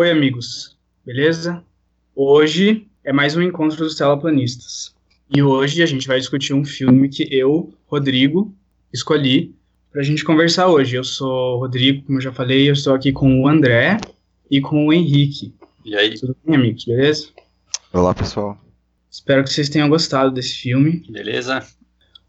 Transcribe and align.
Oi, 0.00 0.12
amigos, 0.12 0.78
beleza? 1.04 1.60
Hoje 2.14 2.86
é 3.02 3.12
mais 3.12 3.36
um 3.36 3.42
encontro 3.42 3.78
dos 3.78 3.96
telaplanistas. 3.96 4.94
E 5.34 5.42
hoje 5.42 5.82
a 5.82 5.86
gente 5.86 6.06
vai 6.06 6.20
discutir 6.20 6.54
um 6.54 6.64
filme 6.64 7.08
que 7.08 7.26
eu, 7.34 7.74
Rodrigo, 7.84 8.54
escolhi 8.92 9.56
para 9.90 10.00
a 10.00 10.04
gente 10.04 10.24
conversar 10.24 10.68
hoje. 10.68 10.94
Eu 10.94 11.02
sou 11.02 11.56
o 11.56 11.58
Rodrigo, 11.58 12.04
como 12.04 12.18
eu 12.18 12.22
já 12.22 12.32
falei, 12.32 12.68
eu 12.68 12.74
estou 12.74 12.94
aqui 12.94 13.10
com 13.10 13.40
o 13.40 13.48
André 13.48 13.96
e 14.48 14.60
com 14.60 14.86
o 14.86 14.92
Henrique. 14.92 15.52
E 15.84 15.96
aí? 15.96 16.14
Tudo 16.14 16.36
bem, 16.46 16.54
amigos? 16.54 16.84
Beleza? 16.84 17.30
Olá, 17.92 18.14
pessoal. 18.14 18.56
Espero 19.10 19.42
que 19.42 19.50
vocês 19.50 19.68
tenham 19.68 19.88
gostado 19.88 20.30
desse 20.30 20.54
filme. 20.58 21.04
Beleza? 21.10 21.58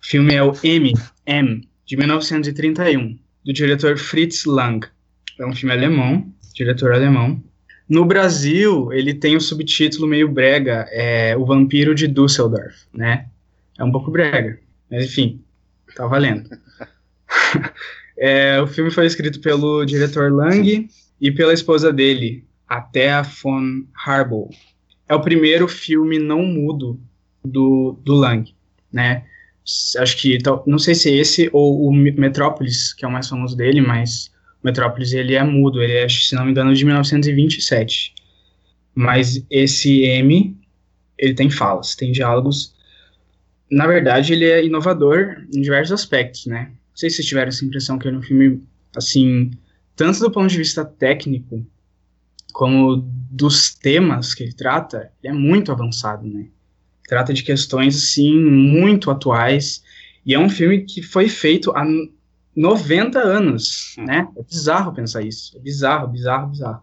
O 0.01 0.07
filme 0.07 0.33
é 0.33 0.41
o 0.41 0.53
M, 0.63 0.91
M, 1.23 1.69
de 1.85 1.95
1931, 1.95 3.15
do 3.45 3.53
diretor 3.53 3.95
Fritz 3.95 4.45
Lang. 4.45 4.87
É 5.39 5.45
um 5.45 5.53
filme 5.53 5.71
alemão, 5.71 6.33
diretor 6.55 6.93
alemão. 6.93 7.39
No 7.89 8.05
Brasil, 8.05 8.93
ele 8.93 9.15
tem 9.15 9.35
o 9.35 9.41
subtítulo 9.41 10.05
meio 10.05 10.29
brega, 10.29 10.87
é 10.91 11.35
O 11.35 11.43
Vampiro 11.43 11.95
de 11.95 12.07
Düsseldorf, 12.07 12.85
né? 12.93 13.25
É 13.79 13.83
um 13.83 13.91
pouco 13.91 14.11
brega, 14.11 14.59
mas 14.91 15.05
enfim, 15.05 15.41
tá 15.95 16.05
valendo. 16.05 16.47
é, 18.15 18.61
o 18.61 18.67
filme 18.67 18.91
foi 18.91 19.07
escrito 19.07 19.39
pelo 19.41 19.83
diretor 19.85 20.31
Lang 20.31 20.87
e 21.19 21.31
pela 21.31 21.51
esposa 21.51 21.91
dele, 21.91 22.45
a 22.67 22.79
Thea 22.79 23.23
von 23.23 23.83
Harbou. 24.05 24.51
É 25.07 25.15
o 25.15 25.21
primeiro 25.21 25.67
filme 25.67 26.19
não 26.19 26.43
mudo 26.43 26.99
do, 27.43 27.97
do 28.03 28.13
Lang, 28.13 28.53
né? 28.93 29.23
Acho 29.97 30.17
que, 30.17 30.37
não 30.67 30.77
sei 30.77 30.93
se 30.93 31.09
é 31.09 31.15
esse 31.15 31.49
ou 31.51 31.87
o 31.87 31.91
Metrópolis, 31.91 32.93
que 32.93 33.03
é 33.03 33.07
o 33.07 33.11
mais 33.11 33.27
famoso 33.27 33.57
dele, 33.57 33.81
mas 33.81 34.31
Metrópolis 34.63 35.13
ele 35.13 35.35
é 35.35 35.43
mudo, 35.43 35.81
ele 35.81 35.93
é, 35.93 36.09
se 36.09 36.35
não 36.35 36.45
me 36.45 36.51
engano, 36.51 36.73
de 36.73 36.83
1927. 36.83 38.13
Mas 38.93 39.45
esse 39.49 40.01
M, 40.01 40.57
ele 41.17 41.33
tem 41.33 41.49
falas, 41.49 41.95
tem 41.95 42.11
diálogos. 42.11 42.75
Na 43.71 43.87
verdade, 43.87 44.33
ele 44.33 44.45
é 44.45 44.65
inovador 44.65 45.45
em 45.53 45.61
diversos 45.61 45.93
aspectos, 45.93 46.45
né? 46.45 46.71
Não 46.71 46.97
sei 46.97 47.09
se 47.09 47.17
vocês 47.17 47.27
tiveram 47.27 47.49
essa 47.49 47.63
impressão 47.63 47.97
que 47.97 48.07
é 48.07 48.11
um 48.11 48.21
filme, 48.21 48.61
assim, 48.95 49.51
tanto 49.95 50.19
do 50.19 50.31
ponto 50.31 50.49
de 50.49 50.57
vista 50.57 50.83
técnico, 50.83 51.65
como 52.51 53.07
dos 53.31 53.73
temas 53.73 54.33
que 54.33 54.43
ele 54.43 54.53
trata, 54.53 55.11
ele 55.23 55.33
é 55.33 55.37
muito 55.37 55.71
avançado, 55.71 56.27
né? 56.27 56.47
Trata 57.07 57.33
de 57.33 57.43
questões, 57.43 57.95
assim, 57.95 58.37
muito 58.37 59.09
atuais. 59.09 59.83
E 60.25 60.33
é 60.33 60.39
um 60.39 60.49
filme 60.49 60.81
que 60.83 61.01
foi 61.01 61.29
feito 61.29 61.71
há 61.71 61.85
90 62.59 63.19
anos, 63.19 63.95
hum. 63.97 64.03
né? 64.03 64.27
É 64.37 64.43
bizarro 64.43 64.93
pensar 64.93 65.21
isso. 65.21 65.55
É 65.55 65.59
bizarro, 65.61 66.09
bizarro, 66.09 66.49
bizarro. 66.49 66.81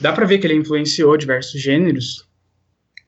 Dá 0.00 0.12
pra 0.12 0.24
ver 0.24 0.38
que 0.38 0.46
ele 0.46 0.54
influenciou 0.54 1.16
diversos 1.18 1.60
gêneros. 1.60 2.26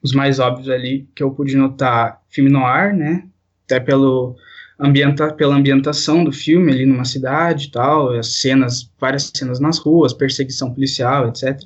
Os 0.03 0.13
mais 0.13 0.37
óbvios 0.37 0.69
ali 0.69 1.09
que 1.15 1.23
eu 1.23 1.31
pude 1.31 1.57
notar, 1.57 2.21
filme 2.29 2.51
noir, 2.51 2.95
né? 2.95 3.27
Até 3.65 3.79
pelo 3.79 4.35
ambienta, 4.79 5.33
pela 5.33 5.55
ambientação 5.55 6.23
do 6.23 6.31
filme 6.31 6.71
ali 6.71 6.85
numa 6.85 7.03
cidade 7.03 7.65
e 7.65 7.71
tal, 7.71 8.13
as 8.13 8.35
cenas, 8.35 8.91
várias 8.99 9.31
cenas 9.33 9.59
nas 9.59 9.79
ruas, 9.79 10.13
perseguição 10.13 10.71
policial, 10.71 11.27
etc. 11.27 11.59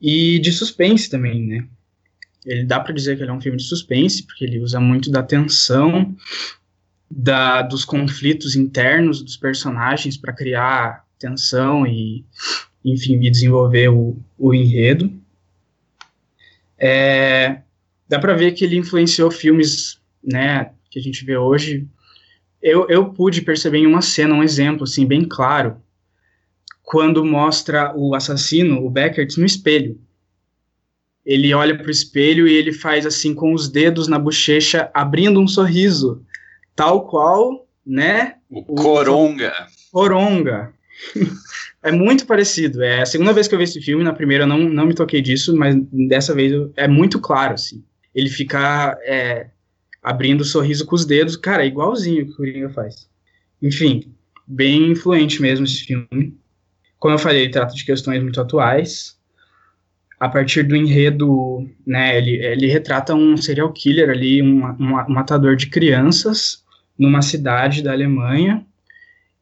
E 0.00 0.38
de 0.38 0.52
suspense 0.52 1.10
também, 1.10 1.44
né? 1.44 1.66
Ele 2.46 2.64
dá 2.64 2.78
para 2.78 2.94
dizer 2.94 3.16
que 3.16 3.24
ele 3.24 3.30
é 3.30 3.34
um 3.34 3.40
filme 3.40 3.58
de 3.58 3.64
suspense, 3.64 4.22
porque 4.22 4.44
ele 4.44 4.60
usa 4.60 4.78
muito 4.78 5.10
da 5.10 5.24
tensão, 5.24 6.14
da, 7.10 7.62
dos 7.62 7.84
conflitos 7.84 8.56
internos 8.56 9.22
dos 9.22 9.36
personagens 9.36 10.16
para 10.16 10.32
criar 10.32 11.04
tensão 11.18 11.86
e, 11.86 12.24
enfim, 12.84 13.18
e 13.22 13.30
desenvolver 13.30 13.88
o, 13.88 14.16
o 14.38 14.52
enredo. 14.52 15.12
É, 16.78 17.60
dá 18.08 18.18
para 18.18 18.34
ver 18.34 18.52
que 18.52 18.64
ele 18.64 18.76
influenciou 18.76 19.30
filmes, 19.30 20.00
né, 20.22 20.72
que 20.90 20.98
a 20.98 21.02
gente 21.02 21.24
vê 21.24 21.36
hoje. 21.36 21.86
Eu, 22.60 22.88
eu 22.88 23.06
pude 23.10 23.42
perceber 23.42 23.78
em 23.78 23.86
uma 23.86 24.02
cena, 24.02 24.34
um 24.34 24.42
exemplo, 24.42 24.84
assim, 24.84 25.06
bem 25.06 25.24
claro, 25.24 25.76
quando 26.82 27.24
mostra 27.24 27.94
o 27.96 28.14
assassino, 28.14 28.84
o 28.84 28.90
Beckert, 28.90 29.36
no 29.38 29.44
espelho. 29.44 29.98
Ele 31.24 31.54
olha 31.54 31.76
para 31.76 31.86
o 31.86 31.90
espelho 31.90 32.46
e 32.46 32.52
ele 32.52 32.72
faz 32.72 33.06
assim 33.06 33.34
com 33.34 33.54
os 33.54 33.68
dedos 33.68 34.08
na 34.08 34.18
bochecha, 34.18 34.90
abrindo 34.92 35.40
um 35.40 35.48
sorriso 35.48 36.22
tal 36.74 37.06
qual, 37.06 37.66
né? 37.86 38.36
O, 38.50 38.60
o 38.60 38.74
Coronga. 38.74 39.52
Coronga. 39.92 40.72
é 41.82 41.92
muito 41.92 42.26
parecido. 42.26 42.82
É 42.82 43.02
a 43.02 43.06
segunda 43.06 43.32
vez 43.32 43.48
que 43.48 43.54
eu 43.54 43.58
vi 43.58 43.64
esse 43.64 43.80
filme, 43.80 44.04
na 44.04 44.12
primeira 44.12 44.44
eu 44.44 44.48
não, 44.48 44.58
não 44.58 44.86
me 44.86 44.94
toquei 44.94 45.20
disso, 45.20 45.56
mas 45.56 45.76
dessa 46.08 46.34
vez 46.34 46.52
eu, 46.52 46.72
é 46.76 46.88
muito 46.88 47.20
claro, 47.20 47.54
assim. 47.54 47.82
Ele 48.14 48.28
fica 48.28 48.98
é, 49.02 49.48
abrindo 50.02 50.42
o 50.42 50.44
sorriso 50.44 50.86
com 50.86 50.94
os 50.94 51.04
dedos, 51.04 51.36
cara, 51.36 51.64
é 51.64 51.66
igualzinho 51.66 52.26
que 52.26 52.32
o 52.32 52.36
Coringa 52.36 52.70
faz. 52.70 53.08
Enfim, 53.60 54.12
bem 54.46 54.90
influente 54.90 55.40
mesmo 55.40 55.64
esse 55.64 55.84
filme. 55.84 56.36
Como 56.98 57.14
eu 57.14 57.18
falei, 57.18 57.42
ele 57.42 57.52
trata 57.52 57.74
de 57.74 57.84
questões 57.84 58.22
muito 58.22 58.40
atuais. 58.40 59.18
A 60.20 60.28
partir 60.28 60.62
do 60.62 60.76
enredo, 60.76 61.68
né, 61.86 62.16
ele, 62.16 62.36
ele 62.36 62.66
retrata 62.66 63.14
um 63.14 63.36
serial 63.36 63.72
killer 63.72 64.08
ali, 64.08 64.40
um, 64.42 64.64
um, 64.64 64.96
um 64.96 65.12
matador 65.12 65.56
de 65.56 65.66
crianças, 65.66 66.63
numa 66.98 67.22
cidade 67.22 67.82
da 67.82 67.92
Alemanha 67.92 68.64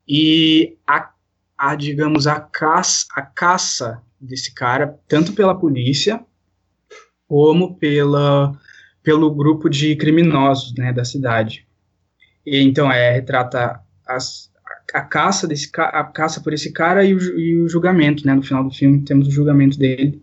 e 0.09 0.77
a, 0.87 1.11
a 1.57 1.75
digamos 1.75 2.27
a 2.27 2.41
caça, 2.41 3.07
a 3.15 3.23
caça 3.23 4.03
desse 4.21 4.55
cara 4.55 4.99
tanto 5.09 5.33
pela 5.33 5.55
polícia 5.55 6.25
como 7.27 7.77
pela 7.77 8.53
pelo 9.03 9.35
grupo 9.35 9.69
de 9.69 9.97
criminosos 9.97 10.75
né, 10.75 10.93
da 10.93 11.05
cidade. 11.05 11.67
E, 12.47 12.61
então 12.61 12.91
é 12.91 13.13
retrata 13.13 13.81
as, 14.07 14.51
a, 14.95 14.99
a 14.99 15.03
caça 15.03 15.47
desse 15.47 15.71
a 15.77 16.05
caça 16.05 16.41
por 16.41 16.53
esse 16.53 16.73
cara 16.73 17.05
e 17.05 17.15
o, 17.15 17.39
e 17.39 17.61
o 17.63 17.69
julgamento, 17.69 18.27
né? 18.27 18.35
No 18.35 18.43
final 18.43 18.65
do 18.65 18.71
filme 18.71 19.03
temos 19.03 19.27
o 19.27 19.31
julgamento 19.31 19.79
dele, 19.79 20.21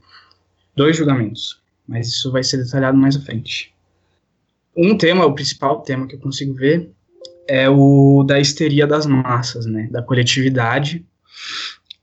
dois 0.75 0.95
julgamentos, 0.95 1.61
mas 1.87 2.07
isso 2.07 2.31
vai 2.31 2.43
ser 2.43 2.57
detalhado 2.57 2.97
mais 2.97 3.15
à 3.17 3.21
frente. 3.21 3.73
Um 4.75 4.97
tema, 4.97 5.25
o 5.25 5.33
principal 5.33 5.81
tema 5.81 6.07
que 6.07 6.15
eu 6.15 6.19
consigo 6.19 6.53
ver 6.53 6.89
é 7.49 7.67
o 7.67 8.23
da 8.23 8.39
histeria 8.39 8.85
das 8.85 9.07
massas, 9.07 9.65
né, 9.65 9.89
da 9.91 10.03
coletividade. 10.03 11.03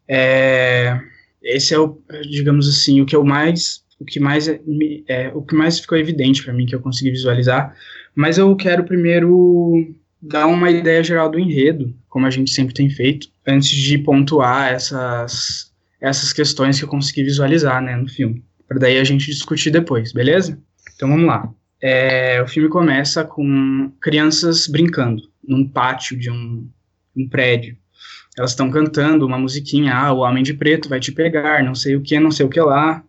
É, 0.08 1.00
esse 1.40 1.72
é 1.72 1.78
o, 1.78 1.96
digamos 2.28 2.68
assim, 2.68 3.00
o 3.00 3.06
que 3.06 3.14
eu 3.14 3.24
mais, 3.24 3.84
o 4.00 4.04
que 4.04 4.18
mais, 4.18 4.48
é, 4.48 4.60
é 5.06 5.30
o 5.32 5.40
que 5.42 5.54
mais 5.54 5.78
ficou 5.78 5.96
evidente 5.96 6.42
para 6.42 6.52
mim 6.52 6.66
que 6.66 6.74
eu 6.74 6.80
consegui 6.80 7.12
visualizar. 7.12 7.76
Mas 8.12 8.38
eu 8.38 8.56
quero 8.56 8.82
primeiro 8.82 9.94
dar 10.20 10.48
uma 10.48 10.68
ideia 10.68 11.02
geral 11.04 11.30
do 11.30 11.38
enredo, 11.38 11.94
como 12.08 12.26
a 12.26 12.30
gente 12.30 12.50
sempre 12.50 12.74
tem 12.74 12.90
feito, 12.90 13.28
antes 13.46 13.70
de 13.70 13.98
pontuar 13.98 14.72
essas 14.72 15.72
essas 15.98 16.32
questões 16.32 16.78
que 16.78 16.84
eu 16.84 16.88
consegui 16.88 17.22
visualizar, 17.22 17.80
né, 17.82 17.96
no 17.96 18.06
filme, 18.06 18.44
para 18.68 18.78
daí 18.78 18.98
a 18.98 19.04
gente 19.04 19.26
discutir 19.26 19.70
depois, 19.70 20.12
beleza? 20.12 20.58
Então 20.94 21.08
vamos 21.08 21.26
lá. 21.26 21.48
É, 21.80 22.42
o 22.42 22.46
filme 22.46 22.68
começa 22.68 23.24
com 23.24 23.90
crianças 24.00 24.66
brincando 24.66 25.22
num 25.46 25.66
pátio 25.66 26.18
de 26.18 26.30
um, 26.30 26.68
um 27.16 27.28
prédio. 27.28 27.76
Elas 28.36 28.50
estão 28.50 28.70
cantando 28.70 29.26
uma 29.26 29.38
musiquinha, 29.38 29.94
ah, 29.94 30.12
o 30.12 30.18
Homem 30.18 30.42
de 30.42 30.52
Preto 30.52 30.88
vai 30.88 31.00
te 31.00 31.10
pegar, 31.10 31.64
não 31.64 31.74
sei 31.74 31.96
o 31.96 32.02
que, 32.02 32.20
não 32.20 32.30
sei 32.30 32.44
o 32.44 32.48
que 32.50 32.60
lá. 32.60 33.02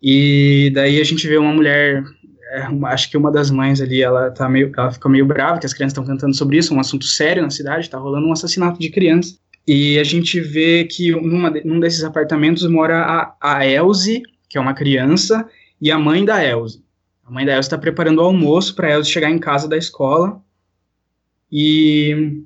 E 0.00 0.70
daí 0.72 1.00
a 1.00 1.04
gente 1.04 1.26
vê 1.26 1.36
uma 1.36 1.52
mulher, 1.52 2.04
é, 2.52 2.68
acho 2.86 3.10
que 3.10 3.16
uma 3.16 3.32
das 3.32 3.50
mães 3.50 3.80
ali, 3.80 4.00
ela 4.00 4.30
tá 4.30 4.48
meio, 4.48 4.72
ela 4.76 4.92
fica 4.92 5.08
meio 5.08 5.26
brava 5.26 5.58
que 5.58 5.66
as 5.66 5.74
crianças 5.74 5.92
estão 5.92 6.06
cantando 6.06 6.34
sobre 6.36 6.56
isso, 6.56 6.72
um 6.72 6.80
assunto 6.80 7.04
sério 7.04 7.42
na 7.42 7.50
cidade, 7.50 7.90
tá 7.90 7.98
rolando 7.98 8.28
um 8.28 8.32
assassinato 8.32 8.78
de 8.78 8.90
criança. 8.90 9.36
E 9.66 9.98
a 9.98 10.04
gente 10.04 10.40
vê 10.40 10.84
que 10.84 11.10
numa, 11.10 11.50
num 11.64 11.80
desses 11.80 12.04
apartamentos 12.04 12.66
mora 12.66 13.02
a, 13.02 13.36
a 13.40 13.66
Elze, 13.66 14.22
que 14.48 14.56
é 14.56 14.60
uma 14.60 14.74
criança, 14.74 15.48
e 15.80 15.90
a 15.90 15.98
mãe 15.98 16.24
da 16.24 16.44
Elze. 16.44 16.82
A 17.24 17.30
mãe 17.30 17.44
da 17.44 17.52
Elze 17.52 17.66
está 17.66 17.78
preparando 17.78 18.18
o 18.18 18.24
almoço 18.24 18.74
para 18.74 18.90
Elze 18.90 19.10
chegar 19.10 19.30
em 19.30 19.38
casa 19.38 19.68
da 19.68 19.76
escola 19.76 20.40
e 21.50 22.42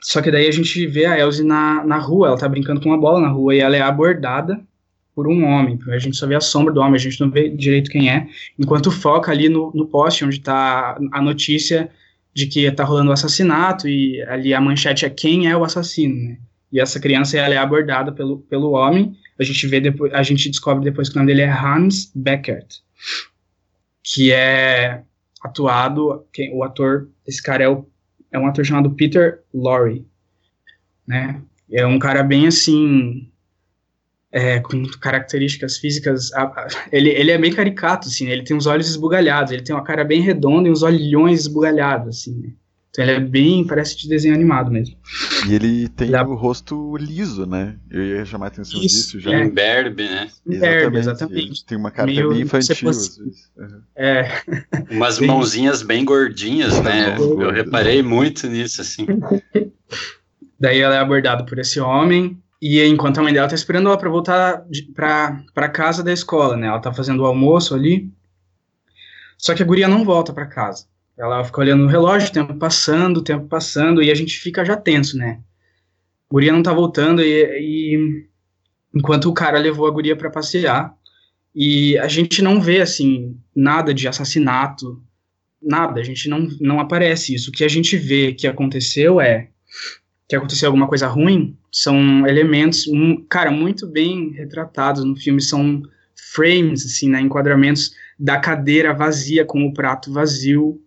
só 0.00 0.20
que 0.20 0.30
daí 0.30 0.48
a 0.48 0.52
gente 0.52 0.86
vê 0.86 1.06
a 1.06 1.18
Elsie 1.18 1.44
na, 1.44 1.84
na 1.84 1.98
rua, 1.98 2.28
ela 2.28 2.38
tá 2.38 2.48
brincando 2.48 2.80
com 2.80 2.88
uma 2.88 2.98
bola 2.98 3.20
na 3.20 3.28
rua 3.28 3.54
e 3.54 3.60
ela 3.60 3.76
é 3.76 3.80
abordada 3.80 4.60
por 5.14 5.28
um 5.28 5.44
homem. 5.44 5.78
A 5.88 5.98
gente 5.98 6.16
só 6.16 6.26
vê 6.26 6.34
a 6.34 6.40
sombra 6.40 6.72
do 6.74 6.80
homem, 6.80 6.94
a 6.94 6.98
gente 6.98 7.20
não 7.20 7.30
vê 7.30 7.48
direito 7.48 7.90
quem 7.90 8.10
é, 8.10 8.26
enquanto 8.58 8.90
foca 8.90 9.30
ali 9.30 9.48
no, 9.48 9.70
no 9.74 9.86
poste 9.86 10.24
onde 10.24 10.40
tá 10.40 10.98
a 11.12 11.22
notícia 11.22 11.90
de 12.34 12.46
que 12.46 12.70
tá 12.72 12.82
rolando 12.82 13.10
o 13.10 13.12
assassinato 13.12 13.88
e 13.88 14.22
ali 14.22 14.54
a 14.54 14.60
manchete 14.60 15.04
é 15.04 15.10
quem 15.10 15.48
é 15.48 15.56
o 15.56 15.64
assassino, 15.64 16.14
né? 16.14 16.38
E 16.72 16.80
essa 16.80 16.98
criança 16.98 17.36
ela 17.36 17.54
é 17.54 17.58
abordada 17.58 18.10
pelo, 18.10 18.38
pelo 18.38 18.72
homem. 18.72 19.14
A 19.38 19.44
gente 19.44 19.66
vê 19.66 19.78
depois, 19.78 20.12
a 20.14 20.22
gente 20.22 20.48
descobre 20.48 20.82
depois 20.82 21.10
que 21.10 21.14
o 21.14 21.18
nome 21.18 21.30
dele 21.30 21.42
é 21.42 21.52
Hans 21.52 22.10
Beckert, 22.14 22.78
que 24.02 24.32
é 24.32 25.02
atuado, 25.42 26.24
quem, 26.32 26.54
o 26.54 26.64
ator, 26.64 27.08
esse 27.26 27.42
cara 27.42 27.64
é 27.64 27.68
o 27.68 27.86
é 28.32 28.38
um 28.38 28.46
ator 28.46 28.64
chamado 28.64 28.90
Peter 28.92 29.40
Lorre, 29.52 30.04
né? 31.06 31.40
É 31.70 31.86
um 31.86 31.98
cara 31.98 32.22
bem 32.22 32.46
assim, 32.46 33.30
é, 34.30 34.60
com 34.60 34.82
características 35.00 35.76
físicas. 35.76 36.30
Ele, 36.90 37.10
ele 37.10 37.30
é 37.30 37.38
bem 37.38 37.52
caricato, 37.52 38.08
assim, 38.08 38.26
né? 38.26 38.32
ele 38.32 38.44
tem 38.44 38.56
os 38.56 38.66
olhos 38.66 38.88
esbugalhados, 38.88 39.52
ele 39.52 39.62
tem 39.62 39.74
uma 39.74 39.84
cara 39.84 40.04
bem 40.04 40.22
redonda 40.22 40.68
e 40.68 40.72
os 40.72 40.82
olhões 40.82 41.40
esbugalhados, 41.40 42.18
assim, 42.18 42.40
né? 42.40 42.52
Então 42.92 43.06
ele 43.06 43.12
é 43.12 43.20
bem, 43.20 43.66
parece 43.66 43.96
de 43.96 44.06
desenho 44.06 44.34
animado 44.34 44.70
mesmo. 44.70 44.94
E 45.48 45.54
ele 45.54 45.88
tem 45.88 46.14
o 46.14 46.34
rosto 46.34 46.94
liso, 46.98 47.46
né? 47.46 47.76
Eu 47.90 48.02
ia 48.02 48.24
chamar 48.26 48.46
a 48.46 48.48
atenção 48.48 48.78
Isso, 48.82 49.16
disso 49.16 49.20
já. 49.20 49.32
É. 49.32 49.44
Imberbe, 49.44 50.04
né? 50.04 50.28
Imberbe, 50.46 50.98
exatamente. 50.98 51.38
Ele 51.38 51.64
tem 51.66 51.78
uma 51.78 51.90
cara 51.90 52.06
Meio, 52.06 52.28
bem 52.28 52.42
infantil, 52.42 52.90
às 52.90 53.16
vezes. 53.16 53.50
Uhum. 53.56 53.80
É. 53.96 54.42
Umas 54.90 55.18
bem... 55.18 55.26
mãozinhas 55.26 55.82
bem 55.82 56.04
gordinhas, 56.04 56.78
né? 56.82 57.16
Eu 57.18 57.50
reparei 57.50 58.02
muito 58.02 58.46
nisso, 58.46 58.82
assim. 58.82 59.06
Daí 60.60 60.78
ela 60.78 60.94
é 60.94 60.98
abordada 60.98 61.46
por 61.46 61.58
esse 61.58 61.80
homem, 61.80 62.38
e 62.60 62.84
enquanto 62.84 63.18
a 63.18 63.22
mãe 63.22 63.32
dela 63.32 63.48
tá 63.48 63.54
esperando 63.54 63.88
ela 63.88 63.96
para 63.96 64.10
voltar 64.10 64.64
para 64.94 65.42
pra 65.54 65.68
casa 65.70 66.02
da 66.02 66.12
escola, 66.12 66.58
né? 66.58 66.66
Ela 66.66 66.78
tá 66.78 66.92
fazendo 66.92 67.20
o 67.20 67.26
almoço 67.26 67.74
ali. 67.74 68.12
Só 69.38 69.54
que 69.54 69.62
a 69.62 69.66
guria 69.66 69.88
não 69.88 70.04
volta 70.04 70.32
para 70.32 70.46
casa. 70.46 70.91
Ela 71.22 71.44
fica 71.44 71.60
olhando 71.60 71.84
o 71.84 71.86
relógio, 71.86 72.28
o 72.28 72.32
tempo 72.32 72.54
passando, 72.54 73.18
o 73.18 73.22
tempo 73.22 73.46
passando, 73.46 74.02
e 74.02 74.10
a 74.10 74.14
gente 74.14 74.40
fica 74.40 74.64
já 74.64 74.76
tenso, 74.76 75.16
né? 75.16 75.40
A 76.28 76.34
guria 76.34 76.52
não 76.52 76.64
tá 76.64 76.72
voltando, 76.72 77.22
e, 77.22 77.44
e 77.60 78.26
enquanto 78.92 79.28
o 79.30 79.34
cara 79.34 79.56
levou 79.56 79.86
a 79.86 79.90
guria 79.92 80.16
para 80.16 80.30
passear, 80.30 80.92
e 81.54 81.96
a 81.98 82.08
gente 82.08 82.42
não 82.42 82.60
vê, 82.60 82.80
assim, 82.80 83.36
nada 83.54 83.94
de 83.94 84.08
assassinato, 84.08 85.00
nada, 85.62 86.00
a 86.00 86.04
gente 86.04 86.28
não, 86.28 86.48
não 86.60 86.80
aparece 86.80 87.34
isso. 87.34 87.50
O 87.50 87.52
que 87.52 87.62
a 87.62 87.68
gente 87.68 87.96
vê 87.96 88.32
que 88.32 88.48
aconteceu 88.48 89.20
é 89.20 89.48
que 90.28 90.34
aconteceu 90.34 90.66
alguma 90.68 90.88
coisa 90.88 91.06
ruim, 91.06 91.56
são 91.70 92.26
elementos, 92.26 92.88
um, 92.88 93.22
cara, 93.28 93.50
muito 93.50 93.86
bem 93.86 94.30
retratados 94.30 95.04
no 95.04 95.14
filme, 95.14 95.40
são 95.40 95.82
frames, 96.34 96.84
assim, 96.84 97.08
né, 97.08 97.20
enquadramentos 97.20 97.94
da 98.18 98.40
cadeira 98.40 98.92
vazia 98.92 99.44
com 99.44 99.64
o 99.64 99.72
prato 99.72 100.12
vazio, 100.12 100.80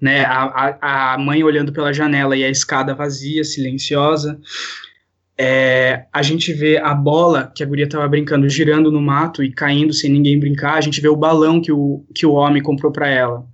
né, 0.00 0.24
a, 0.24 0.42
a, 0.80 1.14
a 1.14 1.18
mãe 1.18 1.42
olhando 1.42 1.72
pela 1.72 1.92
janela 1.92 2.36
e 2.36 2.44
a 2.44 2.50
escada 2.50 2.94
vazia, 2.94 3.44
silenciosa. 3.44 4.38
É, 5.38 6.06
a 6.12 6.22
gente 6.22 6.52
vê 6.52 6.78
a 6.78 6.94
bola 6.94 7.52
que 7.54 7.62
a 7.62 7.66
guria 7.66 7.84
estava 7.84 8.08
brincando 8.08 8.48
girando 8.48 8.90
no 8.90 9.02
mato 9.02 9.42
e 9.42 9.52
caindo 9.52 9.92
sem 9.92 10.10
ninguém 10.10 10.38
brincar. 10.38 10.74
A 10.74 10.80
gente 10.80 11.00
vê 11.00 11.08
o 11.08 11.16
balão 11.16 11.60
que 11.60 11.72
o, 11.72 12.04
que 12.14 12.24
o 12.24 12.32
homem 12.32 12.62
comprou 12.62 12.90
para 12.90 13.08
ela 13.08 13.46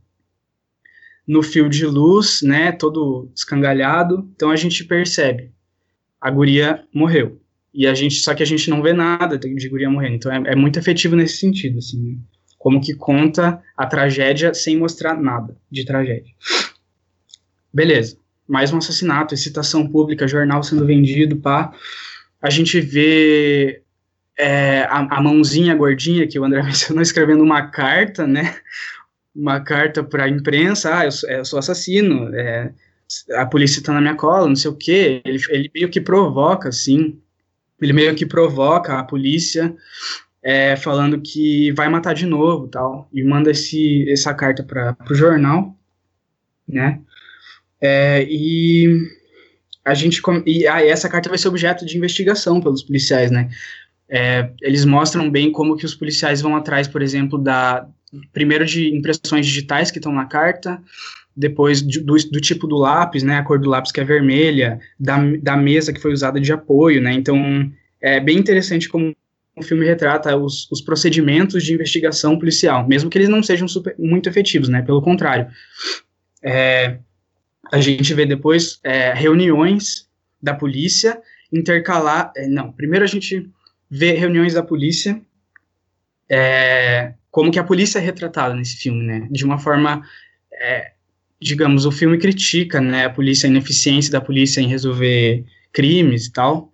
no 1.26 1.42
fio 1.42 1.68
de 1.68 1.86
luz, 1.86 2.42
né, 2.42 2.72
todo 2.72 3.30
escangalhado. 3.34 4.28
Então 4.34 4.50
a 4.50 4.56
gente 4.56 4.84
percebe, 4.84 5.50
a 6.20 6.30
guria 6.30 6.84
morreu. 6.92 7.40
E 7.74 7.86
a 7.86 7.94
gente, 7.94 8.16
só 8.16 8.34
que 8.34 8.42
a 8.42 8.46
gente 8.46 8.68
não 8.68 8.82
vê 8.82 8.92
nada 8.92 9.38
de 9.38 9.68
guria 9.68 9.88
morrendo. 9.88 10.16
Então 10.16 10.32
é, 10.32 10.52
é 10.52 10.54
muito 10.54 10.78
efetivo 10.78 11.16
nesse 11.16 11.38
sentido, 11.38 11.78
assim. 11.78 12.20
Como 12.62 12.80
que 12.80 12.94
conta 12.94 13.60
a 13.76 13.84
tragédia 13.86 14.54
sem 14.54 14.78
mostrar 14.78 15.20
nada 15.20 15.56
de 15.68 15.84
tragédia. 15.84 16.32
Beleza, 17.74 18.16
mais 18.46 18.72
um 18.72 18.78
assassinato, 18.78 19.34
excitação 19.34 19.88
pública, 19.88 20.28
jornal 20.28 20.62
sendo 20.62 20.86
vendido, 20.86 21.34
pá. 21.34 21.72
A 22.40 22.48
gente 22.48 22.80
vê 22.80 23.82
é, 24.38 24.82
a, 24.82 24.98
a, 24.98 25.20
mãozinha 25.20 25.74
gordinha 25.74 26.28
que 26.28 26.38
o 26.38 26.44
André 26.44 26.62
mencionou 26.62 27.02
escrevendo 27.02 27.42
uma 27.42 27.62
carta, 27.62 28.28
né? 28.28 28.56
Uma 29.34 29.58
carta 29.58 30.04
para 30.04 30.26
a 30.26 30.28
imprensa, 30.28 30.96
ah, 30.96 31.04
eu 31.04 31.10
sou, 31.10 31.30
eu 31.30 31.44
sou 31.44 31.58
assassino, 31.58 32.32
é, 32.32 32.72
a 33.32 33.44
polícia 33.44 33.80
está 33.80 33.92
na 33.92 34.00
minha 34.00 34.14
cola, 34.14 34.46
não 34.46 34.54
sei 34.54 34.70
o 34.70 34.76
quê. 34.76 35.20
Ele, 35.24 35.40
ele 35.48 35.70
meio 35.74 35.90
que 35.90 36.00
provoca, 36.00 36.68
assim, 36.68 37.18
ele 37.80 37.92
meio 37.92 38.14
que 38.14 38.24
provoca 38.24 39.00
a 39.00 39.02
polícia 39.02 39.74
é, 40.42 40.74
falando 40.76 41.20
que 41.20 41.70
vai 41.72 41.88
matar 41.88 42.14
de 42.14 42.26
novo 42.26 42.66
tal, 42.66 43.08
e 43.12 43.22
manda 43.22 43.50
esse, 43.50 44.10
essa 44.10 44.34
carta 44.34 44.62
para 44.62 44.96
o 45.08 45.14
jornal, 45.14 45.76
né, 46.66 47.00
é, 47.80 48.26
e 48.28 49.08
a 49.84 49.94
gente, 49.94 50.20
e 50.46 50.66
ah, 50.66 50.84
essa 50.84 51.08
carta 51.08 51.28
vai 51.28 51.38
ser 51.38 51.48
objeto 51.48 51.86
de 51.86 51.96
investigação 51.96 52.60
pelos 52.60 52.82
policiais, 52.82 53.30
né, 53.30 53.48
é, 54.08 54.50
eles 54.60 54.84
mostram 54.84 55.30
bem 55.30 55.52
como 55.52 55.76
que 55.76 55.86
os 55.86 55.94
policiais 55.94 56.40
vão 56.40 56.56
atrás, 56.56 56.88
por 56.88 57.00
exemplo, 57.00 57.38
da, 57.38 57.86
primeiro 58.32 58.66
de 58.66 58.94
impressões 58.94 59.46
digitais 59.46 59.90
que 59.90 59.98
estão 59.98 60.12
na 60.12 60.26
carta, 60.26 60.82
depois 61.34 61.80
de, 61.80 62.00
do, 62.00 62.14
do, 62.14 62.40
tipo 62.40 62.66
do 62.66 62.76
lápis, 62.76 63.22
né, 63.22 63.38
a 63.38 63.42
cor 63.42 63.58
do 63.58 63.70
lápis 63.70 63.92
que 63.92 64.00
é 64.00 64.04
vermelha, 64.04 64.80
da, 64.98 65.18
da 65.40 65.56
mesa 65.56 65.92
que 65.92 66.00
foi 66.00 66.12
usada 66.12 66.40
de 66.40 66.52
apoio, 66.52 67.00
né, 67.00 67.12
então 67.12 67.72
é 68.00 68.18
bem 68.18 68.36
interessante 68.36 68.88
como 68.88 69.14
o 69.56 69.62
filme 69.62 69.84
retrata 69.84 70.36
os, 70.36 70.70
os, 70.70 70.80
procedimentos 70.80 71.62
de 71.62 71.74
investigação 71.74 72.38
policial, 72.38 72.86
mesmo 72.88 73.10
que 73.10 73.18
eles 73.18 73.28
não 73.28 73.42
sejam 73.42 73.68
super, 73.68 73.94
muito 73.98 74.28
efetivos, 74.28 74.68
né? 74.68 74.82
Pelo 74.82 75.02
contrário. 75.02 75.48
É, 76.42 76.98
a 77.70 77.80
gente 77.80 78.14
vê 78.14 78.24
depois 78.24 78.80
é, 78.82 79.12
reuniões 79.12 80.08
da 80.42 80.54
polícia 80.54 81.20
intercalar. 81.52 82.32
É, 82.34 82.46
não, 82.46 82.72
primeiro 82.72 83.04
a 83.04 83.08
gente 83.08 83.48
vê 83.90 84.12
reuniões 84.12 84.54
da 84.54 84.62
polícia, 84.62 85.20
é, 86.28 87.12
como 87.30 87.50
que 87.50 87.58
a 87.58 87.64
polícia 87.64 87.98
é 87.98 88.02
retratada 88.02 88.54
nesse 88.54 88.76
filme, 88.76 89.02
né? 89.04 89.28
De 89.30 89.44
uma 89.44 89.58
forma. 89.58 90.02
É, 90.52 90.92
digamos, 91.40 91.84
o 91.84 91.90
filme 91.90 92.18
critica 92.18 92.80
né, 92.80 93.06
a 93.06 93.10
polícia, 93.10 93.48
a 93.48 93.50
ineficiência 93.50 94.12
da 94.12 94.20
polícia 94.20 94.60
em 94.60 94.68
resolver 94.68 95.44
crimes 95.72 96.26
e 96.26 96.32
tal. 96.32 96.71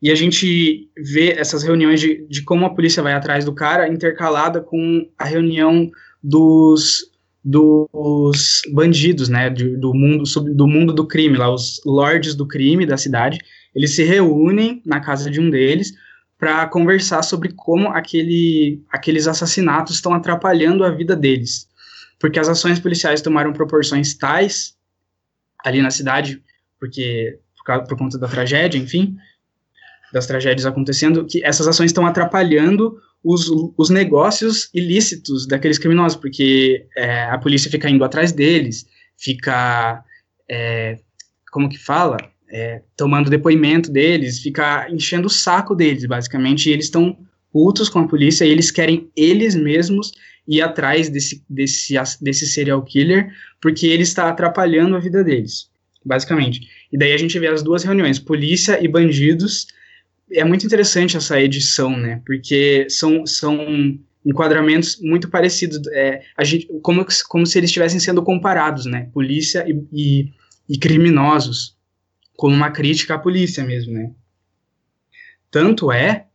E 0.00 0.10
a 0.10 0.14
gente 0.14 0.90
vê 0.96 1.32
essas 1.32 1.62
reuniões 1.62 2.00
de, 2.00 2.26
de 2.28 2.42
como 2.42 2.66
a 2.66 2.74
polícia 2.74 3.02
vai 3.02 3.14
atrás 3.14 3.44
do 3.44 3.54
cara 3.54 3.88
intercalada 3.88 4.60
com 4.60 5.08
a 5.18 5.24
reunião 5.24 5.90
dos, 6.22 7.10
dos 7.42 8.62
bandidos, 8.72 9.28
né, 9.28 9.48
do, 9.48 9.78
do 9.78 9.94
mundo 9.94 10.24
do 10.54 10.66
mundo 10.66 10.92
do 10.92 11.06
crime, 11.06 11.38
lá 11.38 11.52
os 11.52 11.80
lords 11.86 12.34
do 12.34 12.46
crime 12.46 12.84
da 12.84 12.96
cidade, 12.96 13.38
eles 13.74 13.94
se 13.94 14.02
reúnem 14.02 14.82
na 14.84 15.00
casa 15.00 15.30
de 15.30 15.40
um 15.40 15.48
deles 15.48 15.92
para 16.38 16.66
conversar 16.66 17.22
sobre 17.22 17.52
como 17.52 17.88
aquele, 17.88 18.82
aqueles 18.90 19.26
assassinatos 19.26 19.94
estão 19.94 20.12
atrapalhando 20.12 20.84
a 20.84 20.90
vida 20.90 21.16
deles, 21.16 21.68
porque 22.18 22.38
as 22.38 22.48
ações 22.48 22.78
policiais 22.78 23.22
tomaram 23.22 23.52
proporções 23.52 24.14
tais 24.14 24.76
ali 25.64 25.80
na 25.80 25.90
cidade, 25.90 26.42
porque 26.78 27.38
por, 27.64 27.84
por 27.84 27.98
conta 27.98 28.18
da 28.18 28.28
tragédia, 28.28 28.78
enfim, 28.78 29.16
das 30.16 30.26
tragédias 30.26 30.64
acontecendo, 30.64 31.26
que 31.26 31.44
essas 31.44 31.68
ações 31.68 31.90
estão 31.90 32.06
atrapalhando 32.06 32.96
os, 33.22 33.50
os 33.76 33.90
negócios 33.90 34.70
ilícitos 34.72 35.46
daqueles 35.46 35.78
criminosos, 35.78 36.16
porque 36.16 36.86
é, 36.96 37.24
a 37.24 37.36
polícia 37.36 37.70
fica 37.70 37.90
indo 37.90 38.02
atrás 38.02 38.32
deles, 38.32 38.86
fica, 39.14 40.02
é, 40.50 40.98
como 41.52 41.68
que 41.68 41.76
fala, 41.76 42.16
é, 42.48 42.80
tomando 42.96 43.28
depoimento 43.28 43.92
deles, 43.92 44.40
fica 44.40 44.88
enchendo 44.90 45.26
o 45.26 45.30
saco 45.30 45.74
deles, 45.74 46.06
basicamente, 46.06 46.70
e 46.70 46.72
eles 46.72 46.86
estão 46.86 47.14
putos 47.52 47.90
com 47.90 47.98
a 47.98 48.08
polícia, 48.08 48.46
e 48.46 48.50
eles 48.50 48.70
querem 48.70 49.10
eles 49.14 49.54
mesmos 49.54 50.12
ir 50.48 50.62
atrás 50.62 51.10
desse, 51.10 51.44
desse, 51.46 51.94
desse 52.22 52.46
serial 52.46 52.82
killer, 52.82 53.30
porque 53.60 53.86
ele 53.86 54.02
está 54.02 54.30
atrapalhando 54.30 54.96
a 54.96 54.98
vida 54.98 55.22
deles, 55.22 55.68
basicamente. 56.02 56.60
E 56.90 56.96
daí 56.96 57.12
a 57.12 57.18
gente 57.18 57.38
vê 57.38 57.48
as 57.48 57.62
duas 57.62 57.84
reuniões, 57.84 58.18
polícia 58.18 58.82
e 58.82 58.88
bandidos, 58.88 59.66
é 60.32 60.44
muito 60.44 60.66
interessante 60.66 61.16
essa 61.16 61.40
edição, 61.40 61.96
né? 61.96 62.20
Porque 62.26 62.86
são, 62.90 63.26
são 63.26 63.58
enquadramentos 64.24 65.00
muito 65.00 65.28
parecidos, 65.28 65.80
é, 65.92 66.22
a 66.36 66.42
gente, 66.42 66.66
como, 66.82 67.06
como 67.28 67.46
se 67.46 67.58
eles 67.58 67.70
estivessem 67.70 68.00
sendo 68.00 68.22
comparados, 68.22 68.86
né? 68.86 69.08
Polícia 69.12 69.64
e, 69.68 69.86
e, 69.92 70.32
e 70.68 70.78
criminosos, 70.78 71.76
como 72.36 72.54
uma 72.54 72.70
crítica 72.70 73.14
à 73.14 73.18
polícia 73.18 73.62
mesmo, 73.64 73.92
né? 73.92 74.10
Tanto 75.50 75.92
é 75.92 76.26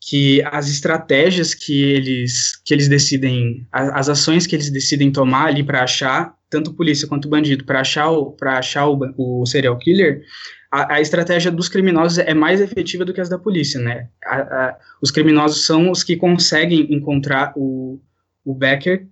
que 0.00 0.42
as 0.42 0.68
estratégias 0.68 1.54
que 1.54 1.82
eles, 1.82 2.56
que 2.64 2.72
eles 2.72 2.88
decidem, 2.88 3.66
as, 3.70 4.08
ações 4.08 4.46
que 4.46 4.56
eles 4.56 4.70
decidem 4.70 5.10
tomar 5.10 5.46
ali 5.46 5.62
para 5.62 5.82
achar, 5.82 6.34
tanto 6.48 6.72
polícia 6.72 7.06
quanto 7.06 7.28
bandido, 7.28 7.64
para 7.64 7.80
achar, 7.80 8.10
o, 8.10 8.34
achar 8.42 8.86
o, 8.86 8.98
o 9.18 9.44
serial 9.44 9.76
killer, 9.78 10.22
a, 10.70 10.94
a, 10.94 11.00
estratégia 11.00 11.50
dos 11.50 11.68
criminosos 11.68 12.18
é 12.18 12.34
mais 12.34 12.60
efetiva 12.60 13.04
do 13.04 13.12
que 13.12 13.20
as 13.20 13.28
da 13.28 13.38
polícia, 13.38 13.80
né? 13.80 14.08
A, 14.24 14.36
a, 14.36 14.78
os 15.00 15.10
criminosos 15.10 15.64
são 15.64 15.90
os 15.90 16.02
que 16.02 16.16
conseguem 16.16 16.92
encontrar 16.92 17.52
o, 17.56 18.00
o 18.44 18.54
Becker, 18.54 19.06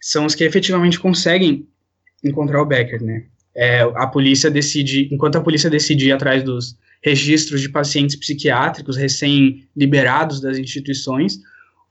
são 0.00 0.26
os 0.26 0.34
que 0.34 0.44
efetivamente 0.44 0.98
conseguem 0.98 1.66
encontrar 2.22 2.62
o 2.62 2.66
Becker, 2.66 3.02
né? 3.02 3.24
É, 3.54 3.80
a 3.80 4.06
polícia 4.06 4.50
decide, 4.50 5.08
enquanto 5.12 5.36
a 5.36 5.40
polícia 5.40 5.68
decide 5.68 6.06
ir 6.06 6.12
atrás 6.12 6.42
dos 6.42 6.76
registros 7.02 7.60
de 7.60 7.68
pacientes 7.68 8.16
psiquiátricos 8.16 8.96
recém-liberados 8.96 10.40
das 10.40 10.58
instituições, 10.58 11.38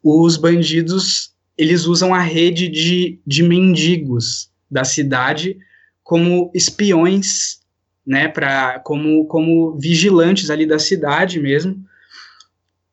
os 0.03 0.37
bandidos, 0.37 1.33
eles 1.57 1.85
usam 1.85 2.13
a 2.13 2.21
rede 2.21 2.69
de, 2.69 3.19
de 3.25 3.43
mendigos 3.43 4.49
da 4.69 4.83
cidade 4.83 5.57
como 6.03 6.51
espiões 6.53 7.59
né, 8.05 8.27
para 8.27 8.79
como, 8.79 9.25
como 9.25 9.77
vigilantes 9.77 10.49
ali 10.49 10.65
da 10.65 10.79
cidade 10.79 11.39
mesmo, 11.39 11.83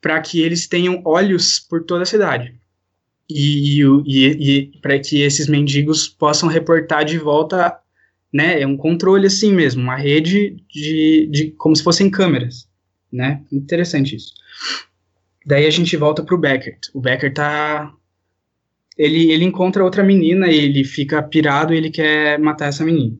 para 0.00 0.20
que 0.20 0.40
eles 0.40 0.66
tenham 0.66 1.02
olhos 1.04 1.58
por 1.58 1.84
toda 1.84 2.02
a 2.02 2.06
cidade. 2.06 2.54
E, 3.28 3.82
e, 3.82 4.26
e 4.26 4.80
para 4.80 4.98
que 4.98 5.20
esses 5.20 5.48
mendigos 5.48 6.08
possam 6.08 6.48
reportar 6.48 7.04
de 7.04 7.18
volta, 7.18 7.76
né? 8.32 8.60
É 8.60 8.66
um 8.66 8.76
controle 8.76 9.26
assim 9.26 9.52
mesmo, 9.52 9.82
uma 9.82 9.96
rede 9.96 10.62
de, 10.70 11.28
de 11.30 11.50
como 11.52 11.75
se 11.75 11.82
fossem 11.82 12.08
câmeras, 12.08 12.68
né? 13.12 13.42
Interessante 13.50 14.14
isso. 14.14 14.32
Daí 15.44 15.66
a 15.66 15.70
gente 15.70 15.96
volta 15.96 16.22
pro 16.22 16.38
Beckert. 16.38 16.88
O 16.94 17.00
Beckert 17.00 17.34
tá 17.34 17.92
ele, 18.96 19.30
ele 19.30 19.44
encontra 19.44 19.84
outra 19.84 20.02
menina, 20.02 20.48
ele 20.48 20.82
fica 20.82 21.22
pirado 21.22 21.75
e 21.75 21.76
ele 21.76 21.90
quer 21.90 22.38
matar 22.38 22.68
essa 22.68 22.84
menina. 22.84 23.16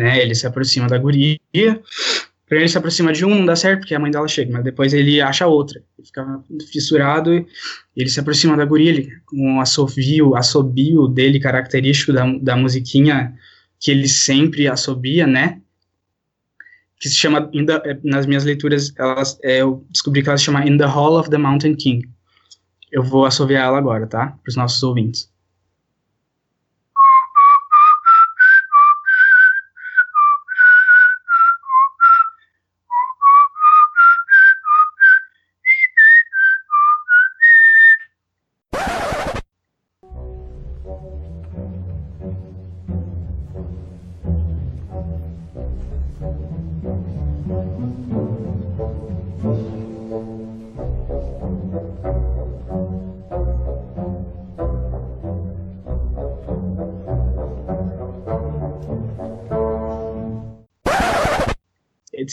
Né, 0.00 0.22
ele 0.22 0.34
se 0.34 0.46
aproxima 0.46 0.88
da 0.88 0.96
guria, 0.96 1.38
Primeiro 1.52 2.64
ele 2.64 2.68
se 2.68 2.78
aproxima 2.78 3.12
de 3.12 3.24
um, 3.24 3.28
não 3.28 3.44
dá 3.44 3.54
certo, 3.54 3.80
porque 3.80 3.94
a 3.94 3.98
mãe 4.00 4.10
dela 4.10 4.26
chega, 4.26 4.50
mas 4.50 4.64
depois 4.64 4.94
ele 4.94 5.20
acha 5.20 5.46
outra. 5.46 5.84
Ele 5.96 6.06
fica 6.06 6.42
fissurado 6.72 7.32
e 7.32 7.46
ele 7.94 8.08
se 8.08 8.18
aproxima 8.18 8.56
da 8.56 8.64
guria, 8.64 8.90
ele, 8.90 9.12
com 9.26 9.36
um 9.36 9.60
assovio, 9.60 10.34
assobio 10.34 11.06
dele 11.06 11.38
característico 11.38 12.12
da, 12.12 12.26
da 12.38 12.56
musiquinha 12.56 13.38
que 13.78 13.90
ele 13.90 14.08
sempre 14.08 14.66
assobia, 14.66 15.26
né? 15.28 15.60
Que 16.98 17.10
se 17.10 17.14
chama, 17.14 17.42
the, 17.42 18.00
nas 18.02 18.26
minhas 18.26 18.44
leituras, 18.44 18.92
elas, 18.98 19.38
é, 19.44 19.58
eu 19.58 19.86
descobri 19.90 20.22
que 20.22 20.28
ela 20.30 20.38
se 20.38 20.44
chama 20.44 20.66
In 20.66 20.78
the 20.78 20.86
Hall 20.86 21.20
of 21.20 21.28
the 21.28 21.38
Mountain 21.38 21.76
King. 21.76 22.08
Eu 22.90 23.04
vou 23.04 23.26
assoviar 23.26 23.68
ela 23.68 23.78
agora, 23.78 24.06
tá? 24.06 24.26
Para 24.26 24.48
os 24.48 24.56
nossos 24.56 24.82
ouvintes. 24.82 25.30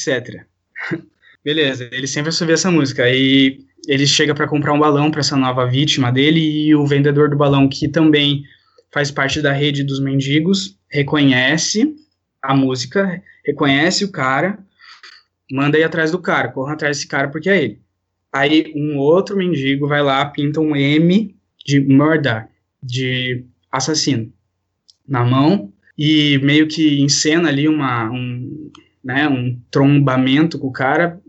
Etc. 0.08 0.46
Beleza, 1.44 1.88
ele 1.92 2.08
sempre 2.08 2.30
assovia 2.30 2.56
essa 2.56 2.72
música. 2.72 3.04
Aí 3.04 3.60
ele 3.88 4.06
chega 4.06 4.36
para 4.36 4.48
comprar 4.48 4.74
um 4.74 4.80
balão 4.80 5.10
para 5.10 5.22
essa 5.22 5.38
nova 5.38 5.66
vítima 5.66 6.12
dele 6.12 6.40
e 6.40 6.76
o 6.76 6.86
vendedor 6.86 7.30
do 7.30 7.38
balão, 7.38 7.70
que 7.70 7.88
também 7.88 8.44
faz 8.92 9.12
parte 9.12 9.42
da 9.42 9.52
rede 9.52 9.84
dos 9.84 10.00
mendigos, 10.00 10.78
reconhece 10.90 11.96
a 12.42 12.56
música, 12.56 13.22
reconhece 13.46 14.04
o 14.04 14.12
cara, 14.12 14.60
manda 15.52 15.78
ir 15.78 15.84
atrás 15.84 16.12
do 16.12 16.20
cara, 16.20 16.50
corra 16.50 16.74
atrás 16.74 16.98
desse 16.98 17.08
cara 17.08 17.30
porque 17.30 17.50
é 17.50 17.64
ele. 17.64 17.82
Aí 18.34 18.74
um 18.76 18.98
outro 18.98 19.38
mendigo 19.38 19.88
vai 19.88 20.02
lá, 20.02 20.26
pinta 20.26 20.60
um 20.60 20.76
M 20.76 21.36
de 21.66 21.80
murder, 21.80 22.48
de 22.82 23.46
assassino, 23.72 24.32
na 25.08 25.24
mão 25.24 25.72
e 25.98 26.38
meio 26.40 26.68
que 26.68 27.02
encena 27.02 27.50
ali 27.50 27.68
uma, 27.68 28.10
um, 28.12 28.72
né, 29.08 29.26
um 29.26 29.58
trombamento 29.72 30.60
com 30.60 30.68
o 30.68 30.72
cara 30.72 31.22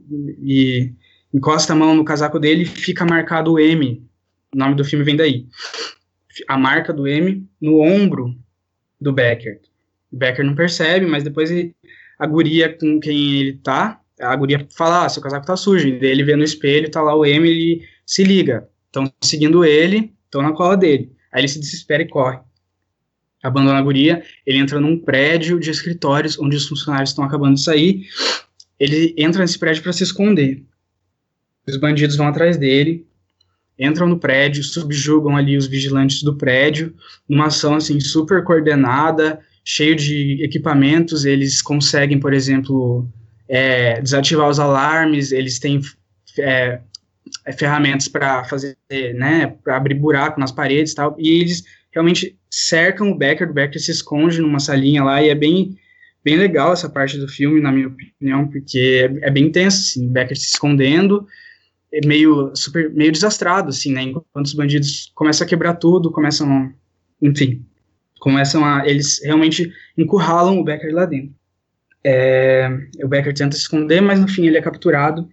e 0.42 0.92
encosta 1.32 1.72
a 1.72 1.76
mão 1.76 1.94
no 1.94 2.04
casaco 2.04 2.40
dele 2.40 2.62
e 2.62 2.66
fica 2.66 3.04
marcado 3.04 3.52
o 3.52 3.58
M. 3.58 4.04
O 4.52 4.58
nome 4.58 4.74
do 4.74 4.84
filme 4.84 5.04
vem 5.04 5.14
daí. 5.14 5.46
A 6.48 6.58
marca 6.58 6.92
do 6.92 7.06
M 7.06 7.46
no 7.60 7.80
ombro 7.80 8.34
do 9.00 9.12
Becker. 9.12 9.60
O 10.10 10.16
Becker 10.16 10.44
não 10.44 10.56
percebe, 10.56 11.06
mas 11.06 11.22
depois 11.22 11.52
ele, 11.52 11.72
a 12.18 12.26
guria 12.26 12.68
com 12.76 12.98
quem 12.98 13.38
ele 13.38 13.52
tá, 13.58 14.00
a 14.20 14.34
guria 14.34 14.66
fala, 14.76 15.04
ah, 15.04 15.08
seu 15.08 15.22
casaco 15.22 15.46
tá 15.46 15.56
sujo. 15.56 15.86
E 15.86 16.00
daí 16.00 16.10
ele 16.10 16.24
vê 16.24 16.34
no 16.34 16.42
espelho, 16.42 16.90
tá 16.90 17.00
lá 17.00 17.14
o 17.14 17.24
M, 17.24 17.48
ele 17.48 17.84
se 18.04 18.24
liga. 18.24 18.68
Estão 18.86 19.08
seguindo 19.22 19.64
ele, 19.64 20.12
estão 20.24 20.42
na 20.42 20.52
cola 20.52 20.76
dele. 20.76 21.12
Aí 21.32 21.42
ele 21.42 21.48
se 21.48 21.60
desespera 21.60 22.02
e 22.02 22.08
corre 22.08 22.40
abandona 23.48 23.78
a 23.78 23.82
guria, 23.82 24.22
ele 24.46 24.58
entra 24.58 24.80
num 24.80 24.98
prédio 24.98 25.58
de 25.58 25.70
escritórios 25.70 26.38
onde 26.38 26.56
os 26.56 26.66
funcionários 26.66 27.10
estão 27.10 27.24
acabando 27.24 27.54
de 27.54 27.62
sair. 27.62 28.06
Ele 28.78 29.14
entra 29.18 29.42
nesse 29.42 29.58
prédio 29.58 29.82
para 29.82 29.92
se 29.92 30.04
esconder. 30.04 30.62
Os 31.66 31.76
bandidos 31.76 32.16
vão 32.16 32.28
atrás 32.28 32.56
dele, 32.56 33.06
entram 33.78 34.08
no 34.08 34.18
prédio, 34.18 34.62
subjugam 34.62 35.36
ali 35.36 35.56
os 35.56 35.66
vigilantes 35.66 36.22
do 36.22 36.34
prédio, 36.34 36.94
numa 37.28 37.46
ação 37.46 37.74
assim 37.74 38.00
super 38.00 38.42
coordenada, 38.42 39.40
cheio 39.64 39.94
de 39.94 40.42
equipamentos. 40.42 41.24
Eles 41.24 41.60
conseguem, 41.60 42.18
por 42.18 42.32
exemplo, 42.32 43.06
é, 43.48 44.00
desativar 44.00 44.48
os 44.48 44.58
alarmes. 44.58 45.30
Eles 45.30 45.58
têm 45.58 45.80
é, 46.38 46.80
ferramentas 47.56 48.08
para 48.08 48.44
fazer, 48.44 48.76
né, 49.14 49.54
para 49.62 49.76
abrir 49.76 49.94
buraco 49.94 50.40
nas 50.40 50.52
paredes, 50.52 50.92
e 50.92 50.94
tal. 50.94 51.16
E 51.18 51.40
eles 51.40 51.64
realmente 51.92 52.37
cercam 52.50 53.10
o 53.10 53.14
Becker, 53.14 53.50
o 53.50 53.52
Becker 53.52 53.80
se 53.80 53.90
esconde 53.90 54.40
numa 54.40 54.58
salinha 54.58 55.04
lá 55.04 55.22
e 55.22 55.28
é 55.28 55.34
bem 55.34 55.76
bem 56.24 56.36
legal 56.36 56.72
essa 56.72 56.90
parte 56.90 57.16
do 57.16 57.28
filme, 57.28 57.60
na 57.60 57.72
minha 57.72 57.88
opinião, 57.88 58.48
porque 58.48 59.08
é, 59.22 59.28
é 59.28 59.30
bem 59.30 59.46
intenso, 59.46 59.78
assim, 59.78 60.06
o 60.06 60.10
Becker 60.10 60.36
se 60.36 60.46
escondendo, 60.46 61.26
é 61.92 62.06
meio 62.06 62.54
super, 62.54 62.90
meio 62.92 63.12
desastrado, 63.12 63.70
assim, 63.70 63.92
né, 63.92 64.02
enquanto 64.02 64.46
os 64.46 64.52
bandidos 64.52 65.10
começam 65.14 65.46
a 65.46 65.48
quebrar 65.48 65.74
tudo, 65.74 66.10
começam, 66.10 66.72
enfim, 67.22 67.64
começam 68.20 68.64
a, 68.64 68.86
eles 68.86 69.22
realmente 69.22 69.72
encurralam 69.96 70.58
o 70.58 70.64
Becker 70.64 70.92
lá 70.92 71.06
dentro. 71.06 71.34
É, 72.04 72.68
o 73.02 73.08
Becker 73.08 73.34
tenta 73.34 73.56
se 73.56 73.62
esconder, 73.62 74.00
mas 74.00 74.20
no 74.20 74.28
fim 74.28 74.46
ele 74.46 74.58
é 74.58 74.62
capturado 74.62 75.28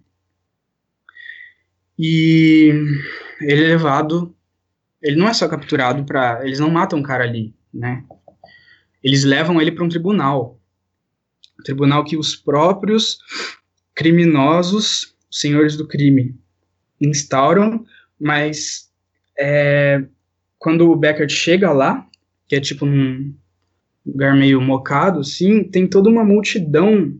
e 1.98 2.74
ele 3.41 3.63
é 3.63 3.67
levado 3.67 4.35
ele 5.05 5.17
não 5.17 5.27
é 5.29 5.33
só 5.33 5.47
capturado 5.47 6.03
para. 6.03 6.43
Eles 6.43 6.59
não 6.59 6.71
matam 6.71 7.00
o 7.00 7.03
cara 7.03 7.24
ali, 7.24 7.53
né? 7.71 8.03
Eles 9.03 9.24
levam 9.24 9.62
ele 9.62 9.71
para 9.71 9.83
um 9.83 9.89
tribunal. 9.89 10.59
Um 11.59 11.63
tribunal 11.63 12.03
que 12.03 12.17
os 12.17 12.35
próprios 12.35 13.19
criminosos, 13.93 15.15
senhores 15.29 15.77
do 15.77 15.88
crime, 15.88 16.35
instauram, 17.00 17.85
mas 18.19 18.89
é, 19.38 20.03
quando 20.57 20.89
o 20.89 20.95
Beckett 20.95 21.31
chega 21.31 21.71
lá, 21.71 22.07
que 22.47 22.55
é 22.55 22.59
tipo 22.59 22.83
num 22.83 23.31
lugar 24.03 24.35
meio 24.35 24.59
mocado, 24.59 25.19
assim, 25.19 25.63
tem 25.63 25.88
toda 25.88 26.09
uma 26.09 26.24
multidão 26.24 27.15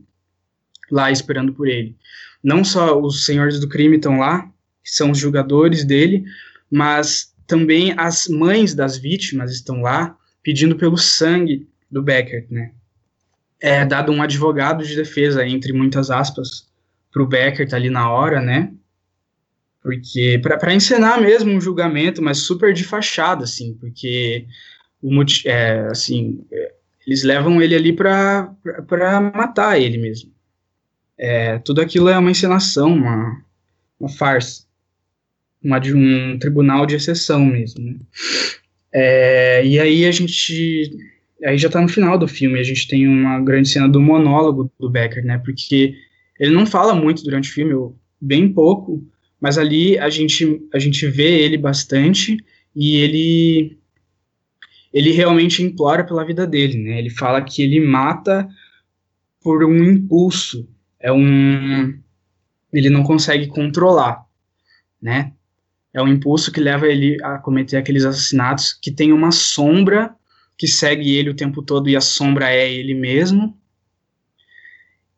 lá 0.90 1.08
esperando 1.12 1.52
por 1.52 1.68
ele. 1.68 1.96
Não 2.42 2.64
só 2.64 3.00
os 3.00 3.24
senhores 3.24 3.60
do 3.60 3.68
crime 3.68 3.96
estão 3.96 4.18
lá, 4.18 4.42
que 4.82 4.90
são 4.90 5.12
os 5.12 5.18
julgadores 5.18 5.84
dele, 5.84 6.24
mas 6.68 7.32
também 7.46 7.94
as 7.96 8.28
mães 8.28 8.74
das 8.74 8.96
vítimas 8.96 9.52
estão 9.52 9.80
lá 9.80 10.16
pedindo 10.42 10.76
pelo 10.76 10.96
sangue 10.96 11.68
do 11.90 12.02
Becker, 12.02 12.46
né? 12.50 12.72
É 13.60 13.84
dado 13.84 14.12
um 14.12 14.22
advogado 14.22 14.84
de 14.84 14.94
defesa, 14.94 15.46
entre 15.46 15.72
muitas 15.72 16.10
aspas, 16.10 16.68
para 17.12 17.22
o 17.22 17.26
Becker 17.26 17.68
tá 17.68 17.76
ali 17.76 17.88
na 17.88 18.10
hora, 18.10 18.40
né? 18.40 18.72
Porque 19.82 20.40
para 20.42 20.74
encenar 20.74 21.20
mesmo 21.20 21.52
um 21.52 21.60
julgamento, 21.60 22.20
mas 22.20 22.38
super 22.38 22.72
de 22.72 22.84
fachada, 22.84 23.44
assim, 23.44 23.74
porque 23.74 24.46
o 25.00 25.10
é, 25.44 25.86
assim 25.90 26.44
eles 27.06 27.22
levam 27.22 27.62
ele 27.62 27.74
ali 27.74 27.92
para 27.92 28.50
matar 29.34 29.80
ele 29.80 29.96
mesmo. 29.96 30.32
É, 31.16 31.58
tudo 31.58 31.80
aquilo 31.80 32.08
é 32.08 32.18
uma 32.18 32.30
encenação, 32.30 32.92
uma, 32.92 33.42
uma 33.98 34.08
farsa 34.08 34.65
uma 35.66 35.80
de 35.80 35.92
um 35.92 36.38
tribunal 36.38 36.86
de 36.86 36.94
exceção 36.94 37.44
mesmo. 37.44 37.84
Né? 37.84 37.96
É, 38.92 39.66
e 39.66 39.78
aí 39.80 40.06
a 40.06 40.12
gente 40.12 40.96
aí 41.44 41.58
já 41.58 41.66
está 41.66 41.80
no 41.80 41.88
final 41.88 42.16
do 42.16 42.28
filme, 42.28 42.58
a 42.58 42.62
gente 42.62 42.88
tem 42.88 43.06
uma 43.06 43.40
grande 43.40 43.68
cena 43.68 43.88
do 43.88 44.00
monólogo 44.00 44.70
do 44.78 44.88
Becker, 44.88 45.24
né? 45.24 45.38
Porque 45.44 45.94
ele 46.38 46.52
não 46.52 46.64
fala 46.64 46.94
muito 46.94 47.22
durante 47.22 47.50
o 47.50 47.52
filme, 47.52 47.94
bem 48.20 48.50
pouco, 48.52 49.04
mas 49.40 49.58
ali 49.58 49.98
a 49.98 50.08
gente 50.08 50.62
a 50.72 50.78
gente 50.78 51.06
vê 51.08 51.40
ele 51.40 51.58
bastante 51.58 52.38
e 52.74 52.96
ele 52.96 53.78
ele 54.92 55.10
realmente 55.10 55.62
implora 55.62 56.04
pela 56.04 56.24
vida 56.24 56.46
dele, 56.46 56.78
né? 56.78 56.98
Ele 56.98 57.10
fala 57.10 57.42
que 57.42 57.62
ele 57.62 57.80
mata 57.80 58.48
por 59.42 59.64
um 59.64 59.84
impulso, 59.84 60.68
é 61.00 61.12
um 61.12 61.98
ele 62.72 62.88
não 62.88 63.02
consegue 63.02 63.46
controlar, 63.48 64.24
né? 65.02 65.32
É 65.96 66.02
um 66.02 66.08
impulso 66.08 66.52
que 66.52 66.60
leva 66.60 66.86
ele 66.86 67.16
a 67.24 67.38
cometer 67.38 67.78
aqueles 67.78 68.04
assassinatos 68.04 68.74
que 68.74 68.90
tem 68.90 69.14
uma 69.14 69.32
sombra 69.32 70.14
que 70.58 70.68
segue 70.68 71.16
ele 71.16 71.30
o 71.30 71.34
tempo 71.34 71.62
todo 71.62 71.88
e 71.88 71.96
a 71.96 72.02
sombra 72.02 72.52
é 72.52 72.70
ele 72.70 72.92
mesmo. 72.92 73.58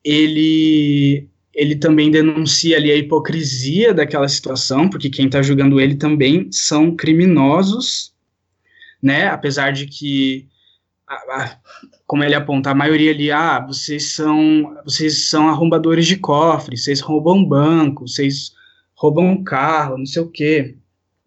Ele 0.05 1.29
ele 1.53 1.75
também 1.75 2.13
denuncia 2.13 2.77
ali 2.77 2.93
a 2.93 2.97
hipocrisia 2.97 3.93
daquela 3.93 4.29
situação, 4.29 4.89
porque 4.89 5.11
quem 5.11 5.27
está 5.27 5.43
julgando 5.43 5.81
ele 5.81 5.97
também 5.97 6.49
são 6.53 6.95
criminosos, 6.95 8.15
né? 9.03 9.27
Apesar 9.27 9.73
de 9.73 9.87
que, 9.87 10.47
a, 11.05 11.15
a, 11.15 11.59
como 12.07 12.23
ele 12.23 12.37
aponta, 12.37 12.71
a 12.71 12.75
maioria 12.77 13.11
ali, 13.11 13.33
ah, 13.33 13.59
vocês 13.59 14.13
são, 14.13 14.77
vocês 14.85 15.29
são 15.29 15.49
arrombadores 15.49 16.07
de 16.07 16.17
cofre, 16.17 16.77
vocês 16.77 17.01
roubam 17.01 17.45
banco, 17.45 18.07
vocês 18.07 18.53
roubam 18.99 19.31
um 19.31 19.45
carro, 19.45 19.97
não 19.97 20.07
sei 20.07 20.21
o 20.21 20.29
quê. 20.29 20.75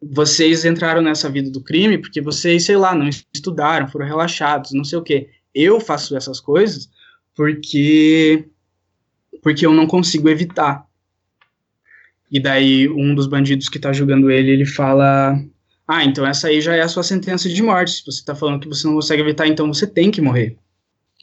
Vocês 0.02 0.66
entraram 0.66 1.02
nessa 1.02 1.30
vida 1.30 1.50
do 1.50 1.64
crime 1.64 1.98
porque 1.98 2.20
vocês, 2.20 2.66
sei 2.66 2.76
lá, 2.76 2.94
não 2.94 3.08
estudaram, 3.08 3.88
foram 3.88 4.06
relaxados, 4.06 4.74
não 4.74 4.84
sei 4.84 5.00
o 5.00 5.02
quê. 5.02 5.30
Eu 5.56 5.80
faço 5.80 6.16
essas 6.16 6.40
coisas 6.42 6.90
porque 7.34 8.46
porque 9.42 9.66
eu 9.66 9.74
não 9.74 9.88
consigo 9.88 10.28
evitar. 10.28 10.86
E 12.30 12.42
daí 12.42 12.90
um 12.90 13.16
dos 13.16 13.26
bandidos 13.26 13.70
que 13.70 13.80
tá 13.80 13.94
julgando 13.94 14.30
ele, 14.30 14.52
ele 14.52 14.66
fala: 14.66 15.42
"Ah, 15.88 16.04
então 16.04 16.26
essa 16.26 16.50
aí 16.50 16.60
já 16.60 16.76
é 16.76 16.82
a 16.82 16.90
sua 16.90 17.04
sentença 17.04 17.48
de 17.48 17.64
morte. 17.64 17.92
Se 17.92 18.06
você 18.06 18.24
tá 18.24 18.36
falando 18.36 18.60
que 18.60 18.68
você 18.68 18.86
não 18.86 18.96
consegue 18.96 19.22
evitar, 19.22 19.48
então 19.48 19.74
você 19.74 19.88
tem 19.88 20.12
que 20.12 20.20
morrer", 20.20 20.58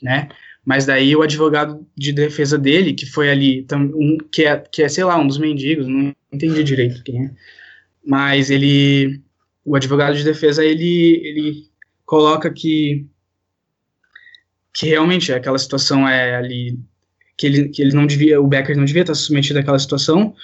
né? 0.03 0.31
Mas 0.69 0.85
daí 0.85 1.17
o 1.17 1.23
advogado 1.23 1.87
de 1.97 2.13
defesa 2.13 2.59
dele, 2.59 2.93
que 2.93 3.07
foi 3.07 3.31
ali, 3.31 3.67
um, 3.73 4.19
que, 4.31 4.45
é, 4.45 4.59
que 4.59 4.83
é, 4.83 4.89
sei 4.91 5.03
lá, 5.03 5.19
um 5.19 5.27
dos 5.27 5.39
mendigos, 5.39 5.89
não 5.89 6.15
entendi 6.31 6.63
direito 6.63 7.03
quem 7.03 7.25
é, 7.25 7.31
mas 8.05 8.51
ele, 8.51 9.23
o 9.65 9.75
advogado 9.75 10.15
de 10.15 10.23
defesa, 10.23 10.63
ele, 10.63 11.23
ele 11.25 11.71
coloca 12.05 12.53
que, 12.53 13.07
que 14.75 14.85
realmente 14.89 15.33
aquela 15.33 15.59
situação 15.59 16.07
é 16.07 16.37
ali 16.37 16.79
que 17.35 17.47
ele, 17.47 17.71
que 17.71 17.81
ele 17.81 17.95
não 17.95 18.07
devia, 18.07 18.39
o 18.39 18.47
Becker 18.47 18.77
não 18.77 18.85
devia 18.85 19.05
estar 19.05 19.15
submetido 19.15 19.59
àquela 19.59 19.79
situação, 19.79 20.35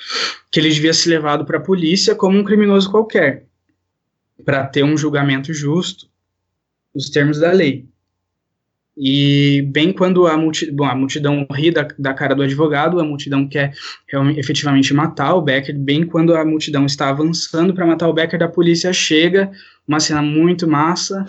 que 0.51 0.59
ele 0.59 0.71
devia 0.71 0.95
ser 0.95 1.11
levado 1.11 1.45
para 1.45 1.59
a 1.59 1.63
polícia 1.63 2.15
como 2.15 2.39
um 2.39 2.45
criminoso 2.45 2.91
qualquer, 2.91 3.45
para 4.43 4.67
ter 4.69 4.85
um 4.85 4.97
julgamento 4.97 5.53
justo, 5.53 6.09
nos 6.95 7.11
termos 7.11 7.41
da 7.41 7.53
lei. 7.53 7.87
E 8.97 9.63
bem 9.73 9.93
quando 9.93 10.27
a, 10.27 10.37
multi, 10.37 10.71
bom, 10.71 10.85
a 10.85 10.95
multidão 10.95 11.45
ri 11.51 11.73
da, 11.73 11.89
da, 11.99 12.15
cara 12.15 12.35
do 12.35 12.43
advogado, 12.43 13.01
a 13.01 13.05
multidão 13.05 13.49
quer 13.49 13.73
efetivamente 14.37 14.95
matar 14.95 15.35
o 15.35 15.43
Becker, 15.43 15.77
bem 15.77 16.07
quando 16.07 16.35
a 16.35 16.45
multidão 16.45 16.87
está 16.87 17.09
avançando 17.09 17.75
para 17.75 17.87
matar 17.87 18.09
o 18.09 18.13
Becker, 18.13 18.41
a 18.43 18.49
polícia 18.49 18.93
chega, 18.93 19.51
uma 19.87 19.99
cena 19.99 20.23
muito 20.23 20.69
massa, 20.69 21.27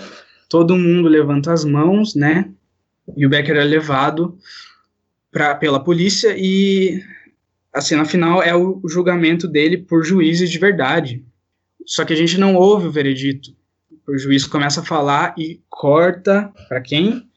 todo 0.47 0.77
mundo 0.77 1.09
levanta 1.09 1.51
as 1.51 1.65
mãos, 1.65 2.13
né? 2.13 2.51
E 3.17 3.25
o 3.25 3.29
Becker 3.29 3.55
é 3.55 3.63
levado 3.63 4.37
pra, 5.31 5.55
pela 5.55 5.83
polícia 5.83 6.35
e 6.37 7.01
a 7.73 7.81
cena 7.81 8.05
final 8.05 8.43
é 8.43 8.55
o 8.55 8.81
julgamento 8.87 9.47
dele 9.47 9.77
por 9.77 10.03
juízes 10.05 10.51
de 10.51 10.59
verdade. 10.59 11.25
Só 11.85 12.05
que 12.05 12.13
a 12.13 12.15
gente 12.15 12.37
não 12.37 12.55
ouve 12.55 12.87
o 12.87 12.91
veredito. 12.91 13.55
O 14.07 14.17
juiz 14.17 14.45
começa 14.45 14.81
a 14.81 14.85
falar 14.85 15.33
e 15.37 15.59
corta 15.69 16.53
para 16.69 16.79
quem? 16.79 17.27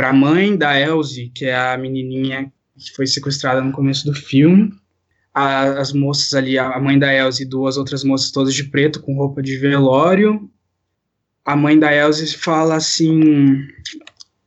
Para 0.00 0.08
a 0.08 0.14
mãe 0.14 0.56
da 0.56 0.80
Elsie, 0.80 1.28
que 1.28 1.44
é 1.44 1.54
a 1.54 1.76
menininha 1.76 2.50
que 2.74 2.90
foi 2.96 3.06
sequestrada 3.06 3.60
no 3.60 3.70
começo 3.70 4.06
do 4.06 4.14
filme. 4.14 4.72
A, 5.34 5.78
as 5.78 5.92
moças 5.92 6.32
ali, 6.32 6.58
a 6.58 6.80
mãe 6.80 6.98
da 6.98 7.12
Elsie 7.12 7.44
e 7.44 7.46
duas 7.46 7.76
outras 7.76 8.02
moças 8.02 8.30
todas 8.30 8.54
de 8.54 8.64
preto 8.64 9.02
com 9.02 9.14
roupa 9.14 9.42
de 9.42 9.58
velório. 9.58 10.50
A 11.44 11.54
mãe 11.54 11.78
da 11.78 11.94
Elsie 11.94 12.34
fala 12.34 12.76
assim, 12.76 13.62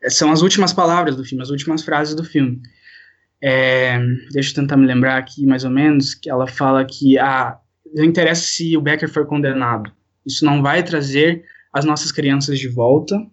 são 0.07 0.31
as 0.31 0.41
últimas 0.41 0.73
palavras 0.73 1.15
do 1.15 1.23
filme, 1.23 1.43
as 1.43 1.51
últimas 1.51 1.83
frases 1.83 2.15
do 2.15 2.23
filme. 2.23 2.59
É, 3.39 3.99
deixa 4.31 4.49
eu 4.49 4.55
tentar 4.55 4.75
me 4.75 4.87
lembrar 4.87 5.19
aqui 5.19 5.45
mais 5.45 5.63
ou 5.63 5.69
menos, 5.69 6.15
que 6.15 6.31
ela 6.31 6.47
fala 6.47 6.83
que 6.83 7.19
ah, 7.19 7.59
não 7.93 8.03
interessa 8.03 8.41
se 8.41 8.75
o 8.75 8.81
Becker 8.81 9.07
for 9.07 9.27
condenado, 9.27 9.91
isso 10.25 10.43
não 10.45 10.63
vai 10.63 10.81
trazer 10.81 11.45
as 11.71 11.85
nossas 11.85 12.11
crianças 12.11 12.57
de 12.57 12.67
volta 12.67 13.23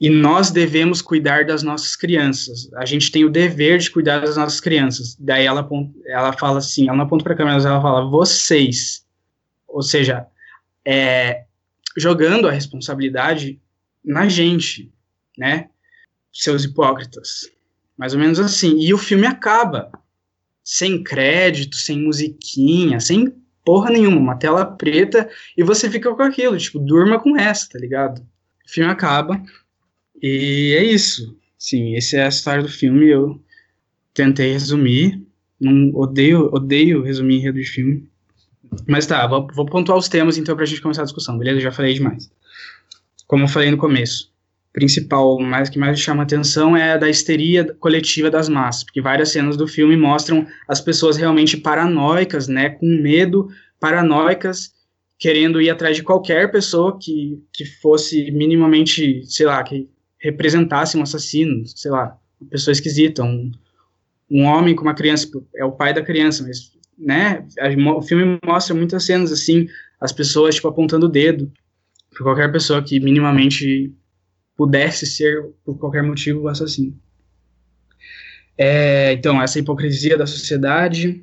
e 0.00 0.10
nós 0.10 0.50
devemos 0.50 1.00
cuidar 1.00 1.46
das 1.46 1.62
nossas 1.62 1.96
crianças. 1.96 2.70
A 2.74 2.84
gente 2.84 3.10
tem 3.10 3.24
o 3.24 3.30
dever 3.30 3.78
de 3.78 3.90
cuidar 3.90 4.20
das 4.20 4.36
nossas 4.36 4.60
crianças. 4.60 5.16
Daí 5.18 5.46
ela, 5.46 5.66
ela 6.06 6.32
fala 6.34 6.58
assim, 6.58 6.86
ela 6.86 6.96
não 6.96 7.04
aponta 7.04 7.24
para 7.24 7.32
a 7.32 7.36
câmera, 7.36 7.56
mas 7.56 7.64
ela 7.64 7.80
fala 7.80 8.10
vocês. 8.10 9.06
Ou 9.66 9.82
seja, 9.82 10.26
é, 10.84 11.44
jogando 11.96 12.46
a 12.46 12.52
responsabilidade 12.52 13.58
na 14.04 14.28
gente, 14.28 14.92
né? 15.36 15.70
Seus 16.32 16.64
hipócritas. 16.64 17.50
Mais 17.96 18.12
ou 18.12 18.20
menos 18.20 18.38
assim. 18.38 18.78
E 18.78 18.92
o 18.92 18.98
filme 18.98 19.26
acaba 19.26 19.90
sem 20.62 21.02
crédito, 21.02 21.76
sem 21.76 22.02
musiquinha, 22.02 23.00
sem 23.00 23.32
porra 23.64 23.90
nenhuma, 23.90 24.18
uma 24.18 24.36
tela 24.36 24.64
preta, 24.64 25.28
e 25.56 25.62
você 25.62 25.90
fica 25.90 26.14
com 26.14 26.22
aquilo, 26.22 26.56
tipo, 26.56 26.78
durma 26.78 27.18
com 27.18 27.36
essa, 27.36 27.68
tá 27.68 27.78
ligado? 27.78 28.20
O 28.64 28.70
filme 28.70 28.90
acaba, 28.90 29.42
e 30.22 30.74
é 30.76 30.84
isso. 30.84 31.36
Sim, 31.58 31.96
essa 31.96 32.16
é 32.18 32.24
a 32.24 32.28
história 32.28 32.62
do 32.62 32.68
filme, 32.68 33.06
eu 33.08 33.40
tentei 34.12 34.52
resumir, 34.52 35.20
não 35.60 35.90
odeio, 35.94 36.50
odeio 36.52 37.02
resumir 37.02 37.36
enredo 37.36 37.58
de 37.58 37.66
filme, 37.66 38.08
mas 38.86 39.06
tá, 39.06 39.26
vou, 39.26 39.46
vou 39.54 39.66
pontuar 39.66 39.98
os 39.98 40.08
temas 40.08 40.36
então 40.36 40.56
pra 40.56 40.66
gente 40.66 40.80
começar 40.80 41.02
a 41.02 41.04
discussão, 41.04 41.38
beleza? 41.38 41.60
Já 41.60 41.72
falei 41.72 41.94
demais. 41.94 42.30
Como 43.26 43.44
eu 43.44 43.48
falei 43.48 43.70
no 43.70 43.76
começo, 43.76 44.30
principal, 44.72 45.40
mais 45.40 45.68
que 45.68 45.78
mais 45.78 45.98
chama 45.98 46.22
atenção 46.22 46.76
é 46.76 46.92
a 46.92 46.96
da 46.96 47.08
histeria 47.08 47.64
coletiva 47.80 48.30
das 48.30 48.48
massas, 48.48 48.84
porque 48.84 49.00
várias 49.00 49.30
cenas 49.30 49.56
do 49.56 49.66
filme 49.66 49.96
mostram 49.96 50.46
as 50.68 50.80
pessoas 50.80 51.16
realmente 51.16 51.56
paranoicas, 51.56 52.46
né, 52.46 52.70
com 52.70 52.86
medo, 52.86 53.48
paranoicas, 53.80 54.72
querendo 55.18 55.60
ir 55.60 55.70
atrás 55.70 55.96
de 55.96 56.02
qualquer 56.02 56.50
pessoa 56.52 56.98
que, 57.00 57.42
que 57.52 57.64
fosse 57.64 58.30
minimamente, 58.30 59.24
sei 59.24 59.46
lá, 59.46 59.62
que 59.62 59.88
representasse 60.18 60.96
um 60.96 61.02
assassino, 61.02 61.66
sei 61.66 61.90
lá, 61.90 62.18
uma 62.40 62.50
pessoa 62.50 62.72
esquisita, 62.72 63.22
um, 63.22 63.50
um 64.30 64.44
homem 64.44 64.74
com 64.74 64.82
uma 64.82 64.94
criança, 64.94 65.28
é 65.54 65.64
o 65.64 65.72
pai 65.72 65.94
da 65.94 66.02
criança, 66.02 66.44
mas, 66.46 66.72
né, 66.98 67.46
o 67.94 68.02
filme 68.02 68.38
mostra 68.44 68.74
muitas 68.74 69.04
cenas 69.04 69.32
assim, 69.32 69.68
as 70.00 70.12
pessoas, 70.12 70.54
tipo, 70.54 70.68
apontando 70.68 71.06
o 71.06 71.10
dedo 71.10 71.52
para 72.10 72.22
qualquer 72.22 72.50
pessoa 72.50 72.82
que 72.82 72.98
minimamente 72.98 73.92
pudesse 74.56 75.06
ser, 75.06 75.50
por 75.64 75.78
qualquer 75.78 76.02
motivo, 76.02 76.48
assassino. 76.48 76.98
É, 78.56 79.12
então, 79.12 79.40
essa 79.42 79.58
hipocrisia 79.58 80.16
da 80.16 80.26
sociedade, 80.26 81.22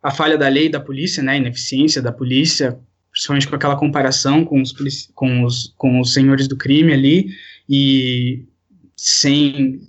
a 0.00 0.10
falha 0.12 0.38
da 0.38 0.48
lei 0.48 0.68
da 0.68 0.78
polícia, 0.78 1.22
né, 1.22 1.32
a 1.32 1.36
ineficiência 1.36 2.00
da 2.00 2.12
polícia, 2.12 2.78
principalmente 3.10 3.48
com 3.48 3.56
aquela 3.56 3.76
comparação 3.76 4.44
com 4.44 4.62
os, 4.62 4.72
com 5.14 5.44
os, 5.44 5.74
com 5.76 6.00
os 6.00 6.14
senhores 6.14 6.46
do 6.46 6.56
crime 6.56 6.92
ali, 6.92 7.30
e 7.72 8.48
sem 8.96 9.80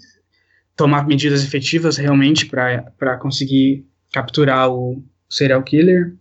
tomar 0.76 1.08
medidas 1.08 1.44
efetivas 1.44 1.98
realmente 1.98 2.46
para 2.46 3.18
conseguir 3.18 3.84
capturar 4.14 4.70
o 4.70 5.04
serial 5.28 5.64
killer. 5.64 6.16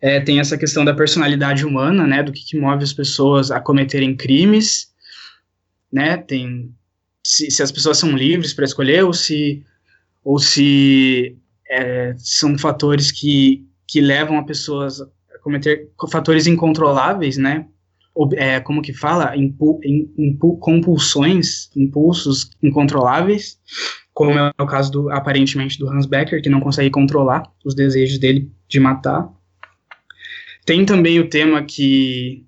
É, 0.00 0.20
tem 0.20 0.40
essa 0.40 0.58
questão 0.58 0.84
da 0.84 0.92
personalidade 0.92 1.64
humana, 1.64 2.04
né, 2.04 2.22
do 2.22 2.32
que, 2.32 2.44
que, 2.44 2.58
move 2.58 2.82
as 2.82 2.92
pessoas 2.92 3.52
a 3.52 3.60
cometerem 3.60 4.14
crimes, 4.16 4.92
né, 5.90 6.16
tem 6.16 6.74
se, 7.22 7.50
se 7.50 7.62
as 7.62 7.70
pessoas 7.72 7.96
são 7.96 8.14
livres 8.16 8.52
para 8.52 8.64
escolher 8.64 9.04
ou 9.04 9.12
se 9.12 9.64
ou 10.22 10.38
se 10.38 11.36
é, 11.70 12.14
são 12.18 12.58
fatores 12.58 13.12
que, 13.12 13.66
que 13.86 14.00
levam 14.00 14.38
a 14.38 14.44
pessoas 14.44 15.00
a 15.00 15.38
cometer 15.40 15.90
fatores 16.10 16.46
incontroláveis, 16.46 17.36
né, 17.38 17.66
é, 18.34 18.60
como 18.60 18.82
que 18.82 18.92
fala, 18.92 19.36
impu, 19.36 19.80
impu, 19.84 20.56
compulsões, 20.58 21.70
impulsos 21.76 22.50
incontroláveis, 22.62 23.58
como 24.12 24.38
é 24.38 24.52
o 24.60 24.66
caso 24.66 24.92
do 24.92 25.10
aparentemente 25.10 25.78
do 25.78 25.88
Hans 25.88 26.06
Becker, 26.06 26.40
que 26.40 26.48
não 26.48 26.60
consegue 26.60 26.90
controlar 26.90 27.42
os 27.64 27.74
desejos 27.74 28.18
dele 28.18 28.50
de 28.68 28.78
matar. 28.78 29.28
Tem 30.64 30.84
também 30.86 31.18
o 31.18 31.28
tema 31.28 31.62
que 31.62 32.46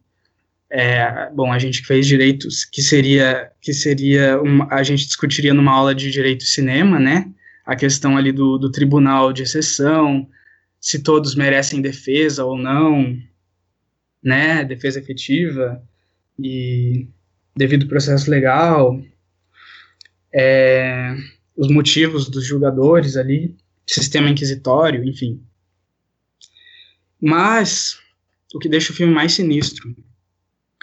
é, 0.71 1.31
bom, 1.33 1.53
a 1.53 1.59
gente 1.59 1.85
fez 1.85 2.07
direitos, 2.07 2.65
que 2.65 2.83
seria 2.83 3.51
que 3.61 3.73
seria 3.73 4.41
uma, 4.41 4.73
a 4.73 4.83
gente 4.83 5.07
discutiria 5.07 5.55
numa 5.55 5.73
aula 5.73 5.95
de 5.95 6.11
direito 6.11 6.45
cinema, 6.45 6.99
né? 6.99 7.31
A 7.65 7.75
questão 7.75 8.17
ali 8.17 8.33
do, 8.33 8.59
do 8.59 8.71
tribunal 8.71 9.33
de 9.33 9.43
exceção, 9.43 10.29
se 10.81 11.03
todos 11.03 11.35
merecem 11.35 11.81
defesa 11.81 12.45
ou 12.45 12.57
não, 12.57 13.17
né? 14.27 14.65
Defesa 14.65 14.99
efetiva 14.99 15.81
e 16.37 17.07
devido 17.55 17.87
processo 17.87 18.29
legal, 18.29 19.01
é, 20.35 21.15
os 21.57 21.69
motivos 21.69 22.29
dos 22.29 22.45
julgadores 22.45 23.17
ali, 23.17 23.57
sistema 23.87 24.29
inquisitório, 24.29 25.05
enfim. 25.05 25.41
Mas 27.23 28.01
o 28.53 28.59
que 28.59 28.69
deixa 28.69 28.93
o 28.93 28.97
filme 28.97 29.15
mais 29.15 29.33
sinistro 29.33 29.95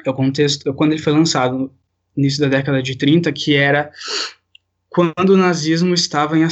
é 0.06 0.10
o 0.10 0.14
contexto, 0.14 0.70
é 0.70 0.74
quando 0.74 0.94
ele 0.94 1.02
foi 1.02 1.12
lançado, 1.12 1.58
no 1.58 1.72
início 2.16 2.40
da 2.40 2.48
década 2.48 2.82
de 2.82 2.98
30, 2.98 3.32
que 3.34 3.56
era 3.56 3.92
quando 4.90 5.32
o 5.32 5.38
nazismo 5.38 5.94
estava 5.94 6.38
em 6.38 6.48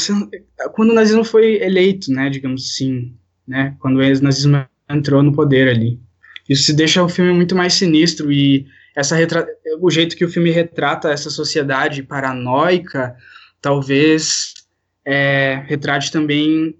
quando 0.73 0.89
o 0.89 0.95
nazismo 0.95 1.23
foi 1.23 1.61
eleito, 1.61 2.11
né, 2.11 2.29
digamos 2.29 2.69
assim, 2.69 3.15
né, 3.47 3.77
quando 3.79 3.97
o 3.97 4.21
nazismo 4.21 4.65
entrou 4.89 5.23
no 5.23 5.31
poder 5.31 5.69
ali. 5.69 5.99
Isso 6.51 6.75
deixa 6.75 7.01
o 7.01 7.07
filme 7.07 7.31
muito 7.31 7.55
mais 7.55 7.75
sinistro 7.75 8.29
e 8.29 8.67
essa 8.93 9.15
o 9.79 9.89
jeito 9.89 10.17
que 10.17 10.25
o 10.25 10.29
filme 10.29 10.51
retrata 10.51 11.09
essa 11.09 11.29
sociedade 11.29 12.03
paranoica, 12.03 13.15
talvez 13.61 14.53
é, 15.05 15.63
retrate 15.65 16.11
também 16.11 16.77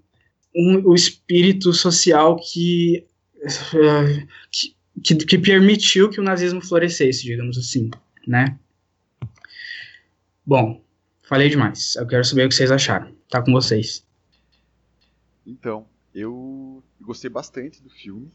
um, 0.54 0.82
o 0.84 0.94
espírito 0.94 1.72
social 1.72 2.36
que, 2.36 3.06
que, 4.50 4.76
que, 5.02 5.14
que 5.24 5.38
permitiu 5.38 6.10
que 6.10 6.20
o 6.20 6.24
nazismo 6.24 6.60
florescesse, 6.60 7.22
digamos 7.22 7.56
assim, 7.56 7.90
né? 8.28 8.58
Bom, 10.44 10.84
falei 11.22 11.48
demais. 11.48 11.96
Eu 11.96 12.06
quero 12.06 12.26
saber 12.26 12.44
o 12.44 12.48
que 12.50 12.54
vocês 12.54 12.70
acharam. 12.70 13.16
Tá 13.30 13.40
com 13.40 13.52
vocês. 13.52 14.04
Então, 15.46 15.86
eu 16.14 16.84
gostei 17.00 17.30
bastante 17.30 17.82
do 17.82 17.88
filme. 17.88 18.30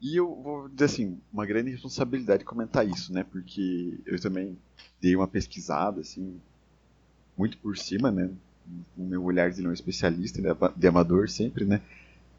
E 0.00 0.16
eu 0.16 0.34
vou 0.42 0.68
dizer 0.68 0.84
assim, 0.84 1.18
uma 1.32 1.46
grande 1.46 1.70
responsabilidade 1.70 2.44
comentar 2.44 2.86
isso, 2.86 3.12
né? 3.12 3.24
Porque 3.24 3.98
eu 4.04 4.20
também 4.20 4.56
dei 5.00 5.16
uma 5.16 5.26
pesquisada, 5.26 6.00
assim, 6.00 6.38
muito 7.36 7.56
por 7.58 7.76
cima, 7.78 8.10
né? 8.10 8.30
O 8.96 9.02
meu 9.04 9.22
olhar 9.24 9.50
de 9.50 9.62
não 9.62 9.72
especialista, 9.72 10.40
de 10.76 10.86
amador 10.86 11.28
sempre, 11.28 11.64
né? 11.64 11.80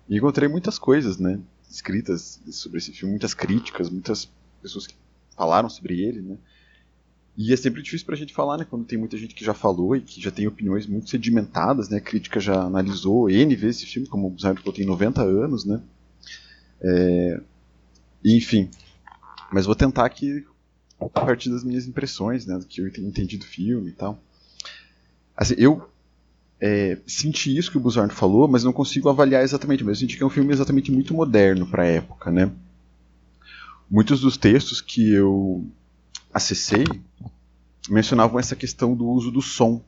E 0.08 0.18
encontrei 0.18 0.48
muitas 0.48 0.78
coisas, 0.78 1.18
né? 1.18 1.40
Escritas 1.70 2.40
sobre 2.52 2.78
esse 2.78 2.92
filme, 2.92 3.12
muitas 3.12 3.34
críticas, 3.34 3.90
muitas 3.90 4.30
pessoas 4.62 4.86
que 4.88 4.96
falaram 5.36 5.70
sobre 5.70 6.02
ele, 6.02 6.22
né? 6.22 6.38
E 7.36 7.54
é 7.54 7.56
sempre 7.56 7.82
difícil 7.82 8.06
pra 8.06 8.16
gente 8.16 8.34
falar, 8.34 8.58
né? 8.58 8.66
Quando 8.70 8.86
tem 8.86 8.98
muita 8.98 9.18
gente 9.18 9.36
que 9.36 9.46
já 9.46 9.54
falou 9.54 9.96
e 9.96 10.02
que 10.02 10.22
já 10.22 10.32
tem 10.32 10.48
opiniões 10.48 10.88
muito 10.88 11.10
sedimentadas, 11.10 11.90
né? 11.90 11.98
A 11.98 12.02
crítica 12.02 12.40
já 12.40 12.62
analisou 12.62 13.30
N 13.30 13.56
vezes 13.56 13.84
esse 13.84 13.92
filme, 13.92 14.08
como 14.08 14.28
o 14.28 14.40
Zé 14.40 14.54
falou, 14.54 14.74
tem 14.74 14.86
90 14.86 15.22
anos, 15.22 15.66
né? 15.66 15.82
É, 16.82 17.42
enfim, 18.24 18.70
mas 19.52 19.66
vou 19.66 19.76
tentar 19.76 20.06
aqui 20.06 20.46
a 21.00 21.08
partir 21.08 21.50
das 21.50 21.64
minhas 21.64 21.88
impressões, 21.88 22.46
né, 22.46 22.58
do 22.58 22.66
que 22.66 22.82
eu 22.82 22.88
entendi 22.88 23.38
do 23.38 23.46
filme 23.46 23.90
e 23.90 23.94
tal. 23.94 24.20
Assim, 25.36 25.56
eu 25.58 25.88
é, 26.60 26.98
senti 27.06 27.56
isso 27.56 27.70
que 27.70 27.78
o 27.78 27.80
Buzardo 27.80 28.14
falou, 28.14 28.48
mas 28.48 28.64
não 28.64 28.74
consigo 28.74 29.10
avaliar 29.10 29.44
exatamente. 29.44 29.84
Mas 29.84 29.98
eu 29.98 30.02
senti 30.02 30.18
que 30.18 30.24
é 30.24 30.26
um 30.26 30.32
filme 30.32 30.52
exatamente 30.52 30.92
muito 30.92 31.14
moderno 31.14 31.68
para 31.68 31.84
a 31.84 31.88
época, 31.88 32.32
né? 32.32 32.52
Muitos 33.90 34.20
dos 34.20 34.36
textos 34.36 34.82
que 34.82 35.14
eu 35.14 35.66
acessei 36.34 36.84
mencionavam 37.90 38.40
essa 38.40 38.56
questão 38.56 38.96
do 38.96 39.08
uso 39.08 39.32
do 39.32 39.42
som. 39.42 39.82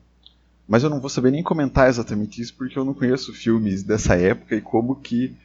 Mas 0.66 0.84
eu 0.84 0.90
não 0.90 1.00
vou 1.00 1.10
saber 1.10 1.32
nem 1.32 1.42
comentar 1.42 1.88
exatamente 1.88 2.40
isso 2.40 2.54
porque 2.54 2.78
eu 2.78 2.84
não 2.84 2.94
conheço 2.94 3.32
filmes 3.32 3.82
dessa 3.82 4.14
época 4.14 4.54
e 4.54 4.60
como 4.60 4.94
que 4.94 5.36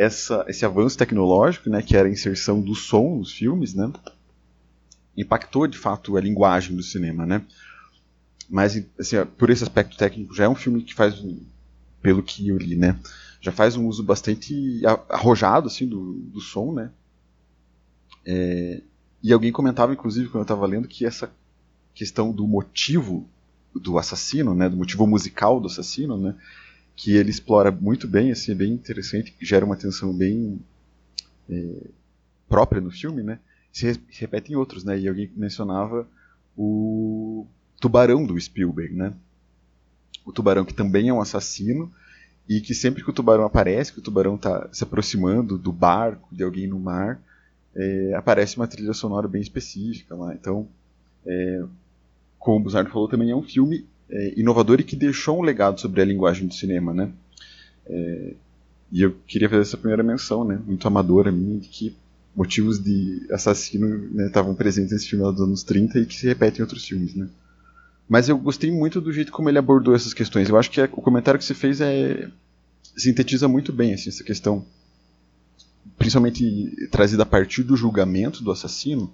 essa, 0.00 0.46
esse 0.48 0.64
avanço 0.64 0.96
tecnológico, 0.96 1.68
né, 1.68 1.82
que 1.82 1.94
era 1.94 2.08
a 2.08 2.10
inserção 2.10 2.58
do 2.58 2.74
som 2.74 3.16
nos 3.16 3.32
filmes, 3.32 3.74
né, 3.74 3.92
impactou 5.14 5.66
de 5.66 5.76
fato 5.76 6.16
a 6.16 6.20
linguagem 6.22 6.74
do 6.74 6.82
cinema, 6.82 7.26
né. 7.26 7.44
Mas 8.48 8.82
assim, 8.98 9.16
por 9.36 9.50
esse 9.50 9.62
aspecto 9.62 9.98
técnico 9.98 10.34
já 10.34 10.44
é 10.44 10.48
um 10.48 10.54
filme 10.54 10.82
que 10.82 10.94
faz, 10.94 11.22
pelo 12.00 12.22
que 12.22 12.48
eu 12.48 12.56
li, 12.56 12.76
né, 12.76 12.98
já 13.42 13.52
faz 13.52 13.76
um 13.76 13.86
uso 13.86 14.02
bastante 14.02 14.80
arrojado 15.06 15.66
assim 15.66 15.86
do, 15.86 16.14
do 16.14 16.40
som, 16.40 16.72
né. 16.72 16.90
É, 18.24 18.80
e 19.22 19.34
alguém 19.34 19.52
comentava, 19.52 19.92
inclusive, 19.92 20.28
quando 20.28 20.40
eu 20.40 20.42
estava 20.42 20.66
lendo, 20.66 20.88
que 20.88 21.04
essa 21.04 21.30
questão 21.94 22.32
do 22.32 22.46
motivo 22.46 23.28
do 23.74 23.98
assassino, 23.98 24.54
né, 24.54 24.66
do 24.66 24.78
motivo 24.78 25.06
musical 25.06 25.60
do 25.60 25.66
assassino, 25.66 26.16
né, 26.16 26.34
que 27.00 27.16
ele 27.16 27.30
explora 27.30 27.70
muito 27.70 28.06
bem, 28.06 28.30
assim, 28.30 28.52
é 28.52 28.54
bem 28.54 28.72
interessante, 28.74 29.34
gera 29.40 29.64
uma 29.64 29.74
tensão 29.74 30.12
bem 30.12 30.60
é, 31.48 31.86
própria 32.46 32.78
no 32.78 32.90
filme, 32.90 33.22
né? 33.22 33.38
Se, 33.72 33.98
repete 34.10 34.52
em 34.52 34.56
outros, 34.56 34.84
né? 34.84 34.98
E 34.98 35.08
alguém 35.08 35.30
mencionava 35.34 36.06
o 36.54 37.46
tubarão 37.80 38.26
do 38.26 38.38
Spielberg, 38.38 38.94
né? 38.94 39.14
O 40.26 40.30
tubarão 40.32 40.62
que 40.62 40.74
também 40.74 41.08
é 41.08 41.12
um 41.12 41.22
assassino 41.22 41.90
e 42.46 42.60
que 42.60 42.74
sempre 42.74 43.02
que 43.02 43.08
o 43.08 43.14
tubarão 43.14 43.46
aparece, 43.46 43.94
que 43.94 43.98
o 43.98 44.02
tubarão 44.02 44.34
está 44.34 44.68
se 44.70 44.84
aproximando 44.84 45.56
do 45.56 45.72
barco, 45.72 46.28
de 46.30 46.44
alguém 46.44 46.66
no 46.66 46.78
mar, 46.78 47.18
é, 47.74 48.12
aparece 48.12 48.58
uma 48.58 48.68
trilha 48.68 48.92
sonora 48.92 49.26
bem 49.26 49.40
específica 49.40 50.14
lá. 50.14 50.34
Então, 50.34 50.68
é, 51.24 51.64
como 52.38 52.58
o 52.58 52.62
Buzardo 52.62 52.90
falou, 52.90 53.08
também 53.08 53.30
é 53.30 53.34
um 53.34 53.42
filme 53.42 53.86
é, 54.10 54.34
inovador 54.38 54.80
e 54.80 54.84
que 54.84 54.96
deixou 54.96 55.38
um 55.38 55.42
legado 55.42 55.80
sobre 55.80 56.00
a 56.00 56.04
linguagem 56.04 56.46
do 56.46 56.54
cinema, 56.54 56.92
né? 56.92 57.10
É, 57.86 58.34
e 58.92 59.02
eu 59.02 59.14
queria 59.26 59.48
fazer 59.48 59.62
essa 59.62 59.76
primeira 59.76 60.02
menção, 60.02 60.44
né? 60.44 60.60
Muito 60.66 60.86
amadora 60.86 61.30
minha, 61.30 61.58
de 61.58 61.68
que 61.68 61.96
motivos 62.34 62.82
de 62.82 63.26
assassino 63.30 63.88
né, 64.12 64.26
estavam 64.26 64.54
presentes 64.54 64.92
nesse 64.92 65.08
filme 65.08 65.24
dos 65.32 65.40
anos 65.40 65.62
30 65.62 65.98
e 65.98 66.06
que 66.06 66.14
se 66.14 66.26
repetem 66.26 66.60
em 66.60 66.62
outros 66.62 66.84
filmes, 66.84 67.14
né? 67.14 67.28
Mas 68.08 68.28
eu 68.28 68.36
gostei 68.36 68.72
muito 68.72 69.00
do 69.00 69.12
jeito 69.12 69.30
como 69.30 69.48
ele 69.48 69.58
abordou 69.58 69.94
essas 69.94 70.12
questões. 70.12 70.48
Eu 70.48 70.56
acho 70.56 70.70
que 70.70 70.80
é, 70.80 70.84
o 70.84 71.02
comentário 71.02 71.38
que 71.38 71.44
você 71.44 71.54
fez 71.54 71.80
é 71.80 72.28
sintetiza 72.96 73.46
muito 73.46 73.72
bem 73.72 73.94
assim, 73.94 74.08
essa 74.08 74.24
questão, 74.24 74.64
principalmente 75.96 76.88
trazida 76.90 77.22
a 77.22 77.26
partir 77.26 77.62
do 77.62 77.76
julgamento 77.76 78.42
do 78.42 78.50
assassino, 78.50 79.12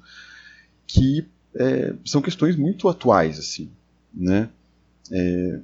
que 0.87 1.27
é, 1.55 1.95
são 2.05 2.23
questões 2.23 2.57
muito 2.57 2.89
atuais, 2.89 3.39
assim, 3.39 3.71
né? 4.13 4.49
É, 5.13 5.61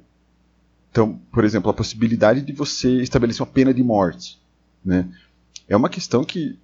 então, 0.91 1.19
por 1.31 1.43
exemplo, 1.43 1.71
a 1.71 1.73
possibilidade 1.73 2.41
de 2.41 2.53
você 2.53 3.01
estabelecer 3.01 3.41
uma 3.41 3.51
pena 3.51 3.73
de 3.73 3.83
morte, 3.83 4.39
né? 4.85 5.09
É 5.67 5.75
uma 5.75 5.89
questão 5.89 6.23
que 6.23 6.59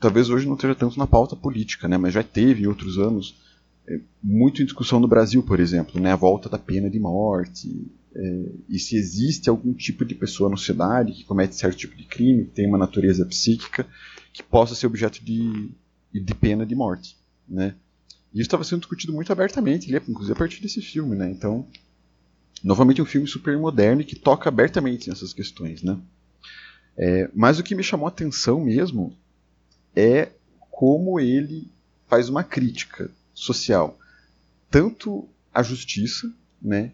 talvez 0.00 0.30
hoje 0.30 0.46
não 0.46 0.54
esteja 0.54 0.74
tanto 0.74 0.98
na 0.98 1.06
pauta 1.06 1.36
política, 1.36 1.86
né? 1.86 1.98
Mas 1.98 2.14
já 2.14 2.22
teve 2.22 2.62
em 2.62 2.66
outros 2.66 2.98
anos 2.98 3.36
é, 3.86 4.00
muito 4.22 4.62
em 4.62 4.64
discussão 4.64 4.98
no 4.98 5.06
Brasil, 5.06 5.42
por 5.42 5.60
exemplo, 5.60 6.00
né? 6.00 6.12
A 6.12 6.16
volta 6.16 6.48
da 6.48 6.58
pena 6.58 6.88
de 6.88 6.98
morte 6.98 7.86
é, 8.14 8.44
e 8.68 8.78
se 8.78 8.96
existe 8.96 9.50
algum 9.50 9.74
tipo 9.74 10.04
de 10.04 10.14
pessoa 10.14 10.48
na 10.48 10.56
sociedade 10.56 11.12
que 11.12 11.24
comete 11.24 11.54
certo 11.54 11.76
tipo 11.76 11.94
de 11.94 12.04
crime, 12.04 12.46
que 12.46 12.52
tem 12.52 12.66
uma 12.66 12.78
natureza 12.78 13.26
psíquica, 13.26 13.86
que 14.32 14.42
possa 14.42 14.74
ser 14.74 14.86
objeto 14.86 15.22
de, 15.22 15.70
de 16.12 16.34
pena 16.34 16.64
de 16.64 16.74
morte, 16.74 17.16
né? 17.46 17.74
Isso 18.32 18.42
estava 18.42 18.64
sendo 18.64 18.80
discutido 18.80 19.12
muito 19.12 19.32
abertamente, 19.32 19.94
inclusive 19.94 20.32
a 20.32 20.36
partir 20.36 20.62
desse 20.62 20.80
filme, 20.80 21.16
né? 21.16 21.30
Então 21.30 21.66
novamente 22.62 23.02
um 23.02 23.06
filme 23.06 23.26
super 23.26 23.56
moderno 23.58 24.04
que 24.04 24.16
toca 24.16 24.48
abertamente 24.48 25.08
nessas 25.08 25.32
questões, 25.32 25.82
né? 25.82 25.98
É, 26.96 27.30
mas 27.34 27.58
o 27.58 27.62
que 27.62 27.74
me 27.74 27.82
chamou 27.82 28.06
a 28.06 28.10
atenção 28.10 28.60
mesmo 28.60 29.16
é 29.94 30.32
como 30.70 31.20
ele 31.20 31.70
faz 32.06 32.28
uma 32.28 32.42
crítica 32.42 33.10
social, 33.32 33.98
tanto 34.70 35.28
à 35.54 35.62
justiça, 35.62 36.32
né, 36.60 36.92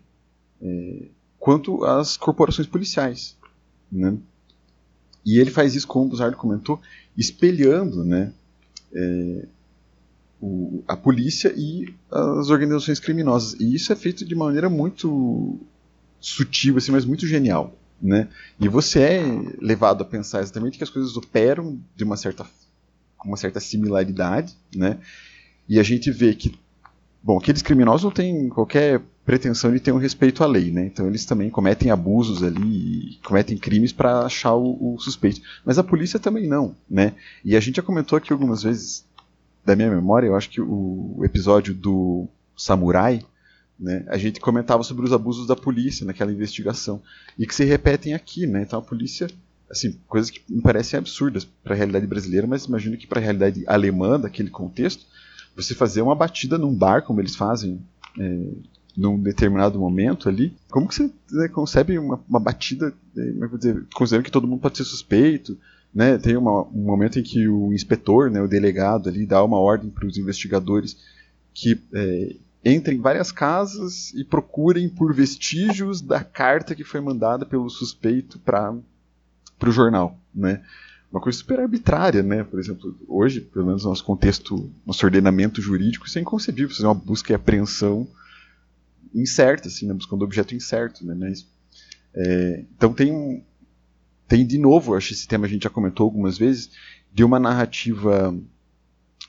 é, 0.61 1.09
quanto 1.39 1.85
às 1.85 2.17
corporações 2.17 2.67
policiais, 2.67 3.37
né? 3.91 4.17
E 5.25 5.39
ele 5.39 5.51
faz 5.51 5.75
isso, 5.75 5.87
como 5.87 6.05
o 6.05 6.09
Buzardo 6.09 6.37
comentou, 6.37 6.81
espelhando, 7.17 8.05
né, 8.05 8.33
é, 8.93 9.47
o, 10.41 10.83
a 10.87 10.97
polícia 10.97 11.53
e 11.57 11.95
as 12.11 12.51
organizações 12.51 13.01
criminosas. 13.01 13.55
E 13.61 13.75
isso 13.75 13.93
é 13.93 13.97
feito 13.97 14.25
de 14.25 14.35
maneira 14.35 14.69
muito 14.69 15.59
sutil, 16.21 16.77
assim, 16.77 16.93
mas 16.93 17.05
muito 17.05 17.27
genial. 17.27 17.77
Né? 18.01 18.29
E 18.61 18.69
você 18.69 19.01
é 19.01 19.23
levado 19.61 20.03
a 20.03 20.05
pensar 20.05 20.43
exatamente 20.43 20.77
que 20.77 20.85
as 20.85 20.91
coisas 20.91 21.17
operam 21.17 21.79
de 21.97 22.05
uma 22.05 22.17
certa, 22.17 22.47
uma 23.25 23.37
certa 23.37 23.61
similaridade, 23.61 24.55
né? 24.75 24.99
e 25.69 25.79
a 25.79 25.83
gente 25.83 26.11
vê 26.11 26.35
que 26.35 26.55
bom, 27.25 27.39
aqueles 27.39 27.63
criminosos 27.63 28.05
não 28.05 28.11
têm 28.11 28.51
qualquer 28.51 29.01
pretensão 29.25 29.73
de 29.73 29.81
ter 29.81 29.91
um 29.91 29.97
respeito 29.97 30.45
à 30.45 30.47
lei, 30.47 30.71
né? 30.71 30.85
Então 30.85 31.07
eles 31.07 31.25
também 31.25 31.49
cometem 31.49 31.91
abusos 31.91 32.43
ali, 32.43 33.19
cometem 33.25 33.57
crimes 33.57 33.91
para 33.91 34.21
achar 34.21 34.55
o, 34.55 34.95
o, 34.95 35.01
suspeito. 35.01 35.41
Mas 35.65 35.79
a 35.79 35.83
polícia 35.83 36.21
também 36.21 36.47
não, 36.47 36.77
né? 36.89 37.15
E 37.43 37.57
a 37.57 37.61
gente 37.61 37.77
já 37.77 37.83
comentou 37.83 38.19
aqui 38.19 38.31
algumas 38.31 38.63
vezes 38.63 39.07
da 39.65 39.75
minha 39.75 39.91
memória, 39.91 40.27
eu 40.27 40.37
acho 40.37 40.51
que 40.51 40.61
o 40.61 41.21
episódio 41.25 41.75
do 41.75 42.29
Samurai, 42.57 43.25
né, 43.79 44.05
a 44.09 44.19
gente 44.19 44.41
comentava 44.41 44.83
sobre 44.83 45.05
os 45.05 45.13
abusos 45.13 45.47
da 45.47 45.57
polícia 45.57 46.07
naquela 46.07 46.33
investigação 46.33 47.03
e 47.39 47.47
que 47.47 47.55
se 47.55 47.65
repetem 47.65 48.15
aqui, 48.15 48.47
né? 48.47 48.63
Então 48.63 48.79
a 48.79 48.83
polícia, 48.83 49.29
assim, 49.71 49.99
coisas 50.07 50.31
que 50.31 50.41
me 50.49 50.61
parecem 50.61 50.99
absurdas 50.99 51.45
para 51.45 51.75
a 51.75 51.77
realidade 51.77 52.07
brasileira, 52.07 52.47
mas 52.47 52.67
imagino 52.67 52.97
que 52.97 53.07
para 53.07 53.19
a 53.19 53.23
realidade 53.23 53.65
alemã 53.67 54.21
daquele 54.21 54.51
contexto, 54.51 55.07
você 55.57 55.75
fazer 55.75 56.03
uma 56.03 56.15
batida 56.15 56.59
num 56.59 56.75
bar 56.75 57.03
como 57.03 57.21
eles 57.21 57.35
fazem 57.35 57.81
é, 58.19 58.49
num 58.97 59.21
determinado 59.21 59.79
momento 59.79 60.29
ali, 60.29 60.55
como 60.71 60.87
que 60.87 60.95
você 60.95 61.11
né, 61.33 61.49
concebe 61.49 61.99
uma, 61.99 62.21
uma 62.29 62.41
batida, 62.41 62.93
é, 63.17 63.57
dizer, 63.57 63.85
considerando 63.95 64.25
que 64.25 64.31
todo 64.31 64.47
mundo 64.47 64.61
pode 64.61 64.77
ser 64.77 64.85
suspeito, 64.85 65.59
né, 65.95 66.19
tem 66.19 66.37
uma, 66.37 66.63
um 66.63 66.83
momento 66.83 67.19
em 67.19 67.23
que 67.23 67.47
o 67.47 67.73
inspetor, 67.73 68.31
né, 68.31 68.41
o 68.43 68.49
delegado 68.49 69.09
ali, 69.09 69.25
dá 69.25 69.43
uma 69.45 69.59
ordem 69.59 69.91
para 69.91 70.07
os 70.07 70.19
investigadores 70.19 70.97
que 71.55 71.81
é, 71.95 72.35
entrem 72.65 72.99
em 72.99 73.01
várias 73.01 73.31
casas 73.31 74.13
e 74.15 74.25
procurem 74.25 74.89
por 74.89 75.15
vestígios 75.15 76.01
da 76.01 76.25
carta 76.25 76.75
que 76.75 76.83
foi 76.83 77.01
mandada 77.01 77.47
pelo 77.47 77.71
suspeito 77.71 78.39
para 78.41 78.75
o 79.63 79.71
jornal, 79.71 80.19
né? 80.35 80.63
Uma 81.13 81.21
coisa 81.21 81.39
super 81.39 81.61
arbitrária, 81.61 82.25
né? 82.25 82.43
Por 82.43 82.59
exemplo, 82.59 82.99
hoje, 83.07 83.41
pelo 83.41 83.67
menos 83.67 83.85
no 83.85 83.91
nosso 83.91 84.03
contexto, 84.03 84.69
nosso 84.85 85.07
ordenamento 85.07 85.63
jurídico, 85.63 86.07
isso 86.07 86.19
é 86.19 86.23
inconcebível, 86.23 86.75
fazer 86.75 86.89
uma 86.89 86.95
busca 86.95 87.33
e 87.33 87.37
apreensão 87.37 88.09
incerta, 89.15 89.69
assim, 89.69 89.87
né? 89.87 89.95
buscando 89.95 90.25
objeto 90.25 90.57
incerto, 90.57 91.07
né? 91.07 91.15
Mas, 91.15 91.47
é, 92.15 92.65
então 92.77 92.93
tem 92.93 93.13
um, 93.13 93.41
tem 94.35 94.45
de 94.45 94.59
novo, 94.59 94.97
acho 94.97 95.09
que 95.09 95.15
esse 95.15 95.29
tema 95.29 95.47
a 95.47 95.49
gente 95.49 95.63
já 95.63 95.71
comentou 95.71 96.03
algumas 96.03 96.37
vezes, 96.37 96.69
de 97.13 97.23
uma 97.23 97.39
narrativa 97.39 98.37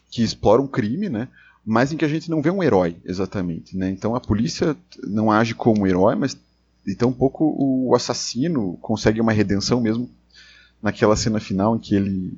que 0.09 0.23
explora 0.23 0.59
um 0.59 0.65
crime, 0.67 1.09
né? 1.09 1.27
Mas 1.63 1.91
em 1.91 1.97
que 1.97 2.03
a 2.03 2.07
gente 2.07 2.27
não 2.27 2.41
vê 2.41 2.49
um 2.49 2.63
herói, 2.63 2.97
exatamente, 3.05 3.77
né? 3.77 3.87
Então 3.91 4.15
a 4.15 4.19
polícia 4.19 4.75
não 5.03 5.29
age 5.29 5.53
como 5.53 5.85
herói, 5.85 6.15
mas 6.15 6.35
então 6.87 7.09
um 7.09 7.13
pouco 7.13 7.55
o 7.55 7.93
assassino 7.93 8.79
consegue 8.81 9.21
uma 9.21 9.31
redenção 9.31 9.79
mesmo 9.79 10.09
naquela 10.81 11.15
cena 11.15 11.39
final 11.39 11.75
em 11.75 11.79
que 11.79 11.93
ele 11.93 12.35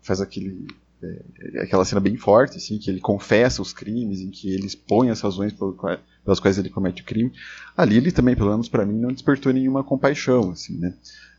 faz 0.00 0.22
aquele 0.22 0.66
é, 1.02 1.60
aquela 1.60 1.84
cena 1.84 2.00
bem 2.00 2.16
forte, 2.16 2.56
assim, 2.56 2.78
que 2.78 2.90
ele 2.90 3.00
confessa 3.00 3.60
os 3.60 3.74
crimes, 3.74 4.22
em 4.22 4.30
que 4.30 4.48
ele 4.48 4.64
expõe 4.64 5.10
as 5.10 5.20
razões 5.20 5.52
pelas 5.52 6.40
quais 6.40 6.56
ele 6.56 6.70
comete 6.70 7.02
o 7.02 7.04
crime. 7.04 7.30
Ali 7.76 7.98
ele 7.98 8.10
também, 8.10 8.34
pelo 8.34 8.52
menos 8.52 8.70
para 8.70 8.86
mim, 8.86 8.98
não 8.98 9.12
despertou 9.12 9.52
nenhuma 9.52 9.84
compaixão, 9.84 10.50
assim, 10.50 10.78
né? 10.78 10.94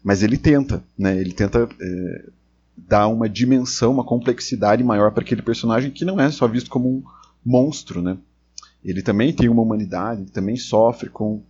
Mas 0.05 0.21
ele 0.21 0.37
tenta, 0.37 0.83
né? 0.95 1.19
Ele 1.19 1.33
tenta 1.33 1.67
é, 1.81 2.29
dar 2.77 3.07
uma 3.07 3.27
dimensão, 3.27 3.91
uma 3.91 4.03
complexidade 4.03 4.83
maior 4.83 5.11
para 5.11 5.23
aquele 5.23 5.41
personagem 5.41 5.89
que 5.89 6.05
não 6.05 6.19
é 6.19 6.29
só 6.29 6.47
visto 6.47 6.69
como 6.69 6.87
um 6.87 7.03
monstro, 7.43 8.03
né? 8.03 8.15
Ele 8.83 9.01
também 9.01 9.33
tem 9.33 9.49
uma 9.49 9.63
humanidade, 9.63 10.21
ele 10.21 10.29
também 10.29 10.57
sofre 10.57 11.09
com 11.09 11.41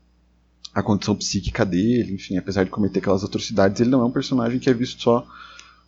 a 0.74 0.82
condição 0.82 1.14
psíquica 1.18 1.66
dele, 1.66 2.14
enfim, 2.14 2.38
apesar 2.38 2.64
de 2.64 2.70
cometer 2.70 3.00
aquelas 3.00 3.26
atrocidades, 3.26 3.82
ele 3.82 3.90
não 3.90 4.00
é 4.00 4.06
um 4.06 4.12
personagem 4.12 4.58
que 4.58 4.70
é 4.70 4.74
visto 4.74 5.02
só 5.02 5.28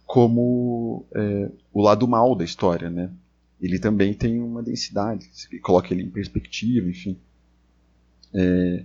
como 0.05 1.05
é, 1.15 1.49
o 1.71 1.81
lado 1.81 2.05
mal 2.05 2.35
da 2.35 2.43
história, 2.43 2.89
né? 2.89 3.09
Ele 3.61 3.79
também 3.79 4.13
tem 4.13 4.41
uma 4.41 4.61
densidade, 4.61 5.29
coloca 5.61 5.93
ele 5.93 6.03
em 6.03 6.09
perspectiva, 6.09 6.89
enfim. 6.89 7.17
É, 8.33 8.83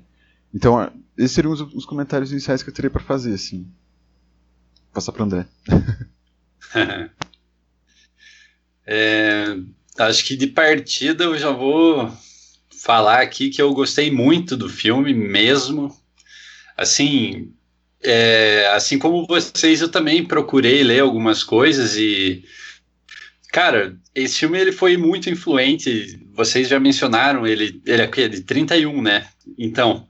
então, 0.54 0.92
esses 1.16 1.32
seriam 1.32 1.52
os, 1.52 1.60
os, 1.60 1.86
comentários 1.86 2.30
iniciais 2.30 2.62
que 2.62 2.70
eu 2.70 2.74
teria 2.74 2.90
para 2.90 3.02
fazer, 3.02 3.34
assim. 3.34 3.62
Vou 3.62 4.94
passar 4.94 5.12
para 5.12 5.24
André. 5.24 5.46
é, 8.86 9.56
acho 9.98 10.24
que 10.24 10.36
de 10.36 10.46
partida 10.46 11.24
eu 11.24 11.38
já 11.38 11.50
vou 11.50 12.12
falar 12.82 13.20
aqui 13.20 13.48
que 13.48 13.62
eu 13.62 13.72
gostei 13.72 14.10
muito 14.10 14.56
do 14.56 14.68
filme 14.68 15.14
mesmo. 15.14 15.96
Assim, 16.76 17.52
é, 18.02 18.66
assim 18.74 18.98
como 18.98 19.26
vocês, 19.26 19.80
eu 19.80 19.88
também 19.88 20.24
procurei 20.24 20.82
ler 20.82 21.00
algumas 21.00 21.44
coisas 21.44 21.96
e, 21.96 22.44
cara, 23.52 23.96
esse 24.14 24.40
filme 24.40 24.58
ele 24.58 24.72
foi 24.72 24.96
muito 24.96 25.30
influente. 25.30 26.20
Vocês 26.34 26.68
já 26.68 26.78
mencionaram 26.78 27.46
ele, 27.46 27.80
ele 27.86 28.02
é 28.02 28.28
de 28.28 28.40
31, 28.42 29.00
né? 29.00 29.28
Então, 29.56 30.08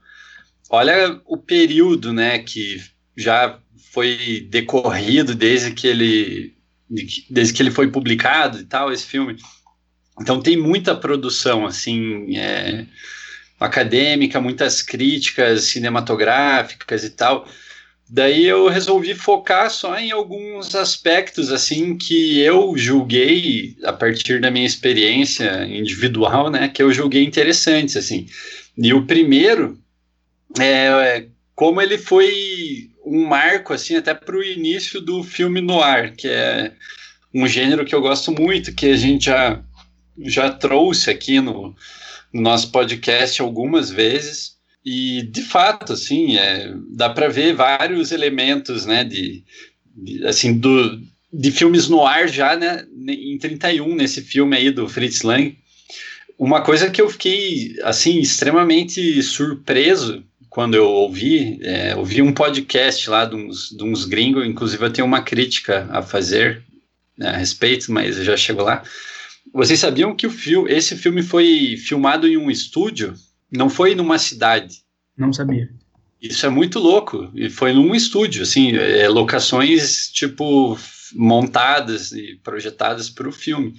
olha 0.73 1.21
o 1.27 1.37
período, 1.37 2.11
né, 2.11 2.39
que 2.39 2.81
já 3.15 3.59
foi 3.91 4.47
decorrido 4.49 5.35
desde 5.35 5.71
que 5.71 5.85
ele 5.85 6.53
desde 7.29 7.53
que 7.53 7.61
ele 7.61 7.69
foi 7.69 7.91
publicado 7.91 8.59
e 8.59 8.65
tal 8.65 8.91
esse 8.91 9.05
filme. 9.05 9.37
Então 10.19 10.41
tem 10.41 10.57
muita 10.57 10.95
produção 10.95 11.65
assim 11.65 12.35
é, 12.35 12.85
acadêmica, 13.59 14.41
muitas 14.41 14.81
críticas 14.81 15.65
cinematográficas 15.65 17.03
e 17.03 17.11
tal. 17.11 17.47
Daí 18.09 18.43
eu 18.43 18.67
resolvi 18.67 19.13
focar 19.13 19.69
só 19.69 19.97
em 19.97 20.11
alguns 20.11 20.73
aspectos 20.73 21.51
assim 21.51 21.95
que 21.95 22.39
eu 22.39 22.75
julguei 22.75 23.77
a 23.83 23.93
partir 23.93 24.41
da 24.41 24.49
minha 24.49 24.65
experiência 24.65 25.65
individual, 25.67 26.49
né, 26.49 26.67
que 26.67 26.81
eu 26.81 26.91
julguei 26.91 27.23
interessantes 27.23 27.95
assim. 27.95 28.25
E 28.75 28.91
o 28.91 29.05
primeiro 29.05 29.82
é 30.59 31.27
como 31.55 31.81
ele 31.81 31.97
foi 31.97 32.89
um 33.05 33.25
marco 33.25 33.73
assim 33.73 33.95
até 33.95 34.13
para 34.13 34.35
o 34.35 34.43
início 34.43 35.01
do 35.01 35.23
filme 35.23 35.61
noir, 35.61 36.15
que 36.15 36.27
é 36.27 36.73
um 37.33 37.47
gênero 37.47 37.85
que 37.85 37.93
eu 37.93 38.01
gosto 38.01 38.31
muito, 38.31 38.73
que 38.73 38.87
a 38.87 38.95
gente 38.95 39.25
já 39.25 39.61
já 40.25 40.51
trouxe 40.51 41.09
aqui 41.09 41.39
no, 41.41 41.75
no 42.31 42.41
nosso 42.41 42.71
podcast 42.71 43.41
algumas 43.41 43.89
vezes 43.89 44.53
e, 44.85 45.21
de 45.23 45.41
fato, 45.41 45.93
assim, 45.93 46.35
é, 46.37 46.73
dá 46.89 47.09
para 47.09 47.29
ver 47.29 47.55
vários 47.55 48.11
elementos, 48.11 48.85
né, 48.85 49.03
de, 49.03 49.43
de, 49.95 50.25
assim, 50.27 50.57
do, 50.57 50.99
de 51.31 51.51
filmes 51.51 51.87
no 51.87 52.05
ar 52.05 52.27
já, 52.27 52.55
né, 52.55 52.85
em 53.07 53.37
31, 53.37 53.95
nesse 53.95 54.21
filme 54.21 54.57
aí 54.57 54.71
do 54.71 54.89
Fritz 54.89 55.21
Lang. 55.21 55.57
Uma 56.37 56.61
coisa 56.61 56.89
que 56.89 57.01
eu 57.01 57.09
fiquei, 57.09 57.77
assim, 57.83 58.19
extremamente 58.19 59.21
surpreso 59.23 60.23
quando 60.53 60.75
eu 60.75 60.87
ouvi, 60.87 61.59
é, 61.63 61.95
ouvi 61.95 62.21
um 62.21 62.31
podcast 62.31 63.09
lá 63.09 63.25
de 63.25 63.35
uns, 63.35 63.71
de 63.71 63.83
uns 63.83 64.05
gringos, 64.05 64.45
inclusive 64.45 64.85
eu 64.85 64.93
tenho 64.93 65.07
uma 65.07 65.23
crítica 65.23 65.87
a 65.89 66.03
fazer 66.03 66.61
né, 67.17 67.29
a 67.29 67.37
respeito, 67.37 67.91
mas 67.91 68.19
eu 68.19 68.23
já 68.23 68.37
chego 68.37 68.61
lá. 68.61 68.83
Vocês 69.51 69.79
sabiam 69.79 70.15
que 70.15 70.27
o 70.27 70.29
filme, 70.29 70.71
esse 70.71 70.95
filme 70.95 71.23
foi 71.23 71.75
filmado 71.75 72.27
em 72.27 72.37
um 72.37 72.51
estúdio 72.51 73.15
não 73.51 73.67
foi 73.67 73.95
numa 73.95 74.19
cidade. 74.19 74.83
Não 75.17 75.33
sabia. 75.33 75.71
Isso 76.21 76.45
é 76.45 76.49
muito 76.49 76.77
louco. 76.77 77.31
E 77.33 77.49
foi 77.49 77.73
num 77.73 77.95
estúdio, 77.95 78.43
assim, 78.43 78.75
é, 78.75 79.09
locações 79.09 80.07
tipo 80.11 80.77
montadas 81.15 82.11
e 82.11 82.39
projetadas 82.43 83.09
para 83.09 83.27
o 83.27 83.31
filme. 83.31 83.73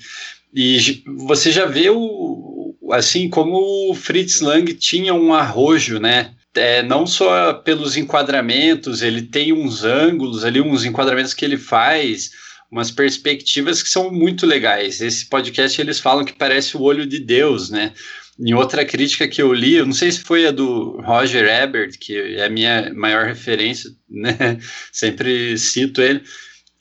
E 0.53 1.03
você 1.27 1.53
já 1.53 1.67
vê 1.67 1.89
o, 1.89 2.75
assim 2.91 3.31
como 3.31 3.91
o 3.91 3.95
Fritz 3.95 4.41
Lang 4.41 4.75
tinha 4.75 5.15
um 5.15 5.33
arrojo, 5.33 6.01
né? 6.01 6.35
É, 6.57 6.83
não 6.83 7.07
só 7.07 7.53
pelos 7.53 7.97
enquadramentos, 7.97 9.03
ele 9.03 9.23
tem 9.23 9.53
uns 9.53 9.83
ângulos 9.83 10.45
ali, 10.45 10.61
uns 10.61 10.85
enquadramentos 10.85 11.35
que 11.35 11.45
ele 11.45 11.59
faz, 11.59 12.31
umas 12.71 12.91
perspectivas 12.91 13.83
que 13.83 13.89
são 13.89 14.11
muito 14.11 14.47
legais. 14.47 15.01
Esse 15.01 15.27
podcast 15.27 15.81
eles 15.81 16.01
falam 16.01 16.25
que 16.25 16.33
parece 16.33 16.77
o 16.77 16.83
olho 16.83 17.07
de 17.07 17.19
Deus, 17.19 17.71
né? 17.71 17.93
Em 18.39 18.53
outra 18.53 18.85
crítica 18.85 19.29
que 19.29 19.41
eu 19.41 19.53
li, 19.53 19.75
eu 19.75 19.87
não 19.87 19.93
sei 19.93 20.11
se 20.11 20.21
foi 20.21 20.47
a 20.47 20.51
do 20.51 21.01
Roger 21.03 21.47
Ebert, 21.47 21.97
que 22.01 22.17
é 22.17 22.45
a 22.45 22.51
minha 22.51 22.93
maior 22.93 23.27
referência, 23.27 23.91
né? 24.11 24.59
Sempre 24.91 25.57
cito 25.57 26.03
ele. 26.03 26.23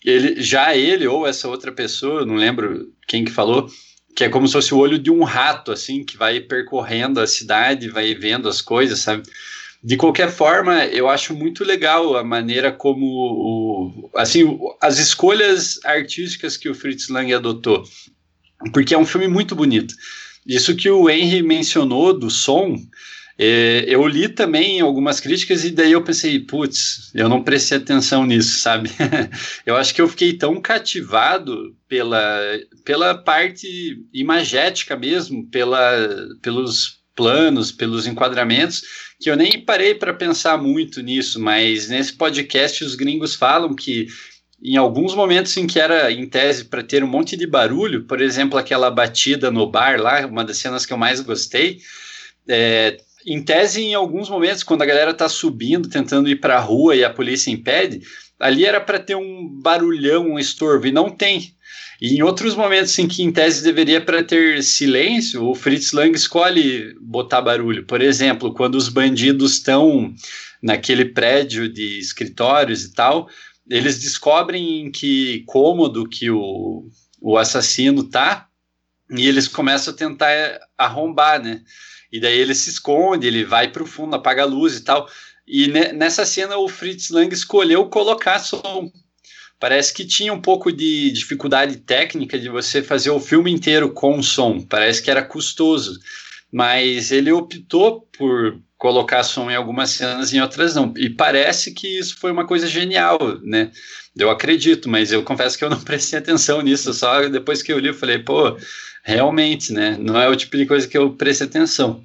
ele. 0.03 0.41
Já 0.41 0.75
ele 0.75 1.07
ou 1.07 1.27
essa 1.27 1.47
outra 1.47 1.71
pessoa, 1.71 2.25
não 2.25 2.35
lembro 2.35 2.91
quem 3.07 3.23
que 3.23 3.31
falou, 3.31 3.69
que 4.15 4.23
é 4.23 4.29
como 4.29 4.47
se 4.47 4.53
fosse 4.53 4.73
o 4.73 4.79
olho 4.79 4.97
de 4.97 5.11
um 5.11 5.23
rato, 5.23 5.71
assim, 5.71 6.03
que 6.03 6.17
vai 6.17 6.39
percorrendo 6.39 7.19
a 7.19 7.27
cidade, 7.27 7.89
vai 7.89 8.15
vendo 8.15 8.49
as 8.49 8.61
coisas, 8.61 8.99
sabe? 8.99 9.23
De 9.83 9.97
qualquer 9.97 10.31
forma, 10.31 10.85
eu 10.85 11.09
acho 11.09 11.35
muito 11.35 11.63
legal 11.63 12.15
a 12.15 12.23
maneira 12.23 12.71
como, 12.71 13.05
o, 13.05 14.09
assim, 14.15 14.57
as 14.81 14.97
escolhas 14.97 15.77
artísticas 15.83 16.55
que 16.55 16.69
o 16.69 16.75
Fritz 16.75 17.09
Lang 17.09 17.33
adotou, 17.33 17.83
porque 18.71 18.93
é 18.93 18.97
um 18.97 19.05
filme 19.05 19.27
muito 19.27 19.53
bonito. 19.55 19.93
Isso 20.47 20.75
que 20.75 20.89
o 20.89 21.09
Henry 21.09 21.43
mencionou 21.43 22.17
do 22.17 22.29
som, 22.29 22.77
é, 23.37 23.83
eu 23.87 24.07
li 24.07 24.29
também 24.29 24.79
algumas 24.79 25.19
críticas 25.19 25.65
e 25.65 25.71
daí 25.71 25.91
eu 25.91 26.03
pensei, 26.03 26.39
putz, 26.39 27.11
eu 27.13 27.27
não 27.27 27.43
prestei 27.43 27.77
atenção 27.77 28.25
nisso, 28.25 28.59
sabe? 28.59 28.89
eu 29.65 29.75
acho 29.75 29.93
que 29.93 30.01
eu 30.01 30.07
fiquei 30.07 30.33
tão 30.33 30.61
cativado 30.61 31.75
pela, 31.89 32.39
pela 32.85 33.15
parte 33.15 33.99
imagética 34.13 34.95
mesmo, 34.95 35.45
pela, 35.49 36.07
pelos 36.41 37.03
planos, 37.15 37.71
pelos 37.71 38.07
enquadramentos, 38.07 38.83
que 39.23 39.29
eu 39.29 39.37
nem 39.37 39.57
parei 39.59 39.95
para 39.95 40.13
pensar 40.13 40.57
muito 40.57 41.01
nisso, 41.01 41.39
mas 41.39 41.87
nesse 41.87 42.13
podcast 42.13 42.83
os 42.83 42.93
gringos 42.93 43.33
falam 43.33 43.73
que 43.73 44.07
em 44.61 44.75
alguns 44.75 45.15
momentos 45.15 45.55
em 45.55 45.65
que 45.65 45.79
era 45.79 46.11
em 46.11 46.27
tese 46.27 46.65
para 46.65 46.83
ter 46.83 47.03
um 47.03 47.07
monte 47.07 47.37
de 47.37 47.47
barulho, 47.47 48.03
por 48.03 48.21
exemplo, 48.21 48.59
aquela 48.59 48.91
batida 48.91 49.49
no 49.49 49.65
bar 49.65 49.99
lá, 49.99 50.25
uma 50.25 50.43
das 50.43 50.57
cenas 50.57 50.85
que 50.85 50.91
eu 50.91 50.97
mais 50.97 51.21
gostei, 51.21 51.79
é, 52.47 52.97
em 53.25 53.41
tese, 53.41 53.81
em 53.81 53.93
alguns 53.93 54.29
momentos, 54.29 54.61
quando 54.61 54.81
a 54.81 54.85
galera 54.85 55.11
está 55.11 55.29
subindo, 55.29 55.89
tentando 55.89 56.29
ir 56.29 56.41
para 56.41 56.57
a 56.57 56.61
rua 56.61 56.93
e 56.95 57.03
a 57.03 57.09
polícia 57.09 57.49
impede, 57.49 58.01
ali 58.37 58.65
era 58.65 58.81
para 58.81 58.99
ter 58.99 59.15
um 59.15 59.47
barulhão, 59.61 60.31
um 60.31 60.39
estorvo, 60.39 60.87
e 60.87 60.91
não 60.91 61.09
tem. 61.09 61.55
E 62.01 62.15
em 62.15 62.21
outros 62.21 62.55
momentos 62.55 62.97
em 62.99 63.07
que, 63.07 63.23
em 63.23 63.31
tese, 63.31 63.63
deveria 63.63 64.01
para 64.01 64.23
ter 64.23 64.63
silêncio, 64.63 65.43
o 65.43 65.55
Fritz 65.55 65.91
Lang 65.93 66.15
escolhe 66.15 66.95
botar 66.99 67.41
barulho. 67.41 67.85
Por 67.85 68.01
exemplo, 68.01 68.53
quando 68.53 68.75
os 68.75 68.89
bandidos 68.89 69.53
estão 69.53 70.13
naquele 70.61 71.05
prédio 71.05 71.67
de 71.67 71.99
escritórios 71.99 72.83
e 72.83 72.93
tal, 72.93 73.29
eles 73.69 73.99
descobrem 73.99 74.81
em 74.81 74.91
que 74.91 75.43
cômodo 75.45 76.07
que 76.07 76.29
o, 76.29 76.87
o 77.21 77.37
assassino 77.37 78.03
tá, 78.03 78.47
e 79.09 79.27
eles 79.27 79.47
começam 79.47 79.93
a 79.93 79.97
tentar 79.97 80.59
arrombar, 80.77 81.41
né? 81.41 81.61
E 82.11 82.19
daí 82.19 82.37
ele 82.37 82.53
se 82.53 82.69
esconde, 82.69 83.27
ele 83.27 83.43
vai 83.43 83.71
para 83.71 83.83
o 83.83 83.87
fundo, 83.87 84.15
apaga 84.15 84.43
a 84.43 84.45
luz 84.45 84.77
e 84.77 84.81
tal. 84.81 85.07
E 85.47 85.67
nessa 85.67 86.25
cena 86.25 86.57
o 86.57 86.69
Fritz 86.69 87.09
Lang 87.09 87.33
escolheu 87.33 87.89
colocar 87.89 88.39
som. 88.39 88.91
Parece 89.63 89.93
que 89.93 90.03
tinha 90.03 90.33
um 90.33 90.41
pouco 90.41 90.73
de 90.73 91.09
dificuldade 91.13 91.77
técnica 91.77 92.37
de 92.37 92.49
você 92.49 92.81
fazer 92.83 93.11
o 93.11 93.19
filme 93.21 93.49
inteiro 93.49 93.93
com 93.93 94.21
som. 94.21 94.59
Parece 94.59 95.01
que 95.01 95.09
era 95.09 95.23
custoso. 95.23 96.01
Mas 96.51 97.13
ele 97.13 97.31
optou 97.31 98.01
por 98.17 98.59
colocar 98.77 99.23
som 99.23 99.49
em 99.49 99.55
algumas 99.55 99.91
cenas 99.91 100.33
e 100.33 100.35
em 100.35 100.41
outras 100.41 100.75
não. 100.75 100.93
E 100.97 101.09
parece 101.09 101.71
que 101.71 101.87
isso 101.87 102.17
foi 102.19 102.29
uma 102.29 102.45
coisa 102.45 102.67
genial, 102.67 103.17
né? 103.41 103.71
Eu 104.17 104.29
acredito, 104.29 104.89
mas 104.89 105.13
eu 105.13 105.23
confesso 105.23 105.57
que 105.57 105.63
eu 105.63 105.69
não 105.69 105.79
prestei 105.87 106.19
atenção 106.19 106.61
nisso. 106.61 106.93
Só 106.93 107.29
depois 107.29 107.63
que 107.63 107.71
eu 107.71 107.79
li, 107.79 107.87
eu 107.87 107.93
falei, 107.93 108.19
pô, 108.19 108.57
realmente, 109.01 109.71
né? 109.71 109.95
Não 109.97 110.19
é 110.19 110.27
o 110.27 110.35
tipo 110.35 110.57
de 110.57 110.65
coisa 110.65 110.85
que 110.85 110.97
eu 110.97 111.11
prestei 111.11 111.47
atenção. 111.47 112.03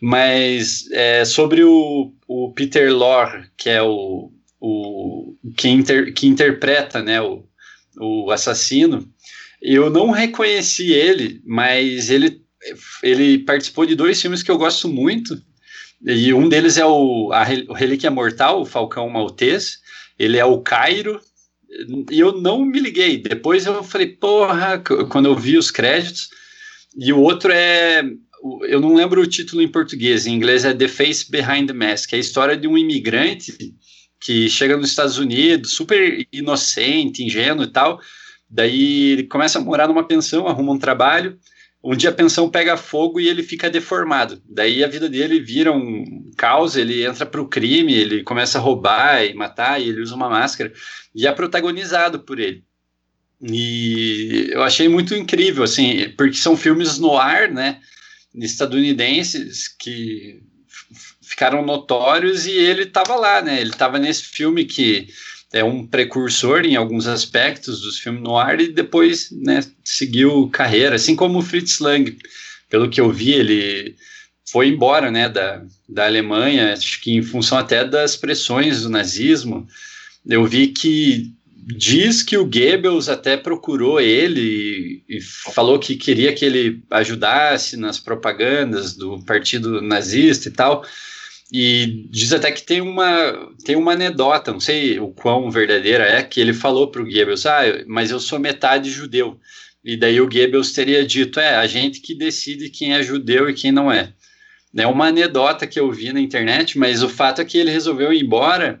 Mas 0.00 0.90
é, 0.90 1.22
sobre 1.26 1.62
o, 1.64 2.14
o 2.26 2.50
Peter 2.54 2.90
Lorre, 2.90 3.44
que 3.58 3.68
é 3.68 3.82
o, 3.82 4.32
o 4.58 5.17
que, 5.56 5.68
inter, 5.68 6.12
que 6.12 6.26
interpreta 6.26 7.02
né, 7.02 7.20
o, 7.20 7.44
o 8.00 8.30
assassino, 8.30 9.08
eu 9.60 9.90
não 9.90 10.10
reconheci 10.10 10.92
ele, 10.92 11.40
mas 11.44 12.10
ele, 12.10 12.40
ele 13.02 13.38
participou 13.38 13.86
de 13.86 13.94
dois 13.94 14.20
filmes 14.20 14.42
que 14.42 14.50
eu 14.50 14.58
gosto 14.58 14.88
muito, 14.88 15.40
e 16.04 16.32
um 16.32 16.48
deles 16.48 16.76
é 16.76 16.86
o, 16.86 17.32
a, 17.32 17.42
Relíquia 17.42 18.10
Mortal, 18.10 18.60
o 18.60 18.66
Falcão 18.66 19.08
Maltês, 19.08 19.78
ele 20.18 20.36
é 20.36 20.44
o 20.44 20.60
Cairo, 20.60 21.20
e 22.10 22.18
eu 22.18 22.40
não 22.40 22.64
me 22.64 22.78
liguei. 22.78 23.18
Depois 23.18 23.66
eu 23.66 23.82
falei, 23.82 24.08
porra, 24.08 24.78
quando 25.08 25.26
eu 25.26 25.36
vi 25.36 25.56
os 25.56 25.70
créditos. 25.70 26.30
E 26.96 27.12
o 27.12 27.20
outro 27.20 27.52
é. 27.52 28.02
Eu 28.62 28.80
não 28.80 28.94
lembro 28.94 29.20
o 29.20 29.26
título 29.26 29.60
em 29.60 29.68
português, 29.68 30.26
em 30.26 30.34
inglês 30.34 30.64
é 30.64 30.72
The 30.72 30.86
Face 30.86 31.28
Behind 31.28 31.66
the 31.66 31.72
Mask, 31.72 32.12
é 32.12 32.16
a 32.16 32.20
história 32.20 32.56
de 32.56 32.68
um 32.68 32.78
imigrante 32.78 33.52
que 34.20 34.48
chega 34.48 34.76
nos 34.76 34.90
Estados 34.90 35.18
Unidos, 35.18 35.72
super 35.72 36.26
inocente, 36.32 37.24
ingênuo 37.24 37.64
e 37.64 37.68
tal. 37.68 38.00
Daí 38.50 39.12
ele 39.12 39.24
começa 39.24 39.58
a 39.58 39.62
morar 39.62 39.88
numa 39.88 40.06
pensão, 40.06 40.46
arruma 40.46 40.72
um 40.72 40.78
trabalho. 40.78 41.38
Um 41.82 41.94
dia 41.94 42.10
a 42.10 42.12
pensão 42.12 42.50
pega 42.50 42.76
fogo 42.76 43.20
e 43.20 43.28
ele 43.28 43.42
fica 43.42 43.70
deformado. 43.70 44.42
Daí 44.48 44.82
a 44.82 44.88
vida 44.88 45.08
dele 45.08 45.38
vira 45.38 45.72
um 45.72 46.30
caos, 46.36 46.76
ele 46.76 47.04
entra 47.04 47.24
para 47.24 47.40
o 47.40 47.48
crime, 47.48 47.94
ele 47.94 48.24
começa 48.24 48.58
a 48.58 48.60
roubar 48.60 49.24
e 49.24 49.32
matar, 49.34 49.80
e 49.80 49.88
ele 49.88 50.00
usa 50.00 50.14
uma 50.14 50.28
máscara. 50.28 50.72
E 51.14 51.26
é 51.26 51.32
protagonizado 51.32 52.20
por 52.20 52.40
ele. 52.40 52.64
E 53.40 54.48
eu 54.50 54.62
achei 54.64 54.88
muito 54.88 55.14
incrível, 55.14 55.62
assim, 55.62 56.08
porque 56.16 56.34
são 56.34 56.56
filmes 56.56 56.98
no 56.98 57.16
ar, 57.16 57.48
né? 57.48 57.80
Estadunidenses 58.34 59.68
que 59.68 60.42
ficaram 61.38 61.64
notórios 61.64 62.46
e 62.46 62.50
ele 62.50 62.82
estava 62.82 63.14
lá, 63.14 63.40
né? 63.40 63.60
Ele 63.60 63.70
estava 63.70 63.96
nesse 63.96 64.24
filme 64.24 64.64
que 64.64 65.06
é 65.52 65.62
um 65.62 65.86
precursor 65.86 66.64
em 66.64 66.74
alguns 66.74 67.06
aspectos 67.06 67.80
dos 67.80 67.96
filmes 67.96 68.20
no 68.20 68.36
ar 68.36 68.60
e 68.60 68.66
depois, 68.72 69.30
né, 69.30 69.64
seguiu 69.84 70.48
carreira, 70.48 70.96
assim 70.96 71.14
como 71.14 71.38
o 71.38 71.42
Fritz 71.42 71.78
Lang. 71.78 72.18
Pelo 72.68 72.90
que 72.90 73.00
eu 73.00 73.12
vi, 73.12 73.34
ele 73.34 73.94
foi 74.50 74.66
embora, 74.66 75.12
né, 75.12 75.28
da, 75.28 75.62
da 75.88 76.06
Alemanha, 76.06 76.72
acho 76.72 77.00
que 77.00 77.12
em 77.12 77.22
função 77.22 77.56
até 77.56 77.84
das 77.84 78.16
pressões 78.16 78.82
do 78.82 78.90
nazismo. 78.90 79.66
Eu 80.26 80.44
vi 80.44 80.66
que 80.66 81.32
diz 81.54 82.20
que 82.20 82.36
o 82.36 82.44
Goebbels 82.44 83.08
até 83.08 83.36
procurou 83.36 84.00
ele 84.00 85.04
e, 85.08 85.18
e, 85.18 85.20
falou 85.20 85.78
que 85.78 85.94
queria 85.94 86.34
que 86.34 86.44
ele 86.44 86.82
ajudasse 86.90 87.76
nas 87.76 88.00
propagandas 88.00 88.96
do 88.96 89.22
partido 89.24 89.80
nazista 89.80 90.48
e 90.48 90.52
tal. 90.52 90.84
E 91.52 92.06
diz 92.10 92.32
até 92.32 92.52
que 92.52 92.62
tem 92.62 92.80
uma, 92.80 93.52
tem 93.64 93.74
uma 93.74 93.92
anedota, 93.92 94.52
não 94.52 94.60
sei 94.60 94.98
o 95.00 95.08
quão 95.08 95.50
verdadeira 95.50 96.04
é, 96.04 96.22
que 96.22 96.40
ele 96.40 96.52
falou 96.52 96.88
para 96.88 97.00
o 97.00 97.04
Goebbels, 97.04 97.46
ah, 97.46 97.62
mas 97.86 98.10
eu 98.10 98.20
sou 98.20 98.38
metade 98.38 98.90
judeu. 98.90 99.38
E 99.82 99.96
daí 99.96 100.20
o 100.20 100.28
Goebbels 100.28 100.72
teria 100.72 101.06
dito, 101.06 101.40
é, 101.40 101.56
a 101.56 101.66
gente 101.66 102.00
que 102.00 102.14
decide 102.14 102.68
quem 102.68 102.94
é 102.94 103.02
judeu 103.02 103.48
e 103.48 103.54
quem 103.54 103.72
não 103.72 103.90
é. 103.90 104.12
É 104.76 104.86
uma 104.86 105.06
anedota 105.06 105.66
que 105.66 105.80
eu 105.80 105.90
vi 105.90 106.12
na 106.12 106.20
internet, 106.20 106.78
mas 106.78 107.02
o 107.02 107.08
fato 107.08 107.40
é 107.40 107.44
que 107.44 107.56
ele 107.56 107.70
resolveu 107.70 108.12
ir 108.12 108.22
embora, 108.22 108.80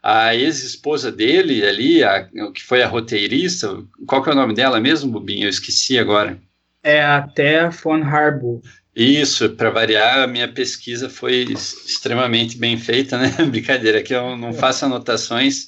a 0.00 0.36
ex-esposa 0.36 1.10
dele 1.10 1.66
ali, 1.66 2.04
a, 2.04 2.28
que 2.54 2.62
foi 2.62 2.82
a 2.82 2.86
roteirista, 2.86 3.82
qual 4.06 4.22
que 4.22 4.28
é 4.28 4.32
o 4.32 4.36
nome 4.36 4.54
dela 4.54 4.78
mesmo, 4.78 5.10
Bubinho? 5.10 5.46
Eu 5.46 5.50
esqueci 5.50 5.98
agora. 5.98 6.38
É 6.82 7.02
a 7.02 7.22
Thea 7.22 7.70
von 7.70 8.02
Harbour. 8.02 8.60
Isso, 8.94 9.50
para 9.50 9.70
variar, 9.70 10.20
a 10.20 10.26
minha 10.26 10.46
pesquisa 10.46 11.08
foi 11.08 11.46
extremamente 11.50 12.56
bem 12.56 12.78
feita, 12.78 13.18
né? 13.18 13.30
Brincadeira, 13.50 13.98
aqui 13.98 14.14
eu 14.14 14.36
não 14.36 14.52
faço 14.52 14.84
anotações, 14.84 15.66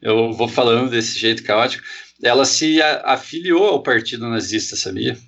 eu 0.00 0.32
vou 0.32 0.48
falando 0.48 0.90
desse 0.90 1.18
jeito 1.18 1.42
caótico. 1.42 1.84
Ela 2.22 2.46
se 2.46 2.80
afiliou 3.04 3.64
ao 3.64 3.82
partido 3.82 4.28
nazista, 4.28 4.74
sabia? 4.74 5.18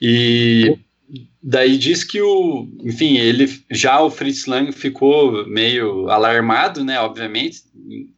E 0.00 0.78
daí 1.42 1.76
diz 1.76 2.04
que 2.04 2.20
o, 2.20 2.68
enfim, 2.84 3.16
ele 3.16 3.50
já 3.70 4.00
o 4.00 4.10
Fritz 4.10 4.46
Lang 4.46 4.70
ficou 4.70 5.48
meio 5.48 6.08
alarmado, 6.08 6.84
né? 6.84 7.00
Obviamente, 7.00 7.62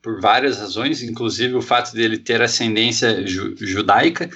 por 0.03 0.21
várias 0.21 0.59
razões, 0.59 1.03
inclusive 1.03 1.55
o 1.55 1.63
fato 1.63 1.95
dele 1.95 2.19
ter 2.19 2.43
ascendência 2.43 3.27
ju 3.27 3.55
judaica 3.57 4.29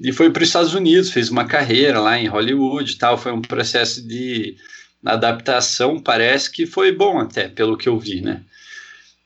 e 0.00 0.12
foi 0.12 0.30
para 0.30 0.42
os 0.42 0.48
Estados 0.48 0.74
Unidos, 0.74 1.10
fez 1.10 1.30
uma 1.30 1.46
carreira 1.46 2.00
lá 2.00 2.18
em 2.18 2.26
Hollywood 2.26 2.92
e 2.92 2.96
tal. 2.96 3.16
Foi 3.16 3.32
um 3.32 3.40
processo 3.40 4.06
de 4.06 4.56
adaptação, 5.04 6.00
parece 6.00 6.50
que 6.50 6.66
foi 6.66 6.92
bom 6.92 7.18
até, 7.18 7.48
pelo 7.48 7.76
que 7.76 7.88
eu 7.88 7.98
vi, 7.98 8.20
né? 8.20 8.42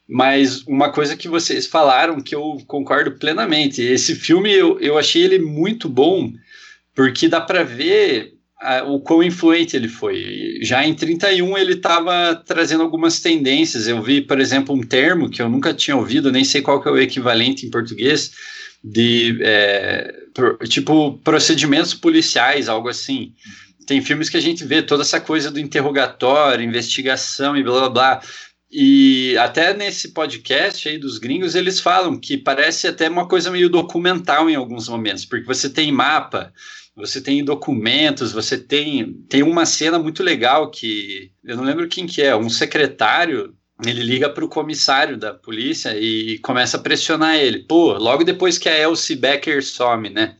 Mas 0.09 0.62
uma 0.66 0.90
coisa 0.90 1.16
que 1.16 1.28
vocês 1.28 1.66
falaram 1.66 2.20
que 2.20 2.35
eu 2.35 2.59
concordo 2.66 3.12
plenamente, 3.12 3.80
esse 3.80 4.14
filme 4.14 4.52
eu, 4.52 4.78
eu 4.80 4.98
achei 4.98 5.22
ele 5.22 5.38
muito 5.38 5.88
bom, 5.88 6.33
porque 6.94 7.28
dá 7.28 7.40
para 7.40 7.62
ver 7.62 8.35
a, 8.61 8.83
o 8.83 9.00
quão 9.00 9.22
influente 9.22 9.76
ele 9.76 9.88
foi. 9.88 10.59
Já 10.62 10.85
em 10.85 10.94
31 10.94 11.56
ele 11.56 11.74
estava 11.74 12.35
trazendo 12.35 12.83
algumas 12.83 13.20
tendências. 13.20 13.87
Eu 13.87 14.02
vi, 14.02 14.20
por 14.20 14.40
exemplo, 14.40 14.74
um 14.74 14.83
termo 14.83 15.30
que 15.30 15.40
eu 15.40 15.48
nunca 15.48 15.72
tinha 15.72 15.96
ouvido, 15.96 16.33
nem 16.33 16.44
sei 16.44 16.61
qual 16.61 16.83
que 16.83 16.88
é 16.88 16.92
o 16.92 16.98
equivalente 16.98 17.64
em 17.64 17.70
português, 17.70 18.33
de 18.82 19.38
é, 19.42 20.14
pro, 20.32 20.56
tipo 20.58 21.18
procedimentos 21.18 21.94
policiais, 21.94 22.68
algo 22.68 22.88
assim. 22.88 23.34
Tem 23.86 24.00
filmes 24.00 24.28
que 24.28 24.36
a 24.36 24.40
gente 24.40 24.64
vê 24.64 24.82
toda 24.82 25.02
essa 25.02 25.20
coisa 25.20 25.50
do 25.50 25.58
interrogatório, 25.58 26.64
investigação 26.64 27.56
e 27.56 27.62
blá 27.62 27.80
blá 27.80 27.90
blá. 27.90 28.22
E 28.70 29.36
até 29.38 29.74
nesse 29.74 30.12
podcast 30.12 30.88
aí 30.88 30.96
dos 30.96 31.18
gringos, 31.18 31.56
eles 31.56 31.80
falam 31.80 32.18
que 32.18 32.38
parece 32.38 32.86
até 32.86 33.08
uma 33.08 33.26
coisa 33.26 33.50
meio 33.50 33.68
documental 33.68 34.48
em 34.48 34.54
alguns 34.54 34.88
momentos, 34.88 35.24
porque 35.24 35.44
você 35.44 35.68
tem 35.68 35.90
mapa, 35.90 36.52
você 36.94 37.20
tem 37.20 37.44
documentos, 37.44 38.30
você 38.30 38.56
tem 38.56 39.12
tem 39.28 39.42
uma 39.42 39.66
cena 39.66 39.98
muito 39.98 40.22
legal 40.22 40.70
que 40.70 41.32
eu 41.42 41.56
não 41.56 41.64
lembro 41.64 41.88
quem 41.88 42.06
que 42.06 42.22
é, 42.22 42.36
um 42.36 42.48
secretário 42.48 43.52
ele 43.84 44.02
liga 44.02 44.28
para 44.28 44.44
o 44.44 44.48
comissário 44.48 45.16
da 45.16 45.32
polícia 45.32 45.96
e 45.96 46.38
começa 46.38 46.76
a 46.76 46.80
pressionar 46.80 47.36
ele. 47.36 47.61
Pô, 47.61 47.92
logo 47.94 48.24
depois 48.24 48.59
que 48.59 48.68
a 48.68 48.78
Elsie 48.78 49.16
Becker 49.16 49.64
some, 49.64 50.11
né? 50.11 50.36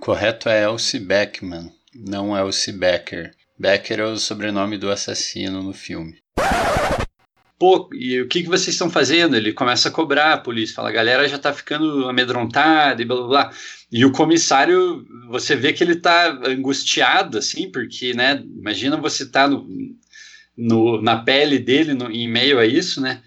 Correto 0.00 0.48
é 0.48 0.64
Elsie 0.64 1.00
Beckman, 1.00 1.70
não 1.94 2.36
Elsie 2.36 2.72
Becker. 2.72 3.32
Becker 3.58 4.00
é 4.00 4.04
o 4.04 4.16
sobrenome 4.16 4.78
do 4.78 4.90
assassino 4.90 5.62
no 5.62 5.72
filme. 5.74 6.16
Pô, 7.58 7.90
e 7.92 8.18
o 8.22 8.26
que, 8.26 8.42
que 8.42 8.48
vocês 8.48 8.68
estão 8.68 8.88
fazendo? 8.88 9.36
Ele 9.36 9.52
começa 9.52 9.90
a 9.90 9.92
cobrar 9.92 10.32
a 10.32 10.38
polícia, 10.38 10.74
fala, 10.74 10.88
a 10.88 10.92
galera 10.92 11.28
já 11.28 11.38
tá 11.38 11.52
ficando 11.52 12.08
amedrontada 12.08 13.02
e 13.02 13.04
blá 13.04 13.16
blá 13.16 13.28
blá. 13.28 13.52
E 13.92 14.02
o 14.02 14.12
comissário, 14.12 15.06
você 15.28 15.54
vê 15.54 15.74
que 15.74 15.84
ele 15.84 15.96
tá 15.96 16.40
angustiado, 16.46 17.36
assim, 17.36 17.70
porque, 17.70 18.14
né, 18.14 18.42
imagina 18.56 18.96
você 18.96 19.28
tá 19.28 19.46
no, 19.46 19.68
no, 20.60 21.00
na 21.00 21.16
pele 21.16 21.58
dele 21.58 21.94
no, 21.94 22.10
em 22.10 22.28
meio 22.28 22.58
a 22.58 22.66
isso, 22.66 23.00
né? 23.00 23.20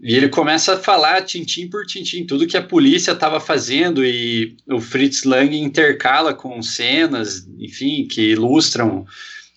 E 0.00 0.14
ele 0.14 0.28
começa 0.28 0.74
a 0.74 0.78
falar 0.78 1.22
tintim 1.22 1.68
por 1.68 1.86
tintim, 1.86 2.26
tudo 2.26 2.46
que 2.46 2.56
a 2.56 2.62
polícia 2.62 3.12
estava 3.12 3.40
fazendo 3.40 4.04
e 4.04 4.56
o 4.68 4.80
Fritz 4.80 5.24
Lang 5.24 5.56
intercala 5.56 6.34
com 6.34 6.60
cenas, 6.60 7.48
enfim, 7.58 8.06
que 8.06 8.32
ilustram 8.32 9.06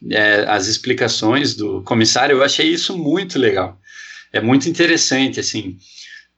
é, 0.09 0.45
as 0.47 0.67
explicações 0.67 1.55
do 1.55 1.81
comissário. 1.81 2.37
Eu 2.37 2.43
achei 2.43 2.69
isso 2.69 2.97
muito 2.97 3.37
legal. 3.37 3.77
É 4.31 4.39
muito 4.39 4.69
interessante, 4.69 5.39
assim. 5.39 5.77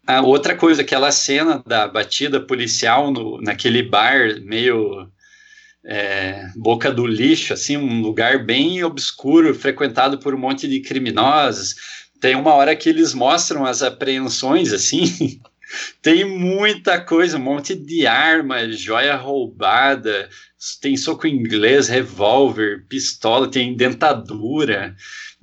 A 0.07 0.21
outra 0.21 0.55
coisa, 0.55 0.81
aquela 0.81 1.11
cena 1.11 1.61
da 1.67 1.87
batida 1.87 2.39
policial 2.39 3.11
no, 3.11 3.39
naquele 3.41 3.83
bar 3.83 4.41
meio 4.41 5.07
é, 5.86 6.47
boca 6.55 6.91
do 6.91 7.05
lixo, 7.05 7.53
assim, 7.53 7.77
um 7.77 8.01
lugar 8.01 8.45
bem 8.45 8.84
obscuro, 8.84 9.53
frequentado 9.55 10.17
por 10.19 10.34
um 10.34 10.38
monte 10.38 10.67
de 10.67 10.82
criminosos. 10.82 11.75
Tem 12.19 12.36
uma 12.36 12.53
hora 12.53 12.75
que 12.75 12.89
eles 12.89 13.13
mostram 13.13 13.65
as 13.65 13.82
apreensões, 13.82 14.73
assim, 14.73 15.39
tem 16.01 16.25
muita 16.25 16.99
coisa, 16.99 17.38
um 17.38 17.41
monte 17.41 17.75
de 17.75 18.05
arma, 18.05 18.69
joia 18.71 19.15
roubada, 19.15 20.30
tem 20.82 20.97
soco 20.97 21.25
inglês, 21.27 21.88
revólver, 21.88 22.86
pistola, 22.89 23.49
tem 23.49 23.75
dentadura. 23.75 24.95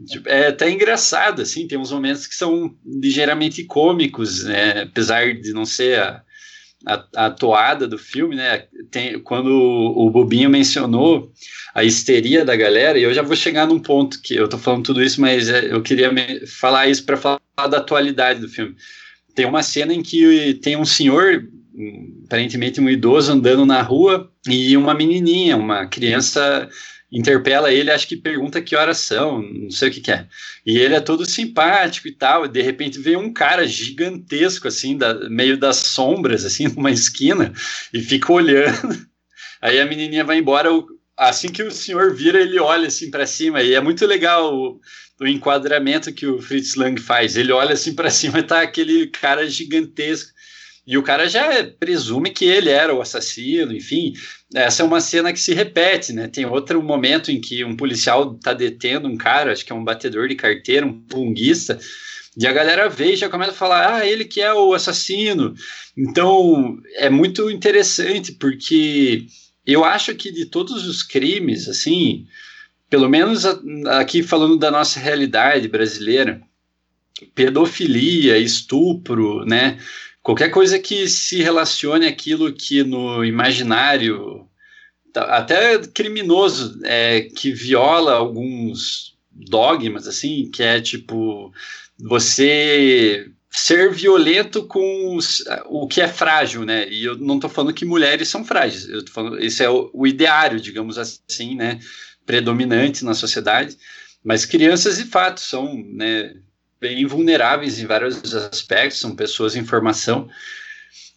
Tipo, 0.06 0.28
é 0.28 0.48
até 0.48 0.70
engraçado, 0.70 1.40
assim, 1.40 1.66
tem 1.66 1.78
uns 1.78 1.90
momentos 1.90 2.26
que 2.26 2.34
são 2.34 2.76
ligeiramente 2.84 3.64
cômicos, 3.64 4.44
né? 4.44 4.82
Apesar 4.82 5.32
de 5.32 5.54
não 5.54 5.64
ser 5.64 5.98
a, 5.98 6.22
a, 6.84 7.26
a 7.26 7.30
toada 7.30 7.86
do 7.86 7.98
filme, 7.98 8.36
né? 8.36 8.64
Tem, 8.90 9.18
quando 9.20 9.48
o, 9.48 10.06
o 10.06 10.10
Bobinho 10.10 10.50
mencionou 10.50 11.32
a 11.74 11.84
histeria 11.84 12.44
da 12.44 12.56
galera, 12.56 12.98
e 12.98 13.02
eu 13.02 13.14
já 13.14 13.22
vou 13.22 13.36
chegar 13.36 13.66
num 13.66 13.78
ponto 13.78 14.20
que 14.22 14.34
eu 14.34 14.48
tô 14.48 14.58
falando 14.58 14.84
tudo 14.84 15.02
isso, 15.02 15.20
mas 15.20 15.48
é, 15.48 15.72
eu 15.72 15.82
queria 15.82 16.10
falar 16.46 16.88
isso 16.88 17.04
para 17.04 17.16
falar 17.16 17.40
da 17.68 17.78
atualidade 17.78 18.40
do 18.40 18.48
filme. 18.48 18.74
Tem 19.34 19.46
uma 19.46 19.62
cena 19.62 19.92
em 19.92 20.02
que 20.02 20.54
tem 20.62 20.76
um 20.76 20.84
senhor, 20.84 21.46
aparentemente 22.24 22.80
um 22.80 22.88
idoso, 22.88 23.32
andando 23.32 23.66
na 23.66 23.82
rua 23.82 24.30
e 24.48 24.76
uma 24.76 24.94
menininha, 24.94 25.56
uma 25.56 25.86
criança 25.86 26.68
interpela 27.10 27.72
ele, 27.72 27.90
acho 27.90 28.08
que 28.08 28.16
pergunta 28.16 28.60
que 28.60 28.74
horas 28.74 28.98
são, 28.98 29.40
não 29.40 29.70
sei 29.70 29.88
o 29.88 29.92
que, 29.92 30.00
que 30.00 30.10
é. 30.10 30.26
E 30.64 30.76
ele 30.78 30.94
é 30.94 31.00
todo 31.00 31.24
simpático 31.24 32.08
e 32.08 32.12
tal, 32.12 32.44
e 32.44 32.48
de 32.48 32.60
repente 32.60 32.98
vem 32.98 33.16
um 33.16 33.32
cara 33.32 33.66
gigantesco, 33.66 34.66
assim, 34.66 34.96
da, 34.96 35.28
meio 35.28 35.56
das 35.56 35.76
sombras, 35.76 36.44
assim, 36.44 36.66
numa 36.74 36.90
esquina, 36.90 37.52
e 37.92 38.00
fica 38.00 38.32
olhando. 38.32 39.06
Aí 39.62 39.80
a 39.80 39.86
menininha 39.86 40.24
vai 40.24 40.38
embora, 40.38 40.68
assim 41.16 41.48
que 41.48 41.62
o 41.62 41.70
senhor 41.70 42.14
vira, 42.14 42.40
ele 42.40 42.58
olha 42.58 42.88
assim 42.88 43.10
para 43.10 43.26
cima, 43.26 43.62
e 43.62 43.74
é 43.74 43.80
muito 43.80 44.04
legal 44.04 44.54
o, 44.54 44.80
o, 45.20 45.26
enquadramento 45.26 46.12
que 46.12 46.26
o 46.26 46.42
Fritz 46.42 46.74
Lang 46.74 47.00
faz. 47.00 47.36
Ele 47.36 47.52
olha 47.52 47.74
assim 47.74 47.94
para 47.94 48.10
cima 48.10 48.40
e 48.40 48.42
tá 48.42 48.60
aquele 48.60 49.06
cara 49.06 49.48
gigantesco. 49.48 50.30
E 50.86 50.96
o 50.96 51.02
cara 51.02 51.28
já 51.28 51.64
presume 51.64 52.30
que 52.30 52.44
ele 52.44 52.70
era 52.70 52.94
o 52.94 53.00
assassino, 53.00 53.74
enfim. 53.74 54.12
Essa 54.54 54.82
é 54.82 54.86
uma 54.86 55.00
cena 55.00 55.32
que 55.32 55.40
se 55.40 55.52
repete, 55.52 56.12
né? 56.12 56.28
Tem 56.28 56.46
outro 56.46 56.80
momento 56.80 57.32
em 57.32 57.40
que 57.40 57.64
um 57.64 57.76
policial 57.76 58.34
tá 58.34 58.54
detendo 58.54 59.08
um 59.08 59.16
cara, 59.16 59.52
acho 59.52 59.64
que 59.66 59.72
é 59.72 59.74
um 59.74 59.84
batedor 59.84 60.28
de 60.28 60.36
carteira, 60.36 60.86
um 60.86 61.00
punguista, 61.00 61.78
e 62.38 62.46
a 62.46 62.52
galera 62.52 62.88
vê 62.88 63.14
e 63.14 63.16
já 63.16 63.28
começa 63.28 63.52
a 63.52 63.54
falar: 63.54 63.96
ah, 63.96 64.06
ele 64.06 64.24
que 64.24 64.40
é 64.40 64.52
o 64.52 64.74
assassino. 64.74 65.54
Então 65.96 66.78
é 66.94 67.08
muito 67.08 67.50
interessante, 67.50 68.32
porque 68.32 69.26
eu 69.66 69.84
acho 69.84 70.14
que 70.14 70.30
de 70.30 70.44
todos 70.46 70.86
os 70.86 71.02
crimes, 71.02 71.66
assim, 71.66 72.26
pelo 72.88 73.08
menos 73.08 73.44
aqui 73.86 74.22
falando 74.22 74.56
da 74.56 74.70
nossa 74.70 75.00
realidade 75.00 75.66
brasileira, 75.66 76.40
pedofilia, 77.34 78.38
estupro, 78.38 79.44
né? 79.46 79.78
Qualquer 80.26 80.50
coisa 80.50 80.76
que 80.76 81.08
se 81.08 81.40
relacione 81.40 82.04
aquilo 82.04 82.52
que 82.52 82.82
no 82.82 83.24
imaginário 83.24 84.48
tá, 85.12 85.22
até 85.36 85.78
criminoso 85.78 86.80
é, 86.82 87.20
que 87.20 87.52
viola 87.52 88.14
alguns 88.14 89.16
dogmas 89.30 90.08
assim 90.08 90.50
que 90.52 90.64
é 90.64 90.80
tipo 90.80 91.52
você 91.96 93.30
ser 93.48 93.92
violento 93.92 94.64
com 94.66 95.14
os, 95.14 95.44
o 95.66 95.86
que 95.86 96.00
é 96.00 96.08
frágil, 96.08 96.64
né? 96.64 96.88
E 96.90 97.04
eu 97.04 97.16
não 97.16 97.36
estou 97.36 97.48
falando 97.48 97.72
que 97.72 97.84
mulheres 97.84 98.28
são 98.28 98.44
frágeis. 98.44 98.88
Eu 98.88 99.04
tô 99.04 99.12
falando, 99.12 99.38
esse 99.38 99.62
é 99.62 99.70
o, 99.70 99.88
o 99.94 100.06
ideário, 100.06 100.60
digamos 100.60 100.98
assim, 100.98 101.54
né? 101.54 101.78
Predominante 102.26 103.02
na 103.04 103.14
sociedade. 103.14 103.78
Mas 104.22 104.44
crianças, 104.44 104.98
de 104.98 105.04
fato, 105.04 105.40
são 105.40 105.82
né, 105.94 106.34
bem 106.80 107.06
vulneráveis 107.06 107.78
em 107.78 107.86
vários 107.86 108.34
aspectos, 108.34 109.00
são 109.00 109.14
pessoas 109.14 109.56
em 109.56 109.64
formação, 109.64 110.28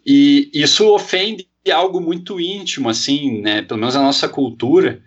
e 0.05 0.49
isso 0.53 0.87
ofende 0.87 1.47
algo 1.71 1.99
muito 2.01 2.39
íntimo, 2.39 2.89
assim, 2.89 3.41
né, 3.41 3.61
pelo 3.61 3.79
menos 3.79 3.95
a 3.95 4.01
nossa 4.01 4.27
cultura, 4.27 5.01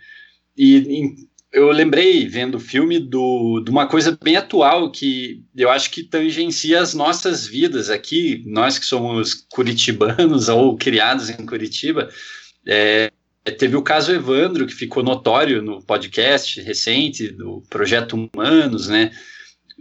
e 0.56 0.76
em, 0.76 1.16
eu 1.52 1.70
lembrei, 1.70 2.26
vendo 2.26 2.54
o 2.54 2.60
filme, 2.60 2.98
do, 2.98 3.60
de 3.60 3.70
uma 3.70 3.86
coisa 3.86 4.18
bem 4.22 4.36
atual 4.36 4.90
que 4.90 5.44
eu 5.54 5.70
acho 5.70 5.90
que 5.90 6.02
tangencia 6.02 6.80
as 6.80 6.94
nossas 6.94 7.46
vidas 7.46 7.90
aqui, 7.90 8.42
nós 8.46 8.78
que 8.78 8.86
somos 8.86 9.34
curitibanos 9.52 10.48
ou 10.48 10.76
criados 10.78 11.28
em 11.28 11.44
Curitiba, 11.44 12.08
é, 12.66 13.12
teve 13.58 13.76
o 13.76 13.82
caso 13.82 14.12
Evandro, 14.12 14.66
que 14.66 14.74
ficou 14.74 15.02
notório 15.02 15.60
no 15.60 15.82
podcast 15.82 16.58
recente 16.62 17.28
do 17.28 17.62
Projeto 17.68 18.16
Humanos, 18.16 18.88
né, 18.88 19.10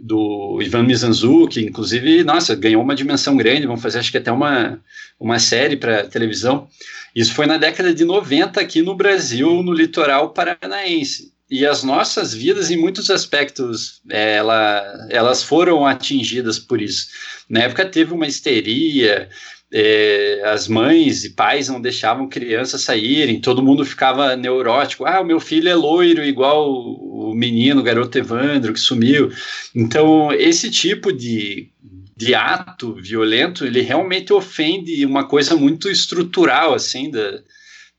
do 0.02 0.58
Ivan 0.60 0.82
Mizanzuki, 0.82 1.64
inclusive, 1.64 2.24
nossa, 2.24 2.56
ganhou 2.56 2.82
uma 2.82 2.94
dimensão 2.94 3.36
grande, 3.36 3.68
vamos 3.68 3.80
fazer 3.80 4.00
acho 4.00 4.10
que 4.10 4.18
até 4.18 4.32
uma, 4.32 4.80
uma 5.18 5.38
série 5.38 5.76
para 5.76 6.08
televisão. 6.08 6.66
Isso 7.14 7.32
foi 7.32 7.46
na 7.46 7.56
década 7.56 7.94
de 7.94 8.04
90 8.04 8.60
aqui 8.60 8.82
no 8.82 8.96
Brasil, 8.96 9.62
no 9.62 9.72
litoral 9.72 10.30
paranaense. 10.30 11.32
E 11.48 11.64
as 11.64 11.84
nossas 11.84 12.34
vidas, 12.34 12.70
em 12.70 12.76
muitos 12.76 13.10
aspectos, 13.10 14.00
é, 14.10 14.36
ela, 14.36 15.06
elas 15.08 15.42
foram 15.44 15.86
atingidas 15.86 16.58
por 16.58 16.82
isso. 16.82 17.06
Na 17.48 17.60
época 17.60 17.84
teve 17.84 18.12
uma 18.12 18.26
histeria, 18.26 19.28
é, 19.72 20.42
as 20.44 20.68
mães 20.68 21.24
e 21.24 21.30
pais 21.30 21.68
não 21.68 21.80
deixavam 21.80 22.28
crianças 22.28 22.82
saírem, 22.82 23.40
todo 23.40 23.62
mundo 23.62 23.86
ficava 23.86 24.36
neurótico. 24.36 25.06
Ah, 25.06 25.20
o 25.20 25.24
meu 25.24 25.40
filho 25.40 25.68
é 25.68 25.74
loiro, 25.74 26.22
igual 26.22 26.70
o 26.70 27.34
menino, 27.34 27.80
o 27.80 27.84
garoto 27.84 28.18
Evandro, 28.18 28.74
que 28.74 28.80
sumiu. 28.80 29.30
Então, 29.74 30.30
esse 30.32 30.70
tipo 30.70 31.10
de, 31.10 31.70
de 32.14 32.34
ato 32.34 32.94
violento, 32.94 33.64
ele 33.64 33.80
realmente 33.80 34.30
ofende 34.30 35.06
uma 35.06 35.26
coisa 35.26 35.56
muito 35.56 35.88
estrutural, 35.88 36.74
assim, 36.74 37.10
da, 37.10 37.40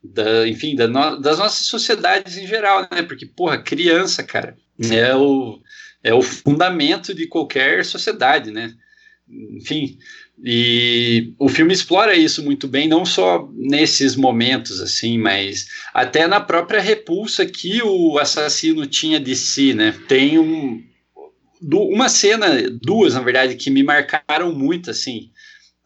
da 0.00 0.46
enfim, 0.46 0.76
da 0.76 0.86
no, 0.86 1.20
das 1.20 1.38
nossas 1.38 1.66
sociedades 1.66 2.36
em 2.36 2.46
geral, 2.46 2.86
né? 2.92 3.02
Porque, 3.02 3.26
porra, 3.26 3.58
criança, 3.58 4.22
cara, 4.22 4.56
é 4.92 5.12
o, 5.16 5.60
é 6.04 6.14
o 6.14 6.22
fundamento 6.22 7.12
de 7.12 7.26
qualquer 7.26 7.84
sociedade, 7.84 8.52
né? 8.52 8.72
Enfim, 9.28 9.98
e 10.42 11.32
o 11.38 11.48
filme 11.48 11.72
explora 11.72 12.16
isso 12.16 12.42
muito 12.42 12.66
bem, 12.66 12.88
não 12.88 13.04
só 13.04 13.48
nesses 13.54 14.16
momentos, 14.16 14.80
assim, 14.80 15.16
mas 15.16 15.66
até 15.92 16.26
na 16.26 16.40
própria 16.40 16.80
repulsa 16.80 17.46
que 17.46 17.82
o 17.82 18.18
assassino 18.18 18.86
tinha 18.86 19.20
de 19.20 19.36
si, 19.36 19.72
né? 19.74 19.94
Tem 20.08 20.38
um, 20.38 20.82
uma 21.62 22.08
cena, 22.08 22.48
duas, 22.82 23.14
na 23.14 23.20
verdade, 23.20 23.54
que 23.54 23.70
me 23.70 23.82
marcaram 23.82 24.52
muito, 24.52 24.90
assim. 24.90 25.30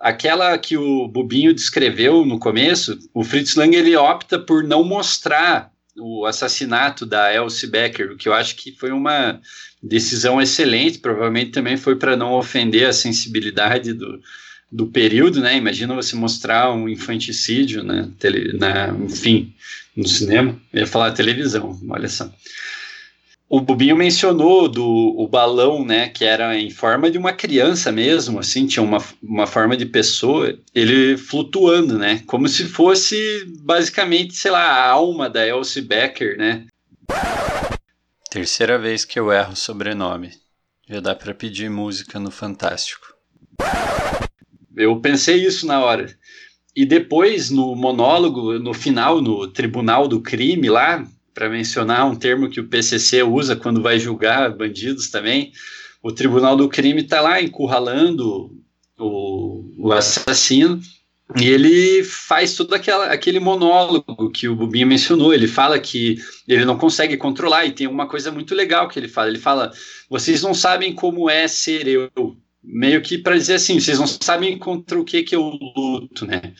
Aquela 0.01 0.57
que 0.57 0.77
o 0.77 1.09
Bubinho 1.09 1.53
descreveu 1.53 2.25
no 2.25 2.39
começo, 2.39 2.99
o 3.13 3.23
Fritz 3.23 3.55
Lang 3.55 3.77
ele 3.77 3.97
opta 3.97 4.39
por 4.39 4.63
não 4.63 4.83
mostrar 4.83 5.73
o 5.99 6.27
assassinato 6.27 7.05
da 7.05 7.35
Elsie 7.35 7.69
Becker, 7.69 8.17
que 8.17 8.29
eu 8.29 8.35
acho 8.35 8.57
que 8.57 8.73
foi 8.73 8.91
uma 8.91 9.41
decisão 9.83 10.41
excelente, 10.41 10.99
provavelmente 10.99 11.51
também 11.51 11.77
foi 11.77 11.97
para 11.97 12.17
não 12.17 12.33
ofender 12.33 12.87
a 12.87 12.93
sensibilidade 12.93 13.93
do, 13.93 14.21
do 14.71 14.87
período, 14.87 15.41
né? 15.41 15.57
Imagina 15.57 15.95
você 15.95 16.17
mostrar 16.17 16.73
um 16.73 16.89
infanticídio, 16.89 17.83
né? 17.83 18.09
Tele, 18.19 18.57
na, 18.59 18.89
enfim, 18.89 19.55
no 19.97 20.07
cinema. 20.07 20.61
Eu 20.73 20.81
ia 20.81 20.87
falar 20.87 21.13
televisão, 21.13 21.79
olha 21.89 22.09
só. 22.09 22.31
O 23.51 23.63
Bubinho 23.63 23.97
mencionou 23.97 24.69
do 24.69 24.85
o 24.85 25.27
balão, 25.27 25.83
né, 25.83 26.11
que 26.11 26.23
era 26.23 26.59
em 26.59 26.69
forma 26.69 27.11
de 27.11 27.17
uma 27.17 27.33
criança 27.33 27.91
mesmo, 27.91 28.39
assim, 28.39 28.67
tinha 28.67 28.83
uma, 28.83 28.99
uma 29.23 29.47
forma 29.47 29.75
de 29.75 29.87
pessoa, 29.87 30.59
ele 30.75 31.17
flutuando, 31.17 31.97
né, 31.97 32.23
como 32.27 32.47
se 32.47 32.65
fosse 32.65 33.17
basicamente, 33.61 34.35
sei 34.35 34.51
lá, 34.51 34.61
a 34.61 34.91
alma 34.91 35.31
da 35.31 35.47
Elsie 35.47 35.81
Becker, 35.81 36.37
né. 36.37 36.67
Terceira 38.31 38.79
vez 38.79 39.07
que 39.07 39.19
eu 39.19 39.33
erro 39.33 39.55
o 39.55 39.57
sobrenome. 39.57 40.31
Já 40.87 41.01
dá 41.01 41.15
para 41.15 41.35
pedir 41.35 41.71
música 41.71 42.21
no 42.21 42.31
Fantástico. 42.31 43.15
Eu 44.77 45.01
pensei 45.01 45.45
isso 45.45 45.67
na 45.67 45.81
hora. 45.81 46.15
E 46.77 46.85
depois, 46.85 47.51
no 47.51 47.75
monólogo, 47.75 48.59
no 48.59 48.75
final, 48.75 49.23
no 49.23 49.49
tribunal 49.49 50.07
do 50.07 50.21
crime 50.21 50.69
lá, 50.69 51.05
para 51.39 51.49
mencionar 51.49 52.05
um 52.05 52.17
termo 52.17 52.51
que 52.51 52.59
o 52.59 52.67
PCC 52.67 53.23
usa 53.23 53.55
quando 53.55 53.81
vai 53.81 53.97
julgar 54.01 54.57
bandidos 54.57 55.09
também, 55.09 55.53
o 56.03 56.11
tribunal 56.11 56.57
do 56.57 56.69
crime 56.69 57.03
está 57.03 57.21
lá 57.21 57.41
encurralando 57.41 58.51
o, 58.99 59.73
o 59.79 59.93
assassino 59.93 60.81
e 61.37 61.47
ele 61.47 62.03
faz 62.03 62.55
todo 62.57 62.75
aquela, 62.75 63.13
aquele 63.13 63.39
monólogo 63.39 64.33
que 64.33 64.49
o 64.49 64.57
Bubinho 64.57 64.89
mencionou. 64.89 65.33
Ele 65.33 65.47
fala 65.47 65.79
que 65.79 66.17
ele 66.49 66.65
não 66.65 66.77
consegue 66.77 67.17
controlar, 67.17 67.67
e 67.67 67.73
tem 67.73 67.87
uma 67.87 68.09
coisa 68.09 68.33
muito 68.33 68.53
legal 68.53 68.89
que 68.89 68.99
ele 68.99 69.09
fala. 69.09 69.29
Ele 69.29 69.39
fala: 69.39 69.71
vocês 70.11 70.43
não 70.43 70.55
sabem 70.55 70.93
como 70.93 71.31
é 71.31 71.47
ser 71.47 71.87
eu. 71.87 72.11
Meio 72.65 73.01
que 73.01 73.17
para 73.17 73.37
dizer 73.37 73.55
assim, 73.55 73.79
vocês 73.79 73.99
não 73.99 74.07
sabem 74.09 74.59
contra 74.59 74.99
o 74.99 75.05
que, 75.05 75.23
que 75.23 75.37
eu 75.37 75.43
luto, 75.77 76.27
né? 76.27 76.55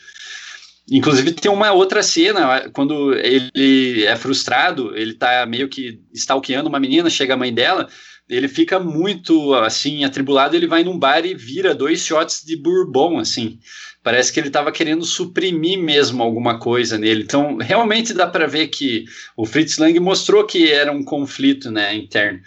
Inclusive 0.91 1.33
tem 1.33 1.51
uma 1.51 1.71
outra 1.71 2.01
cena, 2.01 2.69
quando 2.73 3.13
ele 3.13 4.05
é 4.05 4.15
frustrado, 4.15 4.95
ele 4.97 5.13
tá 5.13 5.45
meio 5.45 5.69
que 5.69 6.01
stalkeando 6.13 6.69
uma 6.69 6.79
menina, 6.79 7.09
chega 7.09 7.35
a 7.35 7.37
mãe 7.37 7.53
dela, 7.53 7.87
ele 8.27 8.47
fica 8.47 8.79
muito 8.79 9.53
assim 9.55 10.03
atribulado, 10.03 10.55
ele 10.55 10.67
vai 10.67 10.83
num 10.83 10.97
bar 10.97 11.25
e 11.25 11.33
vira 11.33 11.75
dois 11.75 12.05
shots 12.05 12.43
de 12.45 12.55
bourbon 12.55 13.19
assim. 13.19 13.59
Parece 14.01 14.31
que 14.31 14.39
ele 14.39 14.47
estava 14.47 14.71
querendo 14.71 15.03
suprimir 15.03 15.77
mesmo 15.77 16.23
alguma 16.23 16.57
coisa 16.57 16.97
nele. 16.97 17.23
Então, 17.23 17.57
realmente 17.57 18.13
dá 18.13 18.25
para 18.25 18.47
ver 18.47 18.67
que 18.67 19.05
o 19.35 19.45
Fritz 19.45 19.77
Lang 19.77 19.99
mostrou 19.99 20.45
que 20.45 20.71
era 20.71 20.91
um 20.91 21.03
conflito, 21.03 21.69
né, 21.69 21.93
interno. 21.95 22.39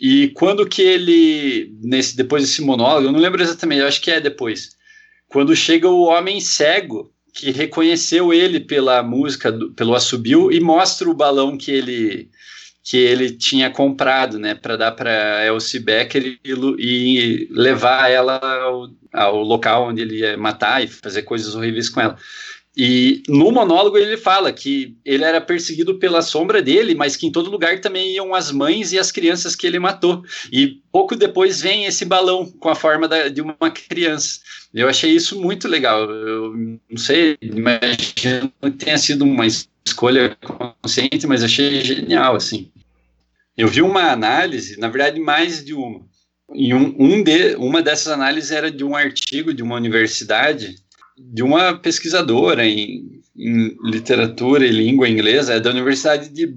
E 0.00 0.28
quando 0.28 0.66
que 0.66 0.82
ele 0.82 1.72
nesse 1.82 2.16
depois 2.16 2.42
desse 2.42 2.62
monólogo, 2.62 3.08
eu 3.08 3.12
não 3.12 3.20
lembro 3.20 3.42
exatamente, 3.42 3.80
eu 3.80 3.86
acho 3.86 4.00
que 4.00 4.10
é 4.10 4.20
depois. 4.20 4.70
Quando 5.28 5.54
chega 5.56 5.88
o 5.88 6.02
homem 6.02 6.40
cego 6.40 7.12
que 7.36 7.50
reconheceu 7.50 8.32
ele 8.32 8.58
pela 8.58 9.02
música, 9.02 9.52
do, 9.52 9.70
pelo 9.72 9.94
assobio 9.94 10.50
e 10.50 10.58
mostra 10.58 11.08
o 11.08 11.14
balão 11.14 11.56
que 11.56 11.70
ele 11.70 12.30
que 12.82 12.96
ele 12.96 13.32
tinha 13.32 13.68
comprado, 13.68 14.38
né, 14.38 14.54
para 14.54 14.76
dar 14.76 14.92
para 14.92 15.44
Elsie 15.44 15.80
Becker 15.80 16.38
e, 16.44 16.54
e 16.78 17.48
levar 17.50 18.08
ela 18.08 18.38
ao, 18.38 18.88
ao, 19.12 19.42
local 19.42 19.88
onde 19.88 20.02
ele 20.02 20.20
ia 20.20 20.36
matar 20.36 20.84
e 20.84 20.86
fazer 20.86 21.22
coisas 21.22 21.56
horríveis 21.56 21.88
com 21.88 22.00
ela. 22.00 22.16
E 22.76 23.22
no 23.26 23.50
monólogo 23.50 23.96
ele 23.96 24.18
fala 24.18 24.52
que 24.52 24.98
ele 25.02 25.24
era 25.24 25.40
perseguido 25.40 25.98
pela 25.98 26.20
sombra 26.20 26.60
dele, 26.60 26.94
mas 26.94 27.16
que 27.16 27.26
em 27.26 27.32
todo 27.32 27.50
lugar 27.50 27.80
também 27.80 28.12
iam 28.12 28.34
as 28.34 28.52
mães 28.52 28.92
e 28.92 28.98
as 28.98 29.10
crianças 29.10 29.56
que 29.56 29.66
ele 29.66 29.78
matou. 29.78 30.22
E 30.52 30.82
pouco 30.92 31.16
depois 31.16 31.62
vem 31.62 31.86
esse 31.86 32.04
balão 32.04 32.44
com 32.44 32.68
a 32.68 32.74
forma 32.74 33.08
da, 33.08 33.28
de 33.28 33.40
uma 33.40 33.70
criança. 33.70 34.40
Eu 34.74 34.90
achei 34.90 35.10
isso 35.10 35.40
muito 35.40 35.66
legal. 35.66 36.10
Eu 36.10 36.52
não 36.90 36.98
sei, 36.98 37.38
imagino 37.40 38.52
que 38.60 38.70
tenha 38.72 38.98
sido 38.98 39.24
uma 39.24 39.46
escolha 39.46 40.36
consciente, 40.82 41.26
mas 41.26 41.42
achei 41.42 41.80
genial, 41.80 42.36
assim. 42.36 42.70
Eu 43.56 43.68
vi 43.68 43.80
uma 43.80 44.10
análise, 44.10 44.78
na 44.78 44.88
verdade, 44.88 45.18
mais 45.18 45.64
de 45.64 45.72
uma. 45.72 46.04
E 46.54 46.74
um, 46.74 46.94
um 46.98 47.22
de, 47.22 47.56
uma 47.56 47.80
dessas 47.80 48.08
análises 48.08 48.50
era 48.50 48.70
de 48.70 48.84
um 48.84 48.94
artigo 48.94 49.54
de 49.54 49.62
uma 49.62 49.76
universidade, 49.76 50.76
de 51.18 51.42
uma 51.42 51.74
pesquisadora 51.78 52.66
em, 52.66 53.22
em 53.36 53.76
literatura 53.84 54.66
e 54.66 54.70
língua 54.70 55.08
inglesa, 55.08 55.54
é 55.54 55.60
da 55.60 55.70
Universidade 55.70 56.28
de 56.28 56.54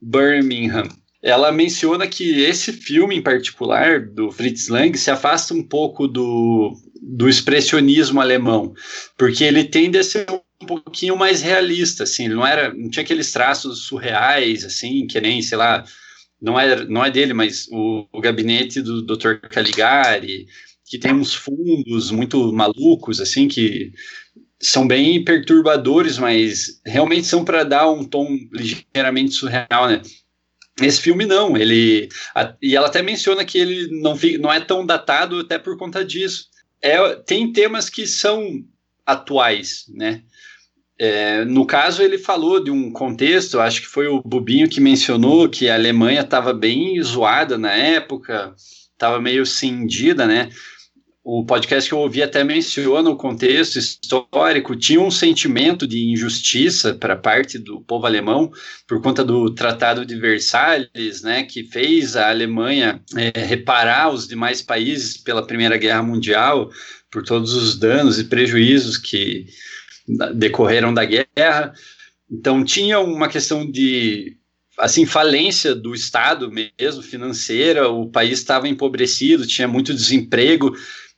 Birmingham. 0.00 0.88
Ela 1.22 1.52
menciona 1.52 2.06
que 2.06 2.40
esse 2.40 2.72
filme 2.72 3.16
em 3.16 3.22
particular, 3.22 4.00
do 4.00 4.32
Fritz 4.32 4.68
Lang, 4.68 4.96
se 4.98 5.10
afasta 5.10 5.54
um 5.54 5.62
pouco 5.62 6.08
do, 6.08 6.76
do 7.00 7.28
expressionismo 7.28 8.20
alemão, 8.20 8.74
porque 9.16 9.44
ele 9.44 9.64
tende 9.64 9.98
a 9.98 10.02
ser 10.04 10.26
um 10.30 10.66
pouquinho 10.66 11.16
mais 11.16 11.42
realista, 11.42 12.04
assim, 12.04 12.28
não 12.28 12.46
era, 12.46 12.72
não 12.72 12.88
tinha 12.88 13.02
aqueles 13.02 13.30
traços 13.30 13.84
surreais, 13.84 14.64
assim, 14.64 15.06
que 15.06 15.20
nem, 15.20 15.42
sei 15.42 15.58
lá, 15.58 15.84
não 16.40 16.58
é, 16.58 16.84
não 16.86 17.04
é 17.04 17.10
dele, 17.10 17.32
mas 17.32 17.68
o, 17.70 18.06
o 18.12 18.20
gabinete 18.20 18.80
do 18.80 19.02
Dr. 19.02 19.36
Caligari, 19.48 20.46
que 20.92 20.98
tem 20.98 21.14
uns 21.14 21.32
fundos 21.32 22.10
muito 22.10 22.52
malucos, 22.52 23.18
assim, 23.18 23.48
que 23.48 23.94
são 24.60 24.86
bem 24.86 25.24
perturbadores, 25.24 26.18
mas 26.18 26.82
realmente 26.84 27.26
são 27.26 27.46
para 27.46 27.64
dar 27.64 27.90
um 27.90 28.04
tom 28.04 28.28
ligeiramente 28.52 29.32
surreal, 29.32 29.88
né? 29.88 30.02
Esse 30.82 31.00
filme 31.00 31.24
não, 31.24 31.56
ele 31.56 32.10
a, 32.34 32.54
e 32.60 32.76
ela 32.76 32.88
até 32.88 33.00
menciona 33.00 33.42
que 33.42 33.56
ele 33.56 33.88
não, 34.02 34.14
não 34.38 34.52
é 34.52 34.60
tão 34.60 34.84
datado 34.84 35.38
até 35.38 35.58
por 35.58 35.78
conta 35.78 36.04
disso 36.04 36.52
é, 36.82 37.14
tem 37.14 37.50
temas 37.50 37.88
que 37.88 38.06
são 38.06 38.62
atuais, 39.06 39.86
né? 39.88 40.22
É, 40.98 41.42
no 41.46 41.64
caso, 41.64 42.02
ele 42.02 42.18
falou 42.18 42.62
de 42.62 42.70
um 42.70 42.92
contexto, 42.92 43.58
acho 43.58 43.80
que 43.80 43.86
foi 43.86 44.08
o 44.08 44.20
Bubinho 44.20 44.68
que 44.68 44.78
mencionou 44.78 45.48
que 45.48 45.70
a 45.70 45.74
Alemanha 45.74 46.20
estava 46.20 46.52
bem 46.52 47.02
zoada 47.02 47.56
na 47.56 47.72
época, 47.72 48.54
estava 48.92 49.18
meio 49.20 49.46
cindida, 49.46 50.26
né? 50.26 50.50
O 51.24 51.44
podcast 51.46 51.88
que 51.88 51.94
eu 51.94 52.00
ouvi 52.00 52.20
até 52.20 52.42
menciona 52.42 53.08
o 53.08 53.16
contexto 53.16 53.78
histórico, 53.78 54.74
tinha 54.74 55.00
um 55.00 55.10
sentimento 55.10 55.86
de 55.86 56.10
injustiça 56.10 56.94
para 56.94 57.14
parte 57.16 57.58
do 57.58 57.80
povo 57.80 58.06
alemão 58.06 58.50
por 58.88 59.00
conta 59.00 59.24
do 59.24 59.54
Tratado 59.54 60.04
de 60.04 60.16
Versalhes, 60.16 61.22
né, 61.22 61.44
que 61.44 61.62
fez 61.62 62.16
a 62.16 62.28
Alemanha 62.28 63.00
é, 63.16 63.38
reparar 63.38 64.12
os 64.12 64.26
demais 64.26 64.62
países 64.62 65.16
pela 65.16 65.46
Primeira 65.46 65.76
Guerra 65.76 66.02
Mundial 66.02 66.70
por 67.08 67.22
todos 67.22 67.52
os 67.54 67.78
danos 67.78 68.18
e 68.18 68.24
prejuízos 68.24 68.96
que 68.96 69.46
decorreram 70.34 70.92
da 70.92 71.04
guerra. 71.04 71.72
Então 72.28 72.64
tinha 72.64 72.98
uma 72.98 73.28
questão 73.28 73.70
de 73.70 74.36
assim 74.78 75.06
falência 75.06 75.74
do 75.74 75.94
Estado 75.94 76.50
mesmo 76.50 77.02
financeira, 77.02 77.88
o 77.88 78.10
país 78.10 78.38
estava 78.38 78.66
empobrecido, 78.66 79.46
tinha 79.46 79.68
muito 79.68 79.94
desemprego 79.94 80.74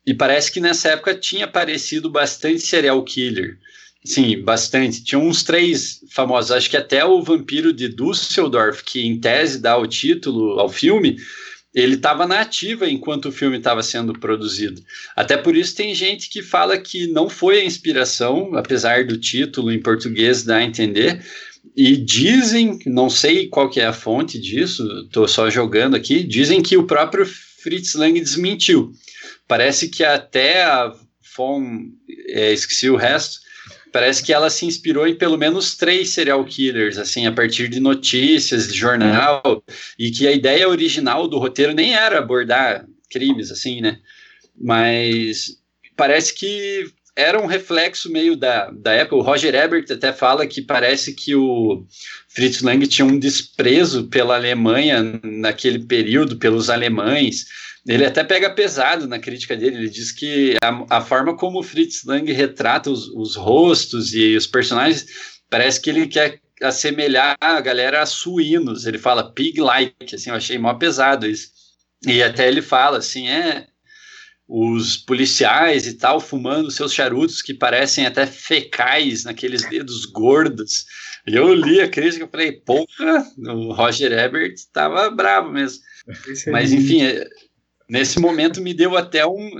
e 0.06 0.12
parece 0.12 0.52
que 0.52 0.60
nessa 0.60 0.90
época 0.90 1.14
tinha 1.14 1.44
aparecido 1.44 2.10
bastante 2.10 2.60
serial 2.60 3.02
killer. 3.02 3.58
Sim, 4.04 4.42
bastante. 4.42 5.02
Tinha 5.02 5.18
uns 5.18 5.42
três 5.42 6.00
famosos. 6.10 6.50
Acho 6.50 6.68
que 6.68 6.76
até 6.76 7.04
o 7.04 7.22
Vampiro 7.22 7.72
de 7.72 7.88
Düsseldorf, 7.88 8.84
que 8.84 9.00
em 9.00 9.18
tese 9.18 9.58
dá 9.58 9.78
o 9.78 9.86
título 9.86 10.60
ao 10.60 10.68
filme, 10.68 11.16
ele 11.74 11.94
estava 11.94 12.26
na 12.26 12.40
ativa 12.40 12.88
enquanto 12.88 13.26
o 13.26 13.32
filme 13.32 13.56
estava 13.56 13.82
sendo 13.82 14.12
produzido. 14.12 14.82
Até 15.16 15.38
por 15.38 15.56
isso 15.56 15.74
tem 15.74 15.94
gente 15.94 16.28
que 16.28 16.42
fala 16.42 16.78
que 16.78 17.06
não 17.06 17.30
foi 17.30 17.60
a 17.60 17.64
inspiração, 17.64 18.54
apesar 18.54 19.06
do 19.06 19.16
título 19.16 19.72
em 19.72 19.80
português 19.80 20.44
dar 20.44 20.58
a 20.58 20.64
entender. 20.64 21.24
E 21.74 21.96
dizem, 21.96 22.78
não 22.86 23.08
sei 23.08 23.48
qual 23.48 23.70
que 23.70 23.80
é 23.80 23.86
a 23.86 23.92
fonte 23.92 24.38
disso, 24.38 24.86
estou 25.06 25.26
só 25.26 25.48
jogando 25.48 25.96
aqui, 25.96 26.22
dizem 26.22 26.62
que 26.62 26.76
o 26.76 26.86
próprio 26.86 27.26
Fritz 27.26 27.94
Lang 27.94 28.20
desmentiu. 28.20 28.92
Parece 29.46 29.88
que 29.88 30.04
até 30.04 30.62
a 30.62 30.92
Von, 31.36 31.90
é, 32.28 32.52
esqueci 32.52 32.88
o 32.88 32.96
resto, 32.96 33.40
parece 33.92 34.22
que 34.22 34.32
ela 34.32 34.50
se 34.50 34.66
inspirou 34.66 35.06
em 35.06 35.14
pelo 35.14 35.38
menos 35.38 35.76
três 35.76 36.10
serial 36.10 36.44
killers, 36.44 36.98
assim, 36.98 37.26
a 37.26 37.32
partir 37.32 37.68
de 37.68 37.80
notícias, 37.80 38.68
de 38.68 38.78
jornal, 38.78 39.62
e 39.98 40.10
que 40.10 40.26
a 40.26 40.32
ideia 40.32 40.68
original 40.68 41.28
do 41.28 41.38
roteiro 41.38 41.72
nem 41.72 41.94
era 41.94 42.18
abordar 42.18 42.86
crimes, 43.10 43.50
assim, 43.50 43.80
né? 43.80 43.98
Mas 44.56 45.56
parece 45.96 46.34
que 46.34 46.86
era 47.16 47.40
um 47.40 47.46
reflexo 47.46 48.10
meio 48.10 48.36
da, 48.36 48.70
da 48.70 48.92
época. 48.92 49.16
O 49.16 49.22
Roger 49.22 49.54
Ebert 49.54 49.86
até 49.90 50.12
fala 50.12 50.46
que 50.46 50.60
parece 50.60 51.14
que 51.14 51.34
o 51.34 51.86
Fritz 52.28 52.60
Lang 52.62 52.84
tinha 52.88 53.06
um 53.06 53.18
desprezo 53.18 54.08
pela 54.08 54.34
Alemanha 54.34 55.20
naquele 55.22 55.78
período, 55.78 56.36
pelos 56.36 56.68
alemães, 56.68 57.46
ele 57.86 58.04
até 58.04 58.24
pega 58.24 58.50
pesado 58.50 59.06
na 59.06 59.18
crítica 59.18 59.56
dele. 59.56 59.76
Ele 59.76 59.90
diz 59.90 60.10
que 60.10 60.56
a, 60.62 60.98
a 60.98 61.00
forma 61.00 61.36
como 61.36 61.60
o 61.60 61.62
Fritz 61.62 62.04
Lang 62.04 62.30
retrata 62.32 62.90
os, 62.90 63.08
os, 63.08 63.36
rostos 63.36 64.14
e 64.14 64.36
os 64.36 64.46
personagens 64.46 65.06
parece 65.50 65.80
que 65.80 65.90
ele 65.90 66.06
quer 66.06 66.40
assemelhar 66.62 67.36
a 67.40 67.60
galera 67.60 68.00
a 68.00 68.06
suínos. 68.06 68.86
Ele 68.86 68.98
fala 68.98 69.32
pig-like, 69.32 70.14
assim, 70.14 70.30
eu 70.30 70.36
achei 70.36 70.56
mó 70.56 70.72
pesado 70.74 71.26
isso. 71.26 71.48
E 72.06 72.22
até 72.22 72.48
ele 72.48 72.62
fala 72.62 72.98
assim, 72.98 73.28
é 73.28 73.66
os 74.46 74.98
policiais 74.98 75.86
e 75.86 75.94
tal 75.94 76.20
fumando 76.20 76.70
seus 76.70 76.92
charutos 76.92 77.40
que 77.40 77.54
parecem 77.54 78.04
até 78.04 78.26
fecais 78.26 79.24
naqueles 79.24 79.68
dedos 79.68 80.06
gordos. 80.06 80.84
E 81.26 81.34
eu 81.34 81.52
li 81.54 81.80
a 81.80 81.88
crítica 81.88 82.24
e 82.24 82.30
falei, 82.30 82.52
porra, 82.52 83.26
o 83.38 83.72
Roger 83.72 84.12
Ebert 84.12 84.54
estava 84.54 85.10
bravo 85.10 85.50
mesmo. 85.50 85.82
Mas 86.50 86.72
enfim, 86.72 87.00
nesse 87.94 88.18
momento 88.18 88.60
me 88.60 88.74
deu 88.74 88.96
até 88.96 89.24
um 89.24 89.50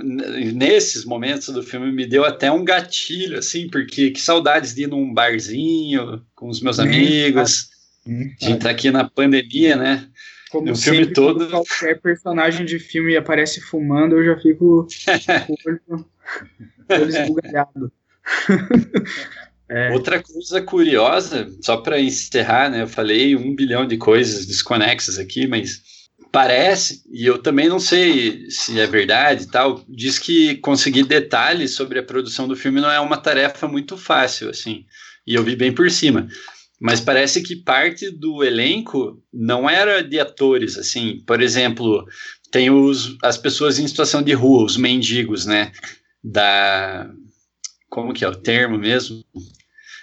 nesses 0.53 1.05
momentos 1.05 1.47
do 1.53 1.63
filme 1.63 1.91
me 1.91 2.05
deu 2.05 2.25
até 2.25 2.51
um 2.51 2.65
gatilho 2.65 3.39
assim 3.39 3.69
porque 3.69 4.11
que 4.11 4.19
saudades 4.19 4.75
de 4.75 4.83
ir 4.83 4.87
num 4.87 5.13
barzinho 5.13 6.21
com 6.35 6.49
os 6.49 6.61
meus 6.61 6.77
amigos 6.77 7.69
a 8.05 8.45
gente 8.45 8.59
tá 8.59 8.69
aqui 8.69 8.91
na 8.91 9.09
pandemia 9.09 9.77
né 9.77 10.07
como 10.51 10.71
o 10.71 10.75
filme 10.75 11.07
todo 11.07 11.49
qualquer 11.49 12.01
personagem 12.01 12.65
de 12.65 12.77
filme 12.77 13.15
aparece 13.15 13.61
fumando 13.61 14.17
eu 14.17 14.25
já 14.25 14.41
fico 14.41 14.85
com 15.87 15.95
o 15.95 16.05
olho 16.89 17.09
esbugalhado 17.09 17.91
É. 19.67 19.91
Outra 19.91 20.21
coisa 20.21 20.61
curiosa, 20.61 21.51
só 21.59 21.77
para 21.77 21.99
encerrar, 21.99 22.69
né? 22.69 22.83
Eu 22.83 22.87
falei 22.87 23.35
um 23.35 23.55
bilhão 23.55 23.87
de 23.87 23.97
coisas 23.97 24.45
desconexas 24.45 25.17
aqui, 25.17 25.47
mas 25.47 25.81
parece, 26.35 27.01
e 27.09 27.25
eu 27.25 27.41
também 27.41 27.69
não 27.69 27.79
sei 27.79 28.49
se 28.49 28.77
é 28.77 28.85
verdade 28.85 29.45
e 29.45 29.47
tal, 29.47 29.81
diz 29.87 30.19
que 30.19 30.57
conseguir 30.57 31.05
detalhes 31.05 31.73
sobre 31.75 31.97
a 31.97 32.03
produção 32.03 32.45
do 32.45 32.57
filme 32.57 32.81
não 32.81 32.91
é 32.91 32.99
uma 32.99 33.15
tarefa 33.15 33.69
muito 33.69 33.97
fácil, 33.97 34.49
assim, 34.49 34.85
e 35.25 35.33
eu 35.33 35.41
vi 35.45 35.55
bem 35.55 35.71
por 35.71 35.89
cima. 35.89 36.27
Mas 36.77 36.99
parece 36.99 37.41
que 37.41 37.55
parte 37.55 38.11
do 38.11 38.43
elenco 38.43 39.23
não 39.33 39.69
era 39.69 40.03
de 40.03 40.19
atores, 40.19 40.77
assim, 40.77 41.23
por 41.25 41.41
exemplo, 41.41 42.05
tem 42.51 42.69
os, 42.69 43.15
as 43.23 43.37
pessoas 43.37 43.79
em 43.79 43.87
situação 43.87 44.21
de 44.21 44.33
rua, 44.33 44.65
os 44.65 44.75
mendigos, 44.75 45.45
né, 45.45 45.71
da... 46.21 47.09
como 47.89 48.13
que 48.13 48.25
é 48.25 48.27
o 48.27 48.35
termo 48.35 48.77
mesmo? 48.77 49.23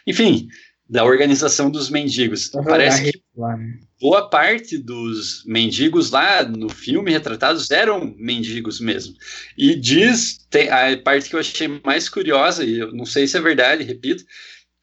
Enfim, 0.07 0.49
da 0.89 1.05
organização 1.05 1.71
dos 1.71 1.91
mendigos. 1.91 2.51
Uhum, 2.55 2.65
parece 2.65 3.03
que 3.03 3.22
lá, 3.37 3.57
né? 3.57 3.79
Boa 4.01 4.29
parte 4.29 4.77
dos 4.79 5.45
mendigos 5.47 6.11
lá 6.11 6.43
no 6.43 6.69
filme 6.69 7.11
retratados 7.11 7.71
eram 7.71 8.15
mendigos 8.19 8.81
mesmo. 8.81 9.15
E 9.57 9.75
diz, 9.75 10.47
tem, 10.51 10.69
a 10.69 10.97
parte 10.99 11.29
que 11.29 11.37
eu 11.37 11.41
achei 11.41 11.69
mais 11.85 12.09
curiosa, 12.09 12.65
e 12.65 12.79
eu 12.79 12.93
não 12.93 13.05
sei 13.05 13.27
se 13.27 13.37
é 13.37 13.41
verdade, 13.41 13.85
repito, 13.85 14.25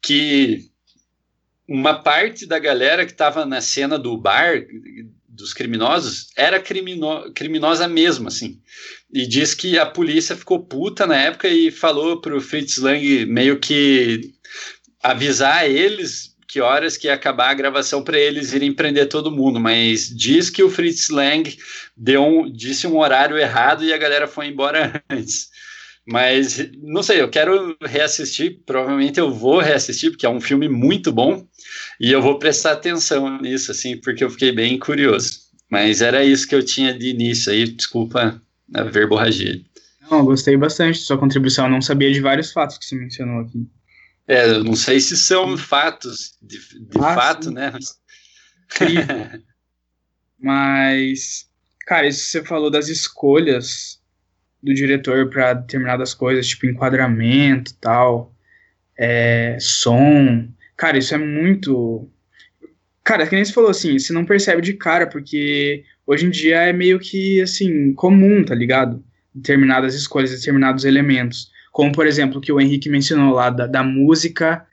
que 0.02 0.70
uma 1.68 1.94
parte 2.02 2.46
da 2.46 2.58
galera 2.58 3.06
que 3.06 3.12
estava 3.12 3.46
na 3.46 3.60
cena 3.60 3.98
do 3.98 4.16
bar 4.16 4.66
dos 5.28 5.54
criminosos 5.54 6.28
era 6.36 6.60
crimino, 6.60 7.32
criminosa 7.32 7.86
mesmo, 7.86 8.26
assim. 8.26 8.60
E 9.12 9.26
diz 9.26 9.54
que 9.54 9.78
a 9.78 9.86
polícia 9.86 10.36
ficou 10.36 10.64
puta 10.66 11.06
na 11.06 11.16
época 11.16 11.48
e 11.48 11.70
falou 11.70 12.20
pro 12.20 12.40
Fritz 12.40 12.78
Lang 12.78 13.26
meio 13.26 13.60
que 13.60 14.32
avisar 15.02 15.70
eles 15.70 16.29
que 16.50 16.60
horas 16.60 16.96
que 16.96 17.06
ia 17.06 17.14
acabar 17.14 17.50
a 17.50 17.54
gravação 17.54 18.02
para 18.02 18.18
eles 18.18 18.52
irem 18.52 18.74
prender 18.74 19.08
todo 19.08 19.30
mundo, 19.30 19.60
mas 19.60 20.08
diz 20.08 20.50
que 20.50 20.64
o 20.64 20.68
Fritz 20.68 21.08
Lang 21.08 21.56
deu 21.96 22.24
um, 22.24 22.50
disse 22.50 22.88
um 22.88 22.98
horário 22.98 23.38
errado 23.38 23.84
e 23.84 23.92
a 23.92 23.98
galera 23.98 24.26
foi 24.26 24.48
embora 24.48 25.00
antes. 25.08 25.48
Mas 26.04 26.68
não 26.82 27.04
sei, 27.04 27.20
eu 27.20 27.28
quero 27.28 27.76
reassistir, 27.80 28.62
provavelmente 28.66 29.20
eu 29.20 29.32
vou 29.32 29.60
reassistir, 29.60 30.10
porque 30.10 30.26
é 30.26 30.28
um 30.28 30.40
filme 30.40 30.68
muito 30.68 31.12
bom, 31.12 31.46
e 32.00 32.10
eu 32.10 32.20
vou 32.20 32.36
prestar 32.36 32.72
atenção 32.72 33.40
nisso, 33.40 33.70
assim, 33.70 33.96
porque 33.96 34.24
eu 34.24 34.30
fiquei 34.30 34.50
bem 34.50 34.76
curioso. 34.76 35.30
Mas 35.70 36.02
era 36.02 36.24
isso 36.24 36.48
que 36.48 36.54
eu 36.54 36.64
tinha 36.64 36.92
de 36.92 37.10
início 37.10 37.52
aí, 37.52 37.64
desculpa 37.64 38.42
a 38.74 38.82
verborragia. 38.82 39.60
Não, 40.10 40.24
gostei 40.24 40.56
bastante 40.56 40.98
da 40.98 41.04
sua 41.04 41.18
contribuição, 41.18 41.66
eu 41.66 41.70
não 41.70 41.80
sabia 41.80 42.10
de 42.10 42.20
vários 42.20 42.50
fatos 42.50 42.76
que 42.76 42.84
você 42.84 42.96
mencionou 42.96 43.42
aqui. 43.42 43.68
É, 44.30 44.48
eu 44.48 44.62
não 44.62 44.76
sei 44.76 45.00
se 45.00 45.16
são 45.16 45.58
fatos, 45.58 46.38
de, 46.40 46.56
de 46.56 46.98
ah, 47.00 47.14
fato, 47.16 47.46
sim. 47.46 47.54
né? 47.54 47.72
Mas, 50.38 51.48
cara, 51.84 52.06
isso 52.06 52.20
que 52.20 52.30
você 52.30 52.44
falou 52.44 52.70
das 52.70 52.86
escolhas 52.86 54.00
do 54.62 54.72
diretor 54.72 55.28
para 55.28 55.54
determinadas 55.54 56.14
coisas, 56.14 56.46
tipo 56.46 56.66
enquadramento 56.66 57.74
tal, 57.80 58.32
é, 58.96 59.56
som. 59.58 60.48
Cara, 60.76 60.96
isso 60.96 61.12
é 61.12 61.18
muito. 61.18 62.08
Cara, 63.02 63.26
que 63.26 63.34
nem 63.34 63.44
você 63.44 63.52
falou 63.52 63.70
assim, 63.70 63.98
você 63.98 64.12
não 64.12 64.24
percebe 64.24 64.62
de 64.62 64.74
cara, 64.74 65.08
porque 65.08 65.82
hoje 66.06 66.26
em 66.26 66.30
dia 66.30 66.58
é 66.58 66.72
meio 66.72 67.00
que 67.00 67.40
assim, 67.40 67.92
comum, 67.94 68.44
tá 68.44 68.54
ligado? 68.54 69.04
Determinadas 69.34 69.96
escolhas, 69.96 70.30
determinados 70.30 70.84
elementos. 70.84 71.50
Como, 71.70 71.92
por 71.92 72.06
exemplo, 72.06 72.38
o 72.38 72.40
que 72.40 72.52
o 72.52 72.60
Henrique 72.60 72.88
mencionou 72.88 73.34
lá 73.34 73.50
da, 73.50 73.66
da 73.66 73.82
música, 73.82 74.66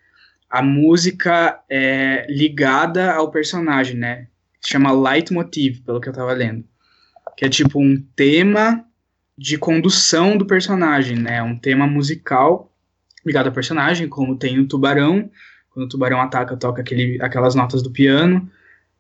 a 0.50 0.62
música 0.62 1.60
é 1.70 2.26
ligada 2.30 3.14
ao 3.14 3.30
personagem, 3.30 3.96
né? 3.96 4.28
Chama 4.66 4.92
leitmotiv, 4.92 5.82
pelo 5.82 6.02
que 6.02 6.10
eu 6.10 6.14
tava 6.14 6.34
lendo. 6.34 6.64
Que 7.36 7.46
é 7.46 7.50
tipo 7.50 7.80
um 7.80 8.02
tema 8.16 8.84
de 9.38 9.58
condução 9.58 10.36
do 10.38 10.46
personagem, 10.46 11.18
né? 11.18 11.44
Um 11.44 11.58
tema 11.58 11.86
musical 11.86 12.74
ligado 13.26 13.48
ao 13.48 13.54
personagem, 13.54 14.08
como 14.08 14.38
tem 14.38 14.58
o 14.60 14.68
Tubarão. 14.68 15.30
Quando 15.70 15.86
o 15.86 15.90
Tubarão 15.90 16.22
ataca, 16.22 16.58
toca 16.58 16.82
aquele, 16.82 17.22
aquelas 17.22 17.54
notas 17.54 17.84
do 17.84 17.92
piano. 17.92 18.50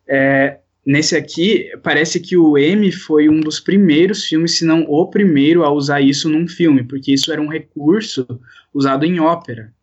É, 0.05 0.59
nesse 0.87 1.17
aqui, 1.17 1.69
parece 1.83 2.17
que 2.17 2.37
o 2.37 2.57
M 2.57 2.89
foi 2.93 3.27
um 3.27 3.41
dos 3.41 3.59
primeiros 3.59 4.23
filmes, 4.23 4.57
se 4.57 4.63
não 4.63 4.83
o 4.83 5.05
primeiro, 5.07 5.65
a 5.65 5.69
usar 5.69 5.99
isso 5.99 6.29
num 6.29 6.47
filme, 6.47 6.81
porque 6.81 7.13
isso 7.13 7.29
era 7.29 7.41
um 7.41 7.49
recurso 7.49 8.25
usado 8.73 9.05
em 9.05 9.19
ópera. 9.19 9.73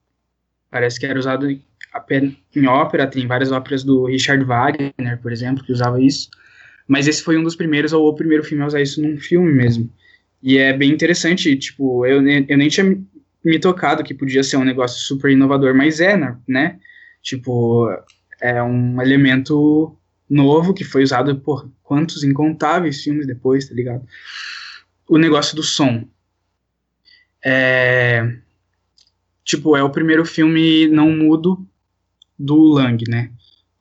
Parece 0.71 0.99
que 0.99 1.05
era 1.05 1.19
usado 1.19 1.51
em, 1.51 1.63
em 2.57 2.67
ópera, 2.67 3.07
tem 3.07 3.27
várias 3.27 3.53
óperas 3.53 3.85
do 3.85 4.07
Richard 4.07 4.43
Wagner, 4.45 5.21
por 5.21 5.31
exemplo, 5.31 5.63
que 5.63 5.73
usava 5.73 6.03
isso. 6.03 6.31
Mas 6.89 7.07
esse 7.07 7.23
foi 7.23 7.37
um 7.37 7.45
dos 7.45 7.55
primeiros, 7.55 7.93
ou 7.93 8.09
o 8.09 8.15
primeiro 8.15 8.43
filme 8.43 8.65
a 8.65 8.67
usar 8.67 8.81
isso 8.81 9.03
num 9.03 9.19
filme 9.19 9.53
mesmo. 9.53 9.93
E 10.43 10.57
é 10.57 10.73
bem 10.73 10.91
interessante, 10.91 11.55
tipo, 11.57 12.07
eu, 12.07 12.27
eu 12.27 12.57
nem 12.57 12.69
tinha 12.69 12.99
me 13.45 13.59
tocado 13.59 14.03
que 14.03 14.15
podia 14.15 14.43
ser 14.43 14.57
um 14.57 14.65
negócio 14.65 15.01
super 15.01 15.31
inovador, 15.31 15.75
mas 15.75 16.01
é, 16.01 16.17
né? 16.49 16.79
Tipo, 17.23 17.91
é 18.41 18.63
um 18.63 19.01
elemento 19.03 19.99
novo 20.29 20.75
que 20.75 20.85
foi 20.85 21.03
usado 21.03 21.39
por 21.41 21.71
quantos 21.83 22.25
incontáveis 22.25 23.03
filmes 23.03 23.27
depois, 23.27 23.69
tá 23.69 23.75
ligado? 23.75 24.07
O 25.09 25.19
negócio 25.19 25.55
do 25.55 25.63
som. 25.63 26.07
É, 27.45 28.37
tipo, 29.45 29.77
é 29.77 29.83
o 29.83 29.91
primeiro 29.91 30.25
filme 30.25 30.89
não 30.89 31.11
mudo 31.11 31.67
do 32.39 32.57
Lang, 32.73 33.03
né? 33.09 33.31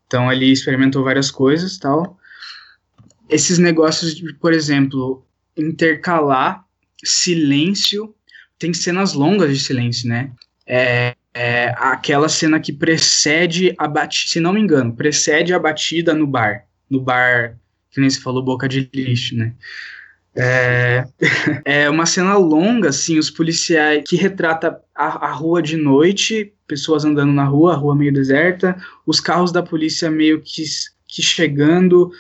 Então 0.05 0.31
ele 0.31 0.51
experimentou 0.51 1.03
várias 1.03 1.31
coisas 1.31 1.77
tal. 1.77 2.19
Esses 3.29 3.57
negócios, 3.57 4.15
de, 4.15 4.33
por 4.33 4.53
exemplo, 4.53 5.25
intercalar 5.57 6.65
silêncio. 7.03 8.13
Tem 8.59 8.73
cenas 8.73 9.13
longas 9.13 9.49
de 9.49 9.63
silêncio, 9.63 10.07
né? 10.07 10.31
É, 10.65 11.15
é 11.33 11.73
aquela 11.77 12.29
cena 12.29 12.59
que 12.59 12.71
precede 12.71 13.73
a 13.77 13.87
batida, 13.87 14.29
se 14.29 14.39
não 14.39 14.53
me 14.53 14.61
engano, 14.61 14.93
precede 14.93 15.53
a 15.53 15.59
batida 15.59 16.13
no 16.13 16.27
bar. 16.27 16.65
No 16.89 17.01
bar, 17.01 17.57
que 17.89 17.99
nem 17.99 18.09
se 18.09 18.21
falou, 18.21 18.43
boca 18.43 18.67
de 18.69 18.89
lixo, 18.93 19.35
né? 19.35 19.53
É, 20.35 21.05
é 21.65 21.89
uma 21.89 22.05
cena 22.05 22.37
longa, 22.37 22.89
assim, 22.89 23.17
os 23.17 23.29
policiais 23.29 24.03
que 24.07 24.15
retrata 24.15 24.79
a, 24.95 25.27
a, 25.27 25.31
rua 25.31 25.61
de 25.61 25.77
noite, 25.77 26.53
pessoas 26.67 27.05
andando 27.05 27.31
na 27.31 27.45
rua, 27.45 27.73
a 27.73 27.77
rua 27.77 27.95
meio 27.95 28.13
deserta, 28.13 28.75
os 29.05 29.19
carros 29.19 29.51
da 29.51 29.63
polícia 29.63 30.09
meio 30.09 30.41
que, 30.41 30.63
que 31.07 31.21
chegando, 31.21 32.11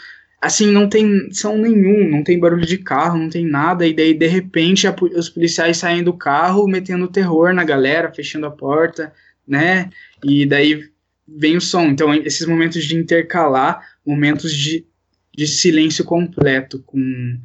assim, 0.43 0.71
não 0.71 0.89
tem 0.89 1.31
som 1.31 1.57
nenhum, 1.57 2.09
não 2.09 2.21
tem 2.21 2.37
barulho 2.37 2.65
de 2.65 2.77
carro, 2.77 3.17
não 3.17 3.29
tem 3.29 3.45
nada, 3.45 3.87
e 3.87 3.93
daí, 3.93 4.13
de 4.13 4.27
repente, 4.27 4.85
a, 4.85 4.93
os 5.15 5.29
policiais 5.29 5.77
saem 5.77 6.03
do 6.03 6.13
carro, 6.13 6.67
metendo 6.67 7.07
terror 7.07 7.53
na 7.53 7.63
galera, 7.63 8.13
fechando 8.13 8.45
a 8.45 8.51
porta, 8.51 9.13
né, 9.47 9.89
e 10.21 10.45
daí 10.45 10.83
vem 11.25 11.55
o 11.55 11.61
som, 11.61 11.85
então, 11.85 12.13
esses 12.13 12.45
momentos 12.45 12.83
de 12.83 12.95
intercalar, 12.95 13.81
momentos 14.05 14.53
de, 14.53 14.85
de 15.33 15.47
silêncio 15.47 16.03
completo, 16.03 16.83
com, 16.85 17.39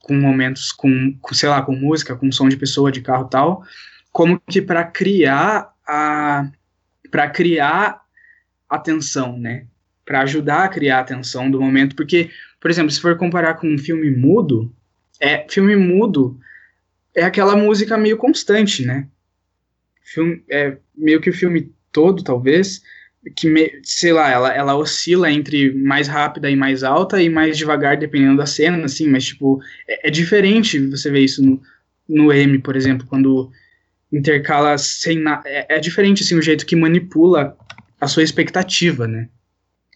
com 0.00 0.14
momentos, 0.14 0.72
com, 0.72 1.14
com, 1.20 1.34
sei 1.34 1.50
lá, 1.50 1.60
com 1.60 1.76
música, 1.76 2.16
com 2.16 2.32
som 2.32 2.48
de 2.48 2.56
pessoa, 2.56 2.90
de 2.90 3.02
carro 3.02 3.28
tal, 3.28 3.62
como 4.10 4.40
que 4.48 4.62
para 4.62 4.84
criar 4.84 5.70
a 5.86 6.50
para 7.10 7.28
criar 7.28 8.00
atenção, 8.66 9.38
né? 9.38 9.66
Para 10.04 10.22
ajudar 10.22 10.64
a 10.64 10.68
criar 10.68 11.00
a 11.00 11.04
tensão 11.04 11.50
do 11.50 11.60
momento, 11.60 11.94
porque, 11.94 12.30
por 12.60 12.70
exemplo, 12.70 12.90
se 12.90 13.00
for 13.00 13.16
comparar 13.16 13.54
com 13.54 13.68
um 13.68 13.78
filme 13.78 14.10
mudo, 14.10 14.74
é 15.20 15.46
filme 15.48 15.76
mudo 15.76 16.38
é 17.14 17.22
aquela 17.22 17.54
música 17.54 17.96
meio 17.96 18.16
constante, 18.16 18.84
né? 18.84 19.06
Filme, 20.02 20.42
é 20.50 20.76
meio 20.94 21.20
que 21.20 21.30
o 21.30 21.34
filme 21.34 21.72
todo, 21.92 22.24
talvez, 22.24 22.82
que, 23.36 23.48
me, 23.48 23.80
sei 23.84 24.12
lá, 24.12 24.30
ela, 24.30 24.52
ela 24.52 24.74
oscila 24.74 25.30
entre 25.30 25.72
mais 25.74 26.08
rápida 26.08 26.50
e 26.50 26.56
mais 26.56 26.82
alta 26.82 27.22
e 27.22 27.28
mais 27.28 27.56
devagar, 27.56 27.96
dependendo 27.96 28.38
da 28.38 28.46
cena, 28.46 28.84
assim, 28.84 29.08
mas, 29.08 29.24
tipo, 29.24 29.60
é, 29.86 30.08
é 30.08 30.10
diferente 30.10 30.78
você 30.86 31.10
ver 31.10 31.20
isso 31.20 31.42
no, 31.42 31.60
no 32.08 32.32
M, 32.32 32.58
por 32.58 32.74
exemplo, 32.74 33.06
quando 33.06 33.50
intercala 34.10 34.76
sem 34.78 35.18
nada. 35.18 35.48
É, 35.48 35.76
é 35.76 35.78
diferente, 35.78 36.22
assim, 36.22 36.34
o 36.34 36.42
jeito 36.42 36.66
que 36.66 36.74
manipula 36.74 37.56
a 38.00 38.08
sua 38.08 38.22
expectativa, 38.22 39.06
né? 39.06 39.28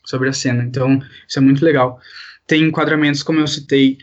Sobre 0.06 0.30
a 0.30 0.32
cena. 0.32 0.62
Então, 0.62 1.02
isso 1.28 1.38
é 1.38 1.42
muito 1.42 1.62
legal. 1.62 2.00
Tem 2.46 2.62
enquadramentos, 2.62 3.22
como 3.22 3.40
eu 3.40 3.46
citei 3.46 3.98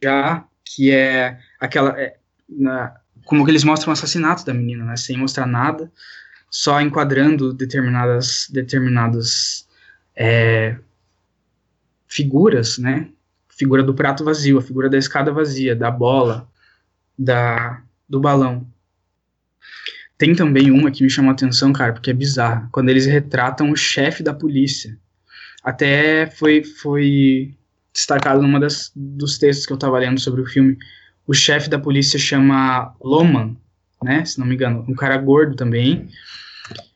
já, 0.00 0.44
que 0.64 0.92
é 0.92 1.40
aquela. 1.58 1.98
É, 2.00 2.16
na, 2.48 2.94
como 3.24 3.44
que 3.44 3.50
eles 3.50 3.64
mostram 3.64 3.90
o 3.90 3.92
assassinato 3.92 4.44
da 4.44 4.54
menina, 4.54 4.84
né? 4.84 4.96
Sem 4.96 5.16
mostrar 5.16 5.46
nada, 5.46 5.90
só 6.50 6.80
enquadrando 6.80 7.52
determinadas, 7.52 8.48
determinadas 8.50 9.66
é, 10.14 10.76
figuras, 12.06 12.78
né? 12.78 13.08
Figura 13.48 13.82
do 13.82 13.94
prato 13.94 14.24
vazio, 14.24 14.58
a 14.58 14.62
figura 14.62 14.88
da 14.90 14.98
escada 14.98 15.32
vazia, 15.32 15.74
da 15.74 15.90
bola, 15.90 16.48
da, 17.18 17.82
do 18.08 18.20
balão. 18.20 18.66
Tem 20.22 20.36
também 20.36 20.70
uma 20.70 20.88
que 20.92 21.02
me 21.02 21.10
chamou 21.10 21.30
a 21.30 21.32
atenção, 21.32 21.72
cara, 21.72 21.94
porque 21.94 22.10
é 22.10 22.14
bizarra. 22.14 22.68
Quando 22.70 22.88
eles 22.88 23.06
retratam 23.06 23.72
o 23.72 23.76
chefe 23.76 24.22
da 24.22 24.32
polícia. 24.32 24.96
Até 25.64 26.30
foi, 26.30 26.62
foi 26.62 27.56
destacado 27.92 28.40
numa 28.40 28.60
das, 28.60 28.92
dos 28.94 29.36
textos 29.36 29.66
que 29.66 29.72
eu 29.72 29.76
tava 29.76 29.98
lendo 29.98 30.20
sobre 30.20 30.40
o 30.40 30.46
filme. 30.46 30.78
O 31.26 31.34
chefe 31.34 31.68
da 31.68 31.76
polícia 31.76 32.20
chama 32.20 32.94
Loman, 33.02 33.56
né? 34.00 34.24
Se 34.24 34.38
não 34.38 34.46
me 34.46 34.54
engano. 34.54 34.84
Um 34.88 34.94
cara 34.94 35.16
gordo 35.16 35.56
também. 35.56 36.08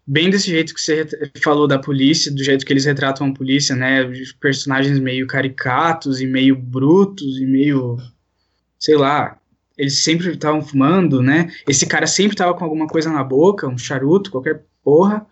Bem 0.06 0.30
desse 0.30 0.48
jeito 0.48 0.72
que 0.72 0.80
você 0.80 1.04
falou 1.42 1.66
da 1.66 1.80
polícia, 1.80 2.30
do 2.30 2.44
jeito 2.44 2.64
que 2.64 2.72
eles 2.72 2.84
retratam 2.84 3.26
a 3.26 3.34
polícia, 3.34 3.74
né? 3.74 4.08
Personagens 4.38 5.00
meio 5.00 5.26
caricatos 5.26 6.20
e 6.20 6.28
meio 6.28 6.54
brutos 6.54 7.40
e 7.40 7.44
meio. 7.44 7.96
sei 8.78 8.94
lá, 8.94 9.36
eles 9.76 10.02
sempre 10.02 10.30
estavam 10.30 10.62
fumando, 10.62 11.22
né? 11.22 11.52
Esse 11.68 11.86
cara 11.86 12.06
sempre 12.06 12.36
tava 12.36 12.54
com 12.54 12.64
alguma 12.64 12.86
coisa 12.86 13.10
na 13.10 13.22
boca, 13.22 13.68
um 13.68 13.76
charuto, 13.76 14.30
qualquer 14.30 14.64
porra. 14.82 15.26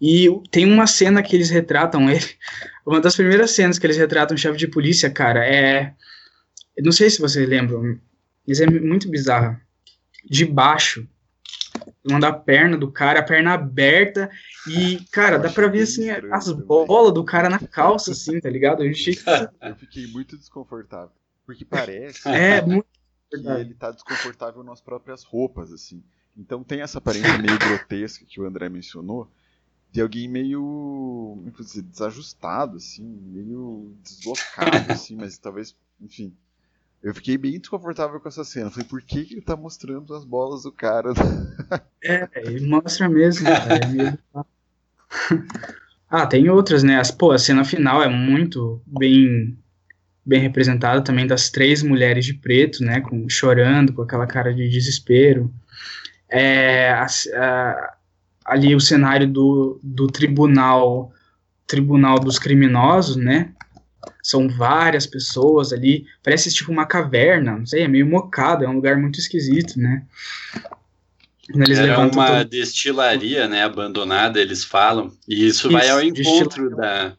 E 0.00 0.28
tem 0.50 0.70
uma 0.70 0.86
cena 0.86 1.22
que 1.22 1.34
eles 1.34 1.48
retratam 1.48 2.10
ele. 2.10 2.26
Uma 2.84 3.00
das 3.00 3.16
primeiras 3.16 3.50
cenas 3.50 3.80
que 3.80 3.86
eles 3.86 3.96
retratam 3.96 4.36
o 4.36 4.38
chefe 4.38 4.56
de 4.56 4.68
polícia, 4.68 5.10
cara, 5.10 5.44
é. 5.44 5.92
Não 6.78 6.92
sei 6.92 7.10
se 7.10 7.20
vocês 7.20 7.48
lembram, 7.48 7.98
mas 8.46 8.60
é 8.60 8.66
muito 8.66 9.10
bizarro. 9.10 9.58
De 10.24 10.44
baixo, 10.44 11.04
uma 12.04 12.20
da 12.20 12.32
perna 12.32 12.76
do 12.76 12.90
cara, 12.90 13.18
a 13.18 13.24
perna 13.24 13.54
aberta, 13.54 14.30
e, 14.68 15.00
cara, 15.10 15.36
dá 15.36 15.50
pra 15.50 15.66
ver 15.66 15.82
assim 15.82 16.10
as 16.10 16.52
bolas 16.52 17.12
do 17.12 17.24
cara 17.24 17.48
na 17.48 17.58
calça, 17.58 18.12
assim, 18.12 18.38
tá 18.38 18.48
ligado? 18.48 18.84
Eu, 18.84 18.90
achei 18.90 19.14
eu 19.62 19.74
fiquei 19.74 20.06
muito 20.06 20.36
desconfortável. 20.36 21.10
Porque 21.44 21.64
parece 21.64 22.28
é, 22.28 22.60
muito 22.62 22.86
que 23.30 23.36
ele 23.36 23.74
tá 23.74 23.90
desconfortável 23.90 24.62
nas 24.62 24.80
próprias 24.80 25.22
roupas, 25.22 25.72
assim. 25.72 26.02
Então 26.36 26.62
tem 26.62 26.80
essa 26.80 26.98
aparência 26.98 27.38
meio 27.38 27.58
grotesca 27.58 28.24
que 28.24 28.40
o 28.40 28.46
André 28.46 28.68
mencionou, 28.68 29.30
de 29.90 30.00
alguém 30.00 30.28
meio 30.28 31.42
dizer, 31.58 31.82
desajustado, 31.82 32.76
assim, 32.76 33.04
meio 33.04 33.96
deslocado, 34.02 34.92
assim, 34.92 35.16
mas 35.16 35.38
talvez, 35.38 35.74
enfim. 36.00 36.34
Eu 37.02 37.14
fiquei 37.14 37.38
bem 37.38 37.58
desconfortável 37.58 38.18
com 38.18 38.28
essa 38.28 38.44
cena. 38.44 38.70
Falei, 38.70 38.86
por 38.86 39.00
que, 39.00 39.24
que 39.24 39.34
ele 39.34 39.42
tá 39.42 39.56
mostrando 39.56 40.14
as 40.14 40.24
bolas 40.24 40.64
do 40.64 40.72
cara? 40.72 41.12
É, 42.02 42.28
ele 42.34 42.66
mostra 42.66 43.08
mesmo, 43.08 43.46
cara. 43.46 43.76
É 43.76 43.86
meio... 43.86 44.18
ah, 46.10 46.26
tem 46.26 46.50
outras, 46.50 46.82
né? 46.82 46.98
As, 46.98 47.10
pô, 47.10 47.30
a 47.30 47.38
cena 47.38 47.64
final 47.64 48.02
é 48.02 48.08
muito 48.08 48.82
bem 48.86 49.56
bem 50.26 50.40
representada 50.40 51.00
também 51.00 51.24
das 51.24 51.48
três 51.48 51.84
mulheres 51.84 52.24
de 52.24 52.34
preto, 52.34 52.82
né, 52.82 53.00
com, 53.00 53.28
chorando, 53.28 53.92
com 53.92 54.02
aquela 54.02 54.26
cara 54.26 54.52
de 54.52 54.68
desespero. 54.68 55.54
É, 56.28 56.90
a, 56.90 57.06
a, 57.36 57.94
ali 58.44 58.74
o 58.74 58.80
cenário 58.80 59.28
do, 59.28 59.78
do 59.80 60.08
tribunal, 60.08 61.12
tribunal 61.64 62.18
dos 62.18 62.40
criminosos, 62.40 63.14
né, 63.14 63.52
são 64.20 64.48
várias 64.48 65.06
pessoas 65.06 65.72
ali, 65.72 66.04
parece 66.24 66.52
tipo 66.52 66.72
uma 66.72 66.86
caverna, 66.86 67.58
não 67.58 67.66
sei, 67.66 67.82
é 67.82 67.88
meio 67.88 68.06
mocado, 68.06 68.64
é 68.64 68.68
um 68.68 68.74
lugar 68.74 68.98
muito 68.98 69.20
esquisito, 69.20 69.78
né. 69.78 70.02
Eles 71.54 71.78
Era 71.78 72.00
uma 72.00 72.38
todo... 72.38 72.48
destilaria, 72.48 73.46
né, 73.46 73.62
abandonada, 73.62 74.40
eles 74.40 74.64
falam, 74.64 75.12
e 75.28 75.46
isso, 75.46 75.68
isso 75.68 75.70
vai 75.70 75.88
ao 75.88 76.02
encontro 76.02 76.74
da, 76.74 77.16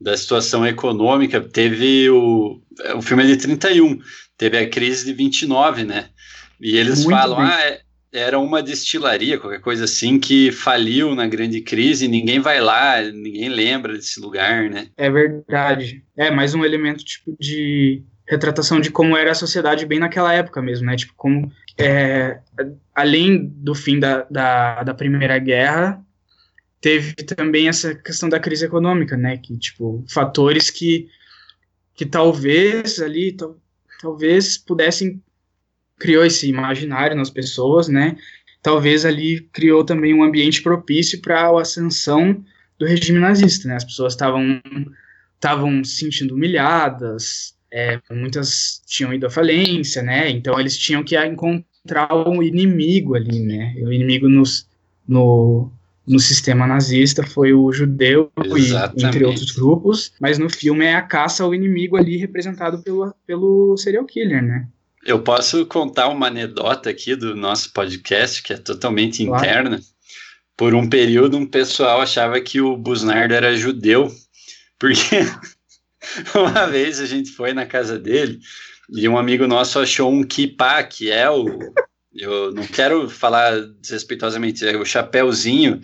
da 0.00 0.16
situação 0.16 0.66
econômica. 0.66 1.40
Teve 1.40 2.08
o, 2.10 2.60
o 2.96 3.02
filme 3.02 3.24
é 3.24 3.26
de 3.26 3.36
31, 3.36 3.98
teve 4.36 4.58
a 4.58 4.68
crise 4.68 5.04
de 5.06 5.12
29, 5.12 5.84
né, 5.84 6.08
e 6.60 6.76
eles 6.76 7.04
Muito 7.04 7.16
falam, 7.16 7.36
bem. 7.36 7.46
ah, 7.46 7.60
é, 7.62 7.80
era 8.12 8.38
uma 8.38 8.62
destilaria, 8.62 9.38
qualquer 9.38 9.60
coisa 9.60 9.84
assim, 9.84 10.18
que 10.18 10.52
faliu 10.52 11.14
na 11.14 11.26
grande 11.26 11.60
crise, 11.60 12.06
ninguém 12.06 12.38
vai 12.38 12.60
lá, 12.60 13.02
ninguém 13.02 13.48
lembra 13.48 13.94
desse 13.94 14.20
lugar, 14.20 14.70
né? 14.70 14.86
É 14.96 15.10
verdade. 15.10 16.04
É 16.16 16.30
mais 16.30 16.54
um 16.54 16.64
elemento 16.64 17.04
tipo 17.04 17.36
de 17.38 18.02
retratação 18.26 18.80
de 18.80 18.90
como 18.90 19.16
era 19.16 19.32
a 19.32 19.34
sociedade 19.34 19.84
bem 19.84 19.98
naquela 19.98 20.32
época 20.32 20.62
mesmo, 20.62 20.86
né? 20.86 20.96
Tipo, 20.96 21.12
como 21.16 21.50
é, 21.76 22.38
além 22.94 23.46
do 23.46 23.74
fim 23.74 23.98
da, 23.98 24.26
da, 24.30 24.82
da 24.84 24.94
Primeira 24.94 25.38
Guerra, 25.38 26.00
teve 26.84 27.14
também 27.14 27.66
essa 27.66 27.94
questão 27.94 28.28
da 28.28 28.38
crise 28.38 28.66
econômica, 28.66 29.16
né? 29.16 29.38
Que, 29.38 29.56
tipo, 29.56 30.04
fatores 30.06 30.68
que, 30.68 31.08
que 31.94 32.04
talvez 32.04 33.00
ali, 33.00 33.34
talvez 34.02 34.58
pudessem 34.58 35.18
criou 35.98 36.26
esse 36.26 36.46
imaginário 36.46 37.16
nas 37.16 37.30
pessoas, 37.30 37.88
né? 37.88 38.18
Talvez 38.62 39.06
ali 39.06 39.40
criou 39.50 39.82
também 39.82 40.12
um 40.12 40.22
ambiente 40.22 40.62
propício 40.62 41.22
para 41.22 41.46
a 41.46 41.62
ascensão 41.62 42.44
do 42.78 42.84
regime 42.84 43.18
nazista, 43.18 43.66
né? 43.66 43.76
As 43.76 43.84
pessoas 43.84 44.12
estavam 44.12 44.60
estavam 45.36 45.82
se 45.82 46.00
sentindo 46.00 46.34
humilhadas, 46.34 47.56
é, 47.72 47.98
muitas 48.10 48.82
tinham 48.86 49.14
ido 49.14 49.26
à 49.26 49.30
falência, 49.30 50.02
né? 50.02 50.28
Então 50.28 50.60
eles 50.60 50.76
tinham 50.76 51.02
que 51.02 51.16
encontrar 51.16 52.14
um 52.28 52.42
inimigo 52.42 53.14
ali, 53.14 53.40
né? 53.40 53.74
O 53.78 53.90
inimigo 53.90 54.28
nos, 54.28 54.68
no, 55.08 55.72
no 56.06 56.18
sistema 56.18 56.66
nazista 56.66 57.26
foi 57.26 57.52
o 57.52 57.72
judeu 57.72 58.30
e 58.56 59.04
entre 59.04 59.24
outros 59.24 59.52
grupos, 59.52 60.12
mas 60.20 60.38
no 60.38 60.50
filme 60.50 60.84
é 60.84 60.94
a 60.94 61.02
caça 61.02 61.42
ao 61.42 61.54
inimigo 61.54 61.96
ali 61.96 62.16
representado 62.16 62.82
pelo, 62.82 63.14
pelo 63.26 63.76
serial 63.76 64.04
killer, 64.04 64.42
né? 64.42 64.66
Eu 65.04 65.20
posso 65.20 65.66
contar 65.66 66.08
uma 66.08 66.28
anedota 66.28 66.88
aqui 66.88 67.14
do 67.14 67.34
nosso 67.36 67.72
podcast, 67.72 68.42
que 68.42 68.52
é 68.52 68.56
totalmente 68.56 69.24
claro. 69.24 69.44
interna. 69.44 69.80
Por 70.56 70.74
um 70.74 70.88
período, 70.88 71.36
um 71.36 71.46
pessoal 71.46 72.00
achava 72.00 72.40
que 72.40 72.60
o 72.60 72.76
Busnardo 72.76 73.34
era 73.34 73.56
judeu, 73.56 74.10
porque 74.78 75.20
uma 76.34 76.66
vez 76.66 77.00
a 77.00 77.06
gente 77.06 77.30
foi 77.30 77.52
na 77.52 77.66
casa 77.66 77.98
dele 77.98 78.40
e 78.90 79.08
um 79.08 79.16
amigo 79.16 79.46
nosso 79.46 79.78
achou 79.78 80.12
um 80.12 80.22
kippah, 80.22 80.82
que 80.82 81.10
é 81.10 81.28
o. 81.30 81.44
Eu 82.14 82.52
não 82.52 82.66
quero 82.66 83.08
falar 83.10 83.60
desrespeitosamente, 83.80 84.66
é 84.66 84.76
o 84.76 84.84
chapéuzinho 84.84 85.80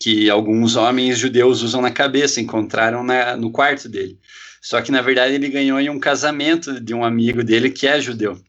que 0.00 0.30
alguns 0.30 0.76
homens 0.76 1.18
judeus 1.18 1.62
usam 1.62 1.80
na 1.80 1.90
cabeça, 1.90 2.40
encontraram 2.40 3.02
na, 3.02 3.36
no 3.36 3.50
quarto 3.50 3.88
dele. 3.88 4.18
Só 4.62 4.80
que 4.80 4.92
na 4.92 5.02
verdade 5.02 5.34
ele 5.34 5.48
ganhou 5.48 5.80
em 5.80 5.90
um 5.90 5.98
casamento 5.98 6.80
de 6.80 6.94
um 6.94 7.04
amigo 7.04 7.42
dele 7.42 7.70
que 7.70 7.86
é 7.86 8.00
judeu. 8.00 8.40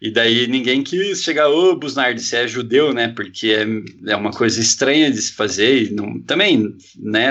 E 0.00 0.10
daí 0.10 0.46
ninguém 0.46 0.82
quis 0.82 1.22
chegar, 1.22 1.48
ô 1.48 1.70
oh, 1.70 1.76
Busnard, 1.76 2.20
você 2.20 2.36
é 2.36 2.48
judeu, 2.48 2.92
né? 2.92 3.08
Porque 3.08 3.48
é, 3.48 4.12
é 4.12 4.16
uma 4.16 4.32
coisa 4.32 4.60
estranha 4.60 5.10
de 5.10 5.20
se 5.20 5.32
fazer. 5.32 5.84
E 5.84 5.90
não, 5.94 6.20
também, 6.20 6.76
né? 6.96 7.30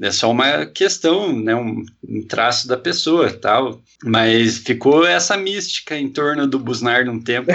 É 0.00 0.10
só 0.10 0.30
uma 0.30 0.66
questão, 0.66 1.32
né? 1.38 1.54
Um, 1.54 1.84
um 2.08 2.26
traço 2.26 2.66
da 2.66 2.76
pessoa 2.76 3.32
tal. 3.32 3.80
Mas 4.02 4.58
ficou 4.58 5.06
essa 5.06 5.36
mística 5.36 5.96
em 5.96 6.08
torno 6.08 6.46
do 6.46 6.58
Busnard 6.58 7.08
um 7.08 7.22
tempo. 7.22 7.52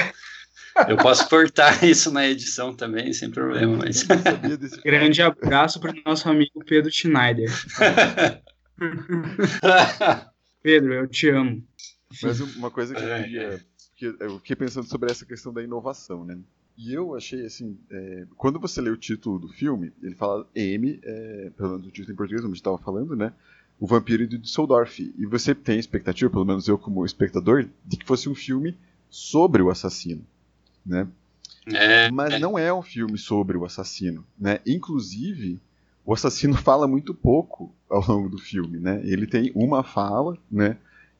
Eu 0.88 0.98
posso 0.98 1.28
cortar 1.30 1.84
isso 1.84 2.12
na 2.12 2.28
edição 2.28 2.76
também, 2.76 3.14
sem 3.14 3.30
problema. 3.30 3.78
Mas... 3.78 4.04
Grande 4.84 5.22
abraço 5.22 5.80
para 5.80 5.92
o 5.92 5.96
nosso 6.06 6.28
amigo 6.30 6.64
Pedro 6.66 6.92
Schneider. 6.92 7.50
Pedro, 10.62 10.94
eu 10.94 11.08
te 11.08 11.30
amo. 11.30 11.64
Mas 12.22 12.40
uma 12.40 12.72
coisa 12.72 12.94
que 12.96 13.02
eu 13.02 13.14
é, 13.14 13.24
queria. 13.24 13.64
É. 14.02 14.16
eu 14.20 14.38
fiquei 14.40 14.56
pensando 14.56 14.88
sobre 14.88 15.12
essa 15.12 15.26
questão 15.26 15.54
da 15.54 15.64
inovação, 15.64 16.26
né? 16.26 16.38
E 16.76 16.94
eu 16.94 17.16
achei 17.16 17.46
assim, 17.46 17.78
é, 17.90 18.26
quando 18.36 18.60
você 18.60 18.82
lê 18.82 18.90
o 18.90 18.98
título 18.98 19.38
do 19.38 19.48
filme, 19.48 19.94
ele 20.02 20.16
fala 20.16 20.48
M, 20.56 21.00
é, 21.04 21.52
pelo 21.56 21.70
menos 21.70 21.86
o 21.86 21.92
título 21.92 22.14
em 22.14 22.18
português, 22.18 22.42
como 22.42 22.52
a 22.52 22.56
gente 22.56 22.62
estava 22.62 22.80
falando, 22.80 23.16
né? 23.16 23.32
O 23.80 23.86
Vampiro 23.86 24.26
de 24.26 24.38
Düsseldorf. 24.38 25.00
E 25.00 25.26
você 25.26 25.54
tem 25.54 25.78
expectativa, 25.78 26.32
pelo 26.32 26.46
menos 26.46 26.68
eu 26.68 26.78
como 26.78 27.06
espectador, 27.06 27.68
de 27.86 27.98
que 27.98 28.06
fosse 28.06 28.28
um 28.28 28.34
filme 28.34 28.76
sobre 29.10 29.62
o 29.62 29.70
assassino, 29.70 30.26
né? 30.86 31.08
É, 31.68 32.12
Mas 32.12 32.34
é. 32.34 32.40
não 32.40 32.58
é 32.58 32.74
um 32.74 32.82
filme 32.82 33.18
sobre 33.18 33.58
o 33.58 33.66
assassino, 33.66 34.26
né? 34.38 34.60
Inclusive, 34.66 35.60
o 36.06 36.14
assassino 36.14 36.56
fala 36.58 36.88
muito 36.88 37.14
pouco 37.14 37.74
ao 37.90 38.06
longo 38.06 38.30
do 38.30 38.38
filme, 38.38 38.80
né? 38.80 39.02
Ele 39.04 39.26
tem 39.26 39.52
uma 39.56 39.84
fala, 39.84 40.38
né? 40.52 40.78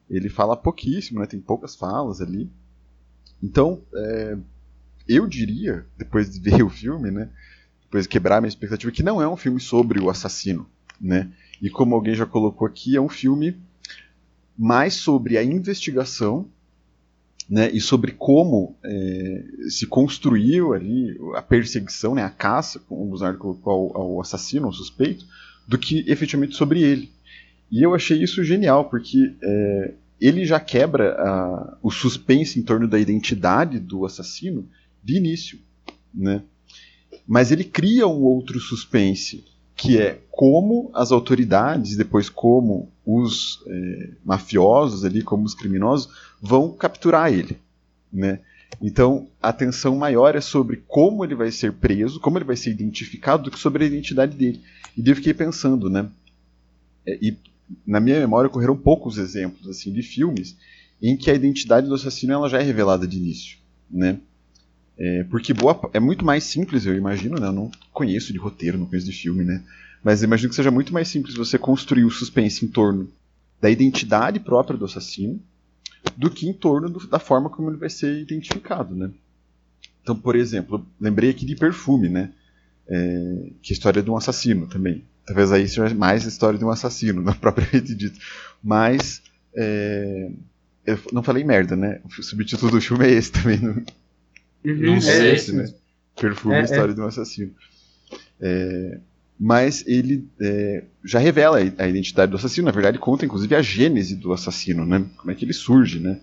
Ele 0.10 0.30
fala 0.30 0.58
pouquíssimo, 0.58 1.20
né? 1.20 1.26
Tem 1.26 1.40
poucas 1.40 1.76
falas 1.76 2.22
ali. 2.22 2.50
Então, 3.42 3.82
é, 3.94 4.38
eu 5.08 5.28
diria, 5.28 5.86
depois 5.98 6.30
de 6.30 6.40
ver 6.40 6.62
o 6.64 6.70
filme, 6.70 7.10
né? 7.10 7.30
Depois 7.84 8.04
de 8.04 8.10
quebrar 8.10 8.42
minha 8.42 8.50
expectativa, 8.50 8.92
que 8.92 9.04
não 9.04 9.22
é 9.22 9.28
um 9.28 9.38
filme 9.38 9.60
sobre 9.60 10.00
o 10.00 10.10
assassino, 10.10 10.68
né? 11.00 11.32
E 11.62 11.70
como 11.70 11.96
alguém 11.96 12.16
já 12.16 12.26
colocou 12.26 12.68
aqui, 12.68 12.98
é 12.98 13.02
um 13.02 13.10
filme 13.10 13.62
mais 14.58 14.96
sobre 14.96 15.38
a 15.38 15.44
investigação 15.44 16.48
né, 17.54 17.70
e 17.72 17.80
sobre 17.80 18.14
como 18.14 18.76
é, 18.84 19.44
se 19.70 19.86
construiu 19.86 20.74
ali 20.74 21.16
a 21.36 21.42
perseguição, 21.44 22.16
né, 22.16 22.24
a 22.24 22.30
caça, 22.32 22.80
como 22.80 23.04
o 23.04 23.06
Buzard 23.06 23.38
colocou 23.38 23.72
ao, 23.72 24.02
ao 24.02 24.22
assassino, 24.22 24.66
ao 24.66 24.74
suspeito, 24.74 25.24
do 25.68 25.78
que 25.78 26.04
efetivamente 26.08 26.56
sobre 26.56 26.82
ele. 26.82 27.12
E 27.72 27.84
eu 27.84 27.94
achei 27.94 28.24
isso 28.24 28.44
genial, 28.44 28.90
porque 28.90 29.36
é, 29.40 29.94
ele 30.20 30.46
já 30.46 30.60
quebra 30.60 31.14
a, 31.14 31.78
o 31.84 31.92
suspense 31.92 32.60
em 32.60 32.64
torno 32.64 32.88
da 32.88 32.98
identidade 32.98 33.80
do 33.80 34.04
assassino 34.04 34.68
de 35.04 35.18
início. 35.18 35.60
Né? 36.12 36.42
Mas 37.28 37.52
ele 37.52 37.64
cria 37.64 38.08
um 38.08 38.24
outro 38.24 38.60
suspense, 38.60 39.46
que 39.76 40.00
é 40.00 40.20
como 40.32 40.90
as 40.94 41.12
autoridades, 41.12 41.96
depois 41.96 42.30
como 42.30 42.90
os 43.06 43.64
é, 43.68 44.10
mafiosos 44.24 45.04
ali, 45.04 45.22
como 45.22 45.46
os 45.46 45.54
criminosos, 45.54 46.10
vão 46.42 46.72
capturar 46.72 47.32
ele, 47.32 47.58
né? 48.12 48.40
Então, 48.82 49.28
a 49.42 49.50
atenção 49.50 49.96
maior 49.96 50.36
é 50.36 50.42
sobre 50.42 50.84
como 50.88 51.24
ele 51.24 51.36
vai 51.36 51.52
ser 51.52 51.74
preso, 51.74 52.20
como 52.20 52.38
ele 52.38 52.46
vai 52.46 52.56
ser 52.56 52.72
identificado, 52.72 53.44
do 53.44 53.52
que 53.52 53.60
sobre 53.60 53.84
a 53.84 53.88
identidade 53.88 54.36
dele. 54.36 54.62
E 54.98 55.08
eu 55.08 55.16
fiquei 55.16 55.34
pensando, 55.34 55.90
né? 55.90 56.10
É, 57.06 57.18
e 57.22 57.38
na 57.86 58.00
minha 58.00 58.20
memória 58.20 58.48
ocorreram 58.48 58.76
poucos 58.76 59.18
exemplos 59.18 59.68
assim 59.68 59.92
de 59.92 60.02
filmes 60.02 60.56
em 61.02 61.18
que 61.18 61.30
a 61.30 61.34
identidade 61.34 61.88
do 61.88 61.96
assassino 61.96 62.34
ela 62.34 62.50
já 62.50 62.60
é 62.60 62.64
revelada 62.64 63.08
de 63.08 63.18
início, 63.18 63.58
né? 63.90 64.20
É, 64.98 65.24
porque 65.24 65.54
boa, 65.54 65.90
é 65.94 66.00
muito 66.00 66.24
mais 66.24 66.44
simples, 66.44 66.86
eu 66.86 66.96
imagino, 66.96 67.40
né? 67.40 67.48
Eu 67.48 67.54
não 67.54 67.72
conheço 67.92 68.32
de 68.32 68.40
roteiro, 68.40 68.78
não 68.78 68.86
conheço 68.86 69.08
de 69.08 69.14
filme, 69.14 69.44
né? 69.44 69.64
Mas 70.04 70.22
imagino 70.22 70.50
que 70.50 70.56
seja 70.56 70.72
muito 70.72 70.94
mais 70.94 71.08
simples 71.08 71.36
você 71.36 71.58
construir 71.58 72.04
o 72.04 72.12
suspense 72.12 72.66
em 72.66 72.68
torno 72.68 73.10
da 73.62 73.70
identidade 73.70 74.40
própria 74.40 74.78
do 74.78 74.86
assassino 74.86 75.42
do 76.18 76.30
que 76.30 76.48
em 76.48 76.54
torno 76.54 76.90
do, 76.90 77.08
da 77.08 77.20
forma 77.20 77.50
como 77.50 77.70
ele 77.70 77.78
vai 77.78 77.90
ser 77.90 78.22
identificado, 78.22 78.94
né? 78.96 79.10
Então, 80.02 80.16
por 80.16 80.36
exemplo, 80.36 80.86
lembrei 81.00 81.30
aqui 81.30 81.46
de 81.46 81.56
Perfume, 81.56 82.10
né? 82.10 82.32
É, 82.88 83.52
que 83.62 83.72
é 83.72 83.74
a 83.74 83.78
história 83.78 84.04
de 84.04 84.12
um 84.12 84.18
assassino 84.18 84.68
também. 84.68 85.06
Talvez 85.26 85.52
aí 85.54 85.68
seja 85.68 85.96
mais 85.96 86.26
a 86.26 86.28
história 86.28 86.60
de 86.60 86.66
um 86.66 86.70
assassino, 86.70 87.22
não 87.24 87.34
propriamente 87.34 87.96
dito. 87.96 88.20
Mas, 88.62 89.22
é, 89.56 90.30
eu 90.86 91.00
não 91.14 91.24
falei 91.24 91.44
merda, 91.46 91.76
né? 91.78 92.02
O 92.04 92.22
subtítulo 92.22 92.72
do 92.72 92.82
filme 92.82 93.06
é 93.06 93.12
esse 93.12 93.32
também. 93.32 93.58
Não, 93.60 93.82
uhum, 94.66 94.76
não 94.78 94.96
é 94.96 95.02
sei. 95.02 95.28
É 95.30 95.34
esse, 95.34 95.54
né? 95.54 95.74
Perfume, 96.20 96.56
é, 96.56 96.64
história 96.64 96.92
é. 96.92 96.94
de 96.96 97.02
um 97.02 97.06
assassino. 97.06 97.52
É, 98.40 99.00
mas 99.40 99.84
ele 99.88 100.28
é, 100.40 100.84
já 101.04 101.20
revela 101.20 101.58
a 101.58 101.88
identidade 101.88 102.30
do 102.30 102.38
assassino. 102.38 102.66
Na 102.66 102.72
verdade, 102.72 103.00
conta 103.00 103.26
inclusive 103.26 103.56
a 103.56 103.62
gênese 103.62 104.16
do 104.16 104.32
assassino, 104.32 104.86
né? 104.86 105.06
Como 105.18 105.32
é 105.32 105.36
que 105.36 105.44
ele 105.44 105.54
surge, 105.54 106.00
né? 106.00 106.20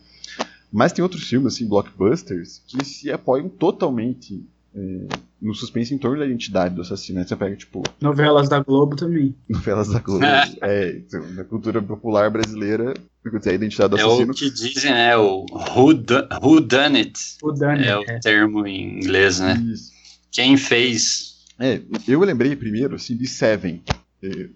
Mas 0.72 0.93
tem 0.93 1.03
outros 1.03 1.24
filmes, 1.28 1.55
assim, 1.55 1.66
blockbusters, 1.66 2.62
que 2.66 2.84
se 2.84 3.11
apoiam 3.11 3.49
totalmente 3.49 4.47
é, 4.74 5.09
no 5.43 5.55
suspense 5.55 5.93
em 5.93 5.99
torno 5.99 6.20
da 6.20 6.26
identidade 6.26 6.74
do 6.74 6.82
assassino. 6.82 7.18
Né? 7.18 7.26
Você 7.26 7.34
pega, 7.34 7.57
tipo. 7.57 7.82
Novelas 8.01 8.49
da 8.49 8.61
Globo 8.61 8.95
também. 8.95 9.34
Novelas 9.49 9.88
da 9.88 9.99
Globo. 9.99 10.24
é, 10.62 10.97
então, 10.97 11.28
na 11.32 11.45
cultura 11.45 11.82
popular 11.82 12.30
brasileira, 12.30 12.95
a 13.25 13.53
identidade 13.53 13.91
do 13.91 13.97
assassino. 13.97 14.31
É 14.31 14.33
o 14.33 14.35
que 14.35 14.51
dizem, 14.51 14.91
né? 14.91 15.16
O 15.16 15.45
who, 15.51 15.95
do, 15.95 16.29
who 16.43 16.61
done 16.61 16.97
it. 16.97 17.37
Who 17.43 17.53
done 17.53 17.85
é 17.85 17.93
it. 17.93 18.12
o 18.12 18.21
termo 18.21 18.66
em 18.66 18.99
inglês, 18.99 19.41
né? 19.41 19.55
Isso. 19.55 19.93
Quem 20.31 20.57
fez. 20.57 21.37
É, 21.59 21.81
eu 22.09 22.21
lembrei 22.21 22.57
primeiro, 22.57 22.95
assim, 22.95 23.16
de 23.16 23.27
Seven, 23.27 23.83
é, 24.23 24.49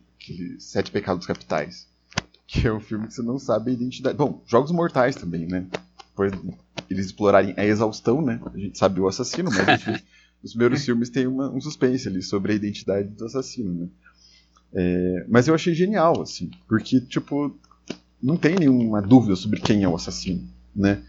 Sete 0.59 0.91
Pecados 0.91 1.27
Capitais. 1.27 1.87
Que 2.47 2.67
é 2.67 2.73
um 2.73 2.81
filme 2.81 3.07
que 3.07 3.15
você 3.15 3.23
não 3.23 3.39
sabe 3.39 3.71
a 3.71 3.75
identidade. 3.75 4.17
Bom, 4.17 4.43
Jogos 4.47 4.71
Mortais 4.71 5.17
também, 5.17 5.47
né? 5.47 5.67
Depois 6.11 6.33
eles 6.89 7.07
explorarem 7.07 7.55
a 7.57 7.65
exaustão, 7.65 8.23
né? 8.23 8.41
A 8.53 8.59
gente 8.59 8.79
sabe 8.79 9.01
o 9.01 9.09
assassino, 9.09 9.51
mas 9.51 9.69
enfim, 9.81 10.03
os 10.43 10.53
primeiros 10.53 10.85
filmes 10.85 11.11
têm 11.11 11.27
uma, 11.27 11.51
um 11.51 11.61
suspense 11.61 12.09
ali 12.09 12.23
sobre 12.23 12.53
a 12.53 12.55
identidade 12.55 13.09
do 13.09 13.25
assassino, 13.25 13.75
né? 13.75 13.89
É, 14.73 15.27
mas 15.29 15.47
eu 15.47 15.55
achei 15.55 15.75
genial, 15.75 16.21
assim, 16.21 16.51
porque, 16.67 17.01
tipo, 17.01 17.57
não 18.25 18.39
tem 18.39 18.57
nenhuma 18.57 19.03
dúvida 19.03 19.37
sobre 19.37 19.61
quem 19.61 19.83
é 19.83 19.89
o 19.89 19.95
assassino, 19.95 20.49
né? 20.75 21.03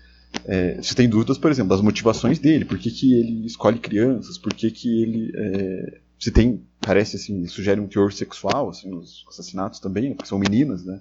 É, 0.43 0.75
você 0.81 0.93
tem 0.93 1.07
dúvidas, 1.07 1.37
por 1.37 1.49
exemplo, 1.49 1.69
das 1.69 1.79
motivações 1.79 2.37
dele, 2.37 2.65
por 2.65 2.77
que, 2.77 2.91
que 2.91 3.13
ele 3.13 3.45
escolhe 3.45 3.79
crianças, 3.79 4.37
por 4.37 4.53
que, 4.53 4.69
que 4.69 5.01
ele. 5.01 5.31
É, 5.33 5.99
se 6.19 6.29
tem, 6.29 6.61
parece 6.81 7.15
assim, 7.15 7.47
sugere 7.47 7.79
um 7.79 7.87
teor 7.87 8.11
sexual, 8.11 8.69
assim, 8.69 8.89
nos 8.89 9.25
assassinatos 9.29 9.79
também, 9.79 10.09
né, 10.09 10.15
porque 10.15 10.27
são 10.27 10.37
meninas, 10.37 10.83
né? 10.83 10.99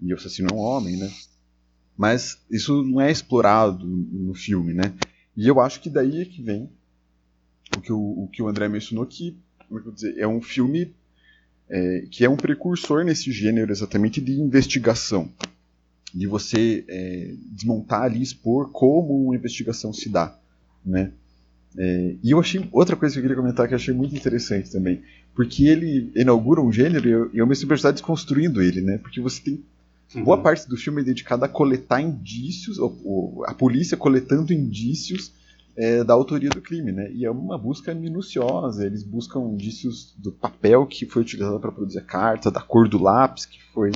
E 0.00 0.14
o 0.14 0.16
assassino 0.16 0.48
é 0.52 0.54
um 0.54 0.58
homem, 0.58 0.96
né? 0.96 1.10
Mas 1.96 2.38
isso 2.48 2.82
não 2.84 3.00
é 3.00 3.10
explorado 3.10 3.84
no 3.84 4.34
filme, 4.34 4.72
né? 4.72 4.94
E 5.36 5.48
eu 5.48 5.60
acho 5.60 5.80
que 5.80 5.90
daí 5.90 6.22
é 6.22 6.24
que 6.24 6.40
vem 6.40 6.70
o 7.76 7.80
que 7.80 7.92
o, 7.92 7.98
o 7.98 8.28
que 8.32 8.40
o 8.40 8.48
André 8.48 8.68
mencionou, 8.68 9.04
que 9.04 9.36
como 9.68 9.80
é, 9.80 9.82
que 9.82 9.88
eu 9.88 9.92
dizer, 9.92 10.18
é 10.18 10.26
um 10.26 10.40
filme 10.40 10.94
é, 11.70 12.04
que 12.10 12.24
é 12.24 12.28
um 12.28 12.36
precursor 12.36 13.04
nesse 13.04 13.30
gênero 13.30 13.70
exatamente 13.70 14.20
de 14.20 14.32
investigação. 14.32 15.30
De 16.12 16.26
você 16.26 16.84
é, 16.88 17.34
desmontar 17.52 18.02
ali, 18.02 18.20
expor 18.20 18.70
como 18.70 19.26
uma 19.26 19.36
investigação 19.36 19.92
se 19.92 20.08
dá. 20.08 20.36
Né? 20.84 21.12
É, 21.78 22.14
e 22.22 22.32
eu 22.32 22.40
achei 22.40 22.68
outra 22.72 22.96
coisa 22.96 23.14
que 23.14 23.20
eu 23.20 23.22
queria 23.22 23.36
comentar 23.36 23.68
que 23.68 23.74
eu 23.74 23.76
achei 23.76 23.94
muito 23.94 24.16
interessante 24.16 24.70
também, 24.70 25.02
porque 25.34 25.68
ele 25.68 26.10
inaugura 26.16 26.60
um 26.60 26.72
gênero 26.72 27.30
e 27.32 27.40
ao 27.40 27.46
mesmo 27.46 27.62
tempo 27.62 27.74
está 27.74 27.92
desconstruindo 27.92 28.60
ele, 28.60 28.80
né? 28.80 28.98
Porque 28.98 29.20
você 29.20 29.40
tem 29.40 29.62
Uhum. 30.14 30.24
Boa 30.24 30.38
parte 30.38 30.68
do 30.68 30.76
filme 30.76 31.02
é 31.02 31.04
dedicada 31.04 31.46
a 31.46 31.48
coletar 31.48 32.00
indícios, 32.00 32.78
a 33.46 33.54
polícia 33.54 33.96
coletando 33.96 34.52
indícios 34.52 35.32
é, 35.76 36.04
da 36.04 36.14
autoria 36.14 36.50
do 36.50 36.60
crime, 36.60 36.92
né? 36.92 37.10
E 37.12 37.24
é 37.24 37.30
uma 37.30 37.58
busca 37.58 37.94
minuciosa. 37.94 38.84
Eles 38.84 39.02
buscam 39.02 39.40
indícios 39.40 40.14
do 40.18 40.32
papel 40.32 40.86
que 40.86 41.06
foi 41.06 41.22
utilizado 41.22 41.58
para 41.60 41.72
produzir 41.72 41.98
a 41.98 42.04
carta, 42.04 42.50
da 42.50 42.60
cor 42.60 42.88
do 42.88 43.02
lápis 43.02 43.46
que 43.46 43.62
foi 43.72 43.92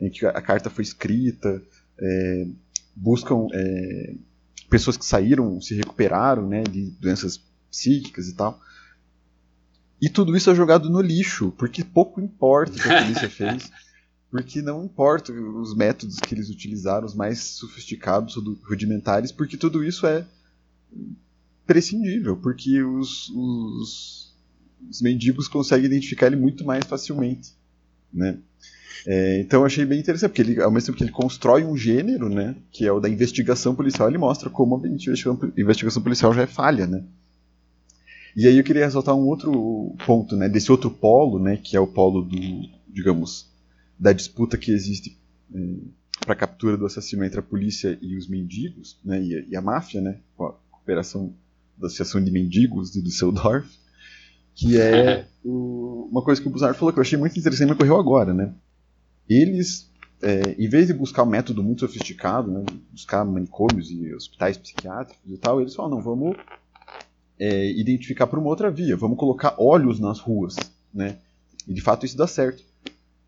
em 0.00 0.10
que 0.10 0.26
a 0.26 0.40
carta 0.40 0.68
foi 0.68 0.82
escrita, 0.82 1.62
é, 1.98 2.46
buscam 2.94 3.46
é, 3.52 4.14
pessoas 4.68 4.96
que 4.96 5.04
saíram, 5.04 5.60
se 5.60 5.74
recuperaram, 5.74 6.48
né, 6.48 6.64
de 6.64 6.90
doenças 7.00 7.40
psíquicas 7.70 8.28
e 8.28 8.34
tal. 8.34 8.60
E 10.00 10.08
tudo 10.08 10.36
isso 10.36 10.50
é 10.50 10.54
jogado 10.54 10.90
no 10.90 11.00
lixo, 11.00 11.52
porque 11.56 11.84
pouco 11.84 12.20
importa 12.20 12.72
o 12.72 12.82
que 12.82 12.88
a 12.88 13.02
polícia 13.02 13.30
fez 13.30 13.70
porque 14.34 14.60
não 14.60 14.84
importa 14.84 15.32
os 15.32 15.76
métodos 15.76 16.18
que 16.18 16.34
eles 16.34 16.50
utilizaram, 16.50 17.06
os 17.06 17.14
mais 17.14 17.38
sofisticados, 17.38 18.34
rudimentares, 18.64 19.30
porque 19.30 19.56
tudo 19.56 19.84
isso 19.84 20.08
é 20.08 20.26
prescindível, 21.66 22.36
porque 22.36 22.82
os, 22.82 23.28
os, 23.30 24.34
os 24.90 25.02
mendigos 25.02 25.48
conseguem 25.48 25.86
identificar 25.86 26.26
ele 26.26 26.36
muito 26.36 26.64
mais 26.64 26.84
facilmente, 26.84 27.52
né? 28.12 28.38
É, 29.06 29.40
então 29.40 29.60
eu 29.60 29.66
achei 29.66 29.84
bem 29.84 30.00
interessante, 30.00 30.30
porque 30.30 30.42
ele, 30.42 30.62
ao 30.62 30.70
mesmo 30.70 30.86
tempo 30.86 30.98
que 30.98 31.04
ele 31.04 31.12
constrói 31.12 31.64
um 31.64 31.76
gênero, 31.76 32.28
né, 32.28 32.56
que 32.70 32.86
é 32.86 32.92
o 32.92 33.00
da 33.00 33.08
investigação 33.08 33.74
policial, 33.74 34.08
ele 34.08 34.16
mostra 34.16 34.48
como 34.48 34.76
a 34.76 34.88
investigação, 34.88 36.02
policial 36.02 36.32
já 36.32 36.42
é 36.42 36.46
falha, 36.46 36.86
né? 36.86 37.04
E 38.34 38.46
aí 38.46 38.56
eu 38.56 38.64
queria 38.64 38.84
ressaltar 38.84 39.14
um 39.14 39.26
outro 39.26 39.94
ponto, 40.06 40.36
né, 40.36 40.48
desse 40.48 40.72
outro 40.72 40.90
polo, 40.90 41.38
né, 41.38 41.56
que 41.56 41.76
é 41.76 41.80
o 41.80 41.86
polo 41.86 42.22
do, 42.22 42.36
digamos, 42.88 43.50
da 43.98 44.12
disputa 44.12 44.56
que 44.56 44.72
existe 44.72 45.18
é, 45.54 45.60
para 46.20 46.32
a 46.32 46.36
captura 46.36 46.76
do 46.76 46.86
assassino 46.86 47.24
entre 47.24 47.40
a 47.40 47.42
polícia 47.42 47.98
e 48.00 48.16
os 48.16 48.26
mendigos, 48.26 48.98
né, 49.04 49.20
e, 49.20 49.48
e 49.50 49.56
a 49.56 49.60
máfia, 49.60 50.00
né, 50.00 50.18
cooperação 50.84 51.34
da 51.76 51.86
Associação 51.86 52.22
de 52.22 52.30
Mendigos 52.30 52.92
de 52.92 53.02
Düsseldorf, 53.02 53.66
que 54.54 54.78
é 54.78 55.26
o, 55.42 56.08
uma 56.12 56.22
coisa 56.22 56.40
que 56.40 56.46
o 56.46 56.50
Buzar 56.50 56.74
falou 56.74 56.92
que 56.92 56.98
eu 56.98 57.02
achei 57.02 57.18
muito 57.18 57.38
interessante, 57.38 57.68
me 57.68 57.74
ocorreu 57.74 57.98
agora, 57.98 58.32
né? 58.34 58.54
Eles, 59.28 59.90
é, 60.22 60.54
em 60.58 60.68
vez 60.68 60.86
de 60.86 60.92
buscar 60.92 61.22
um 61.22 61.30
método 61.30 61.62
muito 61.62 61.80
sofisticado, 61.80 62.50
né, 62.50 62.62
buscar 62.92 63.24
manicômios 63.24 63.90
e 63.90 64.14
hospitais 64.14 64.58
psiquiátricos 64.58 65.32
e 65.32 65.38
tal, 65.38 65.60
eles 65.60 65.74
falam, 65.74 65.92
não, 65.92 66.02
vamos 66.02 66.36
é, 67.38 67.70
identificar 67.72 68.26
por 68.26 68.38
uma 68.38 68.48
outra 68.48 68.70
via, 68.70 68.96
vamos 68.96 69.18
colocar 69.18 69.54
olhos 69.58 69.98
nas 69.98 70.20
ruas, 70.20 70.56
né? 70.92 71.16
E 71.66 71.72
de 71.72 71.80
fato 71.80 72.04
isso 72.04 72.16
dá 72.16 72.26
certo. 72.26 72.62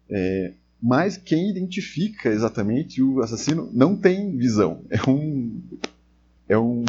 É, 0.08 0.52
mas 0.80 1.16
quem 1.16 1.50
identifica 1.50 2.28
exatamente 2.28 3.02
o 3.02 3.22
assassino 3.22 3.70
não 3.72 3.96
tem 3.96 4.36
visão. 4.36 4.84
É 4.90 5.10
um, 5.10 5.60
é 6.48 6.56
um 6.56 6.84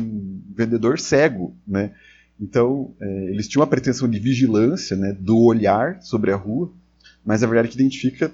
vendedor 0.56 1.00
cego, 1.00 1.56
né? 1.68 1.94
Então, 2.40 2.94
é, 3.00 3.26
eles 3.30 3.48
tinham 3.48 3.64
a 3.64 3.68
pretensão 3.68 4.08
de 4.08 4.20
vigilância, 4.20 4.96
né, 4.96 5.12
do 5.12 5.40
olhar 5.40 6.02
sobre 6.02 6.32
a 6.32 6.36
rua, 6.36 6.72
mas 7.26 7.42
a 7.42 7.48
verdade 7.48 7.68
é 7.68 7.72
que 7.72 7.78
identifica 7.78 8.32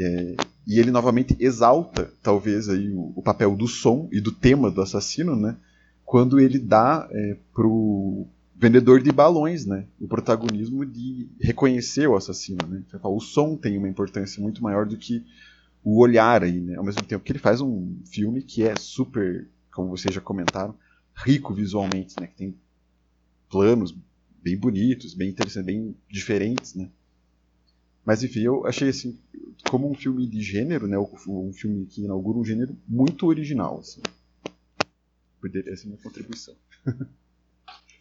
é, 0.00 0.36
e 0.66 0.78
ele 0.78 0.90
novamente 0.90 1.36
exalta, 1.38 2.10
talvez, 2.22 2.68
aí, 2.68 2.90
o, 2.90 3.12
o, 3.16 3.22
papel 3.22 3.54
do 3.54 3.66
som 3.66 4.08
e 4.12 4.20
do 4.20 4.32
tema 4.32 4.70
do 4.70 4.80
assassino, 4.80 5.36
né, 5.36 5.56
quando 6.04 6.40
ele 6.40 6.58
dá 6.58 7.06
é, 7.10 7.36
pro 7.52 8.26
vendedor 8.58 9.00
de 9.00 9.12
balões, 9.12 9.64
né? 9.64 9.84
O 10.00 10.08
protagonismo 10.08 10.84
de 10.84 11.28
reconhecer 11.40 12.08
o 12.08 12.16
assassino, 12.16 12.66
né? 12.66 12.82
O 13.04 13.20
som 13.20 13.56
tem 13.56 13.78
uma 13.78 13.88
importância 13.88 14.42
muito 14.42 14.62
maior 14.62 14.84
do 14.84 14.96
que 14.96 15.24
o 15.84 16.02
olhar 16.02 16.42
aí, 16.42 16.58
né? 16.58 16.74
Ao 16.74 16.82
mesmo 16.82 17.02
tempo 17.04 17.24
que 17.24 17.30
ele 17.30 17.38
faz 17.38 17.60
um 17.60 17.96
filme 18.04 18.42
que 18.42 18.64
é 18.64 18.74
super, 18.76 19.46
como 19.78 19.96
vocês 19.96 20.12
já 20.12 20.20
comentaram, 20.20 20.74
rico 21.14 21.54
visualmente, 21.54 22.16
né? 22.20 22.26
Que 22.26 22.34
tem 22.34 22.58
planos 23.48 23.96
bem 24.42 24.58
bonitos, 24.58 25.14
bem 25.14 25.30
interessantes, 25.30 25.66
bem 25.66 25.96
diferentes, 26.10 26.74
né? 26.74 26.90
Mas 28.04 28.24
enfim, 28.24 28.40
eu 28.40 28.66
achei 28.66 28.88
assim, 28.88 29.16
como 29.70 29.88
um 29.88 29.94
filme 29.94 30.26
de 30.26 30.42
gênero, 30.42 30.88
né? 30.88 30.98
Um 30.98 31.52
filme 31.52 31.86
que 31.86 32.02
inaugura 32.02 32.38
um 32.38 32.44
gênero 32.44 32.76
muito 32.88 33.24
original, 33.28 33.78
assim. 33.78 34.02
Poderia 35.40 35.76
ser 35.76 35.86
minha 35.86 36.02
contribuição. 36.02 36.56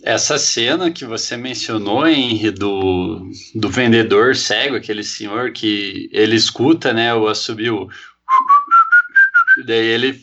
Essa 0.02 0.40
cena 0.40 0.90
que 0.90 1.06
você 1.06 1.38
mencionou, 1.38 2.08
Henry, 2.08 2.50
do, 2.50 3.30
do 3.54 3.70
vendedor 3.70 4.36
cego, 4.36 4.76
aquele 4.76 5.04
senhor 5.04 5.52
que 5.52 6.10
ele 6.12 6.36
escuta, 6.36 6.92
né, 6.92 7.14
o 7.14 7.28
assobio, 7.28 7.88
daí 9.66 9.86
ele 9.86 10.14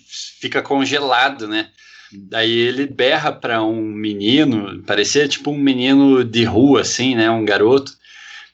fica 0.40 0.62
congelado, 0.62 1.48
né? 1.48 1.70
Daí 2.12 2.52
ele 2.52 2.86
berra 2.86 3.32
para 3.32 3.62
um 3.62 3.82
menino, 3.82 4.82
parecia 4.84 5.26
tipo 5.26 5.50
um 5.50 5.58
menino 5.58 6.24
de 6.24 6.44
rua, 6.44 6.82
assim, 6.82 7.14
né, 7.14 7.30
um 7.30 7.44
garoto. 7.44 7.92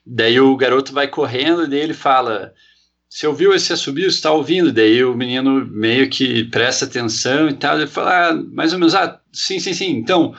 Daí 0.06 0.40
o 0.40 0.56
garoto 0.56 0.92
vai 0.92 1.08
correndo 1.08 1.64
e 1.64 1.68
daí 1.68 1.80
ele 1.80 1.94
fala: 1.94 2.54
Você 3.08 3.26
ouviu 3.26 3.54
esse 3.54 3.72
assobio? 3.72 4.08
Está 4.08 4.32
ouvindo? 4.32 4.72
Daí 4.72 5.04
o 5.04 5.14
menino 5.14 5.66
meio 5.66 6.08
que 6.08 6.44
presta 6.44 6.86
atenção 6.86 7.48
e 7.48 7.54
tal. 7.54 7.76
Ele 7.76 7.86
fala: 7.86 8.30
ah, 8.30 8.34
mais 8.34 8.72
ou 8.72 8.78
menos, 8.78 8.94
ah, 8.94 9.20
sim, 9.32 9.60
sim, 9.60 9.74
sim. 9.74 9.90
Então, 9.90 10.34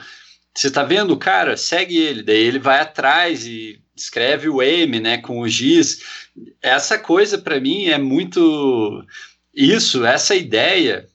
você 0.54 0.70
tá 0.70 0.82
vendo 0.82 1.12
o 1.12 1.18
cara? 1.18 1.56
Segue 1.56 1.96
ele. 1.96 2.22
Daí 2.22 2.36
ele 2.36 2.58
vai 2.58 2.80
atrás 2.80 3.46
e 3.46 3.80
escreve 3.96 4.48
o 4.48 4.60
M, 4.62 5.00
né, 5.00 5.18
com 5.18 5.40
o 5.40 5.48
giz. 5.48 6.00
Essa 6.60 6.98
coisa 6.98 7.38
para 7.38 7.60
mim 7.60 7.86
é 7.86 7.98
muito 7.98 9.04
isso, 9.54 10.04
essa 10.04 10.34
ideia, 10.34 11.06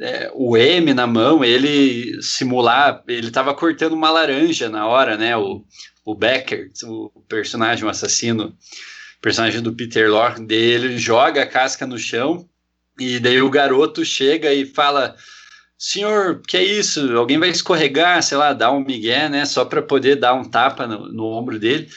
é, 0.00 0.30
o 0.34 0.56
M 0.56 0.92
na 0.94 1.06
mão, 1.06 1.44
ele 1.44 2.20
simular, 2.22 3.02
ele 3.06 3.28
estava 3.28 3.54
cortando 3.54 3.92
uma 3.92 4.10
laranja 4.10 4.68
na 4.68 4.86
hora, 4.86 5.16
né, 5.16 5.36
o, 5.36 5.64
o 6.04 6.14
Becker, 6.14 6.70
o 6.84 7.22
personagem, 7.28 7.84
o 7.84 7.88
assassino, 7.88 8.56
personagem 9.20 9.60
do 9.60 9.74
Peter 9.74 10.10
Lorre, 10.10 10.44
dele 10.44 10.98
joga 10.98 11.42
a 11.42 11.46
casca 11.46 11.86
no 11.86 11.98
chão 11.98 12.48
e 12.98 13.18
daí 13.18 13.40
o 13.40 13.50
garoto 13.50 14.04
chega 14.04 14.52
e 14.52 14.66
fala 14.66 15.14
senhor, 15.80 16.42
que 16.46 16.58
é 16.58 16.62
isso? 16.62 17.16
Alguém 17.16 17.38
vai 17.38 17.48
escorregar, 17.48 18.22
sei 18.22 18.36
lá, 18.36 18.52
dar 18.52 18.70
um 18.70 18.84
migué, 18.84 19.30
né? 19.30 19.46
Só 19.46 19.64
para 19.64 19.80
poder 19.80 20.16
dar 20.16 20.34
um 20.34 20.44
tapa 20.44 20.86
no, 20.86 21.10
no 21.10 21.24
ombro 21.24 21.58
dele. 21.58 21.88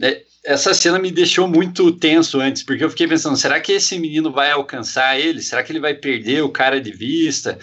É, 0.00 0.22
essa 0.44 0.74
cena 0.74 0.98
me 0.98 1.10
deixou 1.10 1.46
muito 1.46 1.92
tenso 1.92 2.40
antes, 2.40 2.62
porque 2.62 2.82
eu 2.82 2.90
fiquei 2.90 3.06
pensando, 3.06 3.36
será 3.36 3.60
que 3.60 3.72
esse 3.72 3.98
menino 3.98 4.32
vai 4.32 4.50
alcançar 4.50 5.18
ele? 5.18 5.40
Será 5.40 5.62
que 5.62 5.70
ele 5.70 5.80
vai 5.80 5.94
perder 5.94 6.42
o 6.42 6.48
cara 6.48 6.80
de 6.80 6.90
vista? 6.90 7.58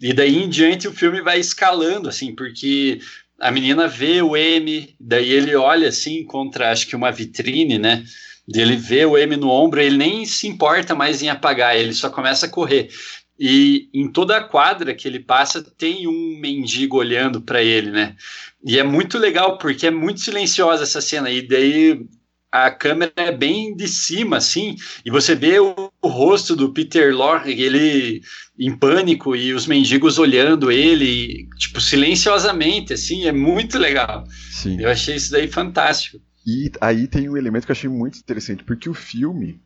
E 0.00 0.12
daí 0.12 0.42
em 0.42 0.48
diante 0.48 0.88
o 0.88 0.92
filme 0.92 1.22
vai 1.22 1.38
escalando, 1.38 2.08
assim, 2.08 2.34
porque 2.34 3.00
a 3.38 3.50
menina 3.50 3.86
vê 3.86 4.20
o 4.20 4.36
M, 4.36 4.94
daí 4.98 5.30
ele 5.30 5.54
olha 5.54 5.88
assim 5.88 6.24
contra, 6.24 6.72
acho 6.72 6.86
que 6.88 6.96
uma 6.96 7.12
vitrine, 7.12 7.78
né? 7.78 8.04
Ele 8.52 8.76
vê 8.76 9.06
o 9.06 9.16
M 9.16 9.36
no 9.36 9.48
ombro, 9.48 9.80
ele 9.80 9.96
nem 9.96 10.26
se 10.26 10.46
importa 10.46 10.94
mais 10.94 11.22
em 11.22 11.28
apagar, 11.28 11.76
ele 11.76 11.94
só 11.94 12.10
começa 12.10 12.46
a 12.46 12.50
correr. 12.50 12.90
E 13.38 13.88
em 13.92 14.10
toda 14.10 14.36
a 14.36 14.44
quadra 14.44 14.94
que 14.94 15.08
ele 15.08 15.18
passa 15.18 15.62
tem 15.62 16.06
um 16.06 16.38
mendigo 16.40 16.96
olhando 16.96 17.40
para 17.40 17.62
ele, 17.62 17.90
né? 17.90 18.16
E 18.64 18.78
é 18.78 18.82
muito 18.82 19.18
legal 19.18 19.58
porque 19.58 19.86
é 19.86 19.90
muito 19.90 20.20
silenciosa 20.20 20.84
essa 20.84 21.00
cena 21.00 21.30
e 21.30 21.42
daí 21.42 22.06
a 22.54 22.70
câmera 22.70 23.12
é 23.16 23.32
bem 23.32 23.74
de 23.74 23.88
cima, 23.88 24.36
assim, 24.36 24.76
e 25.04 25.10
você 25.10 25.34
vê 25.34 25.58
o, 25.58 25.90
o 26.00 26.06
rosto 26.06 26.54
do 26.54 26.72
Peter 26.72 27.12
Lorre, 27.12 27.52
ele 27.60 28.22
em 28.56 28.76
pânico 28.76 29.34
e 29.34 29.52
os 29.52 29.66
mendigos 29.66 30.20
olhando 30.20 30.70
ele, 30.70 31.48
tipo, 31.58 31.80
silenciosamente, 31.80 32.92
assim, 32.92 33.24
é 33.24 33.32
muito 33.32 33.76
legal. 33.76 34.24
Sim. 34.52 34.80
Eu 34.80 34.88
achei 34.88 35.16
isso 35.16 35.32
daí 35.32 35.48
fantástico. 35.48 36.20
E 36.46 36.70
aí 36.80 37.08
tem 37.08 37.28
um 37.28 37.36
elemento 37.36 37.66
que 37.66 37.72
eu 37.72 37.74
achei 37.74 37.90
muito 37.90 38.20
interessante, 38.20 38.62
porque 38.62 38.88
o 38.88 38.94
filme, 38.94 39.60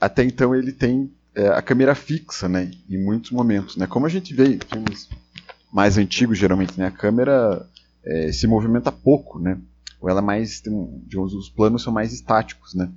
até 0.00 0.22
então, 0.22 0.54
ele 0.54 0.70
tem 0.70 1.10
é, 1.34 1.48
a 1.48 1.60
câmera 1.60 1.96
fixa, 1.96 2.48
né? 2.48 2.70
Em 2.88 3.02
muitos 3.02 3.32
momentos, 3.32 3.74
né? 3.74 3.88
Como 3.88 4.06
a 4.06 4.08
gente 4.08 4.32
vê 4.32 4.44
em 4.44 4.60
filmes 4.60 5.08
mais 5.72 5.98
antigos, 5.98 6.38
geralmente, 6.38 6.78
né? 6.78 6.86
A 6.86 6.92
câmera 6.92 7.66
é, 8.04 8.30
se 8.30 8.46
movimenta 8.46 8.92
pouco, 8.92 9.40
né? 9.40 9.58
Ou 10.00 10.08
ela 10.08 10.20
é 10.20 10.22
mais, 10.22 10.62
os 11.12 11.48
planos 11.50 11.82
são 11.82 11.92
mais 11.92 12.12
estáticos, 12.12 12.74
né? 12.74 12.90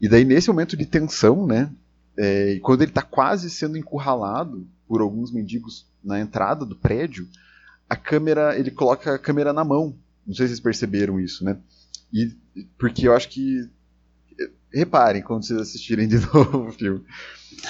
E 0.00 0.08
daí 0.08 0.24
nesse 0.24 0.48
momento 0.48 0.76
de 0.76 0.86
tensão, 0.86 1.46
né? 1.46 1.70
É, 2.16 2.58
quando 2.62 2.82
ele 2.82 2.90
está 2.90 3.02
quase 3.02 3.50
sendo 3.50 3.76
encurralado 3.76 4.66
por 4.86 5.00
alguns 5.00 5.32
mendigos 5.32 5.86
na 6.02 6.20
entrada 6.20 6.64
do 6.64 6.76
prédio, 6.76 7.28
a 7.88 7.96
câmera, 7.96 8.58
ele 8.58 8.70
coloca 8.70 9.14
a 9.14 9.18
câmera 9.18 9.52
na 9.52 9.64
mão. 9.64 9.96
Não 10.26 10.34
sei 10.34 10.46
se 10.46 10.52
vocês 10.52 10.60
perceberam 10.60 11.20
isso, 11.20 11.44
né? 11.44 11.58
E 12.12 12.32
porque 12.78 13.08
eu 13.08 13.14
acho 13.14 13.28
que 13.28 13.68
reparem 14.72 15.22
quando 15.22 15.44
vocês 15.44 15.60
assistirem 15.60 16.08
de 16.08 16.18
novo 16.32 16.68
o 16.68 16.72
filme. 16.72 17.04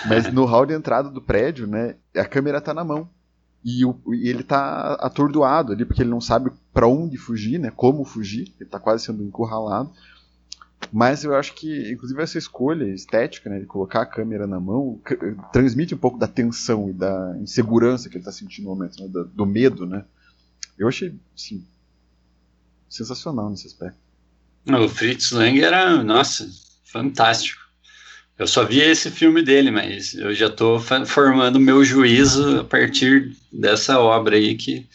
Mas 0.06 0.32
no 0.32 0.44
hall 0.44 0.66
de 0.66 0.74
entrada 0.74 1.10
do 1.10 1.20
prédio, 1.20 1.66
né, 1.66 1.96
a 2.16 2.24
câmera 2.24 2.60
tá 2.60 2.72
na 2.72 2.84
mão. 2.84 3.08
E, 3.64 3.84
o, 3.84 3.98
e 4.12 4.28
ele 4.28 4.42
tá 4.42 4.94
atordoado 4.94 5.72
ali, 5.72 5.84
porque 5.84 6.02
ele 6.02 6.10
não 6.10 6.20
sabe 6.20 6.50
para 6.74 6.88
onde 6.88 7.16
fugir, 7.16 7.58
né, 7.58 7.70
como 7.70 8.04
fugir, 8.04 8.52
ele 8.60 8.68
tá 8.68 8.80
quase 8.80 9.04
sendo 9.04 9.22
encurralado. 9.22 9.90
Mas 10.92 11.24
eu 11.24 11.34
acho 11.34 11.54
que, 11.54 11.90
inclusive, 11.90 12.20
essa 12.22 12.36
escolha 12.36 12.84
estética, 12.92 13.48
né, 13.48 13.60
de 13.60 13.64
colocar 13.64 14.02
a 14.02 14.06
câmera 14.06 14.46
na 14.46 14.60
mão, 14.60 15.00
transmite 15.52 15.94
um 15.94 15.98
pouco 15.98 16.18
da 16.18 16.28
tensão 16.28 16.90
e 16.90 16.92
da 16.92 17.36
insegurança 17.40 18.08
que 18.08 18.16
ele 18.16 18.22
está 18.22 18.32
sentindo 18.32 18.64
no 18.64 18.74
momento, 18.74 19.00
né, 19.00 19.08
do, 19.08 19.24
do, 19.24 19.46
medo, 19.46 19.86
né. 19.86 20.04
Eu 20.76 20.88
achei, 20.88 21.14
assim, 21.34 21.64
sensacional 22.88 23.48
nesse 23.48 23.68
aspecto. 23.68 23.98
O 24.66 24.88
Fritz 24.88 25.30
Lang 25.30 25.60
era, 25.62 26.02
nossa, 26.02 26.48
fantástico. 26.84 27.64
Eu 28.36 28.48
só 28.48 28.64
vi 28.64 28.80
esse 28.80 29.10
filme 29.10 29.42
dele, 29.42 29.70
mas 29.70 30.14
eu 30.14 30.34
já 30.34 30.46
estou 30.46 30.80
formando 31.06 31.60
meu 31.60 31.84
juízo 31.84 32.60
a 32.60 32.64
partir 32.64 33.36
dessa 33.52 34.00
obra 34.00 34.36
aí 34.36 34.56
que. 34.56 34.88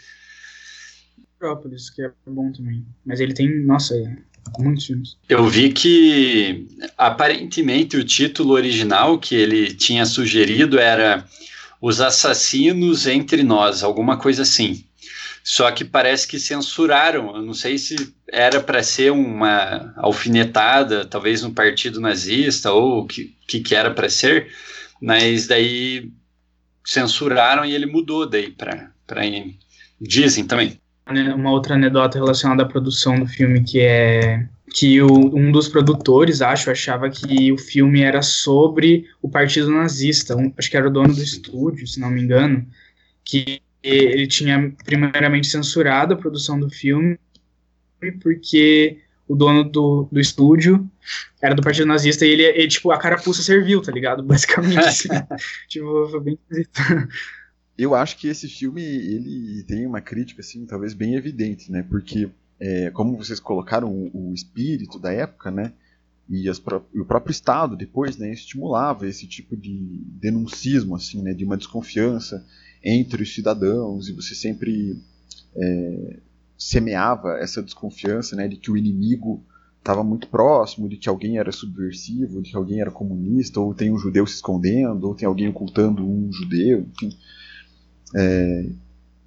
Própolis, 1.40 1.90
que 1.90 2.02
é 2.02 2.12
bom 2.28 2.52
também. 2.52 2.86
Mas 3.06 3.20
ele 3.20 3.34
tem, 3.34 3.64
nossa, 3.64 3.96
é, 3.96 4.18
muitos 4.60 4.86
filmes. 4.86 5.18
Eu 5.28 5.48
vi 5.48 5.72
que 5.72 6.68
aparentemente 6.98 7.98
o 7.98 8.04
título 8.04 8.54
original 8.54 9.18
que 9.18 9.36
ele 9.36 9.74
tinha 9.74 10.06
sugerido 10.06 10.78
era 10.78 11.26
Os 11.82 12.02
Assassinos 12.02 13.08
Entre 13.08 13.42
Nós, 13.42 13.84
alguma 13.84 14.18
coisa 14.18 14.42
assim. 14.42 14.84
Só 15.44 15.72
que 15.72 15.86
parece 15.86 16.28
que 16.28 16.40
censuraram. 16.40 17.36
Eu 17.36 17.42
não 17.42 17.54
sei 17.54 17.78
se 17.78 18.14
era 18.28 18.60
para 18.60 18.84
ser 18.84 19.12
uma 19.12 19.94
alfinetada, 19.98 21.06
talvez 21.06 21.42
no 21.42 21.54
partido 21.54 22.02
nazista, 22.02 22.72
ou 22.72 23.00
o 23.00 23.08
que, 23.08 23.36
que, 23.48 23.60
que 23.62 23.74
era 23.74 23.92
para 23.92 24.10
ser, 24.10 24.52
mas 25.02 25.48
daí 25.48 26.12
censuraram 26.86 27.66
e 27.66 27.74
ele 27.74 27.86
mudou 27.86 28.28
daí 28.28 28.52
para 28.52 28.92
dizem 30.00 30.46
também. 30.46 30.80
Uma 31.36 31.52
outra 31.52 31.76
anedota 31.76 32.18
relacionada 32.18 32.64
à 32.64 32.66
produção 32.66 33.20
do 33.20 33.28
filme 33.28 33.64
que 33.64 33.80
é 33.80 34.48
que 34.72 35.02
o, 35.02 35.36
um 35.36 35.52
dos 35.52 35.68
produtores, 35.68 36.42
acho, 36.42 36.70
achava 36.70 37.10
que 37.10 37.52
o 37.52 37.58
filme 37.58 38.02
era 38.02 38.22
sobre 38.22 39.08
o 39.22 39.28
partido 39.28 39.72
nazista. 39.72 40.36
Um, 40.36 40.54
acho 40.58 40.70
que 40.70 40.78
era 40.78 40.88
o 40.88 40.92
dono 40.92 41.14
do 41.14 41.24
estúdio, 41.24 41.88
se 41.88 42.00
não 42.00 42.12
me 42.12 42.22
engano, 42.22 42.68
que 43.24 43.62
ele 43.82 44.28
tinha 44.28 44.72
primeiramente 44.86 45.48
censurado 45.48 46.14
a 46.14 46.18
produção 46.18 46.60
do 46.60 46.70
filme 46.70 47.18
porque 48.22 49.00
o 49.28 49.36
dono 49.36 49.64
do, 49.64 50.08
do 50.12 50.20
estúdio 50.20 50.90
era 51.42 51.54
do 51.54 51.62
partido 51.62 51.86
nazista 51.86 52.26
e 52.26 52.30
ele, 52.30 52.44
ele 52.44 52.68
tipo, 52.68 52.92
a 52.92 52.98
carapuça 52.98 53.42
serviu, 53.42 53.82
tá 53.82 53.92
ligado? 53.92 54.24
Basicamente, 54.24 54.80
assim. 54.80 55.10
tipo, 55.68 56.08
foi 56.10 56.20
bem 56.22 56.34
esquisito. 56.34 56.82
Eu 57.80 57.96
acho 57.96 58.18
que 58.18 58.28
esse 58.28 58.50
filme, 58.50 58.82
ele 58.82 59.64
tem 59.64 59.88
uma 59.88 60.02
crítica, 60.02 60.42
assim, 60.42 60.66
talvez 60.66 60.94
bem 60.94 61.16
evidente, 61.16 61.72
né? 61.72 61.82
Porque, 61.82 62.30
é, 62.60 62.92
como 62.92 63.16
vocês 63.16 63.40
colocaram 63.40 63.90
o, 63.90 64.32
o, 64.32 64.34
espírito 64.34 65.00
da 65.00 65.14
época, 65.14 65.50
né? 65.50 65.72
E, 66.28 66.50
as, 66.50 66.60
o 66.60 67.06
próprio 67.06 67.32
Estado, 67.32 67.78
depois, 67.78 68.18
né? 68.18 68.34
Estimulava 68.34 69.08
esse 69.08 69.26
tipo 69.26 69.56
de 69.56 70.04
denuncismo, 70.20 70.94
assim, 70.94 71.22
né? 71.22 71.34
De 71.34 71.46
uma 71.46 71.56
desconfiança 71.56 72.46
entre 72.84 73.24
os 73.24 73.34
cidadãos 73.34 74.10
e 74.10 74.14
você 74.14 74.36
sempre 74.36 75.02
é, 75.56 76.20
semeava 76.58 77.38
essa 77.40 77.64
desconfiança 77.64 78.36
né, 78.36 78.48
de 78.50 78.58
que 78.58 78.70
o 78.70 78.76
inimigo 78.76 79.42
estava 79.78 80.04
muito 80.04 80.28
próximo, 80.28 80.90
de 80.90 80.98
que 80.98 81.08
alguém 81.08 81.38
era 81.38 81.52
subversivo, 81.54 82.42
de 82.42 82.52
que 82.52 82.58
alguém 82.58 82.82
era 82.82 82.92
comunista, 82.92 83.62
ou 83.62 83.74
tem 83.74 83.90
um 83.90 83.98
judeu 83.98 84.28
se 84.28 84.36
escondendo, 84.36 85.08
ou 85.08 85.16
tem 85.16 85.26
alguém 85.26 85.48
ocultando 85.48 86.06
um 86.06 86.30
judeu, 86.32 86.86
enfim. 86.92 87.18
É, 88.16 88.70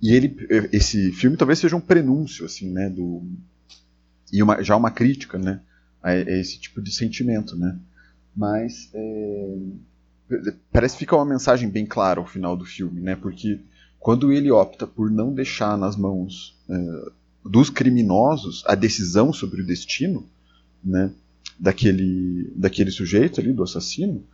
e 0.00 0.12
ele, 0.12 0.36
esse 0.72 1.12
filme 1.12 1.36
talvez 1.36 1.58
seja 1.58 1.76
um 1.76 1.80
prenúncio, 1.80 2.44
assim, 2.44 2.70
né, 2.70 2.90
do 2.90 3.22
e 4.32 4.42
uma, 4.42 4.62
já 4.62 4.76
uma 4.76 4.90
crítica, 4.90 5.38
né, 5.38 5.60
a, 6.02 6.10
a, 6.10 6.18
esse 6.18 6.58
tipo 6.58 6.80
de 6.80 6.92
sentimento, 6.92 7.56
né. 7.56 7.78
Mas 8.34 8.90
é, 8.94 9.58
parece 10.72 10.94
que 10.94 11.00
fica 11.00 11.16
uma 11.16 11.24
mensagem 11.24 11.68
bem 11.68 11.86
clara 11.86 12.20
ao 12.20 12.26
final 12.26 12.56
do 12.56 12.64
filme, 12.64 13.00
né? 13.00 13.16
Porque 13.16 13.60
quando 13.98 14.32
ele 14.32 14.50
opta 14.50 14.86
por 14.86 15.10
não 15.10 15.32
deixar 15.34 15.76
nas 15.76 15.96
mãos 15.96 16.56
é, 16.68 17.10
dos 17.44 17.70
criminosos 17.70 18.62
a 18.66 18.74
decisão 18.74 19.32
sobre 19.32 19.62
o 19.62 19.66
destino, 19.66 20.26
né? 20.82 21.10
Daquele, 21.58 22.50
daquele 22.56 22.90
sujeito 22.90 23.40
ali, 23.40 23.52
do 23.52 23.62
assassino, 23.62 24.24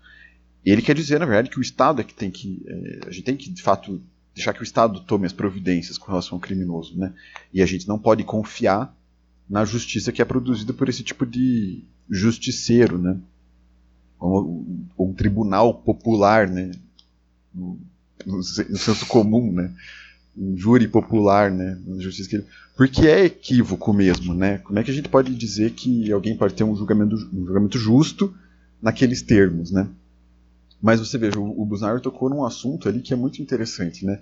ele 0.64 0.80
quer 0.80 0.94
dizer, 0.94 1.18
na 1.18 1.26
verdade, 1.26 1.50
que 1.50 1.58
o 1.58 1.62
Estado 1.62 2.00
é 2.00 2.04
que 2.04 2.14
tem 2.14 2.30
que. 2.30 2.62
É, 2.66 3.00
a 3.08 3.10
gente 3.10 3.24
tem 3.24 3.36
que, 3.36 3.50
de 3.50 3.62
fato, 3.62 4.00
deixar 4.38 4.54
que 4.54 4.62
o 4.62 4.64
Estado 4.64 5.00
tome 5.00 5.26
as 5.26 5.32
providências 5.32 5.98
com 5.98 6.06
relação 6.06 6.36
ao 6.36 6.40
criminoso, 6.40 6.98
né? 6.98 7.12
E 7.52 7.62
a 7.62 7.66
gente 7.66 7.86
não 7.86 7.98
pode 7.98 8.24
confiar 8.24 8.96
na 9.48 9.64
justiça 9.64 10.12
que 10.12 10.22
é 10.22 10.24
produzida 10.24 10.72
por 10.72 10.88
esse 10.88 11.02
tipo 11.02 11.26
de 11.26 11.84
justiceiro, 12.08 12.98
né? 12.98 13.18
um, 14.20 14.86
um 14.98 15.12
tribunal 15.12 15.74
popular, 15.74 16.48
né? 16.48 16.72
No, 17.54 17.78
no, 18.26 18.42
senso 18.42 19.06
comum, 19.06 19.52
né? 19.52 19.72
Um 20.36 20.56
júri 20.56 20.86
popular, 20.88 21.50
né? 21.50 21.78
Justiça 21.98 22.28
que... 22.28 22.44
Porque 22.76 23.06
é 23.06 23.24
equívoco 23.24 23.92
mesmo, 23.92 24.34
né? 24.34 24.58
Como 24.58 24.78
é 24.78 24.84
que 24.84 24.90
a 24.90 24.94
gente 24.94 25.08
pode 25.08 25.34
dizer 25.34 25.72
que 25.72 26.12
alguém 26.12 26.36
pode 26.36 26.54
ter 26.54 26.64
um 26.64 26.76
julgamento, 26.76 27.16
um 27.32 27.44
julgamento 27.44 27.78
justo 27.78 28.34
naqueles 28.80 29.22
termos, 29.22 29.72
né? 29.72 29.88
Mas 30.80 31.00
você 31.00 31.18
veja, 31.18 31.38
o, 31.38 31.62
o 31.62 32.00
tocou 32.00 32.30
num 32.30 32.44
assunto 32.44 32.88
ali 32.88 33.00
que 33.00 33.12
é 33.12 33.16
muito 33.16 33.42
interessante, 33.42 34.04
né? 34.04 34.20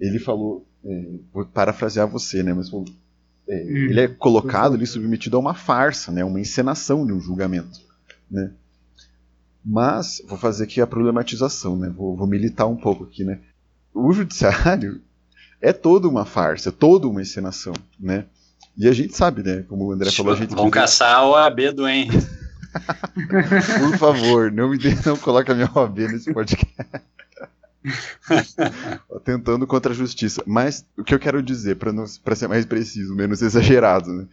Ele 0.00 0.18
falou, 0.18 0.66
é, 0.84 1.04
vou 1.32 1.44
parafrasear 1.44 2.08
você, 2.08 2.42
né? 2.42 2.52
Mas 2.52 2.70
falou, 2.70 2.86
é, 3.48 3.62
hum, 3.62 3.90
ele 3.90 4.00
é 4.00 4.08
colocado 4.08 4.74
ali 4.74 4.86
submetido 4.86 5.36
a 5.36 5.40
uma 5.40 5.54
farsa, 5.54 6.12
né, 6.12 6.24
uma 6.24 6.40
encenação 6.40 7.04
de 7.06 7.12
um 7.12 7.20
julgamento, 7.20 7.80
né. 8.30 8.52
Mas 9.64 10.22
vou 10.26 10.38
fazer 10.38 10.64
aqui 10.64 10.80
a 10.80 10.86
problematização, 10.86 11.76
né, 11.76 11.88
vou, 11.88 12.16
vou 12.16 12.26
militar 12.26 12.66
um 12.66 12.76
pouco 12.76 13.04
aqui, 13.04 13.24
né. 13.24 13.40
O 13.92 14.12
judiciário 14.12 15.00
é 15.60 15.72
toda 15.72 16.08
uma 16.08 16.24
farsa, 16.24 16.68
é 16.68 16.72
toda 16.72 17.06
uma 17.06 17.20
encenação, 17.20 17.74
né. 17.98 18.26
E 18.76 18.88
a 18.88 18.92
gente 18.92 19.14
sabe, 19.14 19.42
né, 19.42 19.64
como 19.68 19.86
o 19.86 19.92
André 19.92 20.10
falou, 20.10 20.32
a 20.32 20.36
gente 20.36 20.54
vão 20.54 20.70
caçar 20.70 21.16
a 21.16 21.28
OAB 21.28 21.72
do 21.74 21.86
Henry. 21.86 22.18
Por 23.90 23.98
favor, 23.98 24.50
não 24.50 24.70
me 24.70 24.78
dê, 24.78 24.94
não 25.04 25.16
coloque 25.16 25.50
a 25.50 25.54
minha 25.54 25.70
OAB 25.74 25.98
nesse 25.98 26.32
podcast. 26.32 26.74
Tentando 29.24 29.66
contra 29.66 29.92
a 29.92 29.94
justiça. 29.94 30.42
Mas 30.46 30.86
o 30.96 31.04
que 31.04 31.14
eu 31.14 31.18
quero 31.18 31.42
dizer, 31.42 31.76
para 31.76 32.36
ser 32.36 32.48
mais 32.48 32.64
preciso, 32.64 33.14
menos 33.14 33.42
exagerado, 33.42 34.12
né? 34.12 34.26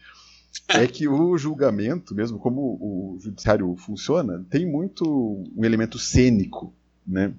é 0.68 0.88
que 0.88 1.08
o 1.08 1.38
julgamento, 1.38 2.14
mesmo 2.14 2.40
como 2.40 2.62
o 2.80 3.18
judiciário 3.20 3.76
funciona, 3.78 4.46
tem 4.50 4.66
muito 4.66 5.04
um 5.56 5.66
elemento 5.66 5.98
cênico, 5.98 6.74
né? 7.06 7.34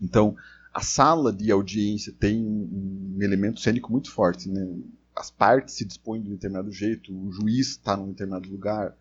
Então, 0.00 0.36
a 0.72 0.80
sala 0.80 1.32
de 1.32 1.50
audiência 1.50 2.12
tem 2.18 2.40
um 2.40 3.18
elemento 3.20 3.60
cênico 3.60 3.90
muito 3.90 4.10
forte, 4.10 4.48
né? 4.48 4.66
As 5.14 5.30
partes 5.30 5.74
se 5.74 5.84
dispõem 5.84 6.22
de 6.22 6.28
um 6.28 6.32
determinado 6.32 6.70
jeito, 6.72 7.12
o 7.12 7.30
juiz 7.32 7.70
está 7.70 7.96
num 7.96 8.08
determinado 8.08 8.48
lugar, 8.48 8.96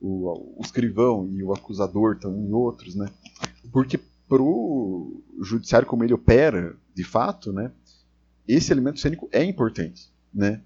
o, 0.00 0.58
o 0.58 0.62
escrivão 0.62 1.28
e 1.32 1.42
o 1.42 1.52
acusador 1.52 2.14
estão 2.14 2.34
em 2.36 2.52
outros, 2.52 2.94
né? 2.94 3.08
Porque 3.72 3.98
para 4.28 4.42
o 4.42 5.22
judiciário 5.40 5.88
como 5.88 6.04
ele 6.04 6.12
opera, 6.12 6.76
de 6.94 7.04
fato, 7.04 7.52
né, 7.52 7.72
esse 8.46 8.72
elemento 8.72 9.00
cênico 9.00 9.28
é 9.32 9.42
importante, 9.42 10.10
né? 10.32 10.60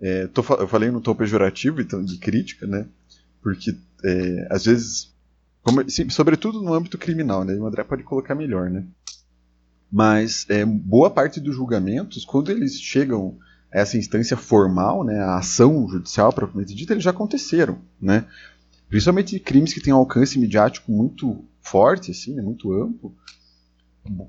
É, 0.00 0.26
tô, 0.26 0.42
eu 0.54 0.68
falei 0.68 0.90
no 0.90 1.00
tom 1.00 1.14
pejorativo, 1.14 1.80
então, 1.80 2.04
de 2.04 2.18
crítica, 2.18 2.66
né? 2.66 2.86
Porque, 3.42 3.76
é, 4.04 4.48
às 4.50 4.64
vezes, 4.64 5.14
como, 5.62 5.88
sim, 5.88 6.10
sobretudo 6.10 6.60
no 6.60 6.74
âmbito 6.74 6.98
criminal, 6.98 7.44
né? 7.44 7.54
O 7.54 7.66
André 7.66 7.84
pode 7.84 8.02
colocar 8.02 8.34
melhor, 8.34 8.68
né? 8.68 8.84
Mas 9.90 10.44
é, 10.50 10.64
boa 10.64 11.08
parte 11.08 11.40
dos 11.40 11.54
julgamentos, 11.54 12.24
quando 12.24 12.50
eles 12.50 12.80
chegam 12.80 13.38
a 13.72 13.78
essa 13.78 13.96
instância 13.96 14.36
formal, 14.36 15.04
né, 15.04 15.20
a 15.20 15.36
ação 15.36 15.88
judicial 15.88 16.32
propriamente 16.32 16.74
dita, 16.74 16.92
eles 16.92 17.04
já 17.04 17.10
aconteceram, 17.10 17.78
né? 18.00 18.26
Principalmente 18.94 19.40
crimes 19.40 19.74
que 19.74 19.80
têm 19.80 19.92
um 19.92 19.96
alcance 19.96 20.38
midiático 20.38 20.92
muito 20.92 21.44
forte, 21.60 22.12
assim, 22.12 22.32
né, 22.32 22.40
muito 22.40 22.72
amplo, 22.72 23.12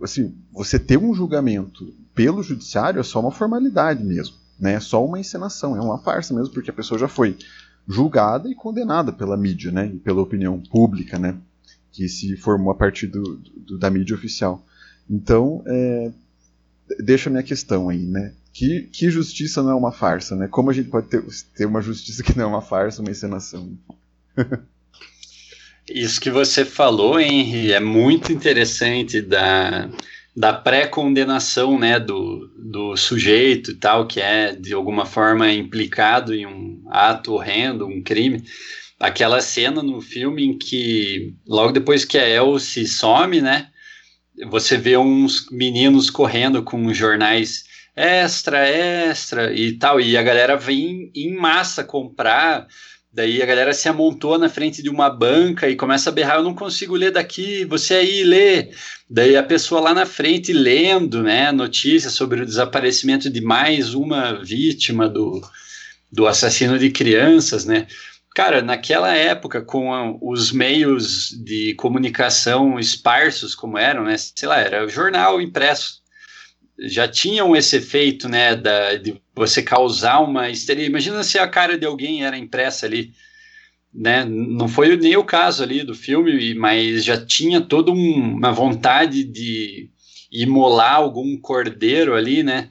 assim, 0.02 0.34
você 0.52 0.80
ter 0.80 0.98
um 0.98 1.14
julgamento 1.14 1.94
pelo 2.16 2.42
judiciário 2.42 3.00
é 3.00 3.04
só 3.04 3.20
uma 3.20 3.30
formalidade 3.30 4.04
mesmo, 4.04 4.38
né? 4.60 4.74
É 4.74 4.80
só 4.80 5.06
uma 5.06 5.20
encenação, 5.20 5.78
é 5.78 5.80
uma 5.80 6.00
farsa 6.00 6.34
mesmo, 6.34 6.52
porque 6.52 6.72
a 6.72 6.74
pessoa 6.74 7.00
já 7.00 7.08
foi 7.08 7.38
julgada 7.88 8.50
e 8.50 8.56
condenada 8.56 9.14
pela 9.14 9.38
mídia, 9.38 9.72
né? 9.72 9.86
E 9.86 10.00
pela 10.00 10.24
opinião 10.24 10.60
pública, 10.60 11.20
né? 11.20 11.38
Que 11.92 12.10
se 12.10 12.36
formou 12.36 12.72
a 12.72 12.76
partir 12.76 13.06
do, 13.06 13.38
do 13.38 13.78
da 13.78 13.92
mídia 13.92 14.16
oficial. 14.16 14.66
Então, 15.08 15.62
é, 15.68 16.12
deixa 17.02 17.30
a 17.30 17.32
minha 17.32 17.44
questão 17.44 17.88
aí, 17.88 18.04
né? 18.04 18.34
Que, 18.52 18.90
que 18.92 19.12
justiça 19.12 19.62
não 19.62 19.70
é 19.70 19.76
uma 19.76 19.92
farsa, 19.92 20.36
né? 20.36 20.48
Como 20.48 20.72
a 20.72 20.74
gente 20.74 20.90
pode 20.90 21.06
ter, 21.06 21.24
ter 21.56 21.68
uma 21.68 21.84
justiça 21.84 22.24
que 22.24 22.36
não 22.36 22.46
é 22.46 22.48
uma 22.48 22.64
farsa, 22.64 23.04
uma 23.04 23.12
encenação? 23.12 23.78
Isso 25.88 26.20
que 26.20 26.32
você 26.32 26.66
falou, 26.66 27.20
Henry, 27.20 27.72
é 27.72 27.80
muito 27.80 28.32
interessante 28.32 29.22
da, 29.22 29.90
da 30.36 30.52
pré-condenação 30.52 31.78
né, 31.78 32.00
do, 32.00 32.52
do 32.58 32.98
sujeito 32.98 33.72
e 33.72 33.76
tal, 33.76 34.08
que 34.08 34.20
é 34.20 34.56
de 34.56 34.74
alguma 34.74 35.06
forma 35.06 35.52
implicado 35.52 36.34
em 36.34 36.46
um 36.46 36.84
ato 36.90 37.34
horrendo, 37.34 37.88
um 37.88 38.02
crime. 38.02 38.44
Aquela 39.00 39.42
cena 39.42 39.84
no 39.84 40.02
filme 40.02 40.44
em 40.44 40.58
que, 40.58 41.36
logo 41.48 41.72
depois 41.72 42.04
que 42.04 42.18
a 42.18 42.28
Elsie 42.28 42.88
some, 42.88 43.40
né, 43.40 43.70
você 44.50 44.78
vê 44.78 44.98
uns 44.98 45.50
meninos 45.52 46.10
correndo 46.10 46.64
com 46.64 46.94
jornais 46.94 47.64
extra, 47.96 48.68
extra 48.68 49.54
e 49.54 49.74
tal, 49.74 50.02
e 50.02 50.18
a 50.18 50.24
galera 50.24 50.58
vem 50.58 51.12
em 51.16 51.34
massa 51.34 51.84
comprar 51.84 52.68
Daí 53.16 53.42
a 53.42 53.46
galera 53.46 53.74
se 53.74 53.88
amontou 53.88 54.38
na 54.38 54.50
frente 54.50 54.84
de 54.84 54.90
uma 54.90 55.10
banca 55.10 55.70
e 55.70 55.78
começa 55.78 56.10
a 56.10 56.14
berrar: 56.14 56.36
Eu 56.36 56.44
não 56.44 56.54
consigo 56.54 56.96
ler 56.96 57.12
daqui, 57.12 57.64
você 57.64 57.94
aí 57.94 58.26
lê. 58.26 58.72
Daí 59.10 59.38
a 59.38 59.44
pessoa 59.44 59.80
lá 59.80 59.94
na 59.94 60.06
frente 60.06 60.52
lendo 60.52 61.24
né, 61.24 61.50
notícias 61.54 62.12
sobre 62.12 62.42
o 62.42 62.46
desaparecimento 62.46 63.30
de 63.30 63.40
mais 63.40 63.94
uma 63.94 64.34
vítima 64.44 65.08
do, 65.08 65.42
do 66.12 66.28
assassino 66.28 66.78
de 66.78 66.90
crianças, 66.90 67.64
né? 67.64 67.88
Cara, 68.36 68.62
naquela 68.62 69.16
época, 69.16 69.62
com 69.62 69.94
a, 69.94 70.14
os 70.22 70.52
meios 70.52 71.30
de 71.30 71.74
comunicação 71.76 72.78
esparsos 72.78 73.56
como 73.56 73.78
eram, 73.78 74.04
né? 74.04 74.18
Sei 74.18 74.46
lá, 74.46 74.60
era 74.60 74.86
jornal 74.90 75.40
impresso 75.40 76.02
já 76.80 77.08
tinham 77.08 77.56
esse 77.56 77.78
efeito, 77.78 78.28
né, 78.28 78.56
da, 78.56 78.96
de 78.96 79.22
você 79.34 79.62
causar 79.62 80.20
uma 80.20 80.50
histeria. 80.50 80.86
Imagina 80.86 81.24
se 81.24 81.38
a 81.38 81.48
cara 81.48 81.78
de 81.78 81.86
alguém 81.86 82.24
era 82.24 82.38
impressa 82.38 82.86
ali, 82.86 83.14
né? 83.94 84.26
Não 84.26 84.68
foi 84.68 84.96
nem 84.98 85.16
o 85.16 85.24
caso 85.24 85.64
ali 85.64 85.84
do 85.84 85.96
filme, 85.96 86.54
mas 86.54 87.04
já 87.04 87.24
tinha 87.24 87.62
toda 87.62 87.92
um, 87.92 88.36
uma 88.36 88.52
vontade 88.52 89.24
de 89.24 89.90
imolar 90.32 90.96
algum 90.96 91.38
cordeiro 91.38 92.14
ali, 92.14 92.44
né? 92.44 92.70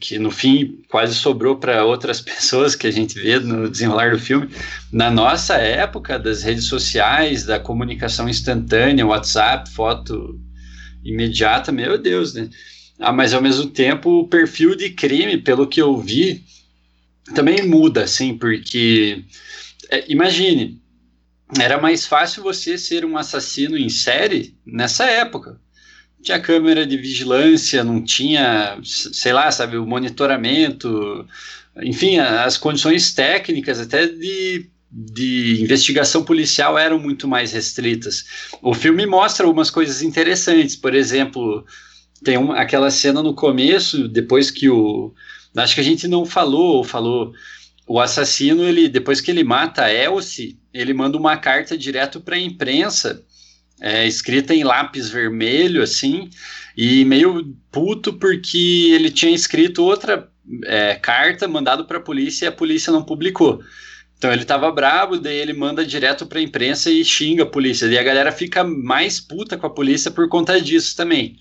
Que 0.00 0.18
no 0.18 0.30
fim 0.30 0.82
quase 0.88 1.14
sobrou 1.14 1.56
para 1.56 1.84
outras 1.84 2.20
pessoas 2.22 2.76
que 2.76 2.86
a 2.86 2.90
gente 2.92 3.18
vê 3.18 3.40
no 3.40 3.68
desenrolar 3.68 4.12
do 4.12 4.20
filme. 4.20 4.48
Na 4.92 5.10
nossa 5.10 5.56
época 5.56 6.16
das 6.16 6.44
redes 6.44 6.64
sociais, 6.64 7.44
da 7.44 7.58
comunicação 7.58 8.28
instantânea, 8.28 9.06
WhatsApp, 9.06 9.68
foto 9.70 10.40
imediata, 11.04 11.72
meu 11.72 11.98
Deus, 11.98 12.34
né? 12.34 12.48
Ah, 12.98 13.12
mas 13.12 13.34
ao 13.34 13.42
mesmo 13.42 13.66
tempo 13.66 14.20
o 14.20 14.28
perfil 14.28 14.74
de 14.74 14.90
crime, 14.90 15.36
pelo 15.38 15.66
que 15.66 15.80
eu 15.80 15.96
vi, 15.98 16.44
também 17.34 17.66
muda, 17.66 18.04
assim, 18.04 18.36
porque 18.36 19.24
é, 19.90 20.04
imagine, 20.10 20.80
era 21.58 21.80
mais 21.80 22.06
fácil 22.06 22.42
você 22.42 22.76
ser 22.76 23.04
um 23.04 23.16
assassino 23.16 23.76
em 23.76 23.88
série 23.88 24.56
nessa 24.64 25.04
época. 25.04 25.60
Tinha 26.22 26.40
câmera 26.40 26.86
de 26.86 26.96
vigilância, 26.96 27.84
não 27.84 28.02
tinha, 28.02 28.78
sei 28.82 29.32
lá, 29.32 29.50
sabe, 29.50 29.76
o 29.76 29.86
monitoramento, 29.86 31.26
enfim, 31.82 32.18
as 32.18 32.56
condições 32.56 33.12
técnicas 33.12 33.78
até 33.78 34.06
de, 34.08 34.68
de 34.90 35.62
investigação 35.62 36.24
policial 36.24 36.76
eram 36.76 36.98
muito 36.98 37.28
mais 37.28 37.52
restritas. 37.52 38.24
O 38.60 38.74
filme 38.74 39.06
mostra 39.06 39.46
algumas 39.46 39.70
coisas 39.70 40.02
interessantes, 40.02 40.74
por 40.74 40.94
exemplo, 40.94 41.64
tem 42.22 42.36
uma, 42.36 42.56
aquela 42.56 42.90
cena 42.90 43.22
no 43.22 43.34
começo, 43.34 44.08
depois 44.08 44.50
que 44.50 44.68
o. 44.68 45.12
Acho 45.56 45.74
que 45.74 45.80
a 45.80 45.84
gente 45.84 46.06
não 46.06 46.24
falou, 46.24 46.76
ou 46.76 46.84
falou. 46.84 47.32
O 47.88 48.00
assassino, 48.00 48.64
ele 48.64 48.88
depois 48.88 49.20
que 49.20 49.30
ele 49.30 49.44
mata 49.44 49.84
a 49.84 49.92
Elsie, 49.92 50.58
ele 50.74 50.92
manda 50.92 51.16
uma 51.16 51.36
carta 51.36 51.78
direto 51.78 52.20
para 52.20 52.34
a 52.34 52.40
imprensa, 52.40 53.24
é, 53.80 54.06
escrita 54.06 54.52
em 54.52 54.64
lápis 54.64 55.08
vermelho, 55.08 55.82
assim, 55.82 56.28
e 56.76 57.04
meio 57.04 57.56
puto 57.70 58.12
porque 58.14 58.90
ele 58.92 59.08
tinha 59.10 59.32
escrito 59.32 59.84
outra 59.84 60.28
é, 60.64 60.96
carta 60.96 61.46
mandado 61.46 61.84
para 61.84 61.98
a 61.98 62.02
polícia 62.02 62.46
e 62.46 62.48
a 62.48 62.52
polícia 62.52 62.92
não 62.92 63.04
publicou. 63.04 63.62
Então 64.18 64.32
ele 64.32 64.44
tava 64.44 64.70
bravo, 64.72 65.18
daí 65.18 65.36
ele 65.36 65.52
manda 65.52 65.84
direto 65.84 66.26
para 66.26 66.38
a 66.38 66.42
imprensa 66.42 66.90
e 66.90 67.04
xinga 67.04 67.42
a 67.42 67.46
polícia. 67.46 67.86
E 67.86 67.98
a 67.98 68.02
galera 68.02 68.32
fica 68.32 68.64
mais 68.64 69.20
puta 69.20 69.56
com 69.56 69.66
a 69.66 69.70
polícia 69.70 70.10
por 70.10 70.28
conta 70.28 70.60
disso 70.60 70.96
também. 70.96 71.36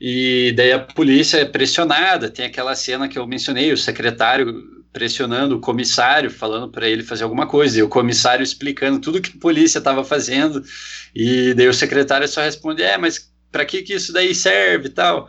E 0.00 0.52
daí 0.52 0.72
a 0.72 0.78
polícia 0.78 1.38
é 1.38 1.44
pressionada, 1.44 2.30
tem 2.30 2.44
aquela 2.44 2.74
cena 2.74 3.08
que 3.08 3.18
eu 3.18 3.26
mencionei, 3.26 3.72
o 3.72 3.78
secretário 3.78 4.76
pressionando 4.92 5.56
o 5.56 5.60
comissário, 5.60 6.30
falando 6.30 6.70
para 6.70 6.88
ele 6.88 7.02
fazer 7.02 7.24
alguma 7.24 7.46
coisa, 7.46 7.78
e 7.78 7.82
o 7.82 7.88
comissário 7.88 8.42
explicando 8.42 9.00
tudo 9.00 9.20
que 9.20 9.36
a 9.36 9.40
polícia 9.40 9.78
estava 9.78 10.04
fazendo, 10.04 10.62
e 11.14 11.54
daí 11.54 11.68
o 11.68 11.74
secretário 11.74 12.28
só 12.28 12.42
responde: 12.42 12.82
"É, 12.82 12.96
mas 12.98 13.30
para 13.50 13.64
que 13.64 13.82
que 13.82 13.94
isso 13.94 14.12
daí 14.12 14.34
serve?" 14.34 14.90
tal. 14.90 15.28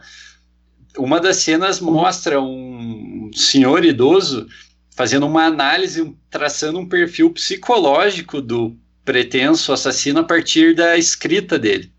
Uma 0.97 1.19
das 1.19 1.37
cenas 1.37 1.79
mostra 1.79 2.41
um 2.41 3.29
senhor 3.33 3.85
idoso 3.85 4.47
fazendo 4.95 5.27
uma 5.27 5.45
análise, 5.45 6.15
traçando 6.29 6.79
um 6.79 6.87
perfil 6.87 7.29
psicológico 7.31 8.41
do 8.41 8.75
pretenso 9.05 9.71
assassino 9.71 10.19
a 10.19 10.23
partir 10.23 10.75
da 10.75 10.97
escrita 10.97 11.59
dele 11.59 11.91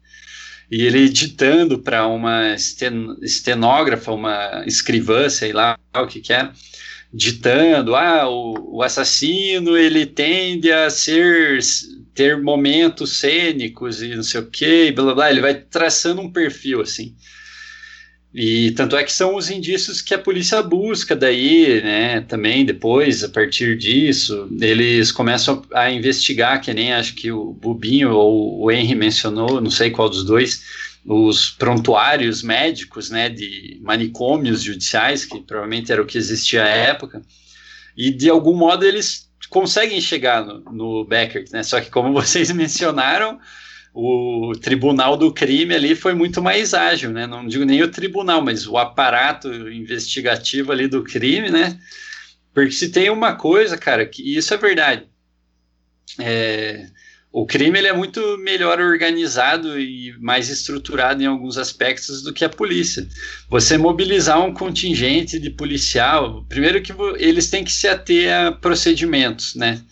e 0.71 0.83
ele 0.83 1.09
ditando 1.09 1.79
para 1.79 2.07
uma 2.07 2.55
esten 2.55 3.17
estenógrafa, 3.23 4.13
uma 4.13 4.65
escrivã, 4.67 5.29
sei 5.29 5.53
lá 5.53 5.79
o 5.97 6.07
que 6.07 6.21
que 6.21 6.33
é, 6.33 6.51
ditando, 7.13 7.97
ah, 7.97 8.29
o, 8.29 8.77
o, 8.77 8.83
assassino 8.83 9.77
ele 9.77 10.05
tende 10.05 10.71
a 10.71 10.91
ser 10.91 11.59
ter 12.15 12.43
momentos 12.43 13.19
cênicos 13.19 14.03
e 14.03 14.15
não 14.15 14.23
sei 14.23 14.41
o 14.41 14.51
que, 14.51 14.93
blá 14.93 15.15
blá, 15.15 15.31
ele 15.31 15.41
vai 15.41 15.55
traçando 15.55 16.21
um 16.21 16.31
perfil 16.31 16.83
assim. 16.83 17.15
E 18.35 18.73
tanto 18.73 18.95
é 18.95 19.03
que 19.03 19.13
são 19.13 19.35
os 19.35 19.49
indícios 19.51 20.03
que 20.03 20.13
a 20.13 20.19
polícia 20.19 20.63
busca 20.63 21.17
daí, 21.17 21.81
né? 21.83 22.21
Também 22.21 22.65
depois, 22.65 23.25
a 23.25 23.29
partir 23.29 23.77
disso, 23.77 24.49
eles 24.61 25.11
começam 25.11 25.63
a 25.73 25.91
investigar, 25.91 26.61
que 26.61 26.75
nem 26.75 26.93
acho 26.93 27.15
que 27.15 27.33
o 27.33 27.55
Bubinho 27.55 28.13
ou 28.13 28.61
o 28.61 28.71
Henry 28.71 28.95
mencionou, 28.95 29.61
não 29.61 29.71
sei 29.71 29.91
qual 29.91 30.11
dos 30.11 30.25
dois, 30.25 30.63
os 31.07 31.51
prontuários 31.51 32.43
médicos, 32.43 33.09
né? 33.09 33.31
De 33.31 33.79
manicômios 33.81 34.63
judiciais, 34.63 35.25
que 35.25 35.41
provavelmente 35.41 35.91
era 35.91 36.03
o 36.03 36.07
que 36.07 36.19
existia 36.19 36.65
à 36.65 36.69
época. 36.69 37.23
E 37.97 38.11
de 38.11 38.29
algum 38.29 38.55
modo 38.55 38.85
eles 38.85 39.29
conseguem 39.49 40.01
chegar 40.03 40.45
no, 40.45 40.61
no 40.71 41.09
né? 41.51 41.63
Só 41.63 41.81
que 41.81 41.91
como 41.91 42.13
vocês 42.21 42.51
mencionaram, 42.51 43.41
o 44.01 44.53
tribunal 44.53 45.17
do 45.17 45.33
crime 45.33 45.75
ali 45.75 45.97
foi 45.97 46.15
muito 46.15 46.41
mais 46.41 46.73
ágil, 46.73 47.11
né? 47.11 47.27
Não 47.27 47.45
digo 47.49 47.65
nem 47.65 47.83
o 47.83 47.91
tribunal, 47.91 48.41
mas 48.41 48.65
o 48.65 48.79
aparato 48.79 49.49
investigativo 49.69 50.71
ali 50.71 50.87
do 50.87 51.03
crime, 51.03 51.51
né? 51.51 51.77
Porque 52.55 52.71
se 52.71 52.91
tem 52.91 53.11
uma 53.11 53.35
coisa, 53.35 53.77
cara, 53.77 54.07
que 54.07 54.23
isso 54.37 54.55
é 54.55 54.57
verdade. 54.57 55.03
É, 56.21 56.87
o 57.33 57.45
crime 57.45 57.77
ele 57.77 57.89
é 57.89 57.93
muito 57.93 58.39
melhor 58.39 58.81
organizado 58.81 59.77
e 59.81 60.17
mais 60.21 60.49
estruturado 60.49 61.21
em 61.21 61.27
alguns 61.27 61.59
aspectos 61.59 62.23
do 62.23 62.33
que 62.33 62.45
a 62.45 62.49
polícia. 62.49 63.05
Você 63.51 63.77
mobilizar 63.77 64.41
um 64.41 64.55
contingente 64.55 65.41
de 65.41 65.51
policial, 65.51 66.47
primeiro 66.49 66.81
que 66.81 66.93
eles 67.17 67.51
têm 67.51 67.65
que 67.65 67.73
se 67.73 67.89
ater 67.89 68.33
a 68.33 68.53
procedimentos, 68.53 69.57
né? 69.57 69.83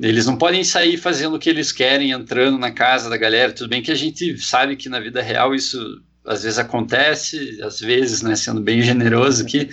Eles 0.00 0.26
não 0.26 0.36
podem 0.36 0.64
sair 0.64 0.96
fazendo 0.96 1.36
o 1.36 1.38
que 1.38 1.48
eles 1.48 1.70
querem, 1.70 2.10
entrando 2.10 2.58
na 2.58 2.70
casa 2.70 3.08
da 3.08 3.16
galera. 3.16 3.52
Tudo 3.52 3.68
bem 3.68 3.82
que 3.82 3.92
a 3.92 3.96
gente 3.96 4.36
sabe 4.38 4.76
que 4.76 4.88
na 4.88 4.98
vida 4.98 5.22
real 5.22 5.54
isso 5.54 6.02
às 6.24 6.42
vezes 6.42 6.58
acontece, 6.58 7.60
às 7.62 7.80
vezes, 7.80 8.22
né, 8.22 8.34
sendo 8.34 8.60
bem 8.60 8.82
generoso 8.82 9.42
aqui. 9.42 9.68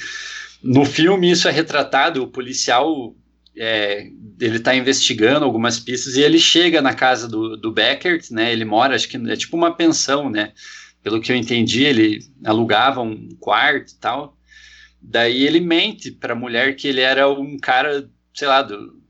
No 0.62 0.86
filme 0.86 1.32
isso 1.32 1.48
é 1.48 1.52
retratado, 1.52 2.22
o 2.22 2.28
policial 2.28 3.16
é, 3.58 4.08
ele 4.40 4.58
está 4.58 4.76
investigando 4.76 5.46
algumas 5.46 5.80
pistas 5.80 6.16
e 6.16 6.22
ele 6.22 6.40
chega 6.40 6.82
na 6.82 6.94
casa 6.94 7.28
do, 7.28 7.58
do 7.58 7.72
Beckert, 7.72 8.32
né? 8.32 8.52
Ele 8.52 8.66
mora, 8.66 8.96
acho 8.96 9.08
que 9.08 9.18
é 9.18 9.36
tipo 9.36 9.58
uma 9.58 9.76
pensão, 9.76 10.30
né? 10.30 10.54
Pelo 11.04 11.20
que 11.20 11.32
eu 11.32 11.36
entendi, 11.36 11.84
ele 11.84 12.20
alugava 12.46 13.02
um 13.02 13.30
quarto 13.40 13.92
e 13.92 13.96
tal. 13.96 14.38
Daí 15.02 15.44
ele 15.44 15.60
mente 15.60 16.12
para 16.12 16.34
a 16.34 16.36
mulher 16.36 16.76
que 16.76 16.88
ele 16.88 17.02
era 17.02 17.28
um 17.28 17.58
cara, 17.58 18.08
sei 18.34 18.48
lá, 18.48 18.62
do, 18.62 19.01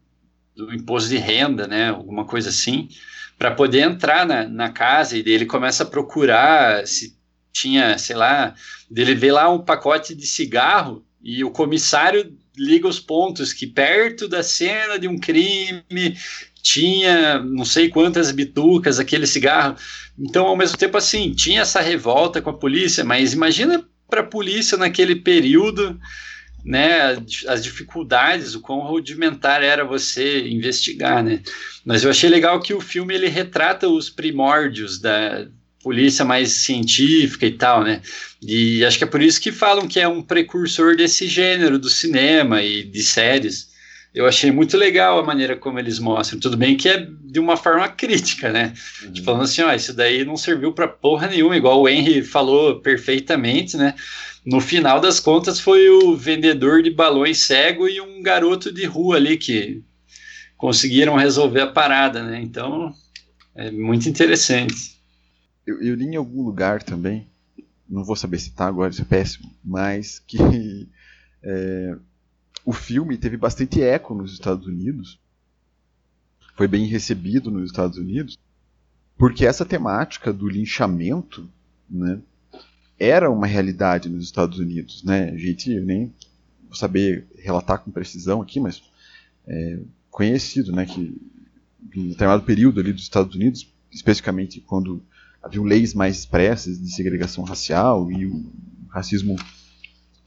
do 0.56 0.74
imposto 0.74 1.10
de 1.10 1.18
renda, 1.18 1.68
né? 1.68 1.90
Alguma 1.90 2.26
coisa 2.26 2.50
assim, 2.50 2.90
para 3.38 3.52
poder 3.52 3.82
entrar 3.82 4.26
na, 4.26 4.48
na 4.48 4.70
casa 4.70 5.18
e 5.18 5.24
ele 5.26 5.46
começa 5.46 5.84
a 5.84 5.86
procurar 5.86 6.86
se 6.88 7.18
tinha, 7.52 7.98
sei 7.98 8.16
lá, 8.16 8.54
dele 8.90 9.14
vê 9.16 9.32
lá 9.32 9.50
um 9.50 9.60
pacote 9.60 10.16
de 10.16 10.26
cigarro 10.26 11.06
e 11.22 11.44
o 11.44 11.52
comissário 11.52 12.36
liga 12.58 12.88
os 12.88 13.00
pontos 13.00 13.54
que 13.54 13.66
perto 13.66 14.28
da 14.28 14.44
cena 14.44 14.98
de 15.00 15.08
um 15.08 15.18
crime 15.18 15.84
tinha 16.62 17.40
não 17.40 17.66
sei 17.66 17.90
quantas 17.90 18.32
bitucas, 18.32 19.00
aquele 19.00 19.26
cigarro. 19.26 19.76
Então, 20.18 20.46
ao 20.46 20.56
mesmo 20.56 20.78
tempo, 20.78 20.98
assim, 20.98 21.34
tinha 21.34 21.62
essa 21.62 21.82
revolta 21.82 22.42
com 22.42 22.50
a 22.50 22.58
polícia, 22.58 23.04
mas 23.04 23.34
imagina 23.34 23.84
para 24.08 24.22
a 24.22 24.28
polícia 24.28 24.78
naquele 24.78 25.16
período, 25.16 26.00
né, 26.64 27.18
as 27.48 27.64
dificuldades, 27.64 28.56
o 28.56 28.62
quão 28.62 28.80
rudimentar 28.80 29.64
era 29.64 29.84
você 29.84 30.48
investigar, 30.48 31.24
né. 31.24 31.42
Mas 31.86 32.04
eu 32.04 32.10
achei 32.10 32.30
legal 32.30 32.60
que 32.60 32.74
o 32.74 32.82
filme 32.82 33.14
ele 33.14 33.28
retrata 33.28 33.88
os 33.88 34.10
primórdios 34.10 35.00
da, 35.00 35.48
polícia 35.84 36.24
mais 36.24 36.50
científica 36.50 37.46
e 37.46 37.52
tal, 37.52 37.84
né? 37.84 38.02
E 38.42 38.84
acho 38.86 38.98
que 38.98 39.04
é 39.04 39.08
por 39.08 39.22
isso 39.22 39.42
que 39.42 39.52
falam 39.52 39.88
que 39.88 40.00
é 40.00 40.08
um 40.08 40.22
precursor 40.22 40.96
desse 40.96 41.28
gênero 41.28 41.78
do 41.78 41.90
cinema 41.90 42.62
e 42.62 42.84
de 42.84 43.04
séries. 43.04 43.70
Eu 44.14 44.26
achei 44.28 44.52
muito 44.52 44.76
legal 44.76 45.20
a 45.20 45.24
maneira 45.24 45.56
como 45.56 45.80
eles 45.80 45.98
mostram. 45.98 46.40
Tudo 46.40 46.58
bem 46.58 46.76
que 46.76 46.90
é 46.90 47.08
de 47.24 47.40
uma 47.40 47.56
forma 47.56 47.88
crítica, 47.88 48.52
né? 48.52 48.74
Uhum. 49.04 49.14
Tipo, 49.14 49.26
falando 49.26 49.44
assim, 49.44 49.62
ó, 49.62 49.74
isso 49.74 49.94
daí 49.94 50.26
não 50.26 50.36
serviu 50.36 50.74
para 50.74 50.88
porra 50.88 51.28
nenhuma, 51.28 51.56
igual 51.56 51.82
o 51.82 51.88
Henry 51.88 52.22
falou 52.22 52.82
perfeitamente, 52.82 53.78
né? 53.78 53.96
No 54.46 54.60
final 54.60 55.00
das 55.00 55.20
contas, 55.20 55.60
foi 55.60 55.90
o 55.90 56.16
vendedor 56.16 56.82
de 56.82 56.90
balões 56.90 57.40
cego 57.46 57.88
e 57.88 58.02
um 58.02 58.24
garoto 58.24 58.72
de 58.72 58.86
rua 58.86 59.18
ali 59.18 59.38
que 59.38 59.84
conseguiram 60.58 61.16
resolver 61.16 61.62
a 61.62 61.72
parada, 61.72 62.24
né? 62.24 62.42
Então, 62.42 62.94
é 63.56 63.70
muito 63.70 64.10
interessante 64.10 65.02
eu, 65.66 65.82
eu 65.82 65.96
li 65.96 66.06
em 66.06 66.16
algum 66.16 66.44
lugar 66.44 66.84
também, 66.84 67.28
não 67.88 68.04
vou 68.04 68.16
saber 68.16 68.40
citar 68.40 68.68
agora, 68.68 68.92
isso 68.92 69.02
é 69.02 69.06
péssimo, 69.06 69.54
mas 69.64 70.20
que 70.20 70.38
é, 71.44 71.98
o 72.66 72.74
filme 72.74 73.18
teve 73.18 73.38
bastante 73.38 73.82
eco 73.82 74.14
nos 74.14 74.34
Estados 74.34 74.68
Unidos, 74.68 75.20
foi 76.56 76.68
bem 76.68 76.86
recebido 76.86 77.50
nos 77.50 77.66
Estados 77.66 77.98
Unidos, 77.98 78.38
porque 79.18 79.46
essa 79.46 79.66
temática 79.66 80.34
do 80.34 80.50
linchamento, 80.50 81.50
né, 81.90 82.20
era 83.02 83.32
uma 83.32 83.48
realidade 83.48 84.08
nos 84.08 84.24
Estados 84.24 84.60
Unidos, 84.60 85.04
né? 85.04 85.32
A 85.32 85.38
gente 85.38 85.80
nem 85.80 86.14
vou 86.68 86.76
saber 86.76 87.26
relatar 87.40 87.80
com 87.80 87.90
precisão 87.90 88.42
aqui, 88.42 88.60
mas 88.60 88.84
é 89.48 89.80
conhecido, 90.12 90.72
né, 90.72 90.86
que 90.86 91.20
em 91.96 92.10
determinado 92.10 92.44
período 92.44 92.80
ali 92.80 92.94
dos 92.94 93.02
Estados 93.02 93.36
Unidos, 93.36 93.68
especificamente 93.92 94.62
quando 94.62 95.02
haviam 95.42 95.64
leis 95.64 95.96
mais 95.96 96.20
expressas 96.20 96.80
de 96.80 96.94
segregação 96.94 97.44
racial 97.44 98.12
e 98.12 98.28
o 98.28 98.46
racismo 98.90 99.36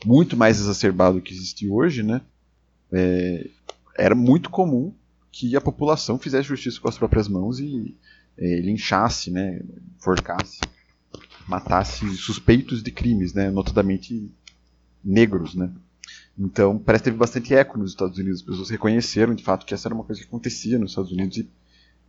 muito 0.05 0.37
mais 0.37 0.59
exacerbado 0.59 1.21
que 1.21 1.33
existe 1.33 1.69
hoje, 1.69 2.03
né? 2.03 2.21
É, 2.93 3.49
era 3.97 4.17
muito 4.17 4.51
comum 4.51 4.93
que 5.31 5.55
a 5.55 5.61
população 5.61 6.19
fizesse 6.19 6.49
justiça 6.49 6.81
com 6.81 6.89
as 6.89 6.99
próprias 6.99 7.29
mãos 7.29 7.61
e 7.61 7.97
é, 8.37 8.61
linchasse, 8.61 9.31
né, 9.31 9.63
forcasse, 9.99 10.59
matasse 11.47 12.09
suspeitos 12.17 12.83
de 12.83 12.91
crimes, 12.91 13.35
né, 13.35 13.51
notadamente 13.51 14.31
negros, 15.05 15.55
né. 15.55 15.71
Então, 16.39 16.79
parece 16.79 17.03
que 17.03 17.11
teve 17.11 17.17
bastante 17.17 17.55
eco 17.55 17.79
nos 17.79 17.91
Estados 17.91 18.19
Unidos. 18.19 18.41
As 18.41 18.47
pessoas 18.47 18.71
reconheceram, 18.71 19.35
de 19.35 19.45
fato, 19.45 19.65
que 19.65 19.73
essa 19.73 19.87
era 19.87 19.95
uma 19.95 20.03
coisa 20.05 20.21
que 20.21 20.27
acontecia 20.27 20.79
nos 20.79 20.91
Estados 20.91 21.13
Unidos 21.13 21.39
e 21.39 21.49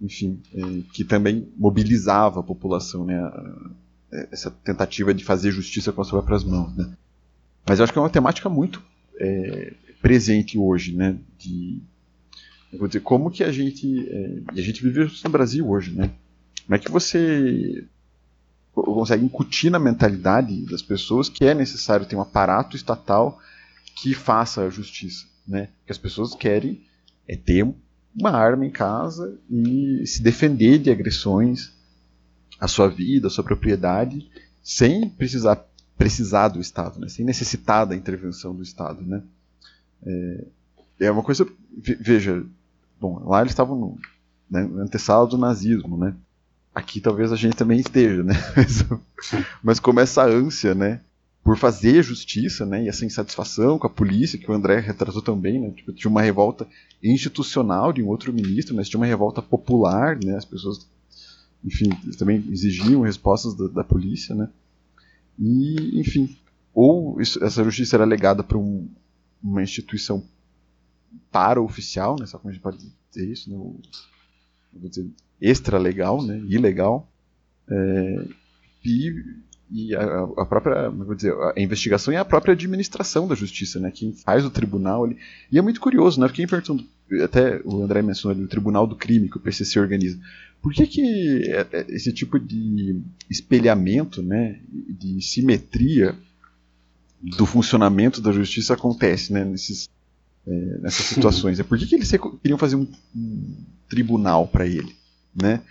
enfim, 0.02 0.41
é, 0.53 0.82
que 0.94 1.03
também 1.03 1.48
mobilizava 1.56 2.40
a 2.40 2.44
população, 2.44 3.06
né, 3.06 3.32
essa 4.32 4.52
tentativa 4.52 5.14
de 5.14 5.24
fazer 5.24 5.52
justiça 5.52 5.91
com 5.91 6.02
as 6.02 6.10
próprias 6.10 6.44
mãos, 6.44 6.76
né. 6.76 6.91
Mas 7.66 7.80
eu 7.80 7.84
acho 7.84 7.94
que 7.94 7.99
é 7.99 8.02
uma 8.02 8.10
temática 8.10 8.49
muito 8.49 8.84
é, 9.18 9.74
presente 10.02 10.57
hoje, 10.57 10.95
né, 10.95 11.18
de, 11.38 11.82
vou 12.78 12.88
dizer, 12.88 13.02
como 13.02 13.32
que 13.32 13.44
a 13.44 13.52
gente, 13.52 14.07
é, 14.10 14.41
a 14.49 14.62
gente 14.62 14.84
vive 14.84 15.10
no 15.24 15.30
Brasil 15.30 15.68
hoje, 15.68 15.91
né, 15.91 16.12
como 16.66 16.76
é 16.76 16.80
que 16.80 16.91
você 16.91 17.86
consegue 18.84 19.26
incutir 19.26 19.72
na 19.72 19.80
mentalidade 19.80 20.65
das 20.65 20.81
pessoas 20.81 21.30
que 21.30 21.45
é 21.45 21.53
necessário 21.53 22.06
ter 22.06 22.15
um 22.15 22.22
aparato 22.22 22.76
estatal 22.76 23.39
que 23.95 24.14
faça 24.14 24.61
a 24.61 24.69
justiça, 24.69 25.26
né, 25.47 25.69
que 25.85 25.91
as 25.91 25.97
pessoas 25.97 26.35
querem 26.35 26.81
é 27.27 27.35
ter 27.35 27.65
uma 28.18 28.31
arma 28.31 28.65
em 28.65 28.72
casa 28.72 29.38
e 29.49 30.06
se 30.06 30.22
defender 30.22 30.80
de 30.80 30.89
agressões 30.89 31.73
à 32.60 32.68
sua 32.68 32.88
vida, 32.88 33.27
à 33.27 33.30
sua 33.30 33.43
propriedade, 33.43 34.30
sem 34.64 35.10
precisar 35.10 35.65
precisar 35.97 36.49
do 36.49 36.60
Estado, 36.60 36.99
né? 36.99 37.07
sem 37.07 37.26
necessitar 37.26 37.85
da 37.85 37.95
intervenção 37.95 38.53
do 38.53 38.61
Estado, 38.61 39.02
né? 39.02 39.23
É, 40.06 40.45
é 41.02 41.11
uma 41.11 41.23
coisa, 41.23 41.47
veja, 41.77 42.45
bom, 42.99 43.23
lá 43.27 43.39
eles 43.39 43.52
estavam 43.52 43.77
no, 43.77 43.99
né, 44.49 44.61
antessala 44.81 45.26
do 45.26 45.38
nazismo, 45.38 45.97
né? 45.97 46.14
Aqui 46.76 46.99
talvez 46.99 47.31
a 47.31 47.38
gente 47.38 47.56
também 47.56 47.80
esteja, 47.80 48.22
né? 48.22 48.34
Mas, 48.56 48.85
mas 49.64 49.80
como 49.80 50.02
essa 50.02 50.26
ânsia, 50.26 50.76
né, 50.76 50.99
por 51.45 51.57
fazer 51.57 52.03
justiça, 52.03 52.65
né, 52.65 52.84
e 52.84 52.89
essa 52.89 53.06
insatisfação 53.06 53.77
com 53.77 53.85
a 53.85 53.89
polícia, 53.89 54.38
que 54.38 54.49
o 54.49 54.53
André 54.53 54.80
retratou 54.80 55.22
também, 55.22 55.60
né, 55.60 55.69
tipo, 55.69 55.93
tinha 55.93 56.10
uma 56.10 56.22
revolta 56.22 56.68
institucional 57.03 57.93
de 57.93 58.02
um 58.02 58.07
outro 58.07 58.34
ministro, 58.34 58.76
mas 58.76 58.89
tinha 58.89 58.99
uma 58.99 59.06
revolta 59.06 59.43
popular, 59.43 60.18
né, 60.18 60.35
as 60.35 60.43
pessoas, 60.43 60.88
enfim, 61.64 61.89
também 62.18 62.43
exigiam 62.49 63.02
respostas 63.02 63.53
da, 63.53 63.68
da 63.68 63.84
polícia, 63.84 64.34
né, 64.34 64.49
e, 65.38 65.99
enfim, 65.99 66.35
ou 66.73 67.22
isso, 67.22 67.41
essa 67.43 67.64
justiça 67.64 67.95
era 67.95 68.06
legada 68.06 68.43
para 68.43 68.57
um, 68.57 68.89
uma 69.41 69.61
instituição 69.61 70.23
para-oficial, 71.31 72.15
né, 72.19 72.26
só 72.26 72.39
como 72.39 72.49
a 72.49 72.53
gente 72.53 72.64
pode 72.64 72.80
dizer 73.11 73.31
isso, 73.31 73.52
né, 73.52 73.56
vou 74.80 74.89
dizer, 74.89 75.07
extra-legal, 75.41 76.22
né, 76.23 76.41
ilegal, 76.47 77.10
é, 77.69 78.27
e 78.84 79.23
e 79.72 79.95
a, 79.95 80.23
a, 80.38 80.45
própria, 80.45 80.89
vou 80.89 81.15
dizer, 81.15 81.34
a 81.34 81.60
investigação 81.60 82.14
e 82.14 82.18
a 82.18 82.26
própria 82.26 82.53
administração 82.53 83.27
da 83.27 83.34
justiça, 83.34 83.80
né? 83.80 83.91
Quem 83.91 84.14
faz 84.14 84.45
o 84.45 84.49
tribunal 84.49 85.06
ali. 85.06 85.18
E 85.52 85.57
é 85.57 85.61
muito 85.61 85.81
curioso, 85.81 86.19
né? 86.19 86.27
Porque 86.27 86.45
perguntando, 86.45 86.85
até 87.23 87.61
o 87.65 87.81
André 87.81 88.02
mencionou 88.02 88.35
ali, 88.35 88.45
o 88.45 88.49
tribunal 88.49 88.85
do 88.85 88.95
crime 88.95 89.30
que 89.30 89.38
o 89.38 89.39
PCC 89.39 89.80
organiza. 89.80 90.19
Por 90.61 90.72
que 90.72 90.85
que 90.85 91.49
é, 91.49 91.68
é, 91.72 91.85
esse 91.89 92.14
tipo 92.14 92.39
de 92.39 93.02
espelhamento, 93.30 94.22
né? 94.22 94.60
De 94.69 95.19
simetria 95.22 96.15
do 97.22 97.45
funcionamento 97.45 98.22
da 98.22 98.31
justiça 98.31 98.76
acontece, 98.76 99.34
né, 99.34 99.43
nesses, 99.43 99.89
é, 100.45 100.77
nessas 100.80 101.06
situações. 101.07 101.60
É 101.60 101.64
por 101.64 101.77
que, 101.77 101.88
que 101.88 101.95
eles 101.95 102.11
queriam 102.41 102.57
fazer 102.57 102.76
um, 102.76 102.88
um 103.15 103.56
tribunal 103.90 104.48
para 104.48 104.66
ele, 104.66 104.95
né? 105.36 105.62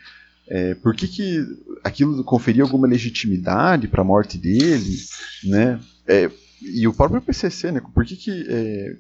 É, 0.47 0.75
por 0.75 0.95
que, 0.95 1.09
que 1.09 1.47
aquilo 1.83 2.23
conferia 2.23 2.63
alguma 2.63 2.87
legitimidade 2.87 3.89
para 3.89 4.03
a 4.03 4.05
morte 4.05 4.37
dele, 4.37 4.97
né? 5.45 5.81
É, 6.07 6.31
e 6.61 6.87
o 6.87 6.93
próprio 6.93 7.23
PCC, 7.23 7.73
né? 7.73 7.81
Por 7.95 8.05
que, 8.05 8.17
que 8.17 8.47
é, 8.49 8.97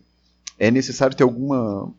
é 0.58 0.70
necessário 0.70 1.16
ter 1.16 1.22
alguma 1.22 1.92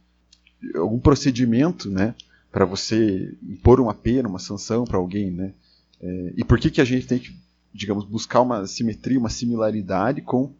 algum 0.75 0.99
procedimento, 0.99 1.89
né? 1.89 2.15
Para 2.51 2.65
você 2.65 3.35
impor 3.43 3.79
uma 3.79 3.93
pena, 3.93 4.29
uma 4.29 4.39
sanção 4.39 4.85
para 4.85 4.97
alguém, 4.97 5.29
né? 5.29 5.53
É, 6.01 6.33
e 6.37 6.43
por 6.43 6.59
que 6.59 6.71
que 6.71 6.81
a 6.81 6.85
gente 6.85 7.05
tem 7.05 7.19
que, 7.19 7.35
digamos, 7.73 8.05
buscar 8.05 8.41
uma 8.41 8.65
simetria, 8.65 9.19
uma 9.19 9.29
similaridade 9.29 10.21
com 10.21 10.51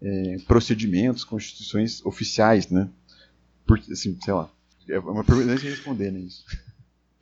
é, 0.00 0.36
procedimentos, 0.46 1.24
constituições 1.24 2.04
oficiais, 2.06 2.70
né? 2.70 2.88
Porque, 3.66 3.92
assim, 3.92 4.16
sei 4.22 4.32
lá, 4.32 4.50
é 4.88 4.98
uma 4.98 5.24
pergunta 5.24 5.56
de 5.56 5.68
responder, 5.68 6.10
né? 6.10 6.20
Isso. 6.20 6.44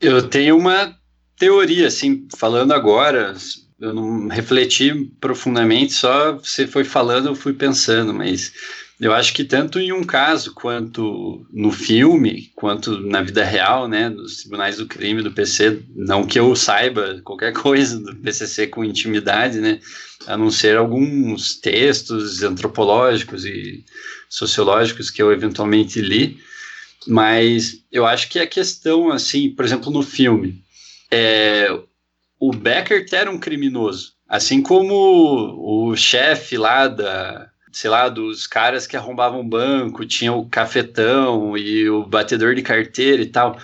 Eu 0.00 0.28
tenho 0.28 0.56
uma 0.56 0.96
teoria, 1.38 1.86
assim, 1.86 2.26
falando 2.36 2.72
agora, 2.72 3.34
eu 3.80 3.92
não 3.92 4.28
refleti 4.28 4.92
profundamente, 5.20 5.92
só 5.92 6.32
você 6.34 6.66
foi 6.66 6.84
falando, 6.84 7.28
eu 7.28 7.34
fui 7.34 7.52
pensando, 7.52 8.12
mas 8.14 8.52
eu 8.98 9.12
acho 9.12 9.34
que 9.34 9.44
tanto 9.44 9.78
em 9.78 9.92
um 9.92 10.02
caso 10.02 10.54
quanto 10.54 11.46
no 11.52 11.70
filme, 11.70 12.50
quanto 12.54 12.98
na 13.00 13.22
vida 13.22 13.44
real, 13.44 13.86
né, 13.86 14.08
dos 14.08 14.38
tribunais 14.38 14.78
do 14.78 14.86
crime 14.86 15.22
do 15.22 15.32
PC, 15.32 15.82
não 15.94 16.26
que 16.26 16.40
eu 16.40 16.56
saiba 16.56 17.20
qualquer 17.22 17.52
coisa 17.54 18.00
do 18.00 18.16
PCC 18.16 18.66
com 18.66 18.84
intimidade, 18.84 19.60
né, 19.60 19.80
a 20.26 20.36
não 20.36 20.50
ser 20.50 20.78
alguns 20.78 21.56
textos 21.56 22.42
antropológicos 22.42 23.44
e 23.44 23.84
sociológicos 24.28 25.10
que 25.10 25.22
eu 25.22 25.30
eventualmente 25.30 26.00
li, 26.00 26.38
mas 27.06 27.84
eu 27.90 28.06
acho 28.06 28.28
que 28.28 28.38
a 28.38 28.46
questão, 28.46 29.10
assim, 29.10 29.50
por 29.50 29.64
exemplo, 29.64 29.90
no 29.90 30.02
filme, 30.02 30.62
é, 31.10 31.68
o 32.38 32.52
Becker 32.52 33.06
era 33.12 33.30
um 33.30 33.38
criminoso, 33.38 34.12
assim 34.28 34.62
como 34.62 34.94
o, 35.88 35.96
chefe 35.96 36.56
lá 36.56 36.88
da, 36.88 37.48
sei 37.72 37.90
lá, 37.90 38.08
dos 38.08 38.46
caras 38.46 38.86
que 38.86 38.96
arrombavam 38.96 39.48
banco, 39.48 40.04
tinha 40.04 40.32
o 40.32 40.48
cafetão 40.48 41.56
e 41.56 41.88
o 41.88 42.04
batedor 42.04 42.54
de 42.54 42.62
carteira 42.62 43.22
e 43.22 43.26
tal. 43.26 43.58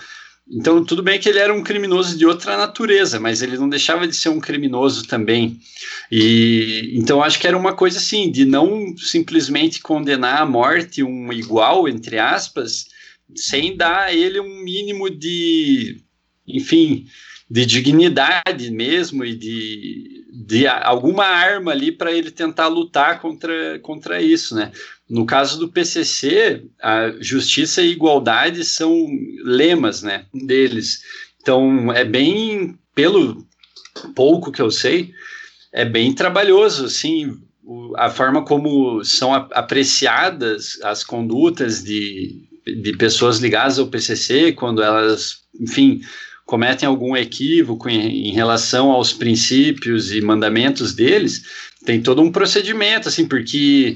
Então, 0.49 0.83
tudo 0.83 1.01
bem 1.01 1.19
que 1.19 1.29
ele 1.29 1.39
era 1.39 1.53
um 1.53 1.63
criminoso 1.63 2.17
de 2.17 2.25
outra 2.25 2.57
natureza, 2.57 3.19
mas 3.19 3.41
ele 3.41 3.57
não 3.57 3.69
deixava 3.69 4.05
de 4.05 4.15
ser 4.15 4.29
um 4.29 4.41
criminoso 4.41 5.07
também. 5.07 5.57
E 6.11 6.91
então 6.95 7.23
acho 7.23 7.39
que 7.39 7.47
era 7.47 7.57
uma 7.57 7.73
coisa 7.73 7.97
assim, 7.97 8.29
de 8.29 8.43
não 8.43 8.95
simplesmente 8.97 9.81
condenar 9.81 10.41
à 10.41 10.45
morte 10.45 11.01
um 11.01 11.31
igual, 11.31 11.87
entre 11.87 12.19
aspas, 12.19 12.87
sem 13.35 13.75
dar 13.75 14.05
a 14.05 14.13
ele 14.13 14.39
um 14.39 14.63
mínimo 14.63 15.09
de, 15.09 16.01
enfim, 16.47 17.07
de 17.49 17.65
dignidade 17.65 18.71
mesmo 18.71 19.23
e 19.23 19.35
de, 19.35 20.25
de 20.33 20.67
alguma 20.67 21.25
arma 21.25 21.71
ali 21.71 21.91
para 21.91 22.11
ele 22.11 22.31
tentar 22.31 22.67
lutar 22.67 23.21
contra, 23.21 23.79
contra 23.79 24.21
isso, 24.21 24.55
né? 24.55 24.71
No 25.09 25.25
caso 25.25 25.59
do 25.59 25.67
PCC, 25.67 26.63
a 26.81 27.13
justiça 27.19 27.81
e 27.81 27.91
igualdade 27.91 28.63
são 28.63 29.07
lemas, 29.43 30.01
né, 30.01 30.25
deles. 30.33 31.01
Então, 31.41 31.91
é 31.91 32.03
bem, 32.03 32.77
pelo 32.95 33.45
pouco 34.15 34.51
que 34.51 34.61
eu 34.61 34.71
sei, 34.71 35.13
é 35.71 35.85
bem 35.85 36.13
trabalhoso, 36.13 36.85
assim, 36.85 37.37
a 37.95 38.09
forma 38.09 38.43
como 38.43 39.03
são 39.03 39.33
apreciadas 39.33 40.79
as 40.81 41.03
condutas 41.03 41.83
de 41.83 42.47
de 42.65 42.95
pessoas 42.95 43.39
ligadas 43.39 43.79
ao 43.79 43.87
PCC, 43.87 44.51
quando 44.53 44.81
elas, 44.81 45.39
enfim, 45.59 46.01
cometem 46.45 46.87
algum 46.87 47.15
equívoco 47.15 47.89
em, 47.89 48.29
em, 48.29 48.31
relação 48.31 48.91
aos 48.91 49.13
princípios 49.13 50.11
e 50.11 50.21
mandamentos 50.21 50.93
deles, 50.93 51.43
tem 51.85 52.01
todo 52.01 52.21
um 52.21 52.31
procedimento, 52.31 53.07
assim, 53.09 53.25
porque 53.25 53.95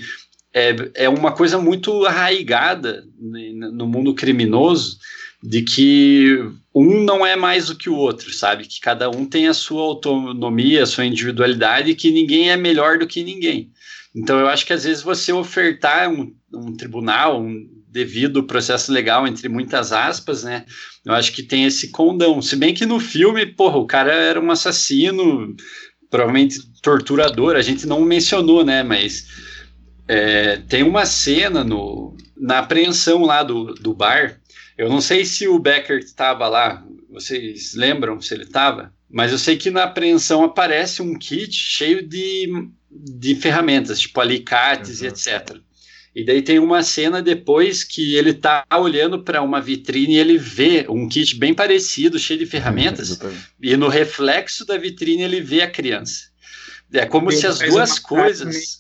é, 0.54 0.76
é 0.96 1.10
uma 1.10 1.32
coisa 1.32 1.58
muito 1.58 2.06
arraigada 2.06 3.04
no 3.20 3.88
mundo 3.88 4.14
criminoso 4.14 4.98
de 5.42 5.62
que 5.62 6.40
um 6.74 7.04
não 7.04 7.26
é 7.26 7.36
mais 7.36 7.68
do 7.68 7.76
que 7.76 7.90
o 7.90 7.96
outro, 7.96 8.34
sabe? 8.34 8.66
Que 8.66 8.80
cada 8.80 9.10
um 9.10 9.26
tem 9.26 9.48
a 9.48 9.54
sua 9.54 9.84
autonomia, 9.84 10.84
a 10.84 10.88
sua 10.88 11.06
individualidade 11.06 11.92
e 11.92 11.96
que 11.96 12.12
ninguém 12.12 12.50
é 12.50 12.58
melhor 12.58 12.98
do 12.98 13.08
que 13.08 13.24
ninguém. 13.24 13.72
Então 14.16 14.40
eu 14.40 14.48
acho 14.48 14.66
que 14.66 14.74
às 14.74 14.84
vezes 14.84 15.04
você 15.04 15.32
ofertar 15.32 16.10
um, 16.10 16.34
um 16.54 16.76
tribunal, 16.76 17.42
um, 17.42 17.77
devido 17.88 18.44
processo 18.44 18.92
legal, 18.92 19.26
entre 19.26 19.48
muitas 19.48 19.92
aspas, 19.92 20.44
né? 20.44 20.66
Eu 21.06 21.14
acho 21.14 21.32
que 21.32 21.42
tem 21.42 21.66
esse 21.66 21.90
condão. 21.90 22.42
Se 22.42 22.56
bem 22.56 22.74
que 22.74 22.86
no 22.86 23.00
filme, 23.00 23.46
porra, 23.46 23.78
o 23.78 23.88
cara 23.88 24.14
era 24.14 24.40
um 24.40 24.52
assassino, 24.52 25.56
provavelmente 26.10 26.60
torturador, 26.82 27.56
a 27.56 27.62
gente 27.62 27.88
não 27.88 28.02
mencionou, 28.02 28.64
né? 28.64 28.84
Mas 28.84 29.28
é, 30.08 30.58
tem 30.68 30.84
uma 30.84 31.06
cena 31.06 31.64
no, 31.64 32.16
na 32.36 32.60
apreensão 32.60 33.24
lá 33.24 33.44
do, 33.44 33.74
do 33.74 33.94
bar. 33.94 34.40
Eu 34.78 34.90
não 34.90 35.02
sei 35.02 35.26
se 35.26 35.48
o 35.48 35.58
Becker 35.58 36.00
estava 36.00 36.48
lá, 36.48 36.86
vocês 37.10 37.74
lembram 37.74 38.22
se 38.22 38.34
ele 38.34 38.44
estava? 38.44 38.94
Mas 39.10 39.32
eu 39.32 39.38
sei 39.38 39.56
que 39.56 39.72
na 39.72 39.84
apreensão 39.84 40.44
aparece 40.44 41.02
um 41.02 41.18
kit 41.18 41.54
cheio 41.54 42.06
de, 42.06 42.70
de 42.92 43.36
ferramentas, 43.36 44.00
tipo 44.00 44.20
alicates 44.20 45.00
uhum. 45.00 45.06
e 45.06 45.10
etc. 45.10 45.58
E 46.18 46.24
daí 46.24 46.42
tem 46.42 46.58
uma 46.58 46.82
cena 46.82 47.22
depois 47.22 47.84
que 47.84 48.16
ele 48.16 48.34
tá 48.34 48.66
olhando 48.80 49.22
para 49.22 49.44
uma 49.44 49.62
vitrine 49.62 50.16
e 50.16 50.18
ele 50.18 50.36
vê 50.36 50.88
um 50.90 51.08
kit 51.08 51.36
bem 51.36 51.54
parecido, 51.54 52.18
cheio 52.18 52.40
de 52.40 52.48
ferramentas, 52.48 53.20
e 53.62 53.78
no 53.78 53.88
reflexo 53.88 54.66
da 54.66 54.80
vitrine 54.80 55.22
ele 55.22 55.40
vê 55.42 55.62
a 55.62 55.70
criança. 55.70 56.30
É 56.92 57.06
como 57.06 57.30
ele 57.30 57.38
se 57.38 57.46
as 57.46 57.60
duas 57.60 58.00
coisas 58.00 58.80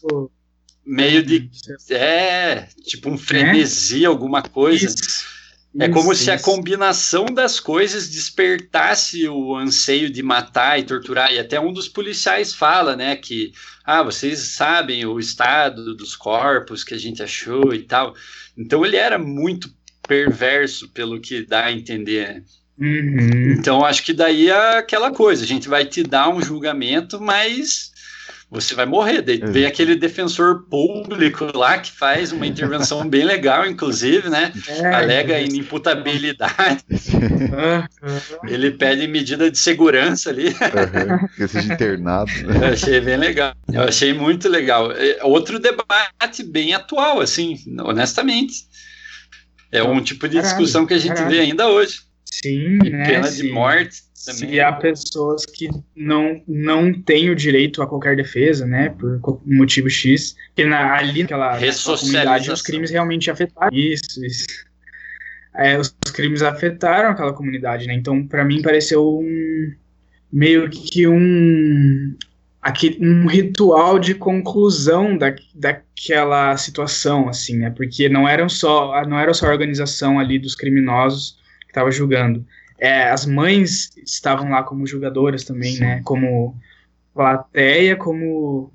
meio, 0.84 1.22
meio 1.22 1.24
de 1.24 1.48
é, 1.92 2.70
tipo 2.84 3.08
um 3.08 3.20
frenesi, 3.20 4.04
é? 4.04 4.08
alguma 4.08 4.42
coisa. 4.42 4.88
Isso. 4.88 5.27
É 5.80 5.88
como 5.90 6.12
isso, 6.12 6.24
se 6.24 6.32
a 6.32 6.40
combinação 6.40 7.26
das 7.26 7.60
coisas 7.60 8.10
despertasse 8.10 9.28
o 9.28 9.56
anseio 9.56 10.10
de 10.10 10.24
matar 10.24 10.80
e 10.80 10.84
torturar. 10.84 11.32
E 11.32 11.38
até 11.38 11.60
um 11.60 11.72
dos 11.72 11.88
policiais 11.88 12.54
fala, 12.54 12.96
né, 12.96 13.16
que 13.16 13.52
ah, 13.86 14.02
vocês 14.02 14.40
sabem 14.40 15.06
o 15.06 15.20
estado 15.20 15.96
dos 15.96 16.16
corpos 16.16 16.84
que 16.84 16.94
a 16.94 16.98
gente 16.98 17.22
achou 17.22 17.74
e 17.74 17.84
tal. 17.84 18.16
Então 18.58 18.84
ele 18.84 18.98
era 18.98 19.20
muito 19.20 19.72
perverso, 20.08 20.90
pelo 20.90 21.20
que 21.20 21.46
dá 21.46 21.66
a 21.66 21.72
entender. 21.72 22.44
Uhum. 22.80 23.56
Então 23.58 23.86
acho 23.86 24.04
que 24.04 24.14
daí 24.14 24.50
é 24.50 24.78
aquela 24.78 25.12
coisa, 25.12 25.44
a 25.44 25.48
gente 25.48 25.68
vai 25.68 25.86
te 25.86 26.04
dar 26.04 26.30
um 26.30 26.42
julgamento, 26.42 27.20
mas 27.20 27.92
você 28.50 28.74
vai 28.74 28.86
morrer. 28.86 29.22
Daí 29.22 29.38
vem 29.38 29.66
aquele 29.66 29.96
defensor 29.96 30.64
público 30.70 31.56
lá 31.56 31.78
que 31.78 31.92
faz 31.92 32.32
uma 32.32 32.48
intervenção 32.48 33.08
bem 33.08 33.26
legal, 33.26 33.66
inclusive, 33.66 34.30
né? 34.30 34.54
É, 34.68 34.94
Alega 34.94 35.34
é. 35.34 35.44
inimputabilidade. 35.44 36.84
Ele 38.48 38.72
pede 38.72 39.08
medida 39.08 39.50
de 39.50 39.58
segurança 39.58 40.30
ali. 40.30 40.48
Uhum, 40.50 41.28
que 41.36 41.48
seja 41.48 41.74
internado. 41.74 42.30
Eu 42.62 42.74
achei 42.74 43.02
bem 43.02 43.18
legal. 43.18 43.54
Eu 43.72 43.84
achei 43.84 44.14
muito 44.14 44.48
legal. 44.48 44.92
É, 44.92 45.20
outro 45.24 45.58
debate 45.58 46.44
bem 46.44 46.74
atual, 46.74 47.22
assim, 47.22 47.58
honestamente. 47.80 48.68
É 49.72 49.82
um 49.82 50.02
tipo 50.02 50.28
de 50.28 50.40
discussão 50.40 50.86
que 50.86 50.94
a 50.94 51.00
gente 51.00 51.22
vê 51.24 51.40
ainda 51.40 51.68
hoje. 51.68 52.02
Sim, 52.26 52.80
e 52.84 52.90
né? 52.90 53.06
Pena 53.06 53.28
sim. 53.28 53.44
de 53.44 53.52
morte 53.52 54.07
também. 54.28 54.50
Se 54.50 54.60
há 54.60 54.74
pessoas 54.74 55.46
que 55.46 55.70
não, 55.96 56.42
não 56.48 56.94
têm 56.94 57.30
o 57.30 57.36
direito 57.36 57.82
a 57.82 57.88
qualquer 57.88 58.16
defesa, 58.16 58.66
né, 58.66 58.90
por 58.90 59.20
motivo 59.46 59.90
X, 59.90 60.36
porque 60.48 60.66
na, 60.66 60.96
ali 60.96 61.22
naquela, 61.22 61.58
comunidade 61.58 62.52
os 62.52 62.62
crimes 62.62 62.92
realmente 62.92 63.32
afetaram. 63.32 63.76
Isso, 63.76 64.24
isso. 64.26 64.46
É, 65.56 65.78
os, 65.78 65.96
os, 66.06 66.12
crimes 66.12 66.42
afetaram 66.44 67.10
aquela 67.10 67.34
comunidade, 67.34 67.88
né, 67.88 67.94
então 67.94 68.28
para 68.28 68.44
mim 68.44 68.62
pareceu 68.62 69.20
um 69.20 69.74
meio 70.32 70.70
que 70.70 71.08
um 71.08 72.16
aquele, 72.62 72.98
um 73.02 73.26
ritual 73.28 73.98
de 73.98 74.14
conclusão 74.14 75.18
da, 75.18 75.34
daquela 75.56 76.56
situação, 76.58 77.30
assim, 77.30 77.58
né, 77.58 77.70
porque 77.72 78.10
não 78.10 78.28
eram 78.28 78.50
só 78.50 79.04
não 79.08 79.18
era 79.18 79.34
só 79.34 79.48
a 79.48 79.52
organização 79.52 80.20
ali 80.20 80.38
dos 80.38 80.54
criminosos 80.54 81.40
que 81.62 81.72
estava 81.72 81.90
julgando, 81.90 82.46
é, 82.78 83.10
as 83.10 83.26
mães 83.26 83.92
estavam 83.98 84.50
lá 84.50 84.64
como 84.64 84.86
julgadoras 84.86 85.44
também, 85.44 85.74
Sim. 85.74 85.82
né? 85.82 86.02
Como 86.04 86.56
plateia, 87.14 87.96
como 87.96 88.72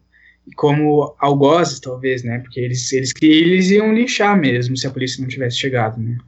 como 0.57 1.15
algozes, 1.21 1.79
talvez, 1.79 2.25
né? 2.25 2.41
Porque 2.41 2.59
eles, 2.59 2.93
eles, 2.93 3.13
eles 3.23 3.71
iam 3.71 3.93
lixar 3.93 4.37
mesmo 4.37 4.77
se 4.77 4.87
a 4.87 4.91
polícia 4.91 5.21
não 5.21 5.29
tivesse 5.29 5.57
chegado, 5.57 6.01
né? 6.01 6.19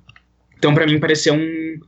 Então, 0.57 0.73
para 0.73 0.87
mim, 0.87 1.01
pareceu 1.01 1.35
um. 1.35 1.81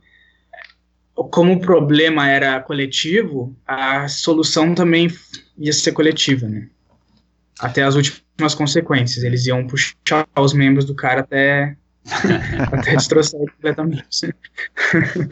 Como 1.31 1.53
o 1.53 1.59
problema 1.59 2.29
era 2.29 2.59
coletivo, 2.59 3.55
a 3.65 4.07
solução 4.07 4.75
também 4.75 5.07
ia 5.57 5.73
ser 5.73 5.93
coletiva, 5.93 6.47
né? 6.47 6.67
até 7.59 7.83
as 7.83 7.95
últimas 7.95 8.55
consequências. 8.55 9.23
Eles 9.23 9.45
iam 9.45 9.65
puxar 9.65 10.27
os 10.37 10.53
membros 10.53 10.85
do 10.85 10.95
cara 10.95 11.21
até, 11.21 11.75
até 12.71 12.95
destroçar 12.95 13.39
completamente. 13.39 14.05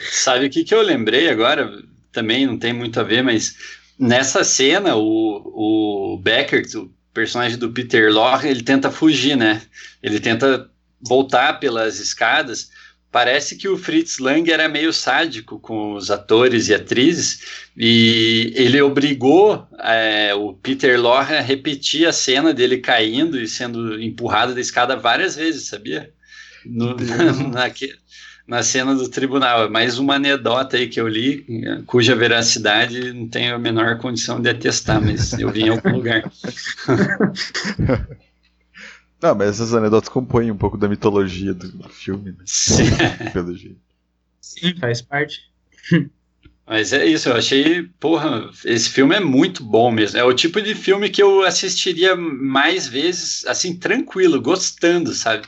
Sabe 0.00 0.46
o 0.46 0.50
que, 0.50 0.64
que 0.64 0.74
eu 0.74 0.82
lembrei 0.82 1.28
agora? 1.28 1.82
Também 2.12 2.46
não 2.46 2.58
tem 2.58 2.72
muito 2.72 2.98
a 3.00 3.02
ver, 3.02 3.22
mas 3.22 3.56
nessa 3.98 4.44
cena 4.44 4.96
o, 4.96 6.14
o 6.14 6.18
Becker, 6.18 6.64
o 6.76 6.90
personagem 7.12 7.58
do 7.58 7.72
Peter 7.72 8.12
Lorre, 8.12 8.48
ele 8.48 8.62
tenta 8.62 8.90
fugir, 8.90 9.36
né? 9.36 9.62
Ele 10.02 10.20
tenta 10.20 10.70
voltar 11.00 11.54
pelas 11.54 11.98
escadas 11.98 12.70
parece 13.16 13.56
que 13.56 13.66
o 13.66 13.78
Fritz 13.78 14.18
Lang 14.18 14.52
era 14.52 14.68
meio 14.68 14.92
sádico 14.92 15.58
com 15.58 15.94
os 15.94 16.10
atores 16.10 16.68
e 16.68 16.74
atrizes 16.74 17.70
e 17.74 18.52
ele 18.54 18.78
obrigou 18.82 19.66
é, 19.78 20.34
o 20.34 20.52
Peter 20.52 21.00
Lorre 21.00 21.34
a 21.34 21.40
repetir 21.40 22.06
a 22.06 22.12
cena 22.12 22.52
dele 22.52 22.76
caindo 22.76 23.40
e 23.40 23.48
sendo 23.48 23.98
empurrado 23.98 24.54
da 24.54 24.60
escada 24.60 24.96
várias 24.96 25.34
vezes, 25.34 25.66
sabia? 25.66 26.12
No, 26.68 26.96
na, 27.50 27.72
na, 28.46 28.62
cena 28.62 28.94
do 28.94 29.08
tribunal. 29.08 29.64
É 29.64 29.68
mais 29.68 29.98
uma 29.98 30.14
anedota 30.16 30.76
aí 30.76 30.88
que 30.88 31.00
eu 31.00 31.08
li, 31.08 31.44
cuja 31.86 32.14
veracidade 32.14 33.12
não 33.12 33.28
tenho 33.28 33.54
a 33.54 33.58
menor 33.58 33.98
condição 33.98 34.40
de 34.40 34.48
atestar, 34.48 35.00
mas 35.00 35.32
eu 35.34 35.50
vi 35.50 35.62
em 35.62 35.68
algum 35.70 35.90
lugar. 35.96 36.30
Não, 39.22 39.34
mas 39.34 39.48
essas 39.48 39.72
anedotas 39.72 40.10
compõem 40.10 40.50
um 40.50 40.56
pouco 40.56 40.76
da 40.76 40.86
mitologia 40.86 41.54
do 41.54 41.88
filme, 41.88 42.32
né? 42.32 42.44
Sim. 42.44 42.84
Pelo 43.32 43.56
jeito. 43.56 43.80
Sim, 44.42 44.74
faz 44.78 45.00
parte. 45.00 45.40
Mas 46.66 46.92
é 46.92 47.06
isso, 47.06 47.28
eu 47.28 47.36
achei, 47.36 47.84
porra, 48.00 48.50
esse 48.64 48.90
filme 48.90 49.14
é 49.14 49.20
muito 49.20 49.62
bom 49.62 49.90
mesmo. 49.90 50.18
É 50.18 50.24
o 50.24 50.34
tipo 50.34 50.60
de 50.60 50.74
filme 50.74 51.08
que 51.08 51.22
eu 51.22 51.44
assistiria 51.44 52.16
mais 52.16 52.88
vezes, 52.88 53.46
assim, 53.46 53.76
tranquilo, 53.76 54.42
gostando, 54.42 55.14
sabe? 55.14 55.46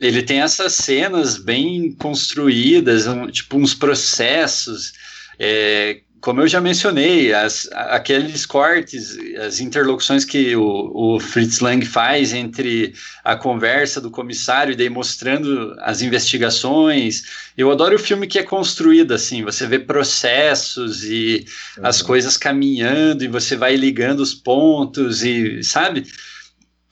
Ele 0.00 0.22
tem 0.22 0.40
essas 0.40 0.74
cenas 0.74 1.36
bem 1.36 1.92
construídas, 1.92 3.06
um, 3.06 3.26
tipo 3.28 3.56
uns 3.56 3.74
processos. 3.74 4.92
É, 5.38 6.00
como 6.22 6.40
eu 6.40 6.46
já 6.46 6.60
mencionei, 6.60 7.34
as, 7.34 7.68
aqueles 7.72 8.46
cortes, 8.46 9.18
as 9.44 9.58
interlocuções 9.58 10.24
que 10.24 10.54
o, 10.54 10.92
o, 10.94 11.20
Fritz 11.20 11.58
Lang 11.58 11.84
faz 11.84 12.32
entre 12.32 12.94
a 13.24 13.34
conversa 13.34 14.00
do 14.00 14.08
comissário 14.08 14.72
e 14.72 14.76
daí 14.76 14.88
mostrando 14.88 15.74
as 15.80 16.00
investigações. 16.00 17.24
Eu 17.58 17.72
adoro 17.72 17.96
o 17.96 17.98
filme 17.98 18.28
que 18.28 18.38
é 18.38 18.44
construído 18.44 19.12
assim, 19.12 19.42
você 19.42 19.66
vê 19.66 19.80
processos 19.80 21.02
e 21.02 21.44
uhum. 21.76 21.86
as 21.86 22.00
coisas 22.00 22.36
caminhando 22.36 23.24
e 23.24 23.28
você 23.28 23.56
vai 23.56 23.74
ligando 23.74 24.20
os 24.20 24.32
pontos 24.32 25.24
e, 25.24 25.60
sabe? 25.64 26.06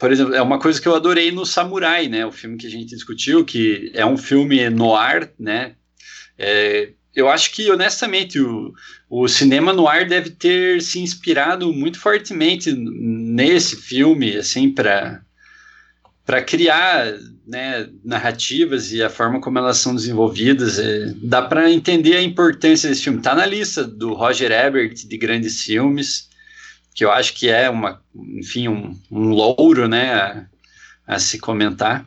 Por 0.01 0.11
exemplo, 0.11 0.35
é 0.35 0.41
uma 0.41 0.59
coisa 0.59 0.81
que 0.81 0.89
eu 0.89 0.95
adorei 0.95 1.31
no 1.31 1.45
Samurai, 1.45 2.09
né? 2.09 2.25
O 2.25 2.33
filme 2.33 2.57
que 2.57 2.67
a 2.67 2.71
gente 2.71 2.87
discutiu, 2.87 3.45
que 3.45 3.93
é 3.95 4.05
um 4.05 4.17
filme 4.17 4.71
noir, 4.71 5.31
né? 5.39 5.75
É, 6.39 6.93
eu 7.15 7.29
acho 7.29 7.53
que, 7.53 7.71
honestamente, 7.71 8.41
o, 8.41 8.73
o 9.11 9.29
cinema 9.29 9.75
no 9.75 9.87
ar 9.87 10.07
deve 10.07 10.31
ter 10.31 10.81
se 10.81 11.01
inspirado 11.01 11.71
muito 11.71 11.99
fortemente 11.99 12.73
nesse 12.73 13.77
filme, 13.77 14.37
assim, 14.37 14.73
para 14.73 15.21
para 16.25 16.43
criar 16.43 17.13
né, 17.45 17.89
narrativas 18.05 18.93
e 18.93 19.03
a 19.03 19.11
forma 19.11 19.41
como 19.41 19.59
elas 19.59 19.79
são 19.79 19.95
desenvolvidas. 19.95 20.79
É, 20.79 21.13
dá 21.25 21.43
para 21.43 21.71
entender 21.71 22.15
a 22.15 22.23
importância 22.23 22.89
desse 22.89 23.03
filme. 23.03 23.19
Está 23.19 23.35
na 23.35 23.45
lista 23.45 23.85
do 23.85 24.15
Roger 24.15 24.53
Ebert 24.53 24.95
de 25.09 25.19
grandes 25.19 25.63
filmes, 25.63 26.30
que 26.95 27.05
eu 27.05 27.11
acho 27.11 27.35
que 27.35 27.49
é 27.49 27.71
uma, 27.71 28.03
enfim, 28.15 28.69
um, 28.69 28.99
um 29.11 29.29
louro 29.29 29.89
né, 29.89 30.15
a, 30.15 30.47
a 31.07 31.19
se 31.19 31.39
comentar. 31.39 32.07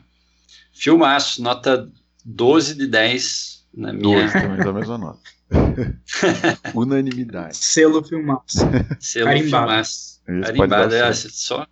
Filmaço, 0.72 1.42
nota 1.42 1.90
12 2.24 2.74
de 2.74 2.86
10 2.86 3.66
na 3.74 3.92
minha... 3.92 4.20
Dois 4.20 4.32
também 4.32 4.58
da 4.58 4.72
mesma 4.72 4.98
nota. 4.98 5.20
Unanimidade. 6.74 7.56
Selo 7.56 8.04
filmaço. 8.04 8.58
Selo 8.98 9.26
Carimbado. 9.26 9.66
filmaço. 9.66 10.20
Carimbado. 10.24 10.94
É, 10.94 11.12
só, 11.12 11.66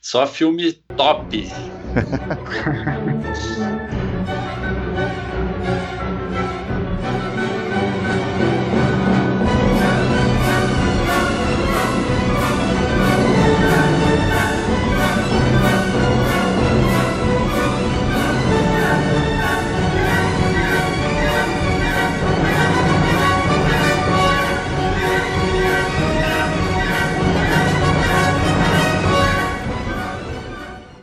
só 0.00 0.26
filme 0.26 0.72
top. 0.96 1.46